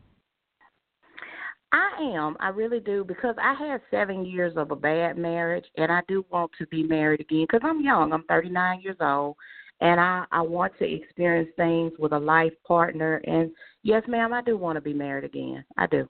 I 1.70 1.90
am. 2.00 2.36
I 2.40 2.48
really 2.48 2.80
do 2.80 3.04
because 3.04 3.36
I 3.40 3.54
had 3.54 3.80
seven 3.90 4.24
years 4.24 4.54
of 4.56 4.70
a 4.70 4.76
bad 4.76 5.18
marriage, 5.18 5.66
and 5.76 5.92
I 5.92 6.00
do 6.08 6.24
want 6.30 6.50
to 6.58 6.66
be 6.66 6.82
married 6.82 7.20
again 7.20 7.46
because 7.50 7.60
I'm 7.62 7.82
young. 7.82 8.12
I'm 8.12 8.24
39 8.24 8.80
years 8.80 8.96
old, 9.00 9.36
and 9.80 10.00
I 10.00 10.24
I 10.32 10.40
want 10.40 10.72
to 10.78 10.84
experience 10.84 11.50
things 11.56 11.92
with 11.98 12.12
a 12.12 12.18
life 12.18 12.54
partner. 12.66 13.20
And 13.24 13.52
yes, 13.82 14.02
ma'am, 14.08 14.32
I 14.32 14.42
do 14.42 14.56
want 14.56 14.76
to 14.76 14.80
be 14.80 14.94
married 14.94 15.24
again. 15.24 15.64
I 15.76 15.86
do. 15.86 16.08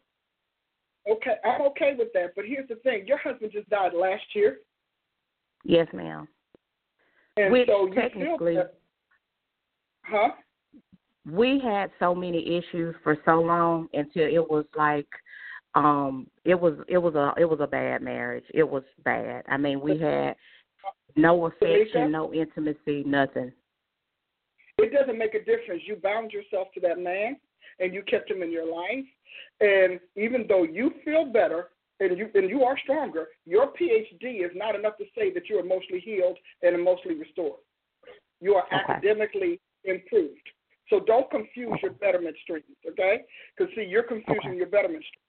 Okay, 1.10 1.36
I'm 1.44 1.62
okay 1.62 1.94
with 1.98 2.08
that. 2.14 2.34
But 2.36 2.44
here's 2.46 2.68
the 2.68 2.76
thing: 2.76 3.06
your 3.06 3.18
husband 3.18 3.52
just 3.52 3.68
died 3.68 3.92
last 3.94 4.24
year. 4.34 4.58
Yes, 5.64 5.88
ma'am. 5.92 6.28
And 7.38 7.52
Which 7.52 7.68
so 7.68 7.88
technically, 7.94 8.56
huh? 10.02 10.30
We 11.30 11.60
had 11.62 11.90
so 11.98 12.14
many 12.14 12.58
issues 12.58 12.94
for 13.04 13.16
so 13.24 13.40
long 13.40 13.88
until 13.92 14.24
it 14.24 14.50
was 14.50 14.64
like 14.76 15.06
um 15.74 16.26
it 16.44 16.58
was 16.58 16.74
it 16.88 16.98
was 16.98 17.14
a 17.14 17.32
it 17.40 17.44
was 17.44 17.60
a 17.60 17.66
bad 17.66 18.02
marriage. 18.02 18.44
It 18.54 18.68
was 18.68 18.82
bad. 19.04 19.44
I 19.48 19.56
mean, 19.56 19.80
we 19.80 19.98
had 19.98 20.34
no 21.16 21.46
affection, 21.46 22.10
no 22.10 22.32
intimacy, 22.32 23.04
nothing. 23.04 23.52
It 24.78 24.92
doesn't 24.92 25.18
make 25.18 25.34
a 25.34 25.44
difference. 25.44 25.82
You 25.86 25.96
bound 25.96 26.32
yourself 26.32 26.68
to 26.74 26.80
that 26.80 26.98
man 26.98 27.36
and 27.80 27.92
you 27.92 28.02
kept 28.02 28.30
him 28.30 28.42
in 28.42 28.50
your 28.50 28.66
life. 28.66 29.04
And 29.60 30.00
even 30.16 30.46
though 30.48 30.62
you 30.62 30.92
feel 31.04 31.26
better, 31.26 31.70
and 32.00 32.16
you 32.16 32.28
and 32.34 32.48
you 32.48 32.62
are 32.62 32.78
stronger, 32.78 33.28
your 33.46 33.66
PhD 33.68 34.44
is 34.44 34.52
not 34.54 34.74
enough 34.74 34.96
to 34.98 35.04
say 35.16 35.32
that 35.34 35.48
you're 35.48 35.60
emotionally 35.60 36.00
healed 36.00 36.38
and 36.62 36.74
emotionally 36.74 37.18
restored. 37.18 37.60
You 38.40 38.54
are 38.54 38.64
okay. 38.66 38.76
academically 38.88 39.60
improved. 39.84 40.48
So 40.90 41.00
don't 41.00 41.30
confuse 41.30 41.76
your 41.82 41.92
betterment 41.92 42.36
streams, 42.42 42.64
okay? 42.88 43.22
Because 43.56 43.72
see, 43.74 43.82
you're 43.82 44.04
confusing 44.04 44.50
okay. 44.50 44.56
your 44.56 44.66
betterment 44.66 45.04
streams. 45.04 45.24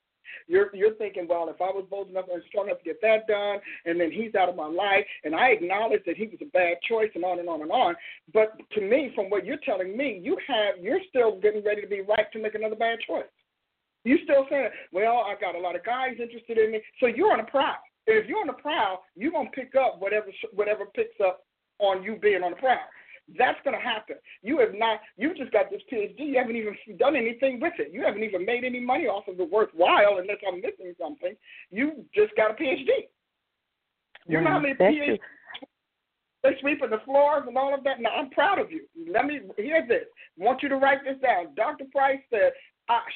You're 0.47 0.75
you're 0.75 0.93
thinking, 0.93 1.27
well, 1.27 1.49
if 1.49 1.59
I 1.59 1.71
was 1.73 1.85
bold 1.89 2.09
enough 2.09 2.25
and 2.31 2.41
strong 2.47 2.67
enough 2.67 2.79
to 2.79 2.83
get 2.83 3.01
that 3.01 3.27
done, 3.27 3.59
and 3.85 3.99
then 3.99 4.11
he's 4.11 4.35
out 4.35 4.47
of 4.47 4.55
my 4.55 4.67
life, 4.67 5.05
and 5.23 5.35
I 5.35 5.49
acknowledge 5.49 6.01
that 6.05 6.17
he 6.17 6.27
was 6.27 6.37
a 6.41 6.45
bad 6.45 6.77
choice, 6.87 7.09
and 7.15 7.25
on 7.25 7.39
and 7.39 7.49
on 7.49 7.61
and 7.61 7.71
on. 7.71 7.95
But 8.31 8.57
to 8.73 8.81
me, 8.81 9.11
from 9.15 9.29
what 9.29 9.43
you're 9.43 9.57
telling 9.65 9.97
me, 9.97 10.19
you 10.23 10.37
have 10.47 10.75
you're 10.79 11.01
still 11.09 11.39
getting 11.39 11.63
ready 11.63 11.81
to 11.81 11.87
be 11.87 12.01
right 12.01 12.31
to 12.31 12.41
make 12.41 12.53
another 12.53 12.75
bad 12.75 12.99
choice. 13.07 13.25
You 14.03 14.17
still 14.23 14.45
saying, 14.49 14.69
well, 14.91 15.25
I 15.27 15.35
got 15.39 15.55
a 15.55 15.59
lot 15.59 15.75
of 15.75 15.83
guys 15.83 16.15
interested 16.21 16.57
in 16.57 16.71
me. 16.71 16.81
So 16.99 17.07
you're 17.07 17.31
on 17.33 17.39
a 17.39 17.45
prowl. 17.45 17.75
If 18.07 18.27
you're 18.27 18.39
on 18.39 18.49
a 18.49 18.53
prowl, 18.53 19.03
you're 19.15 19.31
gonna 19.31 19.49
pick 19.51 19.73
up 19.75 20.01
whatever 20.01 20.27
whatever 20.53 20.85
picks 20.95 21.19
up 21.23 21.45
on 21.79 22.01
you 22.03 22.15
being 22.15 22.43
on 22.43 22.51
the 22.51 22.57
prowl. 22.57 22.79
That's 23.37 23.59
gonna 23.63 23.79
happen. 23.79 24.15
You 24.41 24.59
have 24.59 24.73
not. 24.73 25.01
You 25.17 25.35
just 25.35 25.51
got 25.51 25.69
this 25.69 25.81
PhD. 25.91 26.15
You 26.17 26.37
haven't 26.37 26.55
even 26.55 26.75
done 26.97 27.15
anything 27.15 27.59
with 27.59 27.73
it. 27.77 27.93
You 27.93 28.03
haven't 28.03 28.23
even 28.23 28.45
made 28.45 28.63
any 28.63 28.79
money 28.79 29.05
off 29.05 29.27
of 29.27 29.39
it 29.39 29.51
worthwhile, 29.51 30.17
unless 30.17 30.37
I'm 30.47 30.61
missing 30.61 30.93
something. 30.99 31.35
You 31.69 32.05
just 32.15 32.35
got 32.35 32.51
a 32.51 32.53
PhD. 32.55 32.87
You're 34.27 34.41
not 34.41 34.61
many 34.61 34.73
mm-hmm. 34.73 35.11
PhD. 35.11 35.19
They 36.41 36.51
sweeping 36.61 36.89
the 36.89 37.01
floors 37.03 37.43
and 37.47 37.57
all 37.57 37.73
of 37.73 37.83
that. 37.83 37.99
Now 37.99 38.11
I'm 38.11 38.29
proud 38.29 38.59
of 38.59 38.71
you. 38.71 38.85
Let 39.11 39.25
me 39.25 39.41
hear 39.57 39.85
this. 39.87 40.05
I 40.39 40.43
want 40.43 40.63
you 40.63 40.69
to 40.69 40.77
write 40.77 40.99
this 41.03 41.19
down. 41.21 41.53
Dr. 41.55 41.85
Price 41.91 42.21
said 42.29 42.53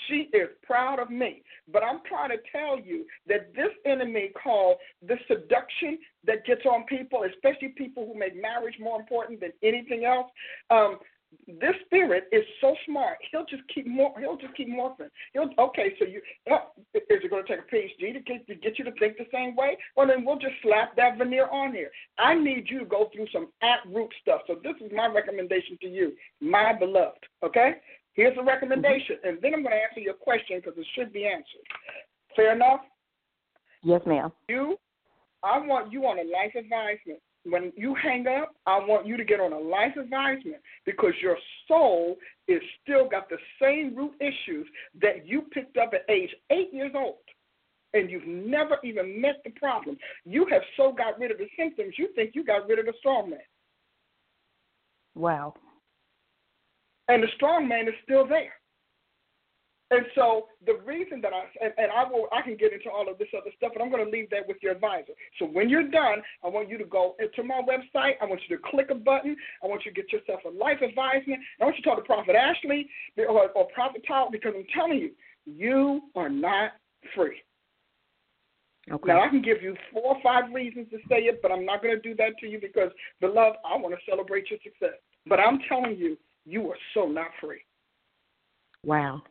She 0.08 0.30
is 0.34 0.50
proud 0.64 1.00
of 1.00 1.10
me. 1.10 1.42
But 1.72 1.84
I'm 1.84 2.00
trying 2.08 2.30
to 2.30 2.38
tell 2.52 2.80
you 2.80 3.06
that 3.28 3.54
this 3.56 3.72
enemy 3.86 4.32
called 4.42 4.78
the 5.08 5.18
seduction 5.28 6.00
that 6.26 6.46
gets 6.46 6.66
on 6.66 6.84
people, 6.86 7.24
especially 7.24 7.70
people 7.70 8.06
who 8.06 8.18
make 8.18 8.40
marriage 8.40 8.76
more 8.80 9.00
important 9.00 9.40
than 9.40 9.52
anything 9.64 10.06
else. 10.06 10.28
Um, 10.70 11.00
this 11.48 11.74
spirit 11.86 12.26
is 12.32 12.44
so 12.62 12.76
smart. 12.86 13.18
He'll 13.32 13.46
just 13.46 13.64
keep 13.74 13.88
more. 13.88 14.14
He'll 14.20 14.38
just 14.38 14.56
keep 14.56 14.70
morphing. 14.70 15.10
He'll 15.34 15.50
okay. 15.58 15.94
So 16.00 16.06
you 16.06 16.22
uh, 16.52 16.58
is 16.94 17.02
it 17.10 17.30
going 17.30 17.46
to 17.46 17.50
take 17.50 17.66
a 17.66 17.76
PhD 17.76 18.14
to 18.14 18.20
get 18.20 18.48
to 18.48 18.56
get 18.56 18.78
you 18.78 18.86
to 18.86 18.92
think 19.00 19.18
the 19.18 19.26
same 19.34 19.56
way? 19.56 19.78
Well, 19.96 20.08
then 20.08 20.26
we'll 20.26 20.40
just 20.40 20.56
slap 20.62 20.96
that 20.96 21.18
veneer 21.18 21.48
on 21.52 21.74
here. 21.74 21.90
I 22.18 22.36
need 22.36 22.70
you 22.70 22.80
to 22.80 22.86
go 22.86 23.10
through 23.14 23.28
some 23.34 23.48
at 23.62 23.80
root 23.92 24.14
stuff. 24.22 24.42
So 24.48 24.60
this 24.64 24.76
is 24.84 24.92
my 24.96 25.08
recommendation 25.08 25.78
to 25.82 25.88
you, 25.88 26.14
my 26.40 26.74
beloved. 26.74 27.26
Okay. 27.44 27.76
Here's 28.14 28.36
a 28.38 28.40
mm-hmm. 28.40 28.48
recommendation, 28.48 29.18
and 29.24 29.38
then 29.42 29.54
I'm 29.54 29.64
going 29.64 29.76
to 29.76 29.82
answer 29.82 30.00
your 30.00 30.14
question 30.14 30.62
because 30.64 30.78
it 30.78 30.86
should 30.96 31.12
be 31.12 31.26
answered. 31.26 31.66
Fair 32.36 32.56
enough? 32.56 32.82
Yes, 33.84 34.02
ma'am. 34.06 34.32
You, 34.48 34.78
I 35.44 35.60
want 35.60 35.92
you 35.92 36.06
on 36.06 36.20
a 36.20 36.24
life 36.24 36.56
advisement. 36.58 37.20
When 37.46 37.74
you 37.76 37.94
hang 38.02 38.26
up, 38.28 38.56
I 38.66 38.78
want 38.80 39.06
you 39.06 39.18
to 39.18 39.26
get 39.26 39.42
on 39.42 39.52
a 39.52 39.60
life 39.60 39.98
advisement 40.00 40.62
because 40.86 41.12
your 41.22 41.36
soul 41.68 42.16
is 42.48 42.62
still 42.82 43.10
got 43.10 43.28
the 43.28 43.38
same 43.62 43.94
root 43.98 44.14
issues 44.22 44.66
that 45.02 45.28
you 45.28 45.42
picked 45.52 45.76
up 45.76 45.92
at 45.94 46.10
age 46.10 46.30
eight 46.52 46.74
years 46.74 46.94
old 46.96 47.16
and 47.94 48.10
you've 48.10 48.26
never 48.26 48.78
even 48.86 49.20
met 49.20 49.42
the 49.44 49.52
problem. 49.52 49.98
You 50.24 50.48
have 50.50 50.62
so 50.78 50.94
got 50.94 51.20
rid 51.20 51.32
of 51.32 51.38
the 51.38 51.48
symptoms, 51.60 51.96
you 51.98 52.08
think 52.16 52.32
you 52.34 52.46
got 52.46 52.66
rid 52.66 52.80
of 52.80 52.86
the 52.86 52.94
strong 53.00 53.32
man. 53.32 53.40
Wow 55.16 55.54
and 57.08 57.24
the 57.24 57.28
strong 57.36 57.68
man 57.68 57.88
is 57.88 57.94
still 58.04 58.28
there. 58.28 58.54
And 59.92 60.06
so 60.16 60.48
the 60.66 60.80
reason 60.86 61.22
that 61.22 61.34
I 61.34 61.44
and, 61.64 61.74
and, 61.78 61.92
I 61.92 62.04
will 62.10 62.28
I 62.32 62.42
can 62.42 62.58
get 62.58 62.74
into 62.74 62.90
all 62.90 63.08
of 63.08 63.20
this 63.20 63.28
other 63.38 63.52
stuff, 63.56 63.74
but 63.76 63.84
I'm 63.84 63.92
going 63.92 64.04
to 64.04 64.10
leave 64.10 64.30
that 64.32 64.48
with 64.48 64.58
your 64.64 64.72
advisor. 64.72 65.14
So 65.38 65.46
when 65.46 65.70
you're 65.70 65.88
done, 65.88 66.24
I 66.44 66.48
want 66.48 66.70
you 66.70 66.80
to 66.80 66.86
go 66.86 67.16
into 67.20 67.44
my 67.44 67.62
website. 67.62 68.14
I 68.20 68.26
want 68.26 68.42
you 68.48 68.58
to 68.58 68.64
click 68.72 68.90
a 68.90 68.96
button. 68.96 69.36
I 69.64 69.68
want 69.68 69.86
you 69.86 69.94
to 69.94 70.02
get 70.02 70.12
yourself 70.12 70.40
a 70.46 70.50
life 70.50 70.82
advisement. 70.82 71.42
I 71.62 71.66
want 71.66 71.78
you 71.78 71.84
to 71.84 71.90
talk 71.90 72.00
to 72.00 72.06
Prophet 72.06 72.36
Ashley 72.36 72.90
or, 73.18 73.50
or 73.50 73.68
Prophet 73.74 74.04
Talk 74.08 74.32
because 74.32 74.54
I'm 74.56 74.66
telling 74.74 74.98
you, 74.98 75.12
you 75.46 76.02
are 76.16 76.30
not 76.30 76.72
free. 77.14 77.44
Okay. 78.92 79.08
Now 79.08 79.22
I 79.22 79.30
can 79.30 79.42
give 79.42 79.62
you 79.62 79.76
four 79.94 80.16
or 80.16 80.22
five 80.24 80.52
reasons 80.52 80.88
to 80.90 80.98
say 81.08 81.24
it, 81.26 81.40
but 81.42 81.52
I'm 81.52 81.66
not 81.66 81.84
going 81.84 81.96
to 81.96 82.02
do 82.02 82.16
that 82.16 82.38
to 82.40 82.48
you 82.48 82.60
because, 82.60 82.92
beloved, 83.22 83.58
I 83.64 83.78
want 83.78 83.94
to 83.94 84.02
celebrate 84.10 84.50
your 84.50 84.60
success. 84.64 84.98
But 85.28 85.40
I'm 85.40 85.60
telling 85.70 85.96
you, 85.96 86.18
you 86.46 86.70
are 86.70 86.78
so 86.94 87.08
not 87.08 87.28
free. 87.40 87.62
Wow. 88.84 89.22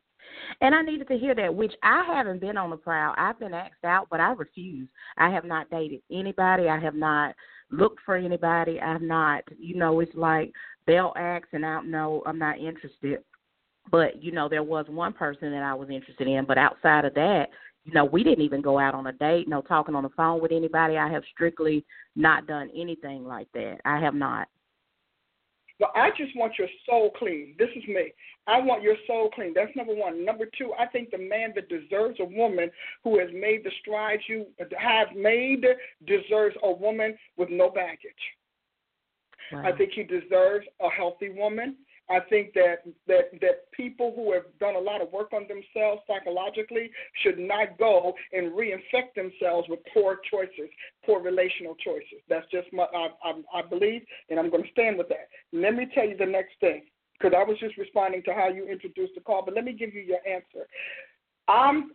And 0.61 0.75
I 0.75 0.83
needed 0.83 1.09
to 1.09 1.19
hear 1.19 1.35
that, 1.35 1.55
which 1.55 1.75
I 1.83 2.05
haven't 2.07 2.41
been 2.41 2.57
on 2.57 2.71
the 2.71 2.77
prowl. 2.77 3.15
I've 3.19 3.39
been 3.39 3.55
asked 3.55 3.85
out, 3.85 4.09
but 4.11 4.21
I 4.21 4.33
refuse. 4.33 4.89
I 5.19 5.31
have 5.31 5.45
not 5.45 5.71
dated 5.71 6.01
anybody. 6.11 6.69
I 6.69 6.79
have 6.79 6.95
not 6.95 7.35
looked 7.71 8.01
for 8.05 8.17
anybody. 8.17 8.81
I 8.81 8.93
have 8.93 9.03
not, 9.03 9.43
you 9.59 9.77
know, 9.77 10.01
it's 10.01 10.15
like 10.15 10.53
they'll 10.87 11.13
ask 11.17 11.47
and 11.53 11.67
I 11.67 11.81
no, 11.83 12.23
I'm 12.27 12.39
not 12.39 12.59
interested. 12.59 13.19
But, 13.91 14.23
you 14.23 14.33
know, 14.33 14.49
there 14.49 14.63
was 14.63 14.87
one 14.89 15.13
person 15.13 15.51
that 15.51 15.63
I 15.63 15.75
was 15.75 15.91
interested 15.91 16.29
in, 16.29 16.45
but 16.47 16.57
outside 16.57 17.05
of 17.05 17.15
that, 17.15 17.49
you 17.85 17.93
know, 17.93 18.05
we 18.05 18.23
didn't 18.23 18.45
even 18.45 18.63
go 18.63 18.79
out 18.79 18.95
on 18.95 19.09
a 19.09 19.13
date, 19.13 19.49
no 19.49 19.61
talking 19.61 19.97
on 19.97 20.05
the 20.05 20.09
phone 20.11 20.41
with 20.41 20.53
anybody. 20.53 20.97
I 20.97 21.11
have 21.11 21.25
strictly 21.33 21.85
not 22.15 22.47
done 22.47 22.71
anything 22.77 23.25
like 23.25 23.49
that. 23.55 23.79
I 23.85 23.99
have 23.99 24.15
not. 24.15 24.47
But 25.83 25.91
I 25.97 26.11
just 26.17 26.31
want 26.37 26.53
your 26.61 26.69
soul 26.87 27.11
clean. 27.19 27.57
This 27.59 27.71
is 27.75 27.83
me. 27.89 28.13
I 28.47 28.61
want 28.61 28.85
your 28.85 28.95
soul 29.05 29.31
clean. 29.35 29.53
That's 29.53 29.75
number 29.75 29.93
one. 29.93 30.25
Number 30.25 30.45
two, 30.57 30.73
I 30.79 30.87
think 30.87 31.11
the 31.11 31.19
man 31.19 31.53
that 31.57 31.69
deserves 31.69 32.21
a 32.21 32.25
woman 32.25 32.71
who 33.03 33.19
has 33.19 33.29
made 33.35 33.65
the 33.65 33.73
strides 33.81 34.23
you 34.29 34.47
have 34.79 35.09
made 35.17 35.65
deserves 36.07 36.55
a 36.63 36.71
woman 36.71 37.19
with 37.37 37.49
no 37.51 37.69
baggage. 37.69 38.13
Wow. 39.51 39.65
I 39.65 39.73
think 39.77 39.91
he 39.93 40.05
deserves 40.05 40.67
a 40.81 40.89
healthy 40.89 41.31
woman. 41.31 41.75
I 42.11 42.21
think 42.29 42.53
that 42.55 42.85
that 43.07 43.31
that 43.41 43.71
people 43.73 44.13
who 44.15 44.33
have 44.33 44.45
done 44.61 44.75
a 44.75 44.79
lot 44.79 45.01
of 45.01 45.13
work 45.13 45.33
on 45.33 45.47
themselves 45.49 46.03
psychologically 46.07 46.91
should 47.23 47.39
not 47.39 47.79
go 47.79 48.13
and 48.33 48.53
reinfect 48.53 49.15
themselves 49.15 49.69
with 49.69 49.81
poor 49.95 50.19
choices, 50.31 50.69
poor 51.07 51.23
relational 51.23 51.75
choices. 51.77 52.21
That's 52.29 52.47
just 52.51 52.73
my 52.73 52.85
I, 52.95 53.09
I, 53.25 53.61
I 53.61 53.63
believe, 53.63 54.03
and 54.29 54.39
I'm 54.39 54.51
going 54.51 54.65
to 54.65 54.71
stand 54.71 54.99
with 54.99 55.09
that. 55.09 55.29
Let 55.53 55.75
me 55.75 55.87
tell 55.95 56.07
you 56.07 56.17
the 56.17 56.27
next 56.27 56.55
thing, 56.61 56.83
because 57.19 57.35
I 57.37 57.45
was 57.45 57.59
just 57.59 57.79
responding 57.79 58.23
to 58.25 58.35
how 58.35 58.49
you 58.49 58.67
introduced 58.67 59.15
the 59.15 59.21
call, 59.21 59.45
but 59.45 59.55
let 59.55 59.65
me 59.65 59.73
give 59.73 59.95
you 59.95 60.03
your 60.03 60.21
answer. 60.27 60.67
I'm 61.49 61.93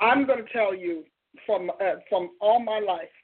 I'm 0.00 0.26
going 0.26 0.44
to 0.44 0.52
tell 0.52 0.74
you 0.74 1.04
from 1.46 1.70
uh, 1.70 1.96
from 2.08 2.30
all 2.40 2.60
my 2.60 2.80
life, 2.80 3.14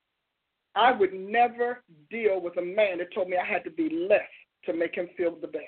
I 0.76 0.92
would 0.92 1.12
never 1.12 1.82
deal 2.10 2.40
with 2.40 2.56
a 2.58 2.62
man 2.62 2.98
that 2.98 3.12
told 3.14 3.28
me 3.28 3.36
I 3.36 3.44
had 3.44 3.64
to 3.64 3.70
be 3.70 4.06
less 4.08 4.20
to 4.66 4.72
make 4.72 4.94
him 4.94 5.08
feel 5.16 5.34
the 5.36 5.48
best. 5.48 5.64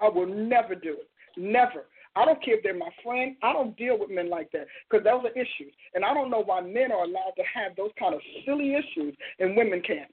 I 0.00 0.08
will 0.08 0.26
never 0.26 0.74
do 0.74 0.96
it. 1.00 1.10
Never. 1.36 1.86
I 2.16 2.24
don't 2.24 2.42
care 2.44 2.56
if 2.56 2.62
they're 2.62 2.76
my 2.76 2.90
friend. 3.02 3.36
I 3.42 3.52
don't 3.52 3.76
deal 3.76 3.98
with 3.98 4.10
men 4.10 4.30
like 4.30 4.50
that 4.52 4.66
because 4.88 5.04
those 5.04 5.24
are 5.24 5.32
issues. 5.32 5.72
And 5.94 6.04
I 6.04 6.14
don't 6.14 6.30
know 6.30 6.42
why 6.44 6.60
men 6.60 6.92
are 6.92 7.04
allowed 7.04 7.34
to 7.36 7.42
have 7.54 7.74
those 7.76 7.90
kind 7.98 8.14
of 8.14 8.20
silly 8.46 8.74
issues 8.74 9.16
and 9.40 9.56
women 9.56 9.82
can't. 9.84 10.08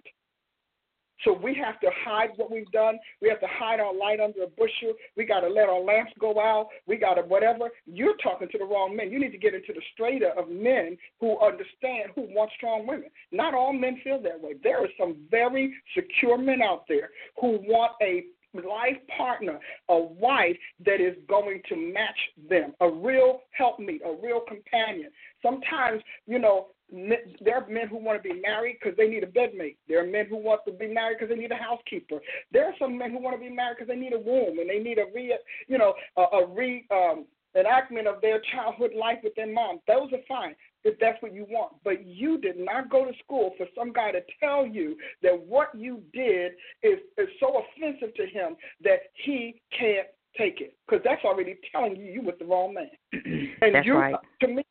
So 1.24 1.34
we 1.34 1.54
have 1.64 1.80
to 1.82 1.90
hide 2.04 2.30
what 2.36 2.52
we've 2.52 2.72
done. 2.72 2.98
We 3.22 3.30
have 3.30 3.40
to 3.42 3.48
hide 3.48 3.80
our 3.80 3.94
light 3.94 4.20
under 4.20 4.44
a 4.44 4.48
bushel. 4.48 4.94
We 5.16 5.26
got 5.26 5.42
to 5.42 5.50
let 5.50 5.70
our 5.70 5.80
lamps 5.80 6.14
go 6.20 6.40
out. 6.40 6.70
We 6.88 6.98
got 6.98 7.16
to 7.16 7.22
whatever. 7.22 7.70
You're 7.86 8.18
talking 8.18 8.48
to 8.52 8.58
the 8.58 8.66
wrong 8.66 8.96
men. 8.96 9.12
You 9.12 9.20
need 9.20 9.32
to 9.32 9.38
get 9.38 9.54
into 9.54 9.74
the 9.74 9.82
strata 9.94 10.32
of 10.38 10.50
men 10.50 10.98
who 11.20 11.40
understand 11.40 12.12
who 12.16 12.24
want 12.34 12.50
strong 12.58 12.88
women. 12.88 13.10
Not 13.32 13.54
all 13.54 13.74
men 13.74 14.02
feel 14.04 14.22
that 14.24 14.42
way. 14.42 14.54
There 14.64 14.84
are 14.84 14.90
some 15.00 15.18
very 15.30 15.74
secure 15.96 16.38
men 16.38 16.62
out 16.62 16.86
there 16.88 17.10
who 17.40 17.60
want 17.68 17.92
a 18.02 18.24
life 18.54 18.98
partner, 19.18 19.60
a 19.90 19.98
wife 19.98 20.58
that 20.86 21.02
is 21.02 21.16
going 21.28 21.62
to 21.70 21.76
match 21.76 22.20
them, 22.50 22.74
a 22.82 22.90
real 22.90 23.42
helpmeet, 23.52 24.02
a 24.06 24.16
real 24.22 24.42
companion. 24.42 25.12
Sometimes, 25.42 26.02
you 26.28 26.40
know, 26.40 26.68
there 26.92 27.56
are 27.56 27.68
men 27.68 27.88
who 27.88 27.98
want 27.98 28.22
to 28.22 28.30
be 28.30 28.42
married 28.42 28.78
because 28.82 28.98
they 28.98 29.08
need 29.08 29.24
a 29.24 29.28
bedmate. 29.28 29.78
There 29.88 30.04
are 30.04 30.08
men 30.08 30.28
who 30.28 30.38
want 30.38 30.62
to 30.68 30.74
be 30.74 30.88
married 30.88 31.18
because 31.20 31.34
they 31.34 31.42
need 31.42 31.52
a 31.52 31.56
housekeeper. 31.56 32.20
There 32.52 32.66
are 32.66 32.74
some 32.78 32.98
men 32.98 33.12
who 33.12 33.20
want 33.20 33.36
to 33.36 33.42
be 33.42 33.54
married 33.54 33.78
because 33.80 33.88
they 33.88 34.00
need 34.00 34.14
a 34.14 34.20
womb 34.20 34.60
and 34.60 34.70
they 34.70 34.80
need 34.80 34.98
a 34.98 35.06
re, 35.14 35.38
you 35.68 35.78
know, 35.78 35.94
a, 36.18 36.22
a 36.22 36.48
re 36.48 36.86
um, 36.92 37.26
enactment 37.56 38.08
of 38.08 38.22
their 38.22 38.42
childhood 38.54 38.92
life 38.98 39.20
with 39.24 39.36
their 39.36 39.52
mom. 39.52 39.80
Those 39.88 40.12
are 40.14 40.24
fine 40.28 40.56
if 40.84 41.00
that's 41.00 41.22
what 41.22 41.34
you 41.34 41.46
want. 41.50 41.74
But 41.84 42.06
you 42.06 42.40
did 42.40 42.58
not 42.58 42.90
go 42.90 43.06
to 43.06 43.12
school 43.24 43.54
for 43.58 43.68
some 43.78 43.92
guy 43.94 44.12
to 44.12 44.22
tell 44.40 44.66
you 44.66 44.98
that 45.22 45.40
what 45.48 45.70
you 45.76 46.02
did 46.14 46.54
is, 46.84 47.00
is 47.18 47.28
so 47.40 47.64
offensive 47.64 48.14
to 48.16 48.26
him 48.26 48.56
that 48.84 49.00
he 49.26 49.62
can't 49.78 50.08
take 50.38 50.62
it. 50.62 50.76
Because 50.88 51.04
that's 51.04 51.24
already 51.24 51.58
telling 51.72 51.96
you 51.96 52.06
you 52.06 52.22
with 52.22 52.40
the 52.40 52.46
wrong 52.46 52.74
man. 52.74 52.90
and 53.62 53.76
that's 53.76 53.86
you, 53.86 53.96
right. 53.96 54.16
to 54.42 54.48
me, 54.48 54.64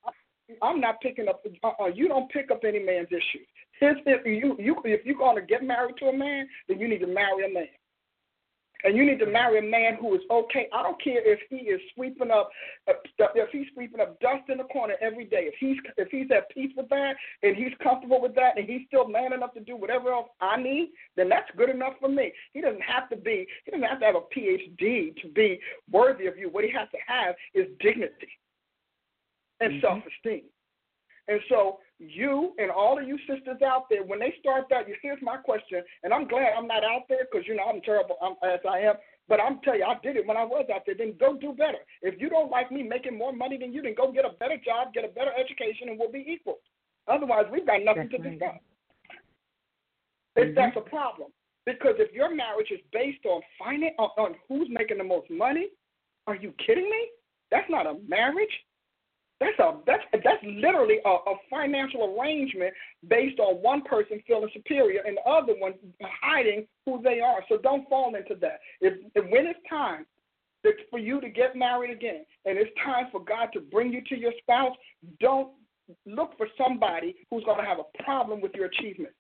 I'm 0.63 0.81
not 0.81 1.01
picking 1.01 1.29
up. 1.29 1.45
Uh, 1.63 1.87
you 1.87 2.09
don't 2.09 2.31
pick 2.31 2.51
up 2.51 2.61
any 2.67 2.81
man's 2.81 3.09
issues. 3.11 3.47
His, 3.79 3.95
if 4.05 4.27
you, 4.27 4.57
you, 4.59 4.77
if 4.85 5.05
you're 5.07 5.17
going 5.17 5.37
to 5.37 5.43
get 5.43 5.63
married 5.63 5.97
to 5.99 6.07
a 6.07 6.17
man, 6.17 6.47
then 6.69 6.79
you 6.79 6.89
need 6.89 6.99
to 6.99 7.07
marry 7.07 7.51
a 7.51 7.55
man. 7.55 7.69
And 8.85 8.97
you 8.97 9.05
need 9.05 9.19
to 9.21 9.27
marry 9.27 9.59
a 9.59 9.63
man 9.63 9.97
who 10.01 10.15
is 10.15 10.21
okay. 10.31 10.69
I 10.73 10.83
don't 10.83 11.03
care 11.03 11.21
if 11.25 11.41
he 11.49 11.57
is 11.57 11.81
sweeping 11.95 12.31
up, 12.31 12.51
uh, 12.89 12.93
if 13.35 13.51
he's 13.51 13.67
sweeping 13.75 14.01
up 14.01 14.19
dust 14.21 14.49
in 14.49 14.59
the 14.59 14.65
corner 14.65 14.95
every 15.01 15.25
day. 15.25 15.51
If 15.53 15.55
he's 15.59 15.77
if 15.97 16.09
he's 16.11 16.31
at 16.35 16.51
peace 16.51 16.73
with 16.77 16.89
that 16.89 17.15
and 17.43 17.57
he's 17.57 17.73
comfortable 17.83 18.21
with 18.21 18.35
that 18.37 18.59
and 18.59 18.69
he's 18.69 18.83
still 18.87 19.09
man 19.09 19.33
enough 19.33 19.55
to 19.55 19.61
do 19.61 19.77
whatever 19.77 20.13
else 20.13 20.29
I 20.41 20.61
need, 20.61 20.91
then 21.17 21.29
that's 21.29 21.51
good 21.57 21.71
enough 21.71 21.95
for 22.01 22.09
me. 22.09 22.33
He 22.53 22.61
doesn't 22.61 22.83
have 22.83 23.09
to 23.11 23.17
be. 23.17 23.47
He 23.65 23.71
doesn't 23.71 23.87
have 23.87 24.01
to 24.01 24.07
have 24.07 24.17
a 24.17 24.39
PhD 24.39 25.17
to 25.21 25.29
be 25.29 25.61
worthy 25.91 26.27
of 26.27 26.37
you. 26.39 26.49
What 26.49 26.65
he 26.65 26.71
has 26.73 26.89
to 26.91 26.99
have 27.07 27.35
is 27.55 27.67
dignity 27.81 28.29
and 29.61 29.75
mm-hmm. 29.75 29.81
self-esteem. 29.81 30.45
And 31.29 31.41
so 31.49 31.79
you 32.01 32.55
and 32.59 32.71
all 32.71 32.99
of 32.99 33.07
you 33.07 33.19
sisters 33.29 33.61
out 33.65 33.85
there, 33.91 34.03
when 34.03 34.19
they 34.19 34.35
start 34.41 34.65
that, 34.71 34.89
you 34.89 34.95
see, 34.95 35.09
here's 35.09 35.23
my 35.23 35.37
question, 35.37 35.83
and 36.03 36.13
I'm 36.13 36.27
glad 36.27 36.53
I'm 36.57 36.67
not 36.67 36.83
out 36.83 37.03
there 37.09 37.29
because 37.31 37.47
you 37.47 37.55
know 37.55 37.65
I'm 37.65 37.81
terrible 37.83 38.17
I'm, 38.23 38.35
as 38.43 38.61
I 38.69 38.81
am. 38.81 38.95
But 39.29 39.39
I'm 39.41 39.61
telling 39.63 39.81
you, 39.81 39.87
I 39.87 39.95
did 40.03 40.17
it 40.17 40.27
when 40.27 40.37
I 40.37 40.43
was 40.43 40.67
out 40.75 40.83
there. 40.87 40.97
Then 40.99 41.15
go 41.21 41.37
do 41.37 41.53
better. 41.53 41.79
If 42.03 42.21
you 42.21 42.29
don't 42.29 42.51
like 42.51 42.73
me 42.73 42.83
making 42.83 43.17
more 43.17 43.33
money 43.33 43.57
than 43.59 43.73
you, 43.73 43.81
then 43.81 43.95
go 43.95 44.11
get 44.11 44.25
a 44.25 44.31
better 44.41 44.57
job, 44.57 44.93
get 44.93 45.05
a 45.05 45.09
better 45.09 45.31
education, 45.39 45.89
and 45.89 45.99
we'll 45.99 46.11
be 46.11 46.25
equal. 46.27 46.59
Otherwise, 47.07 47.45
we've 47.53 47.67
got 47.67 47.85
nothing 47.85 48.09
that's 48.11 48.23
to 48.23 48.29
right. 48.29 48.39
discuss. 48.39 48.57
Mm-hmm. 50.39 50.55
That's 50.55 50.77
a 50.77 50.81
problem 50.81 51.31
because 51.67 51.95
if 51.99 52.13
your 52.13 52.35
marriage 52.35 52.71
is 52.71 52.81
based 52.93 53.25
on 53.25 53.41
finance, 53.59 53.95
on, 53.99 54.11
on 54.19 54.35
who's 54.49 54.69
making 54.71 54.99
the 54.99 55.05
most 55.05 55.31
money, 55.31 55.69
are 56.27 56.37
you 56.37 56.53
kidding 56.65 56.89
me? 56.89 57.09
That's 57.51 57.69
not 57.69 57.87
a 57.87 57.95
marriage. 58.09 58.51
That's 59.41 59.59
a 59.59 59.79
that's 59.87 60.03
that's 60.13 60.45
literally 60.45 60.99
a, 61.07 61.09
a 61.09 61.35
financial 61.49 62.15
arrangement 62.15 62.75
based 63.09 63.41
on 63.41 63.55
one 63.57 63.81
person 63.83 64.23
feeling 64.27 64.51
superior 64.53 65.01
and 65.07 65.17
the 65.17 65.31
other 65.31 65.55
one 65.59 65.73
hiding 66.03 66.67
who 66.85 67.01
they 67.03 67.21
are. 67.21 67.43
So 67.49 67.57
don't 67.57 67.89
fall 67.89 68.15
into 68.15 68.35
that. 68.43 68.61
If, 68.83 68.95
if 69.15 69.25
when 69.31 69.47
it's 69.47 69.59
time 69.69 70.05
that 70.63 70.75
for 70.91 70.99
you 70.99 71.23
to 71.23 71.31
get 71.31 71.57
married 71.57 71.91
again 71.91 72.27
and 72.45 72.59
it's 72.59 72.71
time 72.85 73.07
for 73.11 73.25
God 73.25 73.49
to 73.55 73.61
bring 73.61 73.91
you 73.93 74.03
to 74.11 74.19
your 74.19 74.33
spouse, 74.43 74.77
don't 75.21 75.53
look 76.05 76.37
for 76.37 76.47
somebody 76.63 77.17
who's 77.31 77.43
going 77.45 77.59
to 77.59 77.65
have 77.65 77.79
a 77.79 78.03
problem 78.03 78.43
with 78.43 78.53
your 78.55 78.67
achievements. 78.67 79.17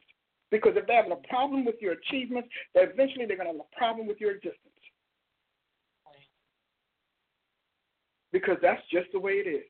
Because 0.50 0.72
if 0.76 0.86
they're 0.86 0.96
having 0.96 1.12
a 1.12 1.28
problem 1.28 1.64
with 1.64 1.76
your 1.80 1.92
achievements, 1.94 2.48
then 2.74 2.88
eventually 2.92 3.24
they're 3.24 3.36
going 3.36 3.50
to 3.50 3.56
have 3.56 3.66
a 3.72 3.76
problem 3.76 4.06
with 4.06 4.20
your 4.20 4.32
existence. 4.32 4.58
Because 8.32 8.58
that's 8.60 8.82
just 8.92 9.06
the 9.12 9.18
way 9.18 9.32
it 9.32 9.48
is. 9.48 9.64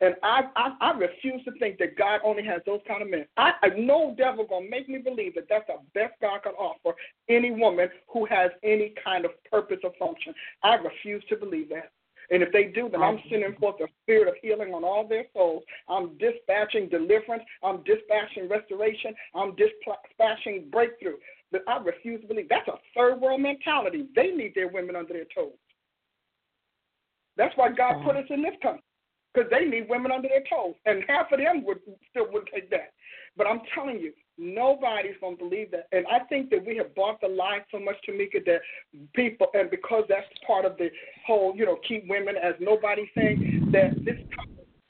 And 0.00 0.14
I, 0.22 0.42
I, 0.54 0.76
I 0.80 0.90
refuse 0.96 1.42
to 1.44 1.52
think 1.58 1.78
that 1.78 1.96
God 1.96 2.20
only 2.24 2.44
has 2.44 2.62
those 2.64 2.80
kind 2.86 3.02
of 3.02 3.10
men. 3.10 3.26
I, 3.36 3.52
I 3.62 3.68
no 3.76 4.14
devil 4.16 4.46
gonna 4.48 4.68
make 4.70 4.88
me 4.88 4.98
believe 4.98 5.34
that 5.34 5.46
that's 5.48 5.66
the 5.66 5.78
best 5.92 6.14
God 6.20 6.42
can 6.44 6.52
offer 6.52 6.94
any 7.28 7.50
woman 7.50 7.88
who 8.08 8.24
has 8.26 8.50
any 8.62 8.94
kind 9.02 9.24
of 9.24 9.32
purpose 9.50 9.78
or 9.82 9.92
function. 9.98 10.34
I 10.62 10.74
refuse 10.74 11.24
to 11.30 11.36
believe 11.36 11.68
that. 11.70 11.90
And 12.30 12.42
if 12.42 12.52
they 12.52 12.64
do, 12.64 12.88
then 12.90 13.02
I'm 13.02 13.18
sending 13.30 13.54
forth 13.58 13.76
the 13.78 13.88
spirit 14.02 14.28
of 14.28 14.34
healing 14.42 14.74
on 14.74 14.84
all 14.84 15.08
their 15.08 15.24
souls. 15.32 15.62
I'm 15.88 16.16
dispatching 16.18 16.90
deliverance. 16.90 17.42
I'm 17.64 17.82
dispatching 17.84 18.48
restoration. 18.48 19.14
I'm 19.34 19.56
dispatching 19.56 20.66
breakthrough. 20.70 21.16
But 21.50 21.62
I 21.66 21.78
refuse 21.78 22.20
to 22.20 22.28
believe 22.28 22.50
that's 22.50 22.68
a 22.68 22.78
third 22.94 23.20
world 23.20 23.40
mentality. 23.40 24.06
They 24.14 24.28
need 24.28 24.54
their 24.54 24.68
women 24.68 24.94
under 24.94 25.14
their 25.14 25.24
toes. 25.34 25.56
That's 27.38 27.56
why 27.56 27.70
God 27.72 28.04
put 28.04 28.16
us 28.16 28.26
in 28.28 28.42
this 28.42 28.54
country 28.62 28.82
because 29.32 29.50
they 29.50 29.64
need 29.64 29.88
women 29.88 30.12
under 30.12 30.28
their 30.28 30.44
toes, 30.50 30.74
and 30.86 31.04
half 31.08 31.30
of 31.32 31.38
them 31.38 31.64
would 31.64 31.78
still 32.10 32.26
wouldn't 32.32 32.50
take 32.52 32.70
that. 32.70 32.92
But 33.36 33.46
I'm 33.46 33.60
telling 33.74 34.00
you, 34.00 34.12
nobody's 34.36 35.14
to 35.20 35.36
believe 35.36 35.70
that. 35.70 35.86
And 35.92 36.06
I 36.06 36.20
think 36.28 36.50
that 36.50 36.64
we 36.64 36.76
have 36.76 36.94
bought 36.94 37.20
the 37.20 37.28
lie 37.28 37.60
so 37.70 37.78
much, 37.78 37.96
Tamika, 38.08 38.44
that 38.46 38.60
people, 39.14 39.48
and 39.54 39.70
because 39.70 40.04
that's 40.08 40.26
part 40.46 40.64
of 40.64 40.76
the 40.76 40.90
whole, 41.26 41.54
you 41.54 41.64
know, 41.64 41.78
keep 41.86 42.08
women 42.08 42.34
as 42.36 42.54
nobody 42.58 43.08
thing, 43.14 43.68
that 43.72 44.04
this 44.04 44.16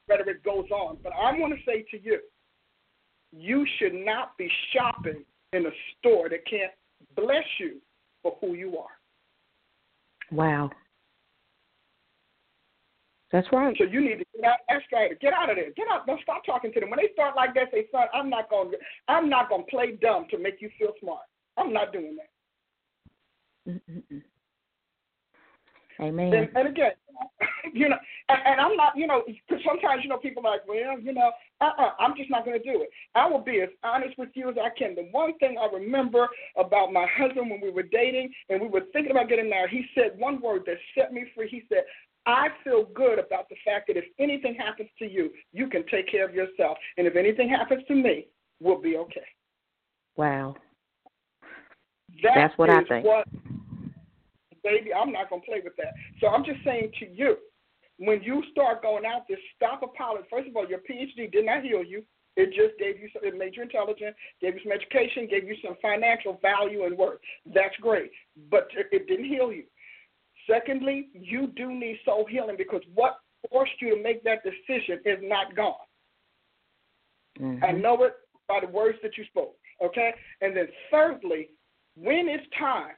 rhetoric 0.08 0.42
goes 0.44 0.70
on. 0.70 0.98
But 1.02 1.12
I 1.12 1.32
want 1.38 1.54
to 1.54 1.60
say 1.66 1.84
to 1.90 2.02
you, 2.02 2.20
you 3.32 3.66
should 3.78 3.94
not 3.94 4.36
be 4.38 4.50
shopping 4.72 5.24
in 5.52 5.66
a 5.66 5.70
store 5.98 6.28
that 6.30 6.46
can't 6.48 6.72
bless 7.16 7.44
you 7.60 7.76
for 8.22 8.36
who 8.40 8.54
you 8.54 8.78
are. 8.78 8.86
Wow. 10.30 10.70
That's 13.30 13.46
right. 13.52 13.76
So 13.78 13.84
you 13.84 14.00
need 14.00 14.18
to 14.18 14.24
get 14.34 14.44
out. 14.44 14.58
That's 14.68 14.84
right. 14.92 15.18
Get 15.20 15.32
out 15.34 15.50
of 15.50 15.56
there. 15.56 15.70
Get 15.76 15.86
out. 15.92 16.06
Don't 16.06 16.20
stop 16.22 16.44
talking 16.46 16.72
to 16.72 16.80
them. 16.80 16.90
When 16.90 16.98
they 16.98 17.12
start 17.12 17.36
like 17.36 17.54
that, 17.54 17.70
say, 17.70 17.86
"Son, 17.92 18.06
I'm 18.14 18.30
not 18.30 18.48
going. 18.48 18.70
to 18.70 18.78
I'm 19.08 19.28
not 19.28 19.50
going 19.50 19.64
to 19.64 19.70
play 19.70 19.98
dumb 20.00 20.26
to 20.30 20.38
make 20.38 20.60
you 20.60 20.70
feel 20.78 20.92
smart. 21.00 21.24
I'm 21.56 21.72
not 21.72 21.92
doing 21.92 22.16
that." 22.16 23.82
Mm-mm. 23.90 24.22
Amen. 26.00 26.32
And, 26.32 26.48
and 26.54 26.68
again, 26.68 26.92
you 27.74 27.88
know, 27.88 27.96
and, 28.28 28.38
and 28.46 28.60
I'm 28.60 28.76
not, 28.76 28.96
you 28.96 29.06
know, 29.06 29.22
because 29.26 29.62
sometimes 29.66 30.02
you 30.04 30.08
know 30.08 30.18
people 30.18 30.46
are 30.46 30.52
like, 30.52 30.68
well, 30.68 30.98
you 31.00 31.12
know, 31.12 31.30
uh-uh, 31.60 31.90
I'm 31.98 32.14
just 32.16 32.30
not 32.30 32.44
going 32.44 32.60
to 32.60 32.64
do 32.64 32.82
it. 32.82 32.90
I 33.14 33.28
will 33.28 33.40
be 33.40 33.60
as 33.60 33.68
honest 33.82 34.16
with 34.16 34.28
you 34.34 34.48
as 34.48 34.56
I 34.56 34.70
can. 34.78 34.94
The 34.94 35.08
one 35.10 35.36
thing 35.38 35.56
I 35.60 35.74
remember 35.74 36.28
about 36.56 36.92
my 36.92 37.06
husband 37.12 37.50
when 37.50 37.60
we 37.60 37.70
were 37.70 37.82
dating 37.82 38.32
and 38.48 38.60
we 38.60 38.68
were 38.68 38.82
thinking 38.92 39.10
about 39.10 39.28
getting 39.28 39.50
married, 39.50 39.70
he 39.70 39.84
said 39.94 40.18
one 40.18 40.40
word 40.40 40.62
that 40.66 40.76
set 40.96 41.12
me 41.12 41.24
free. 41.34 41.48
He 41.48 41.64
said, 41.68 41.82
I 42.28 42.48
feel 42.62 42.84
good 42.94 43.18
about 43.18 43.48
the 43.48 43.56
fact 43.64 43.86
that 43.88 43.96
if 43.96 44.04
anything 44.18 44.54
happens 44.54 44.90
to 44.98 45.10
you, 45.10 45.30
you 45.52 45.66
can 45.66 45.82
take 45.86 46.10
care 46.10 46.28
of 46.28 46.34
yourself. 46.34 46.76
And 46.98 47.06
if 47.06 47.16
anything 47.16 47.48
happens 47.48 47.82
to 47.88 47.94
me, 47.94 48.26
we'll 48.60 48.82
be 48.82 48.98
okay. 48.98 49.24
Wow. 50.16 50.54
That 52.22 52.32
That's 52.34 52.58
what 52.58 52.68
is 52.68 52.76
I 52.76 52.84
think. 52.84 53.06
What, 53.06 53.26
baby, 54.62 54.92
I'm 54.92 55.10
not 55.10 55.30
going 55.30 55.40
to 55.40 55.46
play 55.46 55.62
with 55.64 55.72
that. 55.78 55.94
So 56.20 56.28
I'm 56.28 56.44
just 56.44 56.62
saying 56.64 56.92
to 57.00 57.08
you, 57.10 57.38
when 57.96 58.22
you 58.22 58.42
start 58.52 58.82
going 58.82 59.06
out 59.06 59.22
there, 59.26 59.38
stop 59.56 59.82
apologizing. 59.82 60.28
First 60.30 60.48
of 60.48 60.56
all, 60.56 60.68
your 60.68 60.80
PhD 60.80 61.32
did 61.32 61.46
not 61.46 61.62
heal 61.62 61.82
you. 61.82 62.04
It 62.36 62.50
just 62.50 62.78
gave 62.78 63.00
you, 63.00 63.08
some, 63.12 63.24
it 63.24 63.36
made 63.36 63.56
you 63.56 63.62
intelligent, 63.62 64.14
gave 64.40 64.54
you 64.54 64.60
some 64.62 64.72
education, 64.72 65.26
gave 65.28 65.48
you 65.48 65.56
some 65.64 65.76
financial 65.80 66.38
value 66.42 66.84
and 66.84 66.96
worth. 66.96 67.20
That's 67.52 67.74
great, 67.80 68.12
but 68.50 68.68
it 68.92 69.08
didn't 69.08 69.24
heal 69.24 69.50
you. 69.50 69.64
Secondly, 70.48 71.08
you 71.12 71.48
do 71.56 71.72
need 71.72 71.98
soul 72.04 72.26
healing 72.28 72.56
because 72.56 72.82
what 72.94 73.18
forced 73.50 73.72
you 73.80 73.96
to 73.96 74.02
make 74.02 74.24
that 74.24 74.42
decision 74.42 75.00
is 75.04 75.18
not 75.22 75.54
gone. 75.54 75.74
Mm-hmm. 77.40 77.64
I 77.64 77.72
know 77.72 78.02
it 78.04 78.14
by 78.48 78.60
the 78.60 78.66
words 78.66 78.98
that 79.02 79.16
you 79.16 79.24
spoke. 79.26 79.54
Okay? 79.84 80.12
And 80.40 80.56
then 80.56 80.68
thirdly, 80.90 81.50
when 81.96 82.28
it's 82.28 82.44
time, 82.58 82.94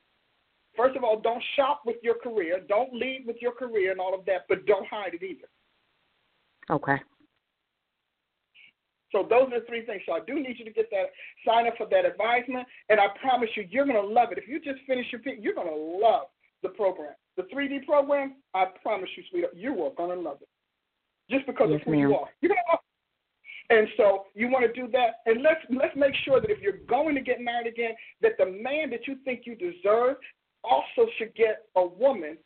first 0.76 0.96
of 0.96 1.04
all, 1.04 1.20
don't 1.20 1.42
shop 1.56 1.82
with 1.84 1.96
your 2.02 2.14
career, 2.14 2.60
don't 2.68 2.92
lead 2.94 3.24
with 3.26 3.36
your 3.40 3.52
career 3.52 3.90
and 3.90 4.00
all 4.00 4.14
of 4.14 4.24
that, 4.26 4.42
but 4.48 4.64
don't 4.66 4.86
hide 4.86 5.14
it 5.14 5.22
either. 5.22 5.48
Okay. 6.70 6.96
So 9.12 9.26
those 9.28 9.52
are 9.52 9.60
the 9.60 9.66
three 9.66 9.84
things. 9.84 10.02
So 10.06 10.12
I 10.12 10.20
do 10.24 10.34
need 10.34 10.56
you 10.58 10.64
to 10.64 10.70
get 10.70 10.88
that 10.90 11.10
sign 11.44 11.66
up 11.66 11.74
for 11.76 11.86
that 11.90 12.04
advisement, 12.04 12.66
and 12.88 13.00
I 13.00 13.06
promise 13.20 13.48
you, 13.56 13.64
you're 13.68 13.84
going 13.86 14.00
to 14.00 14.06
love 14.06 14.30
it. 14.30 14.38
If 14.38 14.48
you 14.48 14.60
just 14.60 14.78
finish 14.86 15.06
your, 15.10 15.20
p 15.20 15.36
you're 15.40 15.54
going 15.54 15.66
to 15.66 16.06
love 16.06 16.26
the 16.62 16.68
program. 16.68 17.14
The 17.36 17.44
3D 17.44 17.86
program, 17.86 18.36
I 18.54 18.66
promise 18.82 19.08
you, 19.16 19.22
sweetheart, 19.30 19.54
you 19.56 19.72
are 19.82 19.90
going 19.96 20.16
to 20.16 20.22
love 20.22 20.38
it. 20.40 20.48
Just 21.30 21.46
because 21.46 21.68
yes, 21.70 21.80
of 21.80 21.84
who 21.84 21.92
ma'am. 21.92 22.00
you 22.00 22.14
are. 22.14 22.28
You're 22.40 22.50
going 22.50 22.60
to 22.66 22.72
love 22.72 22.80
it. 22.80 22.90
And 23.70 23.86
so 23.96 24.24
you 24.34 24.48
want 24.48 24.66
to 24.66 24.80
do 24.80 24.90
that, 24.90 25.22
and 25.26 25.42
let's 25.42 25.60
let's 25.70 25.94
make 25.94 26.14
sure 26.24 26.40
that 26.40 26.50
if 26.50 26.60
you're 26.60 26.82
going 26.88 27.14
to 27.14 27.20
get 27.20 27.40
married 27.40 27.68
again, 27.68 27.92
that 28.20 28.32
the 28.36 28.46
man 28.46 28.90
that 28.90 29.06
you 29.06 29.14
think 29.24 29.42
you 29.44 29.54
deserve 29.54 30.16
also 30.64 31.08
should 31.18 31.32
get 31.36 31.66
a 31.76 31.86
woman 31.86 32.36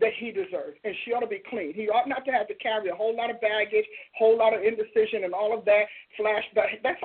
that 0.00 0.12
he 0.18 0.30
deserves, 0.30 0.78
and 0.84 0.94
she 1.04 1.12
ought 1.12 1.20
to 1.20 1.26
be 1.26 1.42
clean. 1.50 1.74
He 1.74 1.88
ought 1.88 2.08
not 2.08 2.24
to 2.24 2.30
have 2.30 2.48
to 2.48 2.54
carry 2.54 2.88
a 2.88 2.94
whole 2.94 3.14
lot 3.14 3.28
of 3.28 3.40
baggage, 3.42 3.84
whole 4.16 4.38
lot 4.38 4.54
of 4.54 4.62
indecision, 4.62 5.24
and 5.24 5.34
all 5.34 5.56
of 5.56 5.66
that 5.66 5.84
flashback. 6.18 6.80
That's 6.82 7.00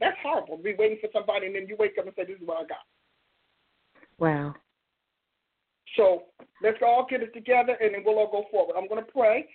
that's 0.00 0.16
horrible. 0.20 0.56
To 0.56 0.62
be 0.62 0.74
waiting 0.76 0.98
for 1.00 1.08
somebody, 1.12 1.46
and 1.46 1.54
then 1.54 1.66
you 1.68 1.76
wake 1.78 1.96
up 1.98 2.06
and 2.06 2.14
say, 2.16 2.24
"This 2.24 2.40
is 2.40 2.46
what 2.46 2.64
I 2.64 2.66
got." 2.66 2.84
Wow. 4.18 4.54
So 5.96 6.24
let's 6.62 6.78
all 6.84 7.06
get 7.08 7.22
it 7.22 7.32
together, 7.34 7.76
and 7.80 7.94
then 7.94 8.02
we'll 8.04 8.18
all 8.18 8.30
go 8.30 8.44
forward. 8.50 8.74
I'm 8.76 8.88
going 8.88 9.04
to 9.04 9.10
pray. 9.10 9.46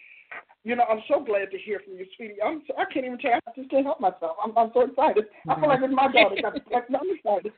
You 0.64 0.76
know, 0.76 0.84
I'm 0.90 1.02
so 1.08 1.24
glad 1.24 1.52
to 1.52 1.58
hear 1.58 1.82
from 1.84 1.98
you, 1.98 2.06
sweetie. 2.16 2.36
I'm 2.44 2.62
so, 2.68 2.74
I 2.78 2.86
can't 2.92 3.06
even 3.06 3.18
tell 3.18 3.32
you. 3.32 3.40
I 3.48 3.52
just 3.56 3.70
can't 3.72 3.86
help 3.86 4.00
myself. 4.00 4.38
I'm, 4.44 4.56
I'm 4.58 4.72
so 4.74 4.82
excited. 4.82 5.26
I 5.48 5.60
feel 5.60 5.70
like 5.70 5.80
it's 5.82 5.94
my 5.94 6.12
daughter. 6.12 6.36
I'm 6.46 7.16
excited. 7.16 7.54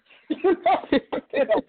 Can't 1.32 1.50
help. 1.50 1.66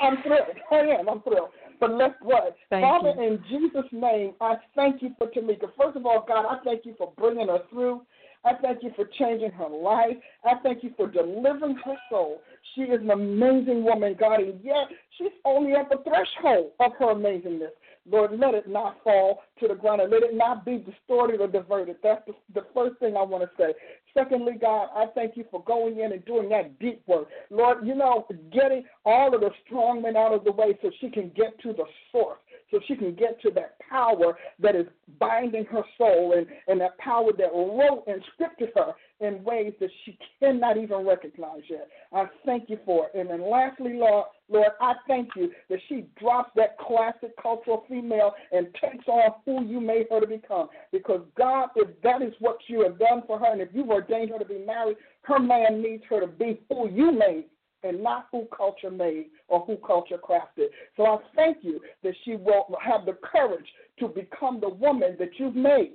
I'm 0.00 0.16
thrilled. 0.22 0.56
I 0.70 0.76
am. 0.98 1.08
I'm 1.08 1.22
thrilled. 1.22 1.50
But 1.78 1.92
let's 1.92 2.14
pray. 2.22 2.50
Thank 2.70 2.84
Father, 2.84 3.14
you. 3.16 3.22
in 3.22 3.44
Jesus' 3.48 3.90
name, 3.92 4.32
I 4.40 4.54
thank 4.74 5.02
you 5.02 5.10
for 5.18 5.28
Tamika. 5.28 5.70
First 5.80 5.96
of 5.96 6.06
all, 6.06 6.24
God, 6.26 6.46
I 6.46 6.62
thank 6.64 6.84
you 6.84 6.94
for 6.98 7.12
bringing 7.16 7.48
her 7.48 7.60
through. 7.70 8.02
I 8.44 8.54
thank 8.60 8.82
you 8.82 8.92
for 8.96 9.04
changing 9.18 9.52
her 9.52 9.68
life. 9.68 10.16
I 10.44 10.54
thank 10.62 10.82
you 10.82 10.92
for 10.96 11.08
delivering 11.08 11.76
her 11.84 11.94
soul. 12.10 12.42
She 12.74 12.82
is 12.82 13.00
an 13.00 13.10
amazing 13.10 13.84
woman, 13.84 14.16
God, 14.18 14.40
and 14.40 14.60
yet 14.62 14.88
she's 15.16 15.32
only 15.44 15.72
at 15.72 15.88
the 15.88 15.98
threshold 16.04 16.72
of 16.80 16.92
her 16.98 17.14
amazingness. 17.14 17.70
Lord, 18.10 18.38
let 18.38 18.54
it 18.54 18.68
not 18.68 18.96
fall 19.04 19.42
to 19.60 19.68
the 19.68 19.74
ground 19.74 20.00
and 20.00 20.10
let 20.10 20.24
it 20.24 20.34
not 20.34 20.64
be 20.64 20.78
distorted 20.78 21.40
or 21.40 21.46
diverted. 21.46 21.96
That's 22.02 22.26
the, 22.26 22.34
the 22.52 22.66
first 22.74 22.98
thing 22.98 23.16
I 23.16 23.22
want 23.22 23.44
to 23.44 23.50
say. 23.56 23.74
Secondly, 24.12 24.54
God, 24.60 24.88
I 24.94 25.06
thank 25.14 25.36
you 25.36 25.44
for 25.50 25.62
going 25.62 26.00
in 26.00 26.10
and 26.12 26.24
doing 26.24 26.48
that 26.48 26.80
deep 26.80 27.02
work. 27.06 27.28
Lord, 27.50 27.86
you 27.86 27.94
know, 27.94 28.26
getting 28.52 28.84
all 29.04 29.32
of 29.32 29.40
the 29.40 29.50
strong 29.64 30.02
men 30.02 30.16
out 30.16 30.34
of 30.34 30.42
the 30.42 30.50
way 30.50 30.76
so 30.82 30.90
she 31.00 31.10
can 31.10 31.30
get 31.36 31.60
to 31.60 31.72
the 31.72 31.84
source 32.10 32.38
so 32.72 32.80
she 32.88 32.96
can 32.96 33.14
get 33.14 33.40
to 33.42 33.50
that 33.52 33.76
power 33.88 34.36
that 34.58 34.74
is 34.74 34.86
binding 35.20 35.64
her 35.66 35.82
soul 35.98 36.34
and, 36.36 36.46
and 36.66 36.80
that 36.80 36.98
power 36.98 37.30
that 37.38 37.52
wrote 37.54 38.02
and 38.08 38.20
scripted 38.34 38.70
her 38.74 38.94
in 39.20 39.44
ways 39.44 39.72
that 39.78 39.90
she 40.04 40.18
cannot 40.40 40.76
even 40.76 41.06
recognize 41.06 41.60
yet. 41.68 41.88
I 42.12 42.24
thank 42.44 42.68
you 42.68 42.78
for 42.84 43.06
it. 43.06 43.18
And 43.18 43.30
then 43.30 43.48
lastly, 43.48 43.94
Lord, 43.94 44.26
Lord, 44.48 44.72
I 44.80 44.94
thank 45.06 45.28
you 45.36 45.52
that 45.70 45.78
she 45.88 46.06
drops 46.18 46.50
that 46.56 46.78
classic 46.78 47.30
cultural 47.40 47.84
female 47.88 48.32
and 48.50 48.66
takes 48.80 49.06
on 49.06 49.34
who 49.44 49.64
you 49.64 49.80
made 49.80 50.06
her 50.10 50.20
to 50.20 50.26
become. 50.26 50.68
Because 50.90 51.20
God, 51.36 51.68
if 51.76 51.88
that 52.02 52.22
is 52.22 52.32
what 52.40 52.56
you 52.66 52.82
have 52.82 52.98
done 52.98 53.22
for 53.26 53.38
her, 53.38 53.52
and 53.52 53.60
if 53.60 53.68
you've 53.72 53.90
ordained 53.90 54.30
her 54.30 54.38
to 54.38 54.44
be 54.44 54.64
married, 54.66 54.96
her 55.22 55.38
man 55.38 55.82
needs 55.82 56.02
her 56.10 56.20
to 56.20 56.26
be 56.26 56.60
who 56.68 56.90
you 56.90 57.12
made 57.12 57.44
and 57.82 58.02
not 58.02 58.26
who 58.30 58.46
culture 58.56 58.90
made 58.90 59.26
or 59.48 59.60
who 59.60 59.76
culture 59.76 60.18
crafted. 60.18 60.68
So 60.96 61.04
I 61.04 61.16
thank 61.34 61.58
you 61.62 61.80
that 62.02 62.14
she 62.24 62.36
will 62.36 62.66
have 62.82 63.06
the 63.06 63.16
courage 63.22 63.66
to 63.98 64.08
become 64.08 64.60
the 64.60 64.68
woman 64.68 65.16
that 65.18 65.30
you've 65.38 65.56
made 65.56 65.92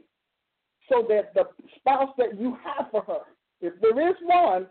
so 0.90 1.06
that 1.10 1.34
the 1.34 1.44
spouse 1.78 2.14
that 2.18 2.40
you 2.40 2.58
have 2.64 2.90
for 2.92 3.02
her, 3.04 3.20
if 3.62 3.74
there 3.82 4.10
is 4.10 4.16
one, 4.24 4.68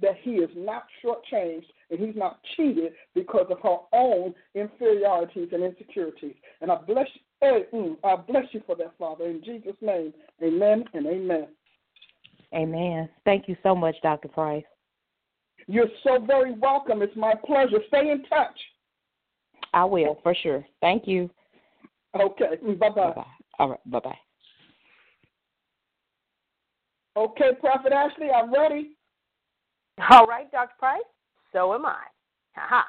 that 0.00 0.16
he 0.22 0.32
is 0.32 0.50
not 0.56 0.84
shortchanged 1.04 1.66
and 1.90 2.00
he's 2.00 2.16
not 2.16 2.40
cheated 2.56 2.92
because 3.14 3.46
of 3.50 3.58
her 3.62 3.76
own 3.92 4.34
inferiorities 4.54 5.48
and 5.52 5.62
insecurities. 5.62 6.34
And 6.60 6.70
I 6.70 6.76
bless 6.76 7.06
you, 7.42 7.64
mm, 7.72 7.96
I 8.02 8.16
bless 8.16 8.46
you 8.52 8.62
for 8.66 8.74
that, 8.76 8.94
Father. 8.98 9.26
In 9.26 9.42
Jesus' 9.44 9.76
name, 9.80 10.14
amen 10.42 10.84
and 10.94 11.06
amen. 11.06 11.48
Amen. 12.54 13.08
Thank 13.24 13.48
you 13.48 13.56
so 13.62 13.74
much, 13.74 13.96
Dr. 14.02 14.28
Price. 14.28 14.64
You're 15.66 15.88
so 16.02 16.18
very 16.24 16.52
welcome. 16.52 17.02
It's 17.02 17.16
my 17.16 17.34
pleasure. 17.44 17.78
Stay 17.88 18.10
in 18.10 18.24
touch. 18.24 18.58
I 19.74 19.84
will 19.84 20.18
for 20.22 20.34
sure. 20.34 20.64
Thank 20.80 21.06
you. 21.06 21.30
Okay. 22.18 22.58
Mm, 22.64 22.78
bye 22.78 22.90
bye. 22.90 23.24
All 23.58 23.70
right. 23.70 23.90
Bye 23.90 24.00
bye. 24.00 24.18
Okay, 27.16 27.50
Prophet 27.60 27.92
Ashley, 27.92 28.30
I'm 28.30 28.52
ready. 28.52 28.96
All 30.10 30.26
right, 30.26 30.50
Dr. 30.50 30.72
Price. 30.78 31.02
So 31.52 31.74
am 31.74 31.84
I. 31.84 32.04
Haha. 32.54 32.84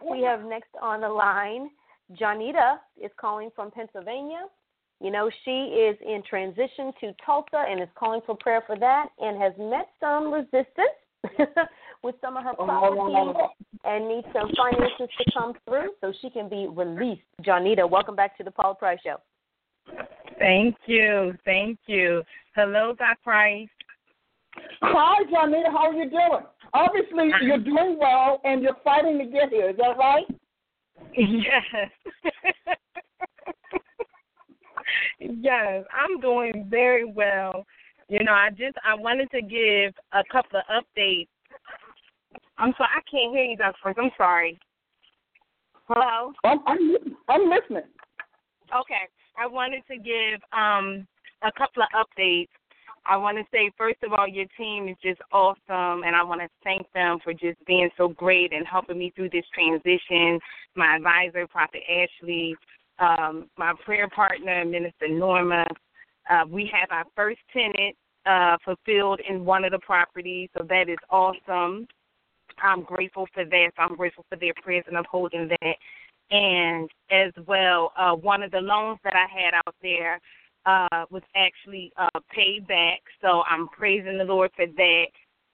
we 0.10 0.22
have 0.22 0.44
next 0.44 0.70
on 0.80 1.00
the 1.00 1.08
line, 1.08 1.68
Janita 2.12 2.76
is 3.02 3.10
calling 3.20 3.50
from 3.54 3.70
Pennsylvania. 3.70 4.42
You 5.00 5.10
know, 5.10 5.28
she 5.44 5.50
is 5.50 5.96
in 6.06 6.22
transition 6.28 6.92
to 7.00 7.12
Tulsa 7.24 7.64
and 7.68 7.82
is 7.82 7.88
calling 7.96 8.20
for 8.24 8.36
prayer 8.36 8.62
for 8.66 8.78
that 8.78 9.08
and 9.18 9.40
has 9.40 9.52
met 9.58 9.88
some 10.00 10.32
resistance 10.32 10.96
with 12.02 12.14
some 12.20 12.36
of 12.36 12.44
her 12.44 12.54
properties 12.54 13.16
um, 13.16 13.34
and 13.84 14.08
needs 14.08 14.26
some 14.32 14.50
finances 14.56 15.08
to 15.18 15.32
come 15.32 15.54
through 15.64 15.90
so 16.00 16.12
she 16.20 16.30
can 16.30 16.48
be 16.48 16.66
released. 16.70 17.22
Janita, 17.42 17.88
welcome 17.88 18.16
back 18.16 18.36
to 18.38 18.44
the 18.44 18.50
Paula 18.50 18.74
Price 18.74 18.98
Show. 19.04 19.16
Thank 20.38 20.76
you. 20.86 21.34
Thank 21.44 21.78
you. 21.86 22.22
Hello, 22.54 22.94
Doc 22.98 23.18
Price. 23.22 23.68
Hi, 24.82 25.24
Janita. 25.24 25.70
How 25.70 25.88
are 25.88 25.94
you 25.94 26.10
doing? 26.10 26.44
Obviously, 26.72 27.30
you're 27.42 27.58
doing 27.58 27.98
well 27.98 28.40
and 28.44 28.62
you're 28.62 28.76
fighting 28.84 29.18
to 29.18 29.24
get 29.24 29.50
here. 29.50 29.70
Is 29.70 29.76
that 29.76 29.96
right? 29.96 30.24
Yes. 31.16 31.90
yes, 35.20 35.84
I'm 35.92 36.20
doing 36.20 36.66
very 36.68 37.04
well. 37.04 37.64
You 38.08 38.22
know, 38.22 38.32
I 38.32 38.50
just 38.50 38.76
I 38.84 38.94
wanted 38.94 39.30
to 39.30 39.40
give 39.40 39.94
a 40.12 40.22
couple 40.30 40.60
of 40.60 40.64
updates. 40.84 41.28
I'm 42.58 42.72
sorry, 42.76 42.90
I 42.94 43.00
can't 43.10 43.34
hear 43.34 43.44
you, 43.44 43.56
Dr. 43.56 43.76
First. 43.82 43.98
I'm 43.98 44.10
sorry. 44.16 44.58
Hello. 45.88 46.32
I'm 46.44 46.60
I'm, 46.66 46.96
I'm 47.28 47.50
listening. 47.50 47.88
Okay, 48.74 49.08
I 49.38 49.46
wanted 49.46 49.82
to 49.90 49.96
give 49.96 50.40
um 50.52 51.06
a 51.42 51.52
couple 51.56 51.82
of 51.82 51.88
updates. 52.06 52.48
I 53.06 53.18
want 53.18 53.36
to 53.36 53.44
say, 53.52 53.70
first 53.76 54.02
of 54.02 54.14
all, 54.14 54.26
your 54.26 54.46
team 54.56 54.88
is 54.88 54.96
just 55.02 55.20
awesome, 55.30 56.04
and 56.04 56.16
I 56.16 56.22
want 56.22 56.40
to 56.40 56.48
thank 56.62 56.90
them 56.94 57.18
for 57.22 57.34
just 57.34 57.58
being 57.66 57.90
so 57.98 58.08
great 58.08 58.54
and 58.54 58.66
helping 58.66 58.98
me 58.98 59.12
through 59.14 59.28
this 59.28 59.44
transition. 59.54 60.40
My 60.74 60.96
advisor, 60.96 61.46
Prophet 61.46 61.82
Ashley, 61.86 62.56
um, 62.98 63.50
my 63.58 63.74
prayer 63.84 64.08
partner, 64.08 64.64
Minister 64.64 65.08
Norma. 65.08 65.66
Uh, 66.28 66.44
we 66.48 66.70
have 66.72 66.88
our 66.90 67.04
first 67.14 67.40
tenant 67.52 67.96
uh, 68.26 68.56
fulfilled 68.64 69.20
in 69.28 69.44
one 69.44 69.64
of 69.64 69.72
the 69.72 69.78
properties, 69.78 70.48
so 70.56 70.64
that 70.68 70.88
is 70.88 70.98
awesome. 71.10 71.86
I'm 72.62 72.82
grateful 72.82 73.26
for 73.34 73.44
that. 73.44 73.70
So 73.76 73.82
I'm 73.82 73.96
grateful 73.96 74.24
for 74.28 74.36
their 74.36 74.54
prayers 74.62 74.84
and 74.88 74.96
upholding 74.96 75.48
that. 75.48 75.76
And 76.30 76.88
as 77.10 77.32
well, 77.46 77.92
uh, 77.98 78.14
one 78.14 78.42
of 78.42 78.50
the 78.50 78.60
loans 78.60 78.98
that 79.04 79.14
I 79.14 79.26
had 79.28 79.54
out 79.54 79.74
there 79.82 80.20
uh, 80.66 81.04
was 81.10 81.22
actually 81.36 81.92
uh, 81.98 82.20
paid 82.30 82.66
back. 82.66 83.00
So 83.20 83.42
I'm 83.48 83.68
praising 83.68 84.18
the 84.18 84.24
Lord 84.24 84.50
for 84.56 84.66
that. 84.66 85.06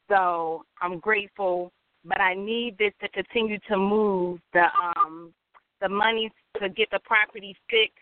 So 0.08 0.64
I'm 0.80 0.98
grateful, 0.98 1.72
but 2.04 2.20
I 2.20 2.34
need 2.34 2.78
this 2.78 2.92
to 3.02 3.08
continue 3.08 3.58
to 3.68 3.76
move. 3.76 4.40
The 4.52 4.66
um, 4.82 5.32
the 5.80 5.88
money 5.88 6.30
to 6.60 6.68
get 6.68 6.90
the 6.90 7.00
property 7.04 7.56
fixed 7.70 7.99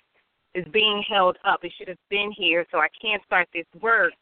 is 0.54 0.64
being 0.72 1.02
held 1.08 1.36
up. 1.44 1.60
It 1.62 1.72
should 1.78 1.88
have 1.88 1.98
been 2.10 2.32
here, 2.36 2.66
so 2.70 2.78
I 2.78 2.88
can't 3.00 3.22
start 3.24 3.48
this 3.52 3.66
work. 3.80 4.12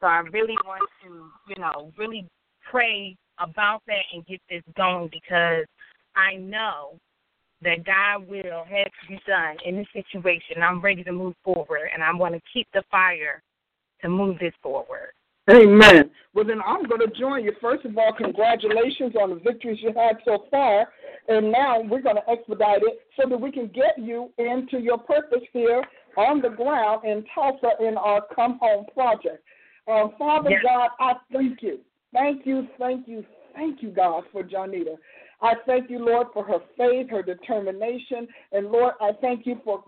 So 0.00 0.06
I 0.06 0.18
really 0.32 0.56
want 0.64 0.88
to, 1.04 1.26
you 1.48 1.60
know, 1.60 1.92
really 1.96 2.26
pray 2.70 3.16
about 3.38 3.82
that 3.86 4.02
and 4.12 4.26
get 4.26 4.40
this 4.48 4.62
going 4.76 5.10
because 5.12 5.64
I 6.16 6.36
know 6.36 6.98
that 7.62 7.84
God 7.84 8.28
will 8.28 8.64
have 8.64 8.86
to 8.86 9.08
be 9.08 9.20
done 9.26 9.56
in 9.64 9.76
this 9.76 9.86
situation. 9.92 10.62
I'm 10.62 10.80
ready 10.80 11.04
to 11.04 11.12
move 11.12 11.34
forward, 11.44 11.90
and 11.92 12.02
I 12.02 12.12
want 12.12 12.34
to 12.34 12.40
keep 12.52 12.66
the 12.74 12.82
fire 12.90 13.40
to 14.02 14.08
move 14.08 14.38
this 14.40 14.54
forward. 14.62 15.12
Amen. 15.50 16.10
Well, 16.34 16.44
then 16.44 16.60
I'm 16.64 16.84
going 16.84 17.00
to 17.00 17.18
join 17.18 17.44
you. 17.44 17.52
First 17.60 17.84
of 17.84 17.98
all, 17.98 18.12
congratulations 18.16 19.14
on 19.20 19.30
the 19.30 19.36
victories 19.36 19.80
you 19.82 19.92
had 19.94 20.16
so 20.24 20.46
far. 20.50 20.88
And 21.28 21.50
now 21.52 21.80
we're 21.80 22.02
going 22.02 22.16
to 22.16 22.30
expedite 22.30 22.82
it 22.82 23.00
so 23.20 23.28
that 23.28 23.40
we 23.40 23.50
can 23.50 23.66
get 23.68 23.98
you 23.98 24.30
into 24.38 24.78
your 24.78 24.98
purpose 24.98 25.42
here 25.52 25.84
on 26.16 26.40
the 26.40 26.48
ground 26.48 27.04
in 27.04 27.24
Tulsa 27.34 27.70
in 27.80 27.96
our 27.96 28.22
Come 28.34 28.58
Home 28.60 28.86
project. 28.94 29.44
Um, 29.88 30.12
Father 30.16 30.50
yes. 30.50 30.60
God, 30.62 30.90
I 31.00 31.14
thank 31.32 31.62
you. 31.62 31.80
Thank 32.12 32.46
you, 32.46 32.68
thank 32.78 33.08
you, 33.08 33.24
thank 33.54 33.82
you, 33.82 33.90
God, 33.90 34.24
for 34.30 34.42
Janita. 34.44 34.96
I 35.40 35.54
thank 35.66 35.90
you, 35.90 36.04
Lord, 36.04 36.28
for 36.32 36.44
her 36.44 36.58
faith, 36.76 37.10
her 37.10 37.22
determination, 37.22 38.28
and 38.52 38.70
Lord, 38.70 38.94
I 39.00 39.10
thank 39.20 39.44
you 39.44 39.60
for 39.64 39.82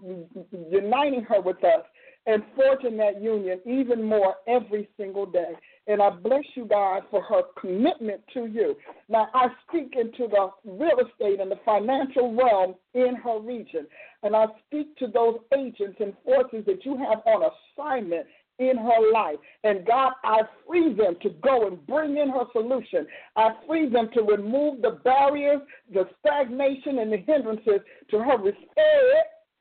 uniting 0.51 1.23
her 1.25 1.41
with 1.41 1.63
us 1.63 1.85
and 2.27 2.43
forging 2.57 2.97
that 2.97 3.21
union 3.21 3.61
even 3.67 4.03
more 4.03 4.37
every 4.47 4.89
single 4.97 5.27
day. 5.27 5.53
And 5.87 6.01
I 6.01 6.11
bless 6.11 6.45
you, 6.55 6.65
God, 6.65 7.03
for 7.11 7.23
her 7.23 7.43
commitment 7.61 8.23
to 8.33 8.47
you. 8.47 8.77
Now, 9.09 9.29
I 9.35 9.49
speak 9.69 9.95
into 9.99 10.29
the 10.29 10.49
real 10.65 10.99
estate 10.99 11.41
and 11.41 11.51
the 11.51 11.61
financial 11.65 12.35
realm 12.35 12.75
in 12.95 13.17
her 13.17 13.39
region. 13.39 13.87
And 14.23 14.35
I 14.35 14.47
speak 14.67 14.97
to 14.97 15.07
those 15.09 15.37
agents 15.57 15.97
and 16.01 16.15
forces 16.25 16.65
that 16.67 16.85
you 16.87 16.97
have 16.97 17.19
on 17.27 17.51
assignment 17.77 18.27
in 18.59 18.79
her 18.79 19.13
life. 19.13 19.37
And 19.65 19.85
God, 19.85 20.13
I 20.23 20.43
free 20.67 20.95
them 20.95 21.17
to 21.23 21.31
go 21.43 21.67
and 21.67 21.87
bring 21.87 22.17
in 22.17 22.31
her 22.31 22.45
solution. 22.53 23.07
I 23.37 23.51
free 23.67 23.89
them 23.89 24.09
to 24.15 24.23
remove 24.23 24.81
the 24.81 25.01
barriers, 25.05 25.61
the 25.93 26.09
stagnation, 26.21 27.01
and 27.01 27.13
the 27.13 27.19
hindrances 27.19 27.81
to 28.11 28.19
her 28.21 28.39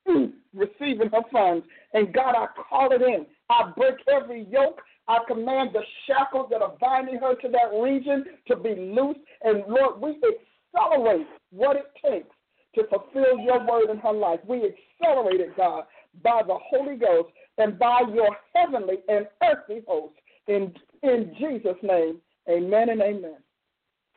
receiving 0.54 1.10
her 1.10 1.22
funds. 1.32 1.66
And 1.94 2.14
God, 2.14 2.36
I 2.36 2.48
call 2.70 2.92
it 2.92 3.02
in. 3.02 3.26
I 3.50 3.72
break 3.76 3.96
every 4.12 4.48
yoke. 4.50 4.82
I 5.08 5.20
command 5.28 5.72
the 5.74 5.82
shackles 6.08 6.48
that 6.52 6.62
are 6.62 6.76
binding 6.80 7.18
her 7.18 7.36
to 7.36 7.50
that 7.50 7.78
region 7.78 8.26
to 8.48 8.56
be 8.56 8.76
loose. 8.76 9.18
And 9.44 9.64
Lord, 9.68 10.02
we 10.02 10.20
accelerate 10.74 11.28
what 11.52 11.76
it 11.76 11.92
takes 12.04 12.36
to 12.76 12.84
fulfill 12.88 13.38
your 13.40 13.66
word 13.66 13.90
in 13.92 13.98
her 13.98 14.14
life. 14.14 14.40
We 14.48 14.74
accelerate 15.02 15.42
it, 15.42 15.56
God, 15.58 15.84
by 16.24 16.42
the 16.46 16.58
Holy 16.70 16.96
Ghost 16.96 17.30
and 17.58 17.78
by 17.78 18.02
your 18.14 18.36
heavenly 18.56 18.98
and 19.08 19.28
earthly 19.44 19.84
hosts. 19.88 20.18
In, 20.48 20.74
in 21.04 21.36
Jesus' 21.38 21.78
name, 21.84 22.20
amen 22.50 22.90
and 22.90 23.02
amen. 23.02 23.38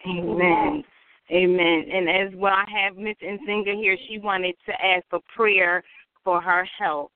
Amen. 0.06 0.84
Amen. 1.30 1.84
And 1.92 2.08
as 2.08 2.38
well, 2.38 2.52
I 2.52 2.64
have 2.84 2.96
Miss 2.96 3.16
Nzinga 3.22 3.74
here. 3.74 3.96
She 4.08 4.18
wanted 4.18 4.54
to 4.66 4.72
ask 4.72 5.04
for 5.10 5.18
prayer 5.34 5.82
for 6.26 6.40
her 6.40 6.68
health. 6.76 7.12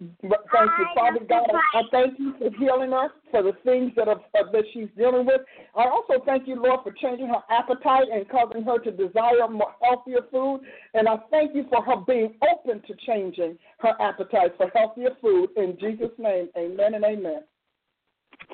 But 0.00 0.46
thank 0.54 0.70
you, 0.78 0.86
Father 0.94 1.18
God. 1.28 1.50
I 1.74 1.82
thank 1.90 2.18
you 2.18 2.32
for 2.38 2.50
healing 2.56 2.92
her 2.92 3.08
for 3.30 3.42
the 3.42 3.52
things 3.64 3.92
that 3.96 4.08
are 4.08 4.20
uh, 4.38 4.50
that 4.52 4.62
she's 4.72 4.88
dealing 4.96 5.26
with. 5.26 5.40
I 5.76 5.88
also 5.88 6.24
thank 6.24 6.46
you, 6.48 6.62
Lord, 6.62 6.80
for 6.84 6.92
changing 6.92 7.26
her 7.28 7.42
appetite 7.50 8.06
and 8.12 8.26
causing 8.28 8.62
her 8.62 8.78
to 8.78 8.90
desire 8.92 9.48
more 9.50 9.74
healthier 9.82 10.20
food. 10.30 10.60
And 10.94 11.08
I 11.08 11.16
thank 11.30 11.54
you 11.54 11.66
for 11.68 11.82
her 11.82 11.96
being 12.06 12.34
open 12.50 12.80
to 12.86 12.94
changing 13.06 13.58
her 13.80 13.94
appetite 14.00 14.54
for 14.56 14.70
healthier 14.72 15.10
food. 15.20 15.50
In 15.56 15.76
Jesus' 15.80 16.16
name, 16.16 16.48
Amen 16.56 16.94
and 16.94 17.04
Amen. 17.04 17.42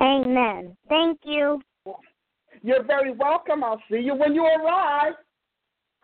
Amen. 0.00 0.76
Thank 0.88 1.20
you. 1.24 1.60
You're 2.62 2.84
very 2.84 3.12
welcome. 3.12 3.62
I'll 3.62 3.82
see 3.90 3.98
you 3.98 4.14
when 4.14 4.34
you 4.34 4.44
arrive. 4.44 5.12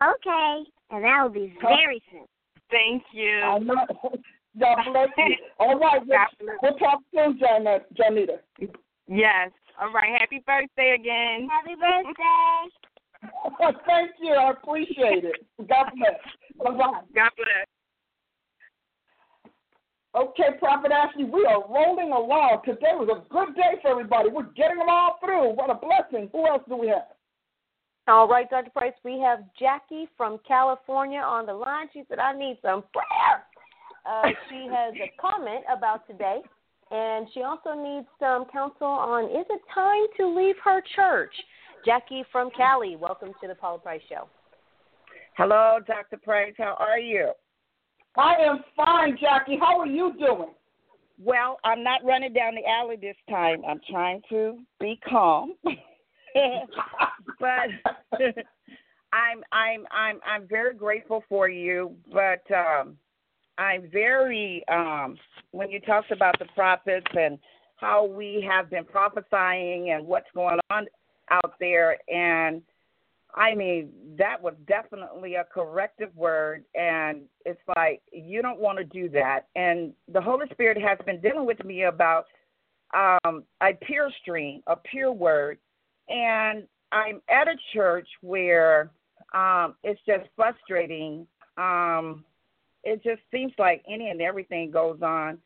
Okay, 0.03 0.63
and 0.91 1.03
that 1.03 1.19
will 1.23 1.29
be 1.29 1.53
very 1.61 2.01
soon. 2.11 2.25
Thank 2.71 3.03
you. 3.11 3.41
God 4.59 4.77
bless 4.91 5.07
you. 5.17 5.35
All 5.59 5.79
right, 5.79 6.01
we'll, 6.05 6.55
we'll 6.61 6.77
talk 6.77 6.99
soon, 7.13 7.39
Janita. 7.39 8.39
Yes. 9.07 9.51
All 9.79 9.91
right. 9.93 10.19
Happy 10.19 10.43
birthday 10.45 10.95
again. 10.99 11.47
Happy 11.49 11.75
birthday. 11.75 12.13
Thank 13.85 14.11
you. 14.19 14.33
I 14.33 14.51
appreciate 14.51 15.23
it. 15.23 15.45
God 15.69 15.91
bless. 15.95 16.19
Bye 16.57 16.71
bye. 16.71 17.01
God 17.15 17.31
bless. 17.37 17.67
Okay, 20.13 20.57
Prophet 20.59 20.91
Ashley, 20.91 21.23
we 21.23 21.45
are 21.45 21.63
rolling 21.69 22.11
along. 22.11 22.61
Today 22.65 22.91
was 22.93 23.07
a 23.07 23.23
good 23.31 23.55
day 23.55 23.79
for 23.81 23.91
everybody. 23.91 24.29
We're 24.29 24.51
getting 24.57 24.77
them 24.77 24.89
all 24.89 25.17
through. 25.23 25.53
What 25.53 25.69
a 25.69 25.75
blessing. 25.75 26.29
Who 26.33 26.47
else 26.47 26.63
do 26.67 26.75
we 26.75 26.87
have? 26.87 27.07
All 28.11 28.27
right, 28.27 28.49
Dr. 28.49 28.69
Price, 28.71 28.91
we 29.05 29.21
have 29.21 29.39
Jackie 29.57 30.05
from 30.17 30.37
California 30.45 31.21
on 31.21 31.45
the 31.45 31.53
line. 31.53 31.87
She 31.93 32.03
said, 32.09 32.19
I 32.19 32.37
need 32.37 32.57
some 32.61 32.83
prayer. 32.91 33.45
Uh, 34.05 34.27
she 34.49 34.67
has 34.69 34.93
a 34.95 35.09
comment 35.17 35.63
about 35.71 36.05
today, 36.07 36.41
and 36.91 37.25
she 37.33 37.43
also 37.43 37.73
needs 37.73 38.05
some 38.19 38.47
counsel 38.51 38.85
on 38.85 39.25
is 39.25 39.45
it 39.49 39.61
time 39.73 40.07
to 40.17 40.27
leave 40.27 40.55
her 40.61 40.83
church? 40.93 41.33
Jackie 41.85 42.25
from 42.33 42.49
Cali, 42.51 42.97
welcome 42.97 43.31
to 43.41 43.47
the 43.47 43.55
Paula 43.55 43.79
Price 43.79 44.01
Show. 44.09 44.27
Hello, 45.37 45.79
Dr. 45.87 46.17
Price. 46.17 46.53
How 46.57 46.75
are 46.79 46.99
you? 46.99 47.31
I 48.17 48.33
am 48.41 48.59
fine, 48.75 49.17
Jackie. 49.21 49.57
How 49.57 49.79
are 49.79 49.87
you 49.87 50.11
doing? 50.19 50.49
Well, 51.17 51.59
I'm 51.63 51.81
not 51.81 52.03
running 52.03 52.33
down 52.33 52.55
the 52.55 52.69
alley 52.69 52.97
this 53.01 53.15
time. 53.29 53.61
I'm 53.65 53.79
trying 53.89 54.21
to 54.31 54.57
be 54.81 54.99
calm. 55.07 55.53
but 57.39 58.19
I'm 59.13 59.43
I'm 59.51 59.85
I'm 59.91 60.19
I'm 60.25 60.47
very 60.47 60.73
grateful 60.73 61.23
for 61.27 61.49
you, 61.49 61.95
but 62.11 62.43
um 62.51 62.97
I'm 63.57 63.89
very 63.91 64.63
um 64.67 65.17
when 65.51 65.69
you 65.69 65.79
talked 65.81 66.11
about 66.11 66.39
the 66.39 66.45
prophets 66.55 67.07
and 67.17 67.37
how 67.75 68.05
we 68.05 68.45
have 68.49 68.69
been 68.69 68.85
prophesying 68.85 69.91
and 69.91 70.05
what's 70.05 70.29
going 70.33 70.59
on 70.69 70.85
out 71.29 71.53
there 71.59 71.97
and 72.07 72.61
I 73.33 73.55
mean 73.55 73.89
that 74.17 74.41
was 74.41 74.53
definitely 74.67 75.35
a 75.35 75.43
corrective 75.43 76.15
word 76.15 76.63
and 76.75 77.21
it's 77.45 77.61
like 77.75 78.01
you 78.11 78.41
don't 78.41 78.59
want 78.59 78.77
to 78.77 78.83
do 78.83 79.09
that. 79.09 79.47
And 79.55 79.93
the 80.11 80.21
Holy 80.21 80.47
Spirit 80.51 80.81
has 80.81 80.97
been 81.05 81.19
dealing 81.21 81.45
with 81.45 81.63
me 81.65 81.83
about 81.83 82.25
um 82.93 83.43
a 83.61 83.73
pure 83.81 84.09
stream, 84.21 84.61
a 84.67 84.75
pure 84.75 85.11
word 85.11 85.57
and 86.11 86.67
I'm 86.91 87.21
at 87.29 87.47
a 87.47 87.55
church 87.73 88.07
where 88.21 88.91
um, 89.33 89.75
it's 89.83 90.01
just 90.05 90.27
frustrating. 90.35 91.25
Um, 91.57 92.25
it 92.83 93.03
just 93.03 93.21
seems 93.31 93.53
like 93.57 93.83
any 93.87 94.09
and 94.09 94.21
everything 94.21 94.71
goes 94.71 95.01
on. 95.01 95.37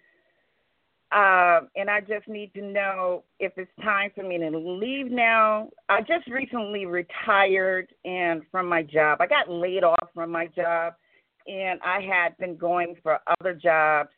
Uh, 1.11 1.61
and 1.75 1.89
I 1.89 2.01
just 2.01 2.27
need 2.27 2.53
to 2.55 2.61
know 2.61 3.23
if 3.39 3.53
it's 3.57 3.71
time 3.83 4.09
for 4.15 4.23
me 4.23 4.37
to 4.37 4.49
leave 4.57 5.11
now. 5.11 5.69
I 5.87 6.01
just 6.01 6.27
recently 6.27 6.85
retired 6.85 7.87
and 8.03 8.41
from 8.51 8.67
my 8.67 8.81
job. 8.81 9.21
I 9.21 9.27
got 9.27 9.49
laid 9.49 9.83
off 9.83 10.09
from 10.13 10.31
my 10.31 10.47
job, 10.47 10.93
and 11.47 11.79
I 11.85 12.01
had 12.01 12.35
been 12.37 12.57
going 12.57 12.95
for 13.03 13.19
other 13.39 13.53
jobs, 13.53 14.09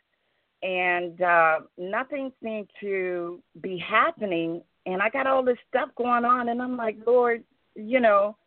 and 0.64 1.22
uh, 1.22 1.60
nothing 1.78 2.32
seemed 2.42 2.70
to 2.80 3.44
be 3.62 3.78
happening. 3.78 4.64
And 4.88 5.02
I 5.02 5.10
got 5.10 5.28
all 5.28 5.44
this 5.44 5.58
stuff 5.68 5.90
going 5.98 6.24
on, 6.24 6.48
and 6.48 6.62
I'm 6.62 6.78
like, 6.78 6.96
Lord, 7.06 7.44
you 7.76 8.00
know, 8.00 8.38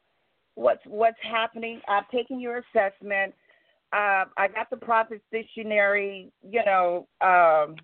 what's 0.54 0.80
what's 0.86 1.18
happening. 1.22 1.82
I've 1.86 2.08
taken 2.08 2.40
your 2.40 2.58
assessment. 2.58 3.34
Uh, 3.92 4.24
I 4.38 4.48
got 4.48 4.70
the 4.70 4.78
Prophet's 4.78 5.22
Dictionary. 5.30 6.32
You 6.42 6.62
know, 6.64 7.06
um, 7.20 7.76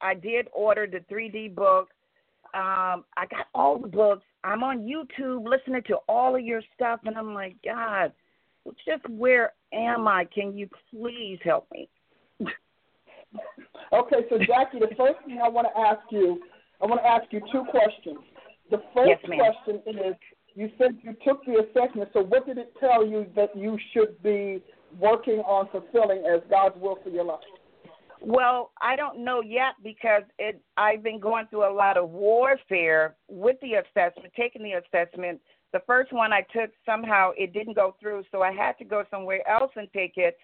I 0.00 0.14
did 0.14 0.48
order 0.54 0.86
the 0.86 1.00
3D 1.14 1.54
book. 1.54 1.88
Um, 2.54 3.04
I 3.18 3.26
got 3.30 3.46
all 3.54 3.78
the 3.78 3.86
books. 3.86 4.24
I'm 4.44 4.64
on 4.64 4.78
YouTube 4.78 5.46
listening 5.46 5.82
to 5.88 5.96
all 6.08 6.34
of 6.34 6.42
your 6.42 6.62
stuff, 6.74 7.00
and 7.04 7.18
I'm 7.18 7.34
like, 7.34 7.56
God, 7.62 8.12
just 8.86 9.06
where 9.10 9.52
am 9.74 10.08
I? 10.08 10.24
Can 10.24 10.56
you 10.56 10.70
please 10.90 11.38
help 11.44 11.68
me? 11.70 11.90
okay, 13.92 14.16
so 14.30 14.38
Jackie, 14.38 14.78
the 14.78 14.94
first 14.96 15.18
thing 15.26 15.38
I 15.44 15.48
want 15.50 15.68
to 15.74 15.80
ask 15.80 16.00
you, 16.10 16.40
I 16.82 16.86
want 16.86 17.00
to 17.02 17.06
ask 17.06 17.24
you 17.32 17.40
two 17.52 17.64
questions. 17.70 18.18
The 18.70 18.78
first 18.94 19.10
yes, 19.10 19.18
question 19.24 19.82
is 19.86 20.14
you 20.54 20.70
said 20.78 20.98
you 21.02 21.14
took 21.26 21.44
the 21.44 21.64
assessment. 21.64 22.10
So 22.12 22.22
what 22.22 22.46
did 22.46 22.58
it 22.58 22.72
tell 22.80 23.06
you 23.06 23.26
that 23.36 23.56
you 23.56 23.78
should 23.92 24.20
be 24.22 24.62
working 24.98 25.40
on 25.40 25.68
fulfilling 25.70 26.24
as 26.26 26.40
God's 26.50 26.76
will 26.80 26.98
for 27.02 27.10
your 27.10 27.24
life? 27.24 27.40
Well, 28.22 28.72
I 28.80 28.96
don't 28.96 29.24
know 29.24 29.40
yet 29.40 29.74
because 29.82 30.22
it 30.38 30.60
I've 30.76 31.02
been 31.02 31.20
going 31.20 31.46
through 31.48 31.70
a 31.70 31.72
lot 31.72 31.96
of 31.96 32.10
warfare 32.10 33.16
with 33.28 33.56
the 33.62 33.74
assessment, 33.74 34.32
taking 34.36 34.62
the 34.62 34.72
assessment. 34.72 35.40
The 35.72 35.80
first 35.86 36.12
one 36.12 36.32
I 36.32 36.42
took 36.52 36.70
somehow 36.84 37.30
it 37.36 37.52
didn't 37.52 37.74
go 37.74 37.96
through, 38.00 38.24
so 38.30 38.42
I 38.42 38.52
had 38.52 38.72
to 38.78 38.84
go 38.84 39.04
somewhere 39.10 39.48
else 39.48 39.70
and 39.76 39.88
take 39.94 40.14
it. 40.16 40.36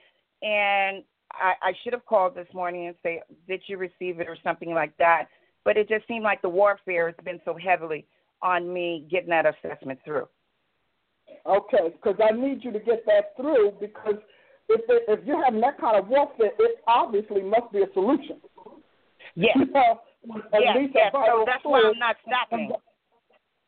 And 0.43 1.03
I, 1.33 1.55
I 1.61 1.73
should 1.83 1.93
have 1.93 2.07
called 2.07 2.35
this 2.35 2.47
morning 2.55 2.87
and 2.87 2.97
say, 3.03 3.21
"Did 3.47 3.63
you 3.67 3.77
receive 3.77 4.21
it?" 4.21 4.29
or 4.29 4.39
something 4.43 4.73
like 4.73 4.97
that. 4.99 5.27
But 5.67 5.77
it 5.77 5.89
just 5.89 6.07
seemed 6.07 6.23
like 6.23 6.41
the 6.43 6.49
warfare 6.49 7.09
has 7.09 7.17
been 7.25 7.41
so 7.45 7.59
heavily 7.61 8.07
on 8.41 8.73
me 8.73 9.05
getting 9.11 9.31
that 9.31 9.47
assessment 9.47 9.99
through. 10.05 10.29
Okay, 11.45 11.93
because 11.93 12.15
I 12.23 12.35
need 12.35 12.63
you 12.63 12.71
to 12.71 12.79
get 12.79 13.05
that 13.07 13.35
through 13.37 13.73
because 13.81 14.15
if 14.69 14.81
it, 14.89 15.03
if 15.09 15.27
you're 15.27 15.45
having 15.45 15.61
that 15.63 15.81
kind 15.81 15.97
of 15.97 16.07
warfare, 16.07 16.53
it 16.57 16.79
obviously 16.87 17.43
must 17.43 17.73
be 17.73 17.83
a 17.83 17.93
solution. 17.93 18.37
Yes. 19.35 19.59
You 20.29 20.35
know, 20.35 20.49
yes. 20.55 20.77
So 21.13 21.45
that's 21.47 21.63
why 21.63 21.83
I'm 21.87 21.99
not 22.01 22.17
stopping. 22.27 22.73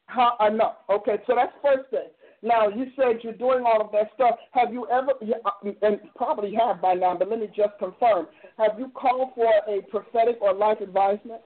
How 0.06 0.32
I 0.40 0.48
know. 0.48 0.72
Okay, 0.90 1.18
so 1.24 1.34
that's 1.36 1.52
first 1.62 1.88
thing. 1.90 2.08
Now 2.42 2.66
you 2.68 2.86
said 2.96 3.20
you're 3.22 3.34
doing 3.34 3.62
all 3.64 3.80
of 3.80 3.92
that 3.92 4.10
stuff. 4.16 4.34
Have 4.52 4.72
you 4.72 4.88
ever, 4.88 5.12
uh, 5.22 5.70
and 5.82 6.00
probably 6.16 6.52
have 6.54 6.82
by 6.82 6.94
now, 6.94 7.14
but 7.16 7.30
let 7.30 7.38
me 7.38 7.46
just 7.54 7.78
confirm. 7.78 8.26
Have 8.56 8.76
you 8.76 8.90
called 8.92 9.30
for 9.36 9.52
a 9.68 9.82
prophetic 9.82 10.38
or 10.40 10.52
life 10.52 10.80
advisement? 10.80 11.42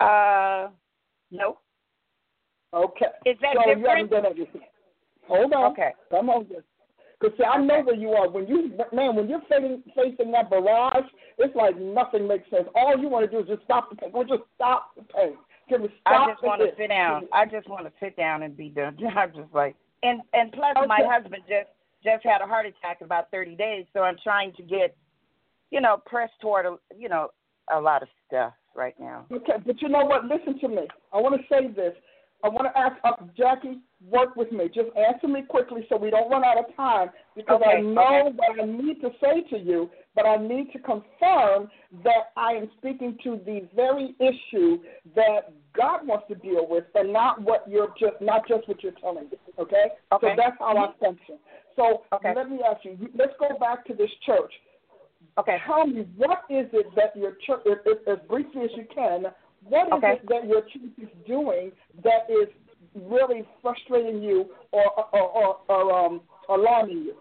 Uh, 0.00 0.68
no. 1.30 1.58
Okay. 2.74 3.06
Is 3.26 3.36
that 3.40 3.54
so 3.54 3.60
different? 3.60 3.80
You 3.80 3.88
haven't 3.88 4.10
done 4.10 4.26
everything. 4.26 4.60
Hold 5.26 5.52
on. 5.52 5.72
Okay. 5.72 5.90
Come 6.10 6.30
on. 6.30 6.46
Because 7.20 7.36
see, 7.36 7.44
I 7.44 7.58
know 7.58 7.80
where 7.82 7.96
you 7.96 8.10
are. 8.10 8.30
When 8.30 8.46
you 8.46 8.72
man, 8.92 9.16
when 9.16 9.28
you're 9.28 9.42
facing 9.48 9.82
facing 9.96 10.30
that 10.32 10.50
barrage, 10.50 11.04
it's 11.38 11.54
like 11.56 11.78
nothing 11.78 12.28
makes 12.28 12.48
sense. 12.50 12.68
All 12.74 12.96
you 12.96 13.08
want 13.08 13.28
to 13.28 13.30
do 13.30 13.42
is 13.42 13.48
just 13.48 13.64
stop 13.64 13.90
the 13.90 13.96
pain. 13.96 14.10
Or 14.12 14.24
just 14.24 14.42
stop 14.54 14.90
the 14.96 15.02
pain. 15.02 15.34
Give 15.68 15.80
me 15.80 15.88
stop 16.00 16.28
I 16.28 16.32
just 16.32 16.42
want 16.42 16.60
to 16.62 16.68
sit 16.78 16.88
down. 16.88 17.28
I 17.32 17.44
just 17.44 17.68
want 17.68 17.86
to 17.86 17.92
sit 18.00 18.16
down 18.16 18.42
and 18.42 18.56
be 18.56 18.68
done. 18.68 18.96
I'm 19.16 19.32
just 19.34 19.52
like, 19.52 19.74
and 20.02 20.20
and 20.32 20.52
plus 20.52 20.76
okay. 20.76 20.86
my 20.86 21.00
husband 21.04 21.42
just 21.48 21.70
just 22.04 22.24
had 22.24 22.40
a 22.40 22.46
heart 22.46 22.66
attack 22.66 22.98
in 23.00 23.06
about 23.06 23.30
30 23.32 23.56
days, 23.56 23.84
so 23.92 24.00
I'm 24.00 24.16
trying 24.22 24.52
to 24.52 24.62
get, 24.62 24.96
you 25.72 25.80
know, 25.80 26.00
pressed 26.06 26.34
toward 26.40 26.64
a, 26.64 26.76
you 26.96 27.08
know 27.08 27.28
a 27.74 27.80
lot 27.80 28.02
of 28.02 28.08
stuff 28.26 28.52
right 28.78 28.98
now. 28.98 29.26
Okay, 29.30 29.54
but 29.66 29.82
you 29.82 29.88
know 29.88 30.04
what? 30.04 30.24
Listen 30.24 30.58
to 30.60 30.68
me. 30.68 30.86
I 31.12 31.18
want 31.18 31.34
to 31.38 31.42
say 31.48 31.68
this. 31.74 31.92
I 32.44 32.48
want 32.48 32.72
to 32.72 32.78
ask 32.78 32.94
uh, 33.02 33.24
Jackie, 33.36 33.80
work 34.08 34.36
with 34.36 34.52
me. 34.52 34.66
Just 34.72 34.90
answer 34.96 35.26
me 35.26 35.42
quickly 35.42 35.84
so 35.88 35.96
we 35.96 36.08
don't 36.08 36.30
run 36.30 36.44
out 36.44 36.56
of 36.56 36.66
time 36.76 37.08
because 37.34 37.60
okay, 37.60 37.78
I 37.78 37.80
know 37.80 38.28
okay. 38.28 38.36
what 38.36 38.60
I 38.62 38.64
need 38.64 39.00
to 39.00 39.10
say 39.20 39.42
to 39.50 39.58
you, 39.58 39.90
but 40.14 40.24
I 40.24 40.36
need 40.36 40.72
to 40.72 40.78
confirm 40.78 41.68
that 42.04 42.30
I 42.36 42.52
am 42.52 42.70
speaking 42.78 43.18
to 43.24 43.40
the 43.44 43.66
very 43.74 44.14
issue 44.20 44.78
that 45.16 45.52
God 45.76 46.06
wants 46.06 46.26
to 46.28 46.36
deal 46.36 46.64
with, 46.68 46.84
and 46.94 47.12
not 47.12 47.42
what 47.42 47.64
you're 47.68 47.92
just 47.98 48.20
not 48.20 48.46
just 48.46 48.68
what 48.68 48.84
you're 48.84 48.92
telling 49.00 49.24
me. 49.24 49.38
Okay. 49.58 49.86
Okay. 50.12 50.28
So 50.28 50.34
that's 50.36 50.56
how 50.60 50.76
I 50.76 51.04
function. 51.04 51.38
So 51.74 52.02
let 52.22 52.48
me 52.48 52.60
ask 52.68 52.84
you. 52.84 52.96
Let's 53.16 53.34
go 53.40 53.58
back 53.58 53.84
to 53.86 53.94
this 53.94 54.10
church. 54.24 54.52
Okay. 55.38 55.58
Tell 55.66 55.86
me 55.86 56.06
what 56.16 56.40
is 56.50 56.66
it 56.72 56.86
that 56.96 57.16
your 57.16 57.32
church, 57.46 57.64
as 58.08 58.18
briefly 58.28 58.62
as 58.64 58.70
you 58.76 58.86
can, 58.92 59.26
what 59.64 59.86
is 59.86 59.92
okay. 59.94 60.12
it 60.14 60.28
that 60.28 60.48
your 60.48 60.62
church 60.62 60.92
is 61.00 61.08
doing 61.26 61.70
that 62.02 62.26
is 62.28 62.48
really 62.94 63.46
frustrating 63.62 64.22
you 64.22 64.46
or 64.72 64.84
or, 65.12 65.20
or, 65.22 65.56
or 65.68 66.06
um, 66.06 66.20
alarming 66.48 66.98
you? 66.98 67.14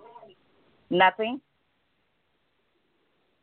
Nothing. 0.89 1.41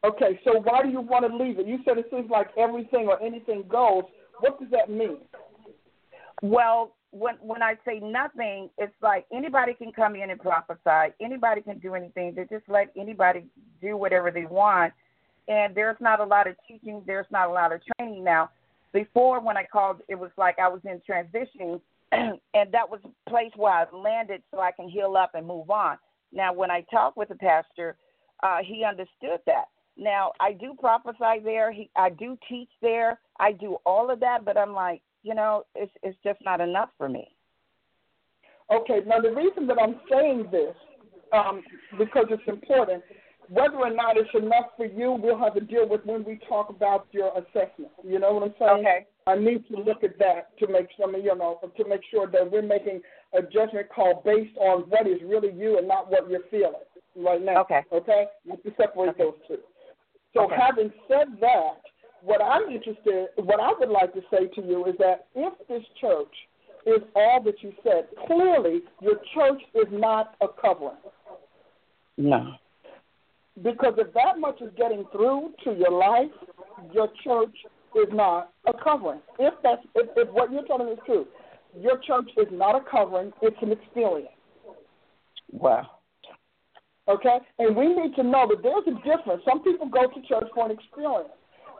Okay, 0.05 0.38
so 0.44 0.60
why 0.60 0.82
do 0.82 0.90
you 0.90 1.01
want 1.01 1.26
to 1.26 1.34
leave 1.34 1.59
it? 1.59 1.66
You 1.66 1.78
said 1.84 1.96
it 1.96 2.06
seems 2.10 2.28
like 2.28 2.48
everything 2.59 3.06
or 3.06 3.22
anything 3.22 3.64
goes. 3.68 4.02
What 4.40 4.60
does 4.60 4.68
that 4.70 4.90
mean? 4.90 5.18
Well, 6.42 6.94
when 7.15 7.36
when 7.41 7.62
I 7.62 7.77
say 7.85 8.01
nothing, 8.01 8.69
it's 8.77 8.93
like 9.01 9.24
anybody 9.32 9.73
can 9.74 9.93
come 9.93 10.16
in 10.16 10.31
and 10.31 10.41
prophesy. 10.41 11.15
Anybody 11.20 11.62
can 11.62 11.78
do 11.78 11.95
anything. 11.95 12.35
They 12.35 12.43
just 12.43 12.69
let 12.69 12.93
anybody 12.97 13.45
do 13.81 13.97
whatever 13.97 14.32
they 14.32 14.47
want. 14.47 14.93
And 15.47 15.74
there's 15.74 15.97
not 16.01 16.19
a 16.20 16.24
lot 16.24 16.49
of 16.49 16.57
teaching. 16.66 17.03
There's 17.07 17.27
not 17.31 17.49
a 17.49 17.53
lot 17.53 17.73
of 17.73 17.81
training 17.97 18.24
now. 18.24 18.51
Before, 18.93 19.41
when 19.41 19.57
I 19.57 19.65
called, 19.65 20.01
it 20.09 20.16
was 20.16 20.31
like 20.36 20.59
I 20.59 20.69
was 20.69 20.81
in 20.85 21.01
transition, 21.07 21.81
and 22.12 22.73
that 22.73 22.89
was 22.89 23.01
a 23.05 23.31
place 23.31 23.53
where 23.57 23.73
I 23.73 23.86
landed 23.93 24.43
so 24.53 24.61
I 24.61 24.73
can 24.73 24.89
heal 24.89 25.16
up 25.16 25.32
and 25.35 25.47
move 25.47 25.70
on. 25.70 25.99
Now, 26.32 26.53
when 26.53 26.70
I 26.70 26.85
talk 26.91 27.16
with 27.16 27.28
the 27.28 27.36
pastor, 27.36 27.97
uh, 28.43 28.59
he 28.65 28.85
understood 28.85 29.41
that. 29.47 29.66
Now, 29.97 30.32
I 30.41 30.53
do 30.53 30.74
prophesy 30.78 31.43
there. 31.45 31.70
He, 31.70 31.91
I 31.97 32.11
do 32.11 32.36
teach 32.49 32.70
there. 32.82 33.20
I 33.39 33.53
do 33.53 33.77
all 33.86 34.11
of 34.11 34.19
that, 34.20 34.45
but 34.45 34.57
I'm 34.57 34.73
like, 34.73 35.03
you 35.24 35.34
know, 35.34 35.64
it's 35.74 35.92
it's 36.05 36.18
just 36.22 36.38
not 36.44 36.60
enough 36.60 36.90
for 36.96 37.09
me. 37.09 37.26
Okay. 38.72 39.01
Now, 39.06 39.20
the 39.20 39.32
reason 39.32 39.66
that 39.66 39.78
I'm 39.82 39.96
saying 40.10 40.48
this, 40.52 40.76
um, 41.32 41.62
because 41.98 42.26
it's 42.30 42.42
important, 42.46 43.02
whether 43.48 43.76
or 43.76 43.90
not 43.92 44.16
it's 44.16 44.30
enough 44.34 44.66
for 44.76 44.86
you, 44.86 45.18
we'll 45.20 45.38
have 45.38 45.55
to 45.55 45.60
deal 45.60 45.88
with 45.88 46.05
when 46.05 46.24
we 46.24 46.38
talk 46.48 46.70
about 46.70 47.06
your 47.10 47.32
assessment. 47.36 47.90
You 48.06 48.18
know 48.18 48.32
what 48.32 48.44
I'm 48.44 48.55
saying? 48.59 48.86
Okay. 48.86 49.06
I 49.26 49.36
need 49.36 49.66
to 49.68 49.76
look 49.82 50.05
at 50.05 50.18
that 50.18 50.56
to 50.59 50.66
make 50.66 50.86
some, 51.01 51.14
you 51.14 51.34
know, 51.34 51.59
to 51.76 51.88
make 51.88 52.01
sure 52.10 52.30
that 52.30 52.51
we're 52.51 52.62
making 52.62 53.01
a 53.32 53.42
judgment 53.42 53.88
call 53.94 54.22
based 54.24 54.56
on 54.59 54.82
what 54.88 55.06
is 55.06 55.20
really 55.24 55.52
you 55.52 55.78
and 55.78 55.88
not 55.88 56.10
what 56.10 56.30
you're 56.30 56.40
feeling 56.51 56.74
right 57.16 57.42
now. 57.42 57.62
Okay. 57.62 57.80
Okay. 57.92 58.26
You 58.44 58.52
have 58.52 58.62
to 58.62 58.70
separate 58.80 59.10
okay. 59.10 59.24
those 59.24 59.34
two. 59.48 59.59
So, 60.34 60.44
okay. 60.44 60.56
having 60.59 60.92
said 61.09 61.28
that, 61.40 61.80
what 62.24 62.40
I'm 62.42 62.70
interested, 62.70 63.28
what 63.36 63.60
I 63.60 63.72
would 63.78 63.90
like 63.90 64.14
to 64.14 64.20
say 64.30 64.46
to 64.55 64.66
you 64.66 64.86
is 64.86 64.94
that 64.98 65.26
if 65.34 65.52
this 65.68 65.82
church 66.01 66.32
is 66.86 67.02
all 67.14 67.42
that 67.44 67.62
you 67.62 67.72
said, 67.82 68.06
clearly 68.26 68.80
your 69.02 69.16
church 69.34 69.60
is 69.74 69.86
not 69.90 70.34
a 70.40 70.46
covering. 70.48 70.96
No. 72.16 72.55
Because 73.62 73.94
if 73.98 74.12
that 74.14 74.38
much 74.38 74.60
is 74.62 74.70
getting 74.76 75.05
through 75.12 75.52
to 75.64 75.72
your 75.72 75.92
life, 75.92 76.32
your 76.92 77.09
church 77.22 77.55
is 77.94 78.09
not 78.12 78.51
a 78.66 78.72
covering. 78.72 79.20
If 79.38 79.55
that's 79.62 79.82
if, 79.94 80.09
if 80.16 80.28
what 80.32 80.51
you're 80.51 80.66
telling 80.66 80.88
is 80.88 80.98
true, 81.06 81.26
your 81.78 81.98
church 81.98 82.30
is 82.36 82.48
not 82.51 82.74
a 82.74 82.80
covering, 82.90 83.32
it's 83.42 83.56
an 83.60 83.72
experience. 83.72 84.28
Wow. 85.52 85.86
Okay? 87.06 87.38
And 87.59 87.76
we 87.76 87.88
need 87.88 88.14
to 88.16 88.22
know 88.22 88.48
that 88.48 88.62
there's 88.62 88.84
a 88.88 88.94
difference. 89.05 89.42
Some 89.44 89.62
people 89.62 89.88
go 89.88 90.06
to 90.09 90.26
church 90.26 90.48
for 90.55 90.64
an 90.64 90.72
experience. 90.72 91.28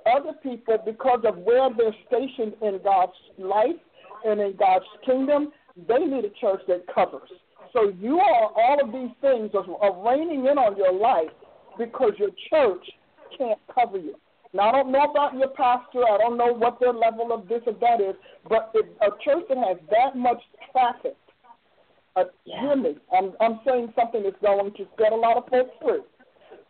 Other 0.07 0.33
people, 0.43 0.79
because 0.85 1.21
of 1.25 1.39
where 1.39 1.69
they're 1.77 1.95
stationed 2.07 2.55
in 2.63 2.81
God's 2.85 3.13
life 3.39 3.77
and 4.25 4.41
in 4.41 4.55
God's 4.57 4.85
kingdom, 5.05 5.53
they 5.89 5.99
need 5.99 6.25
a 6.25 6.31
church 6.41 6.61
that 6.69 6.85
covers. 6.95 7.31
So 7.73 7.93
you 7.99 8.19
are 8.21 8.51
all 8.55 8.79
of 8.83 8.93
these 8.93 9.15
things 9.21 9.51
are, 9.55 9.65
are 9.83 10.07
raining 10.07 10.47
in 10.47 10.59
on 10.59 10.77
your 10.77 10.93
life 10.93 11.33
because 11.79 12.13
your 12.19 12.31
church 12.51 12.87
can't 13.37 13.59
cover 13.75 13.99
you. 13.99 14.15
Now 14.53 14.69
I 14.69 14.73
don't 14.73 14.93
know 14.93 15.11
about 15.11 15.35
your 15.35 15.49
pastor. 15.49 16.05
I 16.05 16.19
don't 16.19 16.37
know 16.37 16.53
what 16.53 16.79
their 16.79 16.93
level 16.93 17.33
of 17.33 17.49
this 17.49 17.63
or 17.67 17.73
that 17.81 18.01
is, 18.01 18.15
but 18.49 18.71
if 18.75 18.87
a 19.01 19.11
church 19.25 19.45
that 19.49 19.59
has 19.59 19.79
that 19.91 20.17
much 20.17 20.41
traffic, 20.71 21.17
uh, 22.15 22.25
yeah. 22.45 22.61
hear 22.61 22.77
me. 22.77 22.97
I'm 23.13 23.33
I'm 23.41 23.59
saying 23.67 23.93
something 23.97 24.23
that's 24.23 24.37
going 24.41 24.73
to 24.75 24.87
set 24.97 25.13
a 25.13 25.17
lot 25.17 25.37
of 25.37 25.49
folks 25.51 25.75
free. 25.83 26.03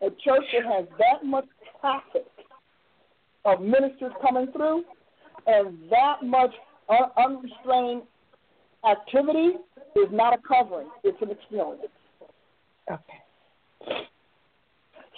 A 0.01 0.09
church 0.09 0.43
that 0.53 0.65
has 0.65 0.85
that 0.97 1.23
much 1.23 1.45
traffic 1.79 2.25
of 3.45 3.61
ministers 3.61 4.11
coming 4.21 4.51
through 4.51 4.83
and 5.47 5.77
that 5.89 6.23
much 6.23 6.51
un- 6.89 7.11
unrestrained 7.17 8.03
activity 8.89 9.57
is 9.95 10.07
not 10.11 10.33
a 10.33 10.37
covering, 10.47 10.87
it's 11.03 11.17
an 11.21 11.31
experience. 11.31 11.81
Okay. 12.91 14.05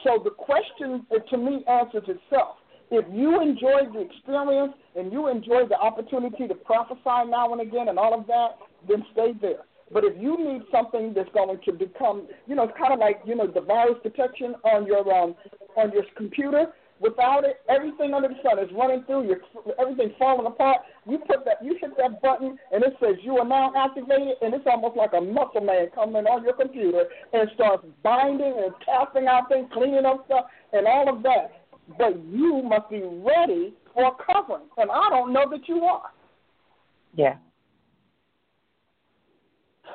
So 0.04 0.22
the 0.24 0.30
question, 0.30 1.06
to 1.30 1.38
me, 1.38 1.64
answers 1.68 2.04
itself. 2.08 2.58
If 2.90 3.06
you 3.12 3.41
enjoy 3.41 3.91
the 3.91 3.99
experience 3.99 4.74
and 4.95 5.12
you 5.12 5.28
enjoy 5.28 5.68
the 5.68 5.76
opportunity 5.76 6.48
to 6.48 6.56
prophesy 6.56 7.30
now 7.30 7.52
and 7.52 7.62
again 7.62 7.90
and 7.90 7.99
all 7.99 8.18
of 8.18 8.26
that, 8.28 8.58
then 8.88 9.04
stay 9.12 9.34
there. 9.41 9.64
But 9.91 10.04
if 10.04 10.22
you 10.22 10.38
need 10.38 10.62
something 10.72 11.14
that's 11.14 11.30
going 11.34 11.60
to 11.66 11.72
become, 11.74 12.28
you 12.45 12.56
know, 12.56 12.64
it's 12.64 12.78
kind 12.78 12.94
of 12.94 12.99
like, 12.99 13.22
you 13.26 13.36
know, 13.36 13.48
the 13.48 13.62
virus 13.62 13.95
detection 14.04 14.56
on 14.64 14.86
your 14.86 14.99
um, 15.14 15.36
on 15.76 15.91
your 15.91 16.04
computer. 16.16 16.68
Without 16.99 17.44
it, 17.45 17.61
everything 17.69 18.14
under 18.14 18.28
the 18.28 18.36
sun 18.41 18.57
is 18.57 18.72
running 18.74 19.03
through. 19.06 19.28
Your 19.28 19.38
everything's 19.80 20.18
falling 20.18 20.48
apart. 20.48 20.78
You 21.07 21.19
put 21.19 21.45
that, 21.45 21.64
you 21.64 21.78
hit 21.80 21.91
that 21.98 22.22
button, 22.22 22.57
and 22.72 22.84
it 22.84 22.94
says 22.99 23.18
you 23.22 23.38
are 23.38 23.45
now 23.45 23.72
activated, 23.78 24.34
and 24.41 24.53
it's 24.53 24.65
almost 24.65 24.98
like 24.98 25.11
a 25.15 25.22
muscle 25.22 25.61
man 25.61 25.90
coming 25.94 26.26
on 26.26 26.44
your 26.44 26.53
computer 26.53 27.03
and 27.34 27.49
starts 27.53 27.86
binding 28.02 28.53
and 28.57 28.74
tapping 28.84 29.28
out 29.28 29.48
things, 29.49 29.69
cleaning 29.74 30.06
up 30.06 30.26
stuff, 30.26 30.45
and 30.74 30.88
all 30.88 31.15
of 31.15 31.22
that. 31.22 31.65
But 31.98 32.18
you 32.26 32.64
must 32.64 32.90
be 32.90 33.03
ready 33.03 33.74
for 33.94 34.15
covering, 34.26 34.68
and 34.78 34.90
I 34.90 35.10
don't 35.10 35.32
know 35.32 35.45
that 35.52 35.68
you 35.68 35.84
are. 35.84 36.11
Yeah. 37.15 37.36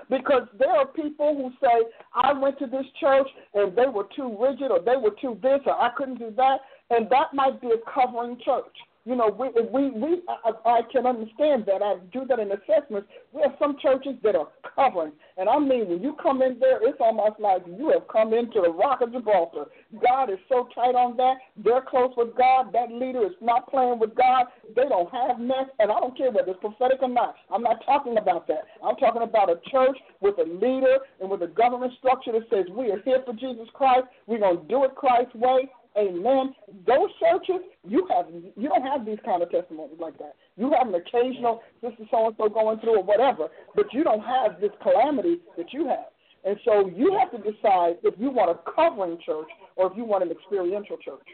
Because 0.09 0.49
there 0.59 0.71
are 0.71 0.87
people 0.87 1.35
who 1.35 1.51
say, 1.61 1.87
I 2.15 2.33
went 2.33 2.59
to 2.59 2.67
this 2.67 2.87
church 3.01 3.27
and 3.55 3.77
they 3.77 3.87
were 3.87 4.07
too 4.17 4.37
rigid 4.39 4.71
or 4.71 4.81
they 4.81 4.97
were 4.97 5.15
too 5.21 5.39
this 5.43 5.61
or 5.65 5.81
I 5.81 5.91
couldn't 5.97 6.19
do 6.19 6.33
that 6.37 6.59
and 6.93 7.09
that 7.11 7.33
might 7.33 7.61
be 7.61 7.69
a 7.69 7.91
covering 7.91 8.39
church. 8.45 8.77
You 9.05 9.17
know, 9.17 9.35
we 9.35 9.49
we 9.73 9.91
we 9.91 10.23
I, 10.29 10.53
I 10.65 10.81
can 10.93 11.07
understand 11.07 11.67
that. 11.67 11.83
I 11.83 11.97
do 12.13 12.25
that 12.29 12.39
in 12.39 12.53
assessments. 12.53 13.09
We 13.33 13.43
have 13.43 13.57
some 13.59 13.77
churches 13.83 14.15
that 14.23 14.37
are 14.37 14.47
covering, 14.77 15.11
and 15.37 15.49
I 15.49 15.59
mean, 15.59 15.89
when 15.89 16.01
you 16.01 16.15
come 16.23 16.41
in 16.41 16.61
there, 16.61 16.79
it's 16.87 17.01
almost 17.01 17.41
like 17.41 17.63
you 17.67 17.91
have 17.91 18.07
come 18.07 18.33
into 18.33 18.61
the 18.63 18.71
Rock 18.71 19.01
of 19.01 19.11
Gibraltar. 19.11 19.65
God 20.01 20.31
is 20.31 20.39
so 20.49 20.69
tight 20.73 20.95
on 20.95 21.17
that. 21.17 21.39
They're 21.57 21.83
close 21.83 22.13
with 22.17 22.37
God. 22.37 22.73
That 22.73 22.93
leader 22.93 23.27
is 23.27 23.35
not 23.41 23.69
playing 23.69 23.99
with 23.99 24.15
God. 24.15 24.47
They 24.77 24.87
don't 24.89 25.11
have 25.11 25.41
mess, 25.41 25.67
and 25.81 25.91
I 25.91 25.99
don't 25.99 26.17
care 26.17 26.31
whether 26.31 26.53
it's 26.53 26.61
prophetic 26.61 27.03
or 27.03 27.09
not. 27.09 27.35
I'm 27.51 27.63
not 27.63 27.85
talking 27.85 28.19
about 28.19 28.47
that. 28.47 28.71
I'm 28.85 28.95
talking 28.97 29.23
about 29.23 29.51
a 29.51 29.59
church 29.69 29.99
with 30.21 30.39
a 30.39 30.47
leader 30.47 30.99
and 31.21 31.29
with 31.29 31.43
a 31.43 31.49
government 31.49 31.93
structure 31.99 32.31
that 32.39 32.47
says 32.51 32.67
we 32.71 32.93
are 32.93 33.03
here 33.03 33.19
for 33.27 33.33
Jesus 33.35 33.67
Christ. 33.75 34.07
We're 34.29 34.39
gonna 34.39 34.63
do 34.69 34.85
it 34.85 34.95
Christ's 34.95 35.35
way 35.35 35.69
Amen. 35.97 36.55
Those 36.87 37.11
churches, 37.21 37.63
you 37.87 38.09
have 38.15 38.27
you 38.57 38.69
don't 38.69 38.83
have 38.83 39.05
these 39.05 39.19
kind 39.25 39.43
of 39.43 39.51
testimonies 39.51 39.99
like 40.01 40.17
that. 40.19 40.35
You 40.57 40.73
have 40.73 40.89
an 40.89 40.95
occasional 40.95 41.63
sister 41.83 42.05
so 42.11 42.29
and 42.29 42.37
so 42.39 42.49
going 42.49 42.81
through 42.81 42.99
or 42.99 43.03
whatever, 43.03 43.49
but 43.75 43.93
you 43.93 44.03
don't 44.03 44.23
have 44.23 44.61
this 44.61 44.71
calamity 44.83 45.41
that 45.57 45.73
you 45.73 45.87
have. 45.89 46.07
And 46.45 46.57
so 46.65 46.89
you 46.89 47.17
have 47.19 47.31
to 47.33 47.39
decide 47.39 47.97
if 48.03 48.15
you 48.19 48.31
want 48.31 48.51
a 48.51 48.73
covering 48.73 49.19
church 49.25 49.49
or 49.77 49.91
if 49.91 49.97
you 49.97 50.05
want 50.05 50.25
an 50.25 50.31
experiential 50.31 50.97
church. 50.97 51.27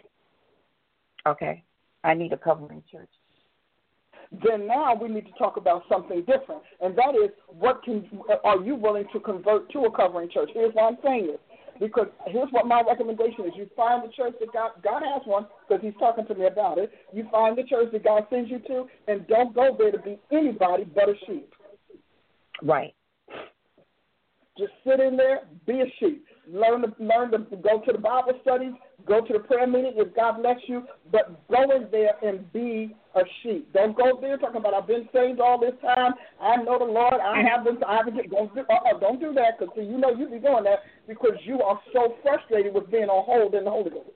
Okay. 1.26 1.62
I 2.04 2.14
need 2.14 2.32
a 2.32 2.36
covering 2.36 2.82
church. 2.90 3.08
Then 4.30 4.66
now 4.66 4.94
we 4.94 5.08
need 5.08 5.26
to 5.26 5.32
talk 5.32 5.56
about 5.56 5.84
something 5.88 6.20
different, 6.20 6.62
and 6.82 6.94
that 6.98 7.14
is 7.14 7.30
what 7.48 7.82
can 7.82 8.06
are 8.44 8.60
you 8.60 8.74
willing 8.74 9.06
to 9.14 9.20
convert 9.20 9.70
to 9.72 9.86
a 9.86 9.90
covering 9.90 10.28
church? 10.28 10.50
Here's 10.52 10.74
what 10.74 10.84
I'm 10.84 10.98
saying 11.02 11.30
is 11.32 11.38
because 11.80 12.06
here's 12.26 12.50
what 12.50 12.66
my 12.66 12.82
recommendation 12.86 13.46
is: 13.46 13.52
you 13.56 13.68
find 13.76 14.08
the 14.08 14.12
church 14.12 14.34
that 14.40 14.52
God 14.52 14.70
God 14.82 15.02
has 15.02 15.22
one 15.24 15.46
because 15.68 15.82
He's 15.82 15.98
talking 15.98 16.26
to 16.26 16.34
me 16.34 16.46
about 16.46 16.78
it. 16.78 16.90
You 17.12 17.26
find 17.30 17.56
the 17.56 17.64
church 17.64 17.92
that 17.92 18.04
God 18.04 18.26
sends 18.30 18.50
you 18.50 18.58
to, 18.60 18.86
and 19.06 19.26
don't 19.26 19.54
go 19.54 19.76
there 19.78 19.92
to 19.92 19.98
be 19.98 20.18
anybody 20.32 20.84
but 20.84 21.08
a 21.08 21.14
sheep. 21.26 21.52
Right. 22.62 22.94
Just 24.58 24.72
sit 24.84 25.00
in 25.00 25.16
there, 25.16 25.42
be 25.66 25.80
a 25.80 25.86
sheep. 26.00 26.26
Learn 26.50 26.82
to 26.82 26.92
learn 26.98 27.30
to 27.30 27.38
go 27.56 27.80
to 27.84 27.92
the 27.92 27.98
Bible 27.98 28.32
studies, 28.42 28.72
go 29.06 29.20
to 29.20 29.32
the 29.34 29.38
prayer 29.40 29.66
meeting 29.66 29.92
if 29.96 30.16
God 30.16 30.40
lets 30.40 30.60
you, 30.66 30.82
but 31.12 31.46
go 31.48 31.62
in 31.62 31.88
there 31.90 32.12
and 32.22 32.50
be 32.52 32.96
a 33.14 33.20
sheep. 33.42 33.70
Don't 33.74 33.96
go 33.96 34.18
there 34.20 34.38
talking 34.38 34.56
about 34.56 34.74
I've 34.74 34.86
been 34.86 35.08
saved 35.12 35.40
all 35.40 35.60
this 35.60 35.74
time. 35.82 36.14
I 36.40 36.56
know 36.56 36.78
the 36.78 36.86
Lord. 36.86 37.14
I 37.14 37.42
have 37.42 37.64
been. 37.64 37.82
I 37.84 37.96
haven't. 37.96 38.30
Don't 38.30 38.54
do, 38.54 38.62
uh, 38.62 38.98
don't 38.98 39.20
do 39.20 39.32
that 39.34 39.58
because 39.58 39.74
you 39.76 39.98
know 39.98 40.10
you 40.10 40.28
be 40.28 40.38
doing 40.38 40.64
that 40.64 40.80
because 41.06 41.36
you 41.44 41.62
are 41.62 41.78
so 41.92 42.14
frustrated 42.22 42.74
with 42.74 42.90
being 42.90 43.08
on 43.08 43.24
hold 43.26 43.54
in 43.54 43.64
the 43.64 43.70
Holy 43.70 43.90
Ghost. 43.90 44.10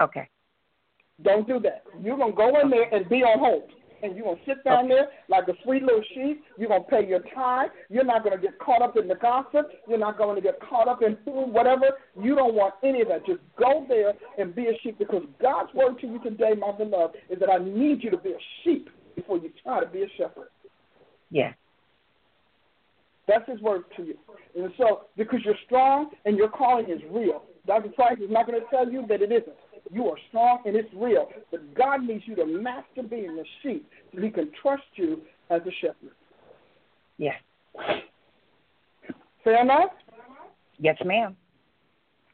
Okay. 0.00 0.28
Don't 1.22 1.48
do 1.48 1.58
that. 1.60 1.82
You're 2.00 2.16
gonna 2.16 2.32
go 2.32 2.60
in 2.60 2.70
there 2.70 2.94
and 2.94 3.08
be 3.08 3.16
on 3.16 3.40
hold 3.40 3.70
and 4.02 4.16
you're 4.16 4.24
going 4.24 4.36
to 4.36 4.44
sit 4.46 4.64
down 4.64 4.88
there 4.88 5.08
like 5.28 5.48
a 5.48 5.54
sweet 5.64 5.82
little 5.82 6.02
sheep. 6.14 6.44
You're 6.56 6.68
going 6.68 6.84
to 6.84 6.90
pay 6.90 7.06
your 7.06 7.20
time. 7.34 7.68
You're 7.88 8.04
not 8.04 8.24
going 8.24 8.36
to 8.36 8.42
get 8.42 8.58
caught 8.58 8.82
up 8.82 8.96
in 8.96 9.08
the 9.08 9.14
gossip. 9.14 9.70
You're 9.88 9.98
not 9.98 10.18
going 10.18 10.36
to 10.36 10.42
get 10.42 10.58
caught 10.60 10.88
up 10.88 11.02
in 11.02 11.16
food, 11.24 11.46
whatever. 11.52 11.90
You 12.20 12.34
don't 12.34 12.54
want 12.54 12.74
any 12.82 13.02
of 13.02 13.08
that. 13.08 13.26
Just 13.26 13.40
go 13.58 13.84
there 13.88 14.12
and 14.38 14.54
be 14.54 14.66
a 14.66 14.78
sheep 14.82 14.98
because 14.98 15.22
God's 15.40 15.72
word 15.74 15.98
to 16.00 16.06
you 16.06 16.22
today, 16.22 16.52
my 16.58 16.72
beloved, 16.72 17.16
is 17.30 17.38
that 17.40 17.50
I 17.50 17.58
need 17.58 18.02
you 18.02 18.10
to 18.10 18.18
be 18.18 18.30
a 18.30 18.42
sheep 18.64 18.88
before 19.16 19.38
you 19.38 19.50
try 19.62 19.80
to 19.80 19.86
be 19.86 20.02
a 20.02 20.08
shepherd. 20.16 20.48
Yeah. 21.30 21.52
That's 23.26 23.48
his 23.48 23.60
word 23.60 23.82
to 23.96 24.02
you. 24.04 24.14
And 24.56 24.72
so, 24.78 25.02
because 25.16 25.40
you're 25.44 25.54
strong 25.66 26.10
and 26.24 26.36
your 26.36 26.48
calling 26.48 26.86
is 26.90 27.00
real, 27.10 27.42
Dr. 27.66 27.90
Price 27.90 28.16
is 28.18 28.30
not 28.30 28.46
going 28.46 28.58
to 28.58 28.66
tell 28.70 28.90
you 28.90 29.06
that 29.08 29.20
it 29.20 29.30
isn't. 29.30 29.56
You 29.90 30.08
are 30.08 30.16
strong 30.28 30.62
and 30.66 30.76
it's 30.76 30.92
real. 30.94 31.28
But 31.50 31.74
God 31.74 32.02
needs 32.02 32.24
you 32.26 32.34
to 32.36 32.46
master 32.46 33.02
being 33.08 33.38
a 33.38 33.44
sheep 33.62 33.88
so 34.14 34.20
he 34.20 34.30
can 34.30 34.50
trust 34.60 34.82
you 34.94 35.22
as 35.50 35.60
a 35.62 35.70
shepherd. 35.80 36.14
Yes. 37.16 37.34
Fair 39.44 39.62
enough? 39.62 39.90
Yes, 40.78 40.96
ma'am. 41.04 41.36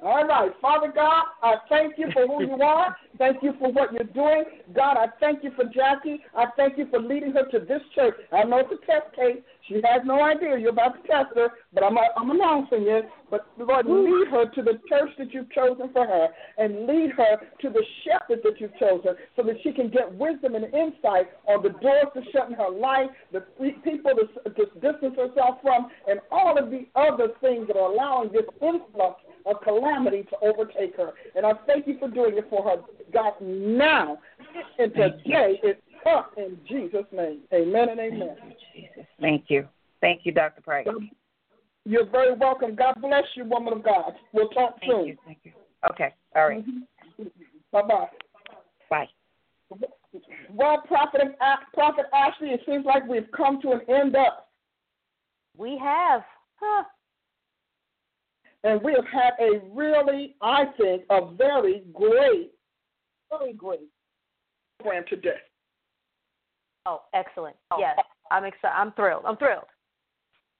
All 0.00 0.26
right. 0.26 0.50
Father 0.60 0.92
God, 0.94 1.24
I 1.42 1.54
thank 1.68 1.94
you 1.98 2.08
for 2.12 2.26
who 2.26 2.44
you 2.44 2.62
are. 2.62 2.96
Thank 3.18 3.44
you 3.44 3.54
for 3.60 3.70
what 3.70 3.92
you're 3.92 4.02
doing. 4.12 4.42
God, 4.74 4.96
I 4.96 5.06
thank 5.20 5.44
you 5.44 5.52
for 5.54 5.64
Jackie. 5.66 6.20
I 6.36 6.46
thank 6.56 6.76
you 6.76 6.88
for 6.90 6.98
leading 6.98 7.32
her 7.32 7.48
to 7.52 7.64
this 7.64 7.80
church. 7.94 8.14
I 8.32 8.42
know 8.42 8.58
it's 8.58 8.72
a 8.72 8.86
test 8.86 9.14
case. 9.14 9.38
She 9.68 9.74
has 9.74 10.02
no 10.04 10.20
idea 10.20 10.58
you're 10.58 10.70
about 10.70 11.00
to 11.00 11.08
test 11.08 11.36
her, 11.36 11.50
but 11.72 11.84
I'm, 11.84 11.96
I'm 11.96 12.30
announcing 12.32 12.86
it. 12.88 13.08
But 13.30 13.46
Lord, 13.56 13.86
lead 13.86 14.28
her 14.32 14.46
to 14.46 14.62
the 14.62 14.80
church 14.88 15.10
that 15.18 15.32
you've 15.32 15.50
chosen 15.52 15.92
for 15.92 16.04
her 16.04 16.28
and 16.58 16.88
lead 16.88 17.12
her 17.12 17.36
to 17.62 17.70
the 17.70 17.82
shepherd 18.04 18.40
that 18.42 18.60
you've 18.60 18.76
chosen 18.78 19.14
so 19.36 19.42
that 19.44 19.56
she 19.62 19.72
can 19.72 19.90
get 19.90 20.12
wisdom 20.12 20.56
and 20.56 20.64
insight 20.74 21.28
on 21.46 21.62
the 21.62 21.70
doors 21.70 22.06
to 22.14 22.22
shut 22.32 22.50
in 22.50 22.56
her 22.56 22.70
life, 22.70 23.10
the 23.32 23.40
people 23.84 24.10
to, 24.18 24.50
to 24.50 24.64
distance 24.80 25.14
herself 25.16 25.58
from, 25.62 25.86
and 26.08 26.18
all 26.32 26.58
of 26.58 26.70
the 26.70 26.84
other 26.96 27.28
things 27.40 27.68
that 27.68 27.76
are 27.76 27.92
allowing 27.92 28.32
this 28.32 28.44
influx 28.60 29.20
of 29.46 29.60
calamity 29.62 30.24
to 30.24 30.36
overtake 30.42 30.96
her. 30.96 31.12
And 31.36 31.44
I 31.44 31.52
thank 31.66 31.86
you 31.86 31.98
for 31.98 32.08
doing 32.08 32.36
it 32.36 32.46
for 32.48 32.62
her, 32.64 32.82
God, 33.12 33.32
now 33.40 34.18
and 34.78 34.92
today. 34.92 35.60
It's 35.62 35.80
up 36.06 36.32
in 36.36 36.58
Jesus' 36.68 37.04
name. 37.12 37.40
Amen 37.52 37.88
and 37.90 38.00
amen. 38.00 38.36
Thank 39.20 39.44
you. 39.48 39.68
Thank 40.00 40.20
you, 40.24 40.32
Dr. 40.32 40.60
Price. 40.60 40.86
You're 41.86 42.06
very 42.06 42.34
welcome. 42.34 42.74
God 42.74 42.94
bless 43.00 43.24
you, 43.34 43.44
woman 43.44 43.74
of 43.74 43.84
God. 43.84 44.12
We'll 44.32 44.48
talk 44.48 44.78
Thank 44.80 44.92
soon. 44.92 45.06
You. 45.06 45.16
Thank 45.26 45.38
you. 45.44 45.52
Okay. 45.90 46.14
All 46.34 46.48
right. 46.48 46.66
mm-hmm. 46.66 47.24
Bye 47.72 47.82
bye. 47.82 48.06
Bye. 48.88 49.08
Well, 50.50 50.82
Prophet, 50.86 51.20
Prophet 51.72 52.06
Ashley, 52.14 52.48
it 52.48 52.60
seems 52.66 52.84
like 52.86 53.06
we've 53.08 53.30
come 53.36 53.60
to 53.62 53.72
an 53.72 53.80
end 53.88 54.16
up. 54.16 54.48
We 55.56 55.78
have. 55.82 56.22
Huh. 56.56 56.84
And 58.64 58.82
we 58.82 58.92
have 58.94 59.06
had 59.06 59.32
a 59.40 59.60
really, 59.72 60.36
I 60.40 60.64
think, 60.80 61.04
a 61.10 61.32
very 61.34 61.82
great, 61.92 62.50
very 63.30 63.52
great 63.52 63.80
program 64.80 65.04
today. 65.08 65.36
Oh, 66.86 67.02
excellent. 67.14 67.56
Oh. 67.70 67.76
Yes. 67.78 67.98
I'm 68.30 68.44
excited. 68.44 68.74
I'm 68.74 68.92
thrilled. 68.92 69.24
I'm 69.26 69.36
thrilled. 69.36 69.64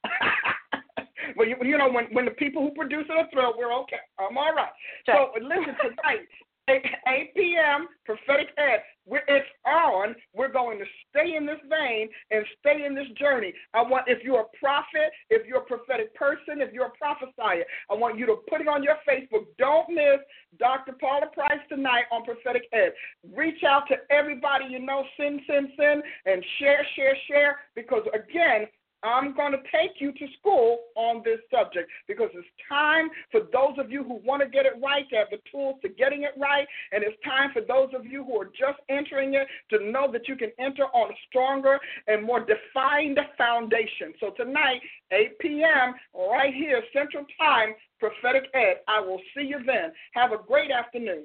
well, 1.37 1.49
you, 1.49 1.57
you 1.63 1.79
know, 1.79 1.91
when 1.91 2.05
when 2.13 2.27
the 2.27 2.31
people 2.33 2.63
who 2.63 2.75
produce 2.75 3.07
it 3.09 3.13
are 3.13 3.29
thrilled, 3.33 3.55
we're 3.57 3.73
okay. 3.83 4.01
I'm 4.19 4.37
all 4.37 4.55
right. 4.55 4.69
So 5.07 5.33
listen 5.41 5.75
tonight. 5.81 6.29
8, 6.69 6.83
8 7.07 7.35
p.m. 7.35 7.89
prophetic 8.05 8.49
ed. 8.57 8.83
It's 9.07 9.47
on. 9.67 10.15
We're 10.35 10.53
going 10.53 10.79
to 10.79 10.85
stay 11.11 11.37
in 11.37 11.45
this 11.45 11.61
vein 11.69 12.09
and 12.31 12.45
stay 12.61 12.87
in 12.87 12.95
this 12.95 13.09
journey. 13.19 13.53
I 13.75 13.83
want, 13.83 14.05
if 14.09 14.25
you're 14.25 14.41
a 14.41 14.59
prophet, 14.59 15.13
if 15.29 15.47
you're 15.47 15.59
a 15.59 15.65
prophetic 15.65 16.15
person, 16.15 16.61
if 16.61 16.73
you're 16.73 16.87
a 16.87 16.97
prophesier, 16.99 17.65
I 17.91 17.95
want 17.95 18.19
you 18.19 18.25
to 18.27 18.37
put 18.49 18.63
it 18.63 18.69
on 18.69 18.83
your 18.83 18.97
Facebook. 19.07 19.45
Don't 19.59 19.91
miss 19.91 20.21
Dr. 20.59 20.95
Paula 20.99 21.27
Price 21.35 21.61
tonight 21.69 22.05
on 22.11 22.25
prophetic 22.25 22.63
ed. 22.73 22.93
Reach 23.35 23.63
out 23.65 23.83
to 23.89 23.97
everybody 24.11 24.65
you 24.71 24.79
know, 24.79 25.05
send, 25.19 25.41
send, 25.47 25.69
send, 25.77 26.03
and 26.25 26.43
share, 26.59 26.87
share, 26.97 27.17
share. 27.29 27.57
Because 27.75 28.03
again, 28.15 28.67
I'm 29.05 29.37
going 29.37 29.53
to 29.53 29.59
take 29.71 30.01
you 30.01 30.13
to 30.13 30.27
school 30.41 30.79
on 30.97 31.23
this 31.25 31.39
subject 31.53 31.91
because 32.09 32.31
it's 32.33 32.49
time 32.69 33.09
for 33.31 33.41
those 33.53 33.79
of 33.79 33.91
you 33.91 34.03
who 34.03 34.21
want 34.25 34.43
to 34.43 34.49
get 34.49 34.65
it 34.65 34.73
right 34.83 35.09
to 35.11 35.17
have 35.17 35.29
the 35.31 35.39
tools 35.53 35.77
to 35.83 35.89
getting 35.91 36.23
it 36.23 36.33
right. 36.39 36.67
And 36.93 37.05
it's 37.05 37.17
time 37.23 37.51
for 37.53 37.61
those 37.61 37.91
of 37.95 38.07
you 38.07 38.25
who 38.25 38.41
are 38.41 38.47
just 38.47 38.81
entering 38.89 39.35
it 39.35 39.47
to 39.71 39.91
know 39.91 40.11
that 40.11 40.27
you 40.27 40.37
can 40.37 40.51
enter 40.59 40.85
on 40.85 41.11
a 41.11 41.15
stronger 41.29 41.79
and 42.09 42.25
more 42.25 42.41
defined 42.41 43.19
foundation. 43.37 44.15
So 44.21 44.31
tonight, 44.31 44.81
8 45.13 45.39
p.m., 45.39 45.95
right 46.15 46.55
here, 46.55 46.83
Central 46.95 47.27
Time, 47.39 47.75
Prophetic 48.01 48.45
Ed. 48.55 48.81
I 48.89 49.01
will 49.01 49.21
see 49.37 49.45
you 49.45 49.59
then. 49.67 49.93
Have 50.15 50.33
a 50.33 50.39
great 50.39 50.71
afternoon. 50.71 51.25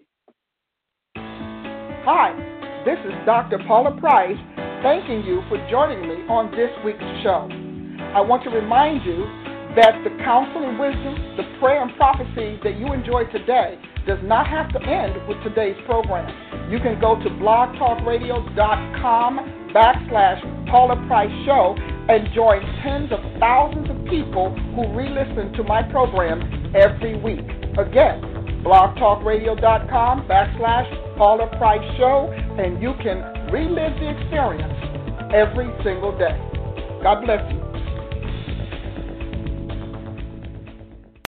Hi, 1.15 2.33
this 2.85 2.99
is 3.05 3.13
Dr. 3.25 3.59
Paula 3.67 3.97
Price 3.99 4.37
thanking 4.81 5.23
you 5.25 5.41
for 5.49 5.57
joining 5.69 6.01
me 6.01 6.25
on 6.29 6.51
this 6.51 6.71
week's 6.85 7.03
show. 7.21 7.68
I 8.15 8.21
want 8.21 8.43
to 8.43 8.49
remind 8.49 9.05
you 9.05 9.25
that 9.75 10.03
the 10.03 10.09
counsel 10.23 10.67
and 10.67 10.79
wisdom, 10.79 11.37
the 11.37 11.43
prayer 11.59 11.81
and 11.81 11.95
prophecy 11.95 12.59
that 12.63 12.77
you 12.77 12.93
enjoy 12.93 13.25
today 13.31 13.77
does 14.07 14.19
not 14.23 14.47
have 14.47 14.71
to 14.73 14.81
end 14.81 15.27
with 15.27 15.37
today's 15.43 15.77
program. 15.85 16.25
You 16.71 16.79
can 16.79 16.99
go 16.99 17.21
to 17.21 17.29
blogtalkradio.com 17.29 19.39
backslash 19.69 20.41
Paula 20.69 20.95
Price 21.07 21.31
Show 21.45 21.75
and 22.09 22.33
join 22.33 22.61
tens 22.81 23.11
of 23.11 23.19
thousands 23.39 23.87
of 23.89 24.03
people 24.09 24.55
who 24.73 24.87
re-listen 24.97 25.53
to 25.53 25.63
my 25.63 25.83
program 25.83 26.73
every 26.75 27.15
week. 27.21 27.45
Again, 27.77 28.21
blogtalkradio.com 28.65 30.27
backslash 30.27 30.89
Paula 31.17 31.47
Price 31.57 31.85
Show, 31.97 32.31
and 32.57 32.81
you 32.81 32.93
can 33.03 33.21
relive 33.51 33.93
the 34.01 34.09
experience 34.17 34.73
every 35.33 35.69
single 35.83 36.17
day. 36.17 36.35
God 37.03 37.21
bless 37.23 37.43
you. 37.53 37.68